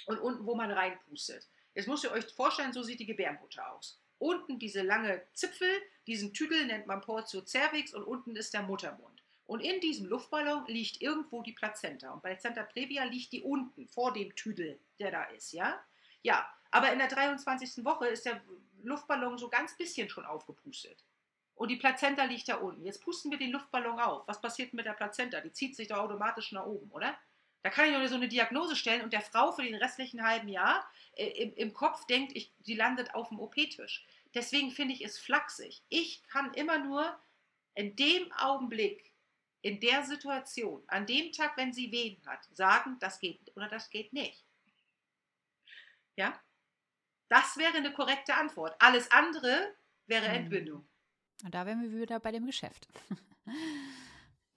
und 0.06 0.18
unten, 0.18 0.46
wo 0.46 0.54
man 0.54 0.70
reinpustet. 0.70 1.46
Jetzt 1.74 1.88
müsst 1.88 2.04
ihr 2.04 2.12
euch 2.12 2.24
vorstellen, 2.32 2.72
so 2.72 2.82
sieht 2.82 3.00
die 3.00 3.06
Gebärmutter 3.06 3.72
aus. 3.72 4.00
Unten 4.18 4.58
diese 4.58 4.82
lange 4.82 5.22
Zipfel, 5.34 5.68
diesen 6.06 6.32
Tüdel 6.32 6.66
nennt 6.66 6.86
man 6.86 7.02
Portio 7.02 7.42
cervix 7.44 7.92
und 7.92 8.04
unten 8.04 8.34
ist 8.34 8.54
der 8.54 8.62
Muttermund. 8.62 9.22
Und 9.46 9.60
in 9.60 9.80
diesem 9.80 10.06
Luftballon 10.06 10.64
liegt 10.66 11.02
irgendwo 11.02 11.42
die 11.42 11.52
Plazenta. 11.52 12.10
Und 12.10 12.22
Plazenta 12.22 12.62
previa 12.62 13.04
liegt 13.04 13.32
die 13.32 13.42
unten, 13.42 13.86
vor 13.88 14.12
dem 14.12 14.34
Tüdel, 14.34 14.80
der 14.98 15.10
da 15.10 15.24
ist, 15.24 15.52
ja? 15.52 15.78
Ja, 16.22 16.48
aber 16.70 16.92
in 16.92 16.98
der 16.98 17.08
23. 17.08 17.84
Woche 17.84 18.08
ist 18.08 18.24
der 18.24 18.40
Luftballon 18.82 19.38
so 19.38 19.48
ganz 19.48 19.76
bisschen 19.76 20.08
schon 20.08 20.24
aufgepustet. 20.24 21.04
Und 21.56 21.70
die 21.70 21.76
Plazenta 21.76 22.24
liegt 22.24 22.48
da 22.48 22.56
unten. 22.56 22.84
Jetzt 22.84 23.02
pusten 23.02 23.30
wir 23.30 23.38
den 23.38 23.50
Luftballon 23.50 23.98
auf. 23.98 24.28
Was 24.28 24.40
passiert 24.40 24.74
mit 24.74 24.84
der 24.84 24.92
Plazenta? 24.92 25.40
Die 25.40 25.52
zieht 25.52 25.74
sich 25.74 25.88
da 25.88 25.96
automatisch 25.96 26.52
nach 26.52 26.66
oben, 26.66 26.90
oder? 26.90 27.18
Da 27.62 27.70
kann 27.70 27.86
ich 27.86 27.96
nur 27.96 28.06
so 28.08 28.14
eine 28.14 28.28
Diagnose 28.28 28.76
stellen 28.76 29.02
und 29.02 29.12
der 29.12 29.22
Frau 29.22 29.50
für 29.52 29.62
den 29.62 29.74
restlichen 29.74 30.22
halben 30.22 30.48
Jahr 30.48 30.88
äh, 31.16 31.26
im, 31.26 31.54
im, 31.54 31.72
Kopf 31.72 32.06
denkt, 32.06 32.36
ich, 32.36 32.52
sie 32.60 32.74
landet 32.74 33.14
auf 33.14 33.30
dem 33.30 33.40
OP-Tisch. 33.40 34.06
Deswegen 34.34 34.70
finde 34.70 34.94
ich 34.94 35.02
es 35.02 35.18
flachsig. 35.18 35.82
Ich 35.88 36.22
kann 36.28 36.52
immer 36.54 36.78
nur 36.78 37.18
in 37.74 37.96
dem 37.96 38.30
Augenblick, 38.32 39.10
in 39.62 39.80
der 39.80 40.04
Situation, 40.04 40.84
an 40.88 41.06
dem 41.06 41.32
Tag, 41.32 41.56
wenn 41.56 41.72
sie 41.72 41.90
Wehen 41.90 42.20
hat, 42.26 42.44
sagen, 42.52 42.98
das 43.00 43.18
geht 43.18 43.40
oder 43.56 43.68
das 43.68 43.88
geht 43.88 44.12
nicht. 44.12 44.44
Ja? 46.16 46.38
Das 47.30 47.56
wäre 47.56 47.78
eine 47.78 47.92
korrekte 47.94 48.34
Antwort. 48.34 48.76
Alles 48.78 49.10
andere 49.10 49.74
wäre 50.06 50.28
hm. 50.28 50.34
Entbindung. 50.34 50.88
Und 51.44 51.54
da 51.54 51.66
wären 51.66 51.82
wir 51.82 52.00
wieder 52.00 52.20
bei 52.20 52.32
dem 52.32 52.46
Geschäft. 52.46 52.88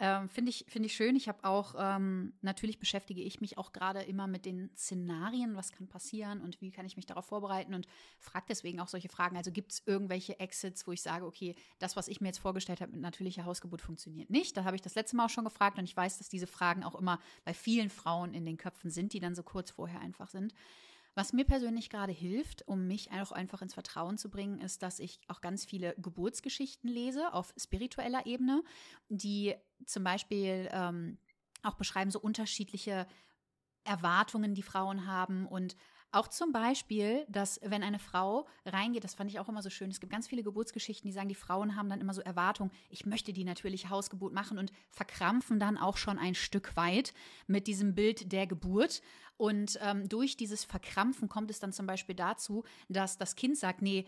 Ähm, 0.02 0.30
Finde 0.30 0.50
ich, 0.50 0.66
find 0.70 0.86
ich 0.86 0.94
schön. 0.94 1.18
Ich 1.18 1.28
habe 1.28 1.44
auch, 1.44 1.76
ähm, 1.78 2.32
natürlich 2.42 2.80
beschäftige 2.80 3.22
ich 3.22 3.42
mich 3.42 3.58
auch 3.58 3.74
gerade 3.74 4.02
immer 4.02 4.28
mit 4.28 4.46
den 4.46 4.70
Szenarien, 4.78 5.58
was 5.58 5.74
kann 5.74 5.90
passieren 5.90 6.40
und 6.40 6.62
wie 6.62 6.72
kann 6.72 6.86
ich 6.86 6.96
mich 6.96 7.06
darauf 7.06 7.26
vorbereiten 7.26 7.74
und 7.74 7.86
frage 8.18 8.46
deswegen 8.48 8.80
auch 8.80 8.88
solche 8.88 9.10
Fragen. 9.10 9.36
Also 9.36 9.52
gibt 9.52 9.74
es 9.74 9.84
irgendwelche 9.86 10.40
Exits, 10.40 10.88
wo 10.88 10.94
ich 10.94 11.02
sage, 11.02 11.26
okay, 11.26 11.54
das, 11.80 11.98
was 11.98 12.08
ich 12.08 12.22
mir 12.22 12.28
jetzt 12.28 12.40
vorgestellt 12.40 12.80
habe 12.80 12.94
mit 12.94 13.02
natürlicher 13.02 13.44
Hausgeburt, 13.44 13.82
funktioniert 13.82 14.30
nicht. 14.30 14.56
Da 14.56 14.64
habe 14.64 14.78
ich 14.78 14.82
das 14.82 14.96
letzte 14.96 15.18
Mal 15.18 15.26
auch 15.26 15.30
schon 15.30 15.44
gefragt 15.44 15.78
und 15.78 15.84
ich 15.84 15.98
weiß, 15.98 16.18
dass 16.18 16.30
diese 16.30 16.48
Fragen 16.48 16.86
auch 16.86 16.96
immer 16.96 17.20
bei 17.44 17.54
vielen 17.54 17.90
Frauen 17.90 18.34
in 18.34 18.46
den 18.46 18.56
Köpfen 18.56 18.92
sind, 18.92 19.12
die 19.12 19.20
dann 19.20 19.36
so 19.36 19.44
kurz 19.44 19.72
vorher 19.72 20.00
einfach 20.00 20.30
sind. 20.30 20.54
Was 21.20 21.34
mir 21.34 21.44
persönlich 21.44 21.90
gerade 21.90 22.14
hilft, 22.14 22.66
um 22.66 22.88
mich 22.88 23.12
auch 23.12 23.34
einfach 23.34 23.62
ins 23.62 23.74
Vertrauen 23.74 24.18
zu 24.18 24.30
bringen, 24.30 24.62
ist, 24.62 24.82
dass 24.82 25.00
ich 25.00 25.20
auch 25.28 25.42
ganz 25.42 25.66
viele 25.66 25.94
Geburtsgeschichten 25.98 26.90
lese 26.90 27.34
auf 27.34 27.54
spiritueller 27.58 28.26
Ebene, 28.26 28.64
die 29.10 29.54
zum 29.86 30.06
Beispiel 30.06 30.70
ähm, 30.72 31.18
auch 31.62 31.74
beschreiben 31.74 32.10
so 32.10 32.22
unterschiedliche 32.22 33.06
Erwartungen, 33.84 34.54
die 34.54 34.64
Frauen 34.64 35.08
haben 35.08 35.46
und 35.46 35.76
auch 36.12 36.28
zum 36.28 36.52
Beispiel, 36.52 37.26
dass 37.30 37.60
wenn 37.64 37.84
eine 37.84 38.00
Frau 38.00 38.48
reingeht, 38.66 39.04
das 39.04 39.14
fand 39.14 39.30
ich 39.30 39.40
auch 39.40 39.50
immer 39.50 39.62
so 39.62 39.70
schön, 39.70 39.90
es 39.90 40.00
gibt 40.00 40.12
ganz 40.12 40.28
viele 40.28 40.44
Geburtsgeschichten, 40.44 41.08
die 41.08 41.14
sagen, 41.14 41.30
die 41.30 41.36
Frauen 41.36 41.76
haben 41.76 41.90
dann 41.90 42.02
immer 42.02 42.14
so 42.14 42.22
Erwartungen, 42.22 42.72
ich 42.90 43.06
möchte 43.06 43.34
die 43.34 43.44
natürliche 43.44 43.90
Hausgeburt 43.90 44.34
machen 44.34 44.58
und 44.58 44.72
verkrampfen 44.90 45.60
dann 45.60 45.78
auch 45.78 45.98
schon 45.98 46.18
ein 46.18 46.36
Stück 46.36 46.76
weit 46.76 47.14
mit 47.48 47.68
diesem 47.68 47.96
Bild 47.96 48.32
der 48.32 48.48
Geburt. 48.48 49.02
Und 49.38 49.80
ähm, 49.82 50.10
durch 50.10 50.36
dieses 50.36 50.66
Verkrampfen 50.66 51.30
kommt 51.30 51.52
es 51.52 51.60
dann 51.60 51.72
zum 51.72 51.86
Beispiel 51.86 52.16
dazu, 52.16 52.64
dass 52.90 53.18
das 53.18 53.36
Kind 53.36 53.58
sagt, 53.58 53.82
nee, 53.82 54.06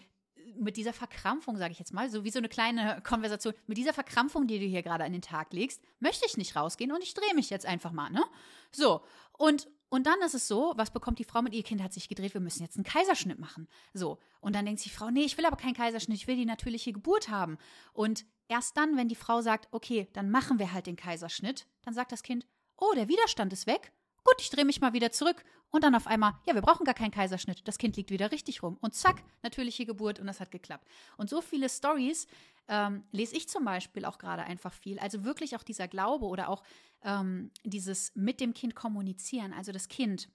mit 0.58 0.78
dieser 0.78 0.94
Verkrampfung, 0.94 1.58
sage 1.58 1.72
ich 1.72 1.80
jetzt 1.80 1.94
mal, 1.94 2.10
so 2.10 2.24
wie 2.24 2.32
so 2.32 2.40
eine 2.40 2.50
kleine 2.50 3.02
Konversation, 3.04 3.54
mit 3.68 3.78
dieser 3.78 3.94
Verkrampfung, 3.94 4.48
die 4.48 4.60
du 4.60 4.66
hier 4.66 4.84
gerade 4.84 5.04
an 5.04 5.12
den 5.12 5.22
Tag 5.22 5.54
legst, 5.54 5.82
möchte 6.00 6.26
ich 6.26 6.38
nicht 6.38 6.56
rausgehen 6.56 6.92
und 6.92 7.04
ich 7.04 7.14
drehe 7.14 7.34
mich 7.36 7.50
jetzt 7.50 7.66
einfach 7.66 7.92
mal, 7.92 8.10
ne? 8.10 8.24
So. 8.72 9.02
Und, 9.42 9.68
und 9.90 10.06
dann 10.06 10.22
ist 10.22 10.36
es 10.36 10.48
so, 10.48 10.74
was 10.76 10.92
bekommt 10.92 11.18
die 11.18 11.24
Frau 11.24 11.42
mit? 11.42 11.56
Ihr 11.56 11.64
Kind 11.64 11.82
hat 11.82 11.94
sich 11.94 12.08
gedreht, 12.08 12.36
wir 12.36 12.42
müssen 12.42 12.62
jetzt 12.62 12.76
einen 12.76 12.84
Kaiserschnitt 12.84 13.40
machen. 13.40 13.68
So. 13.92 14.20
Und 14.40 14.56
dann 14.56 14.66
denkt 14.66 14.82
sich 14.82 14.92
die 14.92 14.96
Frau, 14.96 15.10
nee, 15.10 15.24
ich 15.24 15.36
will 15.36 15.48
aber 15.48 15.56
keinen 15.58 15.74
Kaiserschnitt, 15.74 16.16
ich 16.16 16.28
will 16.28 16.36
die 16.36 16.46
natürliche 16.46 16.94
Geburt 16.94 17.28
haben. 17.28 17.58
Und 17.92 18.24
erst 18.50 18.78
dann, 18.78 18.98
wenn 18.98 19.08
die 19.08 19.16
Frau 19.16 19.42
sagt, 19.42 19.68
okay, 19.72 20.08
dann 20.14 20.30
machen 20.30 20.60
wir 20.60 20.74
halt 20.74 20.86
den 20.86 20.96
Kaiserschnitt, 20.96 21.66
dann 21.82 21.96
sagt 21.96 22.12
das 22.12 22.22
Kind, 22.22 22.46
oh, 22.78 22.94
der 22.96 23.08
Widerstand 23.08 23.52
ist 23.52 23.66
weg. 23.66 23.92
Gut, 24.24 24.36
ich 24.40 24.50
drehe 24.50 24.66
mich 24.66 24.82
mal 24.82 24.94
wieder 24.94 25.12
zurück. 25.12 25.44
Und 25.72 25.84
dann 25.86 25.96
auf 25.96 26.06
einmal, 26.06 26.34
ja, 26.46 26.54
wir 26.54 26.62
brauchen 26.62 26.84
gar 26.84 26.94
keinen 26.94 27.12
Kaiserschnitt. 27.12 27.68
Das 27.68 27.78
Kind 27.78 27.96
liegt 27.96 28.12
wieder 28.12 28.32
richtig 28.32 28.62
rum. 28.62 28.78
Und 28.82 28.94
zack, 28.94 29.24
natürliche 29.42 29.86
Geburt 29.86 30.20
und 30.20 30.28
das 30.28 30.40
hat 30.40 30.52
geklappt. 30.52 30.86
Und 31.18 31.30
so 31.30 31.42
viele 31.42 31.70
Stories 31.70 32.28
ähm, 32.68 33.04
lese 33.12 33.36
ich 33.36 33.48
zum 33.48 33.64
Beispiel 33.64 34.06
auch 34.06 34.18
gerade 34.18 34.44
einfach 34.44 34.74
viel. 34.74 35.00
Also 35.00 35.24
wirklich 35.24 35.56
auch 35.56 35.64
dieser 35.64 35.88
Glaube 35.88 36.26
oder 36.26 36.50
auch 36.50 36.64
ähm, 37.04 37.52
dieses 37.64 38.14
mit 38.16 38.42
dem 38.42 38.54
Kind 38.54 38.76
kommunizieren. 38.76 39.54
Also 39.54 39.72
das 39.72 39.88
Kind, 39.88 40.30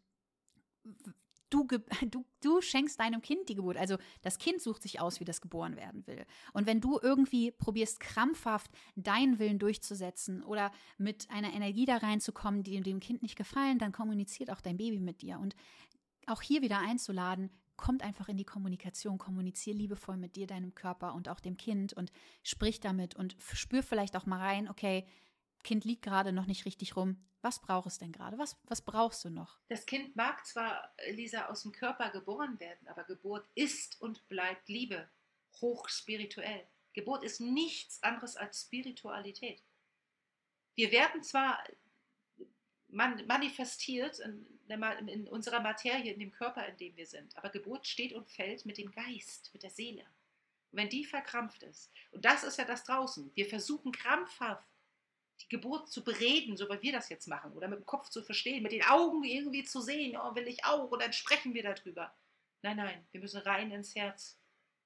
du, 1.51 1.67
du, 2.11 2.25
du 2.43 2.61
schenkst 2.61 3.01
deinem 3.01 3.23
Kind 3.23 3.49
die 3.49 3.55
Geburt. 3.55 3.77
Also 3.77 3.97
das 4.23 4.39
Kind 4.39 4.61
sucht 4.61 4.83
sich 4.83 5.01
aus, 5.01 5.21
wie 5.21 5.25
das 5.25 5.41
geboren 5.41 5.77
werden 5.77 6.07
will. 6.07 6.25
Und 6.53 6.67
wenn 6.67 6.81
du 6.81 6.99
irgendwie 7.03 7.51
probierst, 7.51 8.01
krampfhaft 8.01 8.71
deinen 8.95 9.39
Willen 9.39 9.59
durchzusetzen 9.59 10.43
oder 10.43 10.71
mit 10.99 11.31
einer 11.31 11.53
Energie 11.53 11.87
da 11.87 11.99
reinzukommen, 11.99 12.63
die 12.63 12.81
dem 12.81 13.01
Kind 13.01 13.23
nicht 13.23 13.37
gefallen, 13.37 13.79
dann 13.79 13.93
kommuniziert 13.93 14.51
auch 14.51 14.61
dein 14.61 14.77
Baby 14.77 15.01
mit 15.01 15.23
dir. 15.23 15.39
Und 15.39 15.55
auch 16.27 16.43
hier 16.43 16.63
wieder 16.63 16.79
einzuladen, 16.79 17.51
kommt 17.77 18.03
einfach 18.03 18.29
in 18.29 18.37
die 18.37 18.45
Kommunikation, 18.45 19.19
kommunizier 19.19 19.75
liebevoll 19.75 20.17
mit 20.17 20.37
dir, 20.37 20.47
deinem 20.47 20.75
Körper 20.75 21.15
und 21.15 21.29
auch 21.29 21.41
dem 21.41 21.57
Kind 21.57 21.93
und 21.93 22.11
sprich 22.43 22.81
damit 22.81 23.15
und 23.15 23.37
spür 23.53 23.83
vielleicht 23.83 24.17
auch 24.17 24.27
mal 24.27 24.41
rein, 24.41 24.69
okay, 24.69 25.07
Kind 25.63 25.85
liegt 25.85 26.03
gerade 26.03 26.33
noch 26.33 26.47
nicht 26.47 26.65
richtig 26.65 26.97
rum. 26.97 27.17
Was 27.47 27.61
braucht 27.61 27.87
es 27.87 27.99
denn 27.99 28.11
gerade? 28.11 28.39
Was, 28.39 28.57
was 28.65 28.83
brauchst 28.83 29.25
du 29.25 29.31
noch? 29.31 29.61
Das 29.69 29.87
Kind 29.87 30.17
mag 30.17 30.45
zwar, 30.45 30.93
Lisa, 31.11 31.47
aus 31.47 31.63
dem 31.63 31.71
Körper 31.71 32.11
geboren 32.11 32.59
werden, 32.59 32.89
aber 32.89 33.05
Geburt 33.05 33.47
ist 33.55 34.01
und 34.01 34.27
bleibt 34.27 34.69
Liebe, 34.69 35.09
hochspirituell. 35.61 36.67
Geburt 36.93 37.23
ist 37.23 37.39
nichts 37.39 38.03
anderes 38.03 38.37
als 38.37 38.63
Spiritualität. 38.63 39.63
Wir 40.75 40.91
werden 40.91 41.23
zwar 41.23 41.63
manifestiert 42.89 44.19
in, 44.19 44.45
in, 45.07 45.29
unserer 45.29 45.61
Materie, 45.61 46.15
in 46.15 46.19
dem 46.19 46.33
Körper, 46.33 46.67
in 46.67 46.77
dem 46.79 46.97
wir 46.97 47.07
sind. 47.07 47.37
Aber 47.37 47.51
Geburt 47.51 47.87
steht 47.87 48.13
und 48.13 48.29
fällt 48.29 48.67
mit 48.67 48.77
dem 48.77 48.91
Geist, 48.91 49.51
mit 49.53 49.63
der 49.63 49.71
Seele. 49.71 50.03
Und 50.73 50.79
wenn 50.81 50.89
die 50.89 51.05
verkrampft 51.05 51.63
ist, 51.63 51.93
und 52.11 52.25
das 52.25 52.43
ist 52.43 52.59
ja 52.59 52.65
das 52.65 52.83
draußen, 52.83 53.31
wir 53.37 53.47
versuchen 53.47 53.93
krampfhaft 53.93 54.67
die 55.43 55.49
Geburt 55.49 55.91
zu 55.91 56.03
bereden, 56.03 56.57
so 56.57 56.69
wie 56.69 56.83
wir 56.83 56.93
das 56.93 57.09
jetzt 57.09 57.29
machen, 57.29 57.53
oder 57.53 57.69
mit 57.69 57.79
dem 57.79 57.87
Kopf 57.87 58.09
zu 58.09 58.23
verstehen, 58.23 58.63
mit 58.63 58.73
den 58.73 58.85
Augen 58.85 59.25
irgendwie 59.25 59.65
zu 59.65 59.81
sehen, 59.81 60.17
oh, 60.17 60.35
will 60.35 60.49
ich 60.49 60.65
auch, 60.65 60.91
und 60.91 61.03
dann 61.03 61.13
sprechen 61.13 61.55
wir 61.55 61.63
darüber. 61.63 62.15
Nein, 62.63 62.77
nein, 62.77 63.07
wir 63.13 63.21
müssen 63.21 63.41
rein 63.43 63.71
ins 63.71 63.95
Herz. 63.95 64.39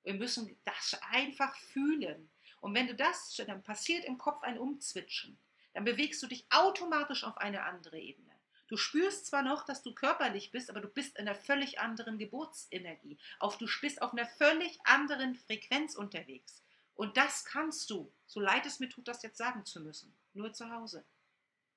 Wir 0.02 0.14
müssen 0.14 0.59
das 0.64 0.98
einfach 1.10 1.55
fühlen. 1.56 2.31
Und 2.60 2.74
wenn 2.74 2.86
du 2.86 2.94
das, 2.94 3.35
dann 3.47 3.62
passiert 3.62 4.05
im 4.05 4.18
Kopf 4.18 4.43
ein 4.43 4.59
Umzwitschen 4.59 5.39
dann 5.72 5.85
bewegst 5.85 6.22
du 6.22 6.27
dich 6.27 6.47
automatisch 6.51 7.24
auf 7.24 7.39
eine 7.39 7.62
andere 7.62 7.98
Ebene. 7.98 8.31
Du 8.68 8.77
spürst 8.77 9.27
zwar 9.27 9.43
noch, 9.43 9.64
dass 9.64 9.82
du 9.82 9.93
körperlich 9.94 10.52
bist, 10.52 10.70
aber 10.70 10.81
du 10.81 10.89
bist 10.89 11.18
in 11.18 11.27
einer 11.27 11.35
völlig 11.35 11.81
anderen 11.81 12.18
Geburtsenergie. 12.18 13.18
Auf, 13.40 13.59
du 13.59 13.66
bist 13.81 14.01
auf 14.01 14.12
einer 14.12 14.27
völlig 14.27 14.78
anderen 14.85 15.35
Frequenz 15.35 15.97
unterwegs. 15.97 16.62
Und 16.94 17.16
das 17.16 17.44
kannst 17.44 17.90
du, 17.90 18.12
so 18.27 18.40
leid 18.40 18.66
es 18.66 18.78
mir 18.78 18.89
tut, 18.89 19.09
das 19.09 19.22
jetzt 19.22 19.39
sagen 19.39 19.64
zu 19.64 19.81
müssen, 19.81 20.14
nur 20.35 20.52
zu 20.52 20.70
Hause. 20.70 21.05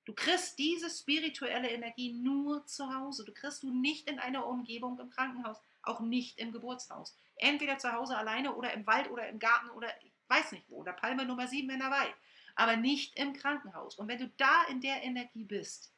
Du 0.06 0.14
kriegst 0.14 0.60
diese 0.60 0.90
spirituelle 0.90 1.70
Energie 1.70 2.14
nur 2.14 2.66
zu 2.66 2.94
Hause. 2.94 3.24
Du 3.24 3.34
kriegst 3.34 3.64
du 3.64 3.74
nicht 3.74 4.10
in 4.10 4.20
einer 4.20 4.46
Umgebung 4.46 5.00
im 5.00 5.10
Krankenhaus, 5.10 5.58
auch 5.82 6.02
nicht 6.02 6.40
im 6.40 6.52
Geburtshaus. 6.52 7.16
Entweder 7.38 7.78
zu 7.78 7.94
Hause 7.94 8.18
alleine 8.18 8.54
oder 8.56 8.74
im 8.74 8.86
Wald 8.86 9.10
oder 9.10 9.28
im 9.30 9.40
Garten 9.40 9.70
oder 9.70 9.90
ich 10.04 10.12
weiß 10.28 10.52
nicht 10.52 10.70
wo, 10.70 10.78
oder 10.78 10.94
Palme 10.94 11.26
Nummer 11.26 11.48
7 11.48 11.70
in 11.70 11.84
Hawaii 11.84 12.14
aber 12.56 12.76
nicht 12.76 13.18
im 13.18 13.34
Krankenhaus. 13.34 13.96
Und 13.96 14.08
wenn 14.08 14.20
du 14.20 14.30
da 14.38 14.64
in 14.70 14.82
der 14.82 15.04
Energie 15.04 15.46
bist, 15.46 15.92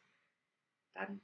dann 0.93 1.21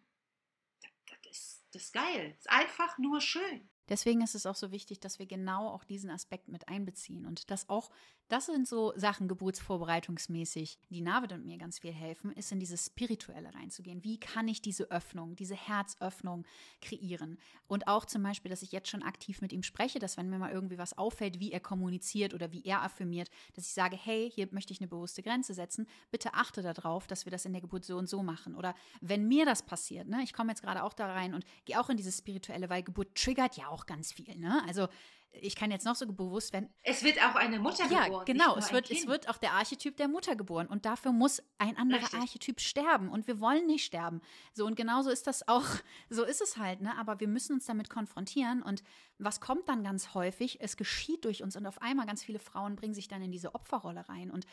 das, 0.82 1.20
das 1.24 1.38
ist 1.38 1.66
das 1.72 1.92
geil. 1.92 2.30
Das 2.30 2.40
ist 2.40 2.50
einfach 2.50 2.98
nur 2.98 3.22
schön. 3.22 3.70
Deswegen 3.90 4.22
ist 4.22 4.36
es 4.36 4.46
auch 4.46 4.56
so 4.56 4.72
wichtig, 4.72 5.00
dass 5.00 5.20
wir 5.20 5.26
genau 5.26 5.70
auch 5.70 5.84
diesen 5.84 6.10
Aspekt 6.10 6.48
mit 6.48 6.68
einbeziehen 6.70 7.26
und 7.26 7.50
dass 7.52 7.68
auch, 7.70 7.92
das 8.32 8.46
sind 8.46 8.66
so 8.66 8.94
Sachen 8.96 9.28
geburtsvorbereitungsmäßig, 9.28 10.80
die 10.90 11.02
Navid 11.02 11.34
und 11.34 11.46
mir 11.46 11.58
ganz 11.58 11.80
viel 11.80 11.92
helfen, 11.92 12.32
ist 12.32 12.50
in 12.54 12.62
dieses 12.62 12.86
Spirituelle 12.86 13.54
reinzugehen. 13.54 14.06
Wie 14.06 14.22
kann 14.22 14.48
ich 14.48 14.62
diese 14.62 14.90
Öffnung, 14.90 15.36
diese 15.36 15.56
Herzöffnung 15.56 16.46
kreieren? 16.82 17.38
Und 17.68 17.88
auch 17.88 18.06
zum 18.06 18.24
Beispiel, 18.24 18.50
dass 18.50 18.62
ich 18.62 18.72
jetzt 18.72 18.88
schon 18.88 19.04
aktiv 19.04 19.42
mit 19.42 19.52
ihm 19.52 19.64
spreche, 19.64 20.00
dass 20.00 20.16
wenn 20.16 20.30
mir 20.30 20.40
mal 20.40 20.52
irgendwie 20.52 20.78
was 20.78 20.98
auffällt, 20.98 21.42
wie 21.42 21.52
er 21.52 21.60
kommuniziert 21.60 22.34
oder 22.34 22.54
wie 22.54 22.64
er 22.64 22.84
affirmiert, 22.84 23.30
dass 23.54 23.66
ich 23.66 23.74
sage, 23.74 23.98
hey, 23.98 24.32
hier 24.34 24.48
möchte 24.52 24.72
ich 24.72 24.80
eine 24.80 24.88
bewusste 24.88 25.24
Grenze 25.24 25.54
setzen, 25.54 25.86
bitte 26.10 26.34
achte 26.34 26.62
darauf, 26.62 27.08
dass 27.08 27.26
wir 27.26 27.32
das 27.32 27.44
in 27.44 27.52
der 27.52 27.62
Geburt 27.62 27.84
so 27.84 27.98
und 27.98 28.08
so 28.08 28.24
machen. 28.24 28.56
Oder 28.56 28.76
wenn 29.02 29.28
mir 29.28 29.46
das 29.46 29.62
passiert, 29.62 30.08
ne, 30.08 30.22
ich 30.24 30.32
komme 30.32 30.52
jetzt 30.52 30.62
gerade 30.62 30.84
auch 30.84 30.94
da 30.94 31.12
rein 31.12 31.34
und 31.34 31.44
gehe 31.66 31.78
auch 31.78 31.90
in 31.90 31.98
dieses 31.98 32.20
Spirituelle, 32.20 32.70
weil 32.70 32.82
Geburt 32.82 33.14
triggert 33.14 33.58
ja 33.58 33.68
auch 33.68 33.86
ganz 33.86 34.14
viel. 34.14 34.38
Ne? 34.38 34.64
Also 34.66 34.88
ich 35.34 35.56
kann 35.56 35.72
jetzt 35.72 35.86
noch 35.86 35.96
so 35.96 36.06
bewusst 36.06 36.54
werden. 36.54 36.70
Es 36.84 37.04
wird 37.04 37.18
auch 37.20 37.36
eine 37.36 37.60
Mutter 37.60 37.86
ja, 37.90 38.06
geboren. 38.06 38.26
Ja, 38.28 38.34
genau. 38.34 38.58
Es 38.58 38.72
wird, 38.72 38.92
es 38.92 39.08
wird 39.08 39.30
auch 39.30 39.38
der 39.38 39.54
Archetyp 39.54 39.96
der 39.98 40.08
Mutter 40.08 40.36
geboren. 40.36 40.68
Und 40.68 40.86
dafür 40.86 41.12
muss 41.12 41.42
ein 41.58 41.78
anderer 41.78 42.02
Richtig. 42.02 42.20
Archetyp 42.20 42.60
sterben. 42.60 43.10
Und 43.10 43.28
wir 43.28 43.40
wollen 43.40 43.66
nicht 43.66 43.86
sterben. 43.86 44.22
So, 44.54 44.66
und 44.66 44.76
genauso 44.76 45.10
ist 45.10 45.28
das 45.28 45.48
auch, 45.48 45.66
so 46.10 46.24
ist 46.24 46.42
es 46.42 46.58
halt, 46.58 46.82
ne? 46.82 46.98
Aber 46.98 47.20
wir 47.20 47.28
müssen 47.28 47.54
uns 47.54 47.66
damit 47.66 47.90
konfrontieren. 47.90 48.62
Und 48.62 48.84
was 49.18 49.40
kommt 49.40 49.70
dann 49.70 49.84
ganz 49.84 50.14
häufig? 50.14 50.60
Es 50.62 50.76
geschieht 50.76 51.24
durch 51.26 51.44
uns. 51.44 51.56
Und 51.56 51.66
auf 51.66 51.82
einmal 51.82 52.06
ganz 52.06 52.24
viele 52.24 52.40
Frauen 52.40 52.76
bringen 52.76 52.94
sich 52.94 53.08
dann 53.08 53.22
in 53.22 53.32
diese 53.32 53.56
Opferrolle 53.56 54.08
rein. 54.10 54.32
Und 54.32 54.46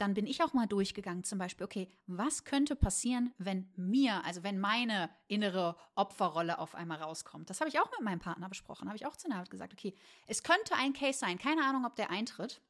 dann 0.00 0.14
bin 0.14 0.26
ich 0.26 0.42
auch 0.42 0.54
mal 0.54 0.66
durchgegangen, 0.66 1.24
zum 1.24 1.38
Beispiel, 1.38 1.64
okay, 1.64 1.88
was 2.06 2.44
könnte 2.44 2.74
passieren, 2.74 3.34
wenn 3.38 3.70
mir, 3.76 4.24
also 4.24 4.42
wenn 4.42 4.58
meine 4.58 5.10
innere 5.28 5.76
Opferrolle 5.94 6.58
auf 6.58 6.74
einmal 6.74 7.02
rauskommt? 7.02 7.50
Das 7.50 7.60
habe 7.60 7.68
ich 7.68 7.78
auch 7.78 7.90
mit 7.90 8.00
meinem 8.00 8.18
Partner 8.20 8.48
besprochen, 8.48 8.88
habe 8.88 8.96
ich 8.96 9.06
auch 9.06 9.16
zu 9.16 9.28
Navid 9.28 9.50
gesagt, 9.50 9.72
okay, 9.74 9.94
es 10.26 10.42
könnte 10.42 10.74
ein 10.74 10.92
Case 10.94 11.18
sein, 11.18 11.38
keine 11.38 11.64
Ahnung, 11.64 11.84
ob 11.84 11.96
der 11.96 12.10
eintritt. 12.10 12.62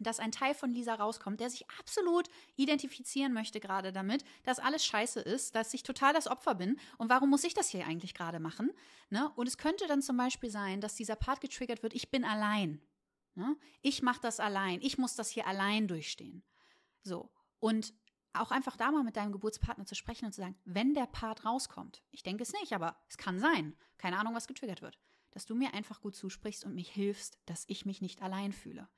dass 0.00 0.20
ein 0.20 0.32
Teil 0.32 0.54
von 0.54 0.70
Lisa 0.70 0.94
rauskommt, 0.94 1.40
der 1.40 1.50
sich 1.50 1.68
absolut 1.80 2.28
identifizieren 2.56 3.32
möchte 3.32 3.60
gerade 3.60 3.92
damit, 3.92 4.24
dass 4.44 4.58
alles 4.58 4.84
scheiße 4.84 5.20
ist, 5.20 5.54
dass 5.54 5.74
ich 5.74 5.82
total 5.82 6.12
das 6.12 6.28
Opfer 6.28 6.54
bin 6.54 6.78
und 6.98 7.10
warum 7.10 7.30
muss 7.30 7.44
ich 7.44 7.54
das 7.54 7.68
hier 7.68 7.86
eigentlich 7.86 8.14
gerade 8.14 8.40
machen? 8.40 8.70
Ne? 9.10 9.30
Und 9.34 9.48
es 9.48 9.58
könnte 9.58 9.86
dann 9.86 10.02
zum 10.02 10.16
Beispiel 10.16 10.50
sein, 10.50 10.80
dass 10.80 10.94
dieser 10.94 11.16
Part 11.16 11.40
getriggert 11.40 11.82
wird, 11.82 11.94
ich 11.94 12.10
bin 12.10 12.24
allein. 12.24 12.80
Ne? 13.34 13.56
Ich 13.82 14.02
mache 14.02 14.20
das 14.20 14.40
allein, 14.40 14.80
ich 14.82 14.98
muss 14.98 15.14
das 15.16 15.30
hier 15.30 15.46
allein 15.46 15.88
durchstehen. 15.88 16.42
So. 17.08 17.30
Und 17.58 17.94
auch 18.34 18.50
einfach 18.50 18.76
da 18.76 18.92
mal 18.92 19.02
mit 19.02 19.16
deinem 19.16 19.32
Geburtspartner 19.32 19.86
zu 19.86 19.94
sprechen 19.94 20.26
und 20.26 20.32
zu 20.32 20.42
sagen, 20.42 20.56
wenn 20.64 20.94
der 20.94 21.06
Part 21.06 21.44
rauskommt, 21.44 22.02
ich 22.10 22.22
denke 22.22 22.42
es 22.42 22.52
nicht, 22.52 22.72
aber 22.72 22.96
es 23.08 23.16
kann 23.16 23.38
sein, 23.38 23.74
keine 23.96 24.18
Ahnung, 24.18 24.34
was 24.34 24.46
getriggert 24.46 24.82
wird, 24.82 24.98
dass 25.30 25.46
du 25.46 25.54
mir 25.54 25.74
einfach 25.74 26.00
gut 26.00 26.14
zusprichst 26.14 26.64
und 26.64 26.74
mich 26.74 26.90
hilfst, 26.90 27.38
dass 27.46 27.64
ich 27.66 27.86
mich 27.86 28.00
nicht 28.00 28.22
allein 28.22 28.52
fühle. 28.52 28.88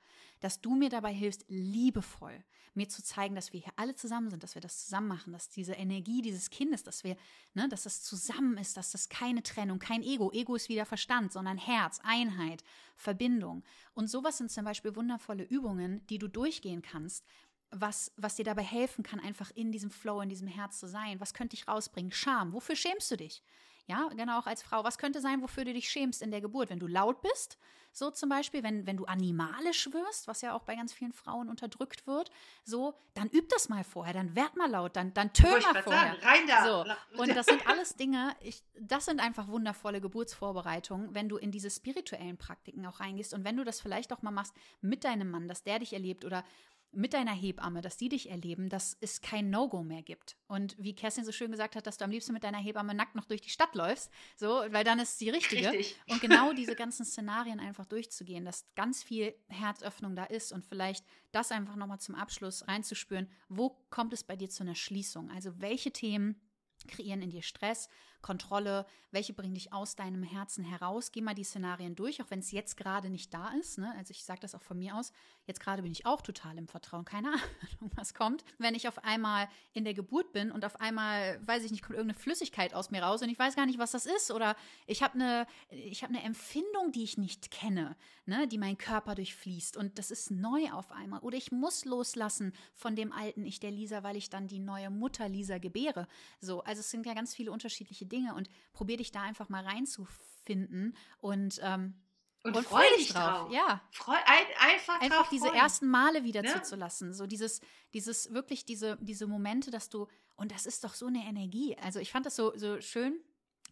Dass 0.41 0.61
du 0.61 0.74
mir 0.74 0.91
dabei 0.91 1.12
hilfst, 1.15 1.45
liebevoll 1.49 2.45
mir 2.74 2.89
zu 2.89 3.03
zeigen, 3.03 3.35
dass 3.35 3.53
wir 3.53 3.61
hier 3.61 3.73
alle 3.77 3.95
zusammen 3.95 4.31
sind, 4.31 4.43
dass 4.43 4.55
wir 4.55 4.62
das 4.62 4.85
zusammen 4.85 5.09
machen, 5.09 5.32
dass 5.32 5.49
diese 5.49 5.73
Energie 5.73 6.23
dieses 6.23 6.51
Kindes, 6.51 6.82
dass 6.82 7.05
wir, 7.05 7.16
ne, 7.55 7.69
dass 7.69 7.82
das 7.82 8.03
zusammen 8.03 8.57
ist, 8.59 8.77
dass 8.77 8.93
das 8.93 9.09
keine 9.09 9.43
Trennung, 9.43 9.78
kein 9.78 10.03
Ego, 10.03 10.31
Ego 10.32 10.55
ist 10.55 10.69
wieder 10.69 10.87
Verstand, 10.87 11.32
sondern 11.32 11.59
Herz, 11.59 12.01
Einheit, 12.03 12.62
Verbindung. 12.95 13.65
Und 13.93 14.09
sowas 14.09 14.39
sind 14.39 14.51
zum 14.51 14.65
Beispiel 14.65 14.95
wundervolle 14.95 15.45
Übungen, 15.45 16.07
die 16.07 16.19
du 16.19 16.28
durchgehen 16.28 16.82
kannst, 16.82 17.27
was, 17.71 18.13
was 18.17 18.37
dir 18.37 18.45
dabei 18.45 18.63
helfen 18.63 19.03
kann, 19.03 19.21
einfach 19.21 19.51
in 19.55 19.73
diesem 19.73 19.91
Flow, 19.91 20.21
in 20.21 20.29
diesem 20.29 20.49
Herz 20.49 20.79
zu 20.79 20.89
sein. 20.89 21.21
Was 21.21 21.35
könnte 21.35 21.57
dich 21.57 21.69
rausbringen? 21.69 22.13
Scham. 22.13 22.53
Wofür 22.53 22.77
schämst 22.77 23.11
du 23.11 23.17
dich? 23.17 23.43
Ja, 23.87 24.09
genau, 24.17 24.39
auch 24.39 24.47
als 24.47 24.63
Frau. 24.63 24.85
Was 24.85 24.99
könnte 24.99 25.21
sein, 25.21 25.43
wofür 25.43 25.65
du 25.65 25.73
dich 25.73 25.89
schämst 25.89 26.23
in 26.23 26.31
der 26.31 26.41
Geburt? 26.41 26.71
Wenn 26.71 26.79
du 26.79 26.87
laut 26.87 27.23
bist, 27.23 27.59
so 27.93 28.11
zum 28.11 28.29
Beispiel, 28.29 28.63
wenn, 28.63 28.87
wenn 28.87 28.97
du 28.97 29.05
animalisch 29.07 29.93
wirst, 29.93 30.29
was 30.29 30.43
ja 30.43 30.55
auch 30.55 30.63
bei 30.63 30.77
ganz 30.77 30.93
vielen 30.93 31.13
Frauen 31.13 31.49
unterdrückt 31.49 32.07
wird, 32.07 32.31
so, 32.63 32.95
dann 33.15 33.29
üb 33.31 33.49
das 33.49 33.69
mal 33.69 33.83
vorher, 33.83 34.15
dann 34.15 34.37
werd 34.37 34.57
mal 34.57 34.71
laut, 34.71 34.95
dann, 34.95 35.13
dann 35.13 35.33
tön 35.33 35.51
mal 35.51 35.83
vorher. 35.83 36.13
Sagen, 36.13 36.23
rein 36.23 36.47
da. 36.47 36.65
So. 36.65 37.21
Und 37.21 37.35
das 37.35 37.47
sind 37.47 37.67
alles 37.67 37.97
Dinge, 37.97 38.37
ich, 38.41 38.63
das 38.79 39.07
sind 39.07 39.21
einfach 39.21 39.49
wundervolle 39.49 40.01
Geburtsvorbereitungen, 40.01 41.15
wenn 41.15 41.29
du 41.29 41.37
in 41.37 41.51
diese 41.51 41.71
spirituellen 41.71 42.37
Praktiken 42.37 42.87
auch 42.87 43.01
reingehst 43.01 43.35
und 43.35 43.45
wenn 43.45 43.57
du 43.57 43.65
das 43.65 43.81
vielleicht 43.81 44.13
auch 44.13 44.23
mal 44.23 44.31
machst 44.31 44.55
mit 44.81 45.03
deinem 45.03 45.31
Mann, 45.31 45.49
dass 45.49 45.65
der 45.65 45.81
dich 45.81 45.93
erlebt 45.93 46.25
oder 46.25 46.45
mit 46.93 47.15
deiner 47.15 47.33
Hebamme, 47.33 47.83
dass 47.83 47.97
die 47.97 48.09
dich 48.09 48.31
erleben, 48.31 48.69
dass 48.69 48.97
es 49.01 49.21
kein 49.21 49.51
No-Go 49.51 49.83
mehr 49.85 50.03
gibt. 50.03 50.37
Und 50.49 50.77
wie 50.79 50.95
Kerstin 50.95 51.25
so 51.25 51.33
schön 51.33 51.51
gesagt 51.51 51.77
hat, 51.77 51.87
dass 51.87 51.99
du 51.99 52.05
am 52.05 52.11
liebsten 52.11 52.33
mit 52.33 52.43
deiner 52.43 52.59
Hebamme 52.59 52.95
nackt 52.95 53.15
noch 53.15 53.27
durch 53.27 53.41
die 53.41 53.51
Stadt 53.51 53.75
läufst, 53.75 54.11
so, 54.37 54.49
weil 54.49 54.85
dann 54.85 54.99
ist 54.99 55.19
sie 55.19 55.31
richtige. 55.31 55.71
Richtig. 55.71 55.97
Und 56.09 56.21
genau 56.21 56.53
diese 56.53 56.75
ganzen 56.75 57.05
Szenarien 57.05 57.61
einfach 57.61 57.87
durchzugehen, 57.87 58.45
dass 58.45 58.67
ganz 58.75 59.03
viel 59.03 59.35
Herzöffnung 59.49 60.17
da 60.17 60.25
ist 60.25 60.53
und 60.53 60.65
vielleicht 60.65 61.05
das 61.33 61.53
einfach 61.53 61.77
nochmal 61.77 62.01
zum 62.01 62.15
Abschluss 62.15 62.67
reinzuspüren, 62.67 63.29
wo 63.49 63.77
kommt 63.91 64.12
es 64.12 64.25
bei 64.25 64.37
dir 64.37 64.51
zu 64.51 64.65
einer 64.65 64.75
Schließung? 64.75 65.31
Also 65.31 65.61
welche 65.61 65.93
Themen 65.93 66.41
kreieren 66.89 67.23
in 67.23 67.31
dir 67.31 67.43
Stress 67.43 67.89
Kontrolle, 68.23 68.87
welche 69.11 69.33
bringen 69.33 69.55
dich 69.55 69.73
aus 69.73 69.97
deinem 69.97 70.23
Herzen 70.23 70.65
heraus. 70.65 71.13
Geh 71.13 71.21
mal 71.21 71.35
die 71.35 71.45
Szenarien 71.45 71.95
durch, 71.97 72.23
auch 72.23 72.31
wenn 72.31 72.41
es 72.41 72.51
jetzt 72.51 72.77
gerade 72.77 73.11
nicht 73.11 73.33
da 73.35 73.51
ist. 73.61 73.79
Ne? 73.79 73.93
Also 73.97 74.13
ich 74.13 74.25
sage 74.25 74.41
das 74.41 74.55
auch 74.55 74.63
von 74.63 74.79
mir 74.79 74.97
aus. 74.97 75.13
Jetzt 75.47 75.61
gerade 75.61 75.83
bin 75.83 75.93
ich 75.93 76.07
auch 76.07 76.21
total 76.21 76.59
im 76.59 76.69
Vertrauen. 76.69 77.05
Keine 77.05 77.29
Ahnung, 77.79 77.91
was 77.97 78.15
kommt. 78.15 78.45
Wenn 78.59 78.75
ich 78.75 78.89
auf 78.89 79.03
einmal 79.05 79.49
in 79.73 79.85
der 79.85 79.95
Geburt 79.95 80.33
bin 80.33 80.53
und 80.53 80.65
auf 80.65 80.81
einmal, 80.81 81.41
weiß 81.47 81.65
ich 81.65 81.71
nicht, 81.71 81.83
kommt 81.83 81.97
irgendeine 81.97 82.21
Flüssigkeit 82.21 82.75
aus 82.75 82.91
mir 82.91 83.03
raus 83.03 83.23
und 83.23 83.29
ich 83.31 83.39
weiß 83.39 83.57
gar 83.57 83.67
nicht, 83.67 83.79
was 83.79 83.93
das 83.93 84.07
ist. 84.07 84.31
Oder 84.31 84.55
ich 84.87 85.03
habe 85.03 85.15
eine, 85.15 85.47
ich 85.71 86.05
eine 86.05 86.23
Empfindung, 86.23 86.93
die 86.93 87.05
ich 87.05 87.19
nicht 87.19 87.51
kenne, 87.51 87.97
ne? 88.27 88.47
die 88.47 88.59
mein 88.59 88.79
Körper 88.79 89.15
durchfließt. 89.15 89.77
Und 89.77 89.99
das 89.99 90.11
ist 90.11 90.31
neu 90.31 90.71
auf 90.73 90.93
einmal. 90.93 91.21
Oder 91.21 91.37
ich 91.37 91.53
muss 91.53 91.85
loslassen 91.85 92.53
von 92.75 92.97
dem 92.97 93.13
alten 93.13 93.45
Ich 93.45 93.61
der 93.61 93.71
Lisa, 93.71 94.03
weil 94.03 94.17
ich 94.17 94.31
dann 94.31 94.47
die 94.47 94.59
neue 94.59 94.91
Mutter 94.91 95.29
Lisa 95.29 95.59
gebäre. 95.59 96.07
So, 96.41 96.63
also 96.63 96.81
es 96.81 96.91
sind 96.91 97.07
ja 97.07 97.15
ganz 97.15 97.35
viele 97.35 97.51
unterschiedliche 97.51 98.07
Dinge 98.11 98.35
und 98.35 98.51
probier 98.73 98.97
dich 98.99 99.12
da 99.12 99.23
einfach 99.23 99.49
mal 99.49 99.65
reinzufinden 99.65 100.97
und 101.19 101.61
ähm, 101.62 101.95
und, 102.43 102.57
und 102.57 102.65
freu 102.65 102.82
dich 102.97 103.09
drauf. 103.09 103.49
drauf. 103.49 103.53
Ja. 103.53 103.82
Freu, 103.91 104.15
ein, 104.15 104.47
einfach 104.59 105.01
einfach 105.01 105.28
diese 105.28 105.49
freuen. 105.49 105.61
ersten 105.61 105.89
Male 105.89 106.24
wieder 106.24 106.43
ja. 106.43 106.55
zuzulassen. 106.55 107.12
So 107.12 107.27
dieses, 107.27 107.61
dieses, 107.93 108.32
wirklich 108.32 108.65
diese, 108.65 108.97
diese 109.01 109.27
Momente, 109.27 109.70
dass 109.70 109.91
du, 109.91 110.07
und 110.37 110.51
das 110.51 110.65
ist 110.65 110.82
doch 110.85 110.95
so 110.95 111.07
eine 111.07 111.23
Energie. 111.24 111.77
Also 111.82 111.99
ich 111.99 112.11
fand 112.11 112.24
das 112.24 112.37
so, 112.37 112.57
so 112.57 112.81
schön 112.81 113.20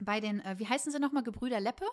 bei 0.00 0.20
den, 0.20 0.40
äh, 0.40 0.58
wie 0.58 0.68
heißen 0.68 0.92
sie 0.92 0.98
nochmal, 0.98 1.22
Gebrüder 1.22 1.60
Leppe? 1.60 1.86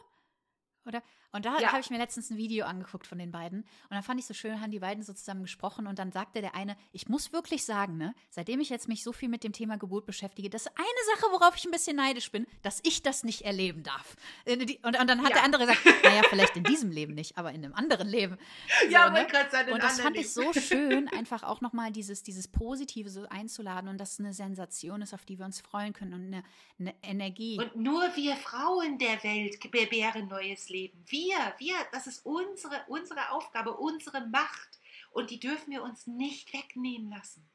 Oder? 0.85 1.01
Und 1.35 1.45
da 1.45 1.59
ja. 1.59 1.73
habe 1.73 1.81
ich 1.81 1.89
mir 1.89 1.97
letztens 1.97 2.29
ein 2.29 2.37
Video 2.37 2.65
angeguckt 2.65 3.05
von 3.05 3.17
den 3.17 3.29
beiden. 3.29 3.59
Und 3.59 3.91
dann 3.91 4.03
fand 4.03 4.21
ich 4.21 4.25
so 4.25 4.33
schön, 4.33 4.61
haben 4.61 4.71
die 4.71 4.79
beiden 4.79 5.03
so 5.03 5.11
zusammen 5.11 5.41
gesprochen. 5.41 5.85
Und 5.85 5.99
dann 5.99 6.13
sagte 6.13 6.39
der 6.39 6.55
eine, 6.55 6.77
ich 6.93 7.09
muss 7.09 7.33
wirklich 7.33 7.65
sagen, 7.65 7.97
ne, 7.97 8.15
seitdem 8.29 8.61
ich 8.61 8.69
jetzt 8.69 8.87
mich 8.87 9.03
so 9.03 9.11
viel 9.11 9.27
mit 9.27 9.43
dem 9.43 9.51
Thema 9.51 9.77
Geburt 9.77 10.05
beschäftige, 10.05 10.49
das 10.49 10.67
ist 10.67 10.71
eine 10.77 11.15
Sache, 11.15 11.31
worauf 11.33 11.57
ich 11.57 11.65
ein 11.65 11.71
bisschen 11.71 11.97
neidisch 11.97 12.31
bin, 12.31 12.47
dass 12.61 12.79
ich 12.83 13.03
das 13.03 13.25
nicht 13.25 13.41
erleben 13.41 13.83
darf. 13.83 14.15
Äh, 14.45 14.77
und, 14.83 14.97
und 14.97 15.09
dann 15.09 15.23
hat 15.23 15.31
ja. 15.31 15.35
der 15.35 15.43
andere 15.43 15.65
gesagt, 15.65 15.85
naja, 16.05 16.21
vielleicht 16.29 16.55
in 16.55 16.63
diesem 16.63 16.89
Leben 16.89 17.13
nicht, 17.15 17.37
aber 17.37 17.51
in 17.51 17.65
einem 17.65 17.73
anderen 17.73 18.07
Leben. 18.07 18.37
So, 18.85 18.91
ja, 18.91 19.09
ne? 19.09 19.25
gerade 19.25 19.49
sein, 19.49 19.69
Und 19.71 19.81
das 19.81 19.99
fand 19.99 20.15
Leben. 20.15 20.25
ich 20.25 20.33
so 20.33 20.53
schön, 20.59 21.07
einfach 21.07 21.43
auch 21.43 21.61
nochmal 21.61 21.91
dieses, 21.91 22.23
dieses 22.23 22.47
Positive 22.47 23.09
so 23.09 23.25
einzuladen 23.29 23.89
und 23.89 23.97
dass 23.99 24.13
es 24.13 24.19
eine 24.19 24.33
Sensation 24.33 25.01
ist, 25.01 25.13
auf 25.13 25.25
die 25.25 25.39
wir 25.39 25.45
uns 25.45 25.61
freuen 25.61 25.93
können 25.93 26.13
und 26.13 26.25
eine, 26.27 26.43
eine 26.79 26.93
Energie. 27.01 27.57
Und 27.57 27.75
nur 27.75 28.03
wir 28.15 28.35
Frauen 28.35 28.97
der 28.97 29.23
Welt 29.23 29.59
gebären 29.59 30.27
neues 30.27 30.69
Leben. 30.69 31.03
Wir, 31.25 31.55
wir, 31.57 31.75
das 31.91 32.05
ist 32.05 32.23
unsere, 32.23 32.85
unsere 32.87 33.31
Aufgabe, 33.31 33.75
unsere 33.75 34.27
Macht. 34.27 34.79
Und 35.09 35.31
die 35.31 35.39
dürfen 35.39 35.71
wir 35.71 35.81
uns 35.81 36.05
nicht 36.05 36.53
wegnehmen 36.53 37.09
lassen. 37.09 37.49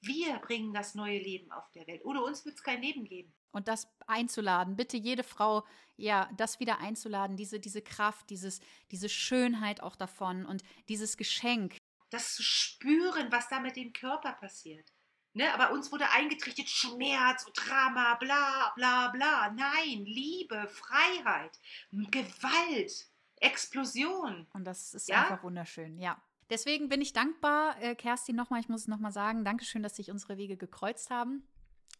Wir 0.00 0.38
bringen 0.38 0.72
das 0.72 0.94
neue 0.94 1.18
Leben 1.18 1.52
auf 1.52 1.70
der 1.72 1.86
Welt. 1.86 2.04
Ohne 2.06 2.22
uns 2.22 2.44
wird 2.46 2.56
es 2.56 2.62
kein 2.62 2.80
Leben 2.80 3.04
geben. 3.04 3.34
Und 3.50 3.68
das 3.68 3.86
einzuladen, 4.06 4.76
bitte 4.76 4.96
jede 4.96 5.24
Frau, 5.24 5.66
ja, 5.96 6.30
das 6.38 6.58
wieder 6.58 6.78
einzuladen, 6.78 7.36
diese, 7.36 7.60
diese 7.60 7.82
Kraft, 7.82 8.30
dieses, 8.30 8.60
diese 8.90 9.10
Schönheit 9.10 9.82
auch 9.82 9.94
davon 9.94 10.46
und 10.46 10.62
dieses 10.88 11.18
Geschenk. 11.18 11.76
Das 12.08 12.34
zu 12.34 12.42
spüren, 12.42 13.30
was 13.30 13.48
da 13.48 13.60
mit 13.60 13.76
dem 13.76 13.92
Körper 13.92 14.32
passiert. 14.32 14.90
Ne, 15.34 15.52
aber 15.54 15.72
uns 15.72 15.90
wurde 15.90 16.10
eingetrichtert 16.10 16.68
Schmerz 16.68 17.44
und 17.46 17.54
Drama, 17.56 18.16
bla 18.16 18.72
bla 18.76 19.08
bla. 19.08 19.50
Nein, 19.50 20.04
Liebe, 20.04 20.68
Freiheit, 20.68 21.58
Gewalt, 21.90 23.06
Explosion. 23.36 24.46
Und 24.52 24.64
das 24.64 24.92
ist 24.92 25.08
ja? 25.08 25.22
einfach 25.22 25.42
wunderschön, 25.42 25.98
ja. 25.98 26.22
Deswegen 26.50 26.90
bin 26.90 27.00
ich 27.00 27.14
dankbar, 27.14 27.80
äh, 27.80 27.94
Kerstin, 27.94 28.36
nochmal, 28.36 28.60
ich 28.60 28.68
muss 28.68 28.82
es 28.82 28.88
nochmal 28.88 29.12
sagen, 29.12 29.42
Dankeschön, 29.42 29.82
dass 29.82 29.96
sich 29.96 30.10
unsere 30.10 30.36
Wege 30.36 30.58
gekreuzt 30.58 31.08
haben. 31.08 31.48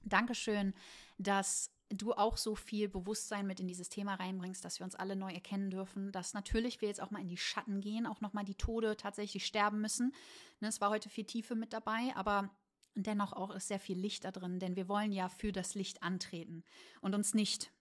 Dankeschön, 0.04 0.74
dass 1.16 1.70
du 1.88 2.12
auch 2.12 2.36
so 2.36 2.54
viel 2.54 2.88
Bewusstsein 2.88 3.46
mit 3.46 3.60
in 3.60 3.66
dieses 3.66 3.88
Thema 3.88 4.14
reinbringst, 4.14 4.64
dass 4.64 4.78
wir 4.78 4.84
uns 4.84 4.94
alle 4.94 5.16
neu 5.16 5.32
erkennen 5.32 5.70
dürfen, 5.70 6.12
dass 6.12 6.34
natürlich 6.34 6.80
wir 6.80 6.88
jetzt 6.88 7.00
auch 7.00 7.10
mal 7.10 7.20
in 7.20 7.28
die 7.28 7.36
Schatten 7.36 7.80
gehen, 7.80 8.06
auch 8.06 8.20
nochmal 8.20 8.44
die 8.44 8.54
Tode 8.54 8.96
tatsächlich 8.96 9.46
sterben 9.46 9.80
müssen. 9.80 10.14
Ne, 10.60 10.68
es 10.68 10.80
war 10.80 10.90
heute 10.90 11.08
viel 11.08 11.24
Tiefe 11.24 11.54
mit 11.54 11.72
dabei, 11.72 12.12
aber 12.14 12.50
dennoch 12.94 13.32
auch 13.32 13.50
ist 13.50 13.68
sehr 13.68 13.80
viel 13.80 13.98
Licht 13.98 14.24
da 14.24 14.30
drin, 14.30 14.58
denn 14.58 14.76
wir 14.76 14.88
wollen 14.88 15.12
ja 15.12 15.28
für 15.28 15.52
das 15.52 15.74
Licht 15.74 16.02
antreten 16.02 16.64
und 17.00 17.14
uns 17.14 17.34
nicht 17.34 17.72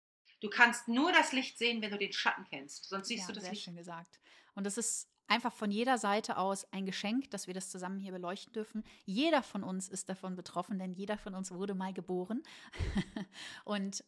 Du 0.41 0.49
kannst 0.49 0.87
nur 0.87 1.11
das 1.11 1.31
Licht 1.31 1.57
sehen, 1.57 1.81
wenn 1.81 1.91
du 1.91 1.99
den 1.99 2.11
Schatten 2.11 2.43
kennst. 2.49 2.89
Sonst 2.89 3.07
siehst 3.07 3.21
ja, 3.21 3.27
du 3.27 3.33
das 3.33 3.43
sehr 3.43 3.53
Licht. 3.53 3.63
schön 3.63 3.75
gesagt. 3.75 4.19
Und 4.55 4.65
es 4.65 4.77
ist 4.77 5.07
einfach 5.27 5.53
von 5.53 5.71
jeder 5.71 5.99
Seite 5.99 6.37
aus 6.37 6.65
ein 6.73 6.85
Geschenk, 6.85 7.29
dass 7.29 7.45
wir 7.45 7.53
das 7.53 7.69
zusammen 7.69 7.99
hier 7.99 8.11
beleuchten 8.11 8.51
dürfen. 8.51 8.83
Jeder 9.05 9.43
von 9.43 9.63
uns 9.63 9.87
ist 9.87 10.09
davon 10.09 10.35
betroffen, 10.35 10.79
denn 10.79 10.93
jeder 10.93 11.17
von 11.17 11.35
uns 11.35 11.51
wurde 11.51 11.75
mal 11.75 11.93
geboren. 11.93 12.41
und 13.65 14.03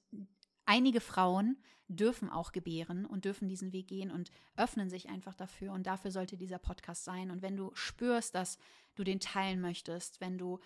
einige 0.66 1.02
Frauen 1.02 1.62
dürfen 1.88 2.32
auch 2.32 2.52
gebären 2.52 3.06
und 3.06 3.26
dürfen 3.26 3.48
diesen 3.48 3.72
Weg 3.72 3.88
gehen 3.88 4.10
und 4.10 4.32
öffnen 4.58 4.90
sich 4.90 5.10
einfach 5.10 5.36
dafür. 5.36 5.72
Und 5.72 5.86
dafür 5.86 6.10
sollte 6.10 6.36
dieser 6.36 6.58
Podcast 6.58 7.04
sein. 7.04 7.30
Und 7.30 7.44
wenn 7.44 7.56
du 7.56 7.70
spürst, 7.76 8.34
dass 8.34 8.58
du 8.96 9.04
den 9.04 9.20
teilen 9.20 9.62
möchtest, 9.62 10.20
wenn 10.20 10.40
du 10.40 10.60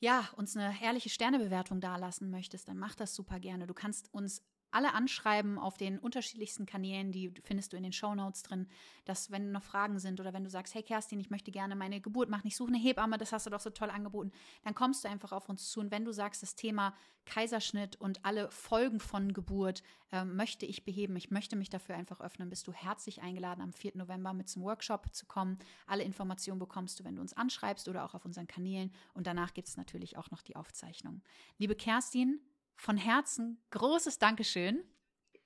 ja, 0.00 0.28
uns 0.36 0.56
eine 0.56 0.74
ehrliche 0.82 1.08
Sternebewertung 1.08 1.80
dalassen 1.80 2.30
möchtest, 2.30 2.68
dann 2.68 2.78
mach 2.78 2.94
das 2.94 3.14
super 3.14 3.40
gerne. 3.40 3.66
Du 3.66 3.74
kannst 3.74 4.12
uns 4.12 4.42
alle 4.70 4.94
anschreiben 4.94 5.58
auf 5.58 5.76
den 5.76 5.98
unterschiedlichsten 5.98 6.66
Kanälen, 6.66 7.12
die 7.12 7.32
findest 7.42 7.72
du 7.72 7.76
in 7.76 7.82
den 7.82 7.92
Show 7.92 8.14
Notes 8.14 8.42
drin, 8.42 8.68
dass 9.04 9.30
wenn 9.30 9.52
noch 9.52 9.62
Fragen 9.62 9.98
sind 9.98 10.20
oder 10.20 10.32
wenn 10.32 10.44
du 10.44 10.50
sagst, 10.50 10.74
hey 10.74 10.82
Kerstin, 10.82 11.20
ich 11.20 11.30
möchte 11.30 11.50
gerne 11.50 11.76
meine 11.76 12.00
Geburt 12.00 12.28
machen, 12.28 12.46
ich 12.46 12.56
suche 12.56 12.68
eine 12.68 12.78
Hebamme, 12.78 13.18
das 13.18 13.32
hast 13.32 13.46
du 13.46 13.50
doch 13.50 13.60
so 13.60 13.70
toll 13.70 13.90
angeboten, 13.90 14.32
dann 14.64 14.74
kommst 14.74 15.04
du 15.04 15.08
einfach 15.08 15.32
auf 15.32 15.48
uns 15.48 15.70
zu. 15.70 15.80
Und 15.80 15.90
wenn 15.90 16.04
du 16.04 16.12
sagst, 16.12 16.42
das 16.42 16.54
Thema 16.54 16.94
Kaiserschnitt 17.24 17.96
und 17.96 18.24
alle 18.24 18.50
Folgen 18.50 19.00
von 19.00 19.32
Geburt 19.32 19.82
äh, 20.12 20.24
möchte 20.24 20.66
ich 20.66 20.84
beheben, 20.84 21.16
ich 21.16 21.30
möchte 21.30 21.56
mich 21.56 21.68
dafür 21.68 21.94
einfach 21.94 22.20
öffnen, 22.20 22.48
bist 22.48 22.66
du 22.66 22.72
herzlich 22.72 23.22
eingeladen, 23.22 23.60
am 23.60 23.72
4. 23.72 23.92
November 23.96 24.32
mit 24.32 24.48
zum 24.48 24.62
Workshop 24.62 25.14
zu 25.14 25.26
kommen. 25.26 25.58
Alle 25.86 26.04
Informationen 26.04 26.58
bekommst 26.58 26.98
du, 26.98 27.04
wenn 27.04 27.16
du 27.16 27.20
uns 27.20 27.34
anschreibst 27.34 27.88
oder 27.88 28.04
auch 28.04 28.14
auf 28.14 28.24
unseren 28.24 28.46
Kanälen. 28.46 28.92
Und 29.14 29.26
danach 29.26 29.54
gibt 29.54 29.68
es 29.68 29.76
natürlich 29.76 30.16
auch 30.16 30.30
noch 30.30 30.42
die 30.42 30.56
Aufzeichnung. 30.56 31.22
Liebe 31.58 31.74
Kerstin, 31.74 32.40
von 32.78 32.96
Herzen 32.96 33.60
großes 33.70 34.18
Dankeschön. 34.18 34.82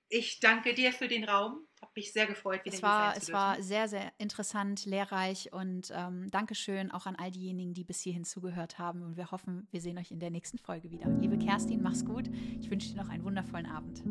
Ich 0.09 0.41
danke 0.41 0.75
dir 0.75 0.93
für 0.93 1.09
den 1.09 1.25
Raum. 1.25 1.67
Hat 1.81 1.97
mich 1.97 2.13
sehr 2.13 2.27
gefreut, 2.27 2.65
wieder 2.65 2.77
es 2.77 2.83
war, 2.83 3.17
Es 3.17 3.33
war 3.33 3.61
sehr, 3.63 3.89
sehr 3.89 4.13
interessant, 4.19 4.85
lehrreich 4.85 5.53
und 5.53 5.91
ähm, 5.93 6.31
Dankeschön 6.31 6.93
auch 6.93 7.07
an 7.07 7.17
all 7.17 7.31
diejenigen, 7.31 7.75
die 7.75 7.83
bis 7.83 8.01
hierhin 8.01 8.25
zugehört 8.25 8.79
haben. 8.79 9.03
Und 9.03 9.17
wir 9.17 9.31
hoffen, 9.31 9.67
wir 9.71 9.81
sehen 9.81 9.99
euch 9.99 10.11
in 10.11 10.21
der 10.21 10.31
nächsten 10.31 10.59
Folge 10.59 10.91
wieder. 10.91 11.09
Liebe 11.21 11.39
Kerstin, 11.39 11.83
mach's 11.83 12.05
gut. 12.05 12.29
Ich 12.61 12.71
wünsche 12.71 12.91
dir 12.91 13.03
noch 13.03 13.09
einen 13.09 13.25
wundervollen 13.25 13.67
Abend. 13.67 14.05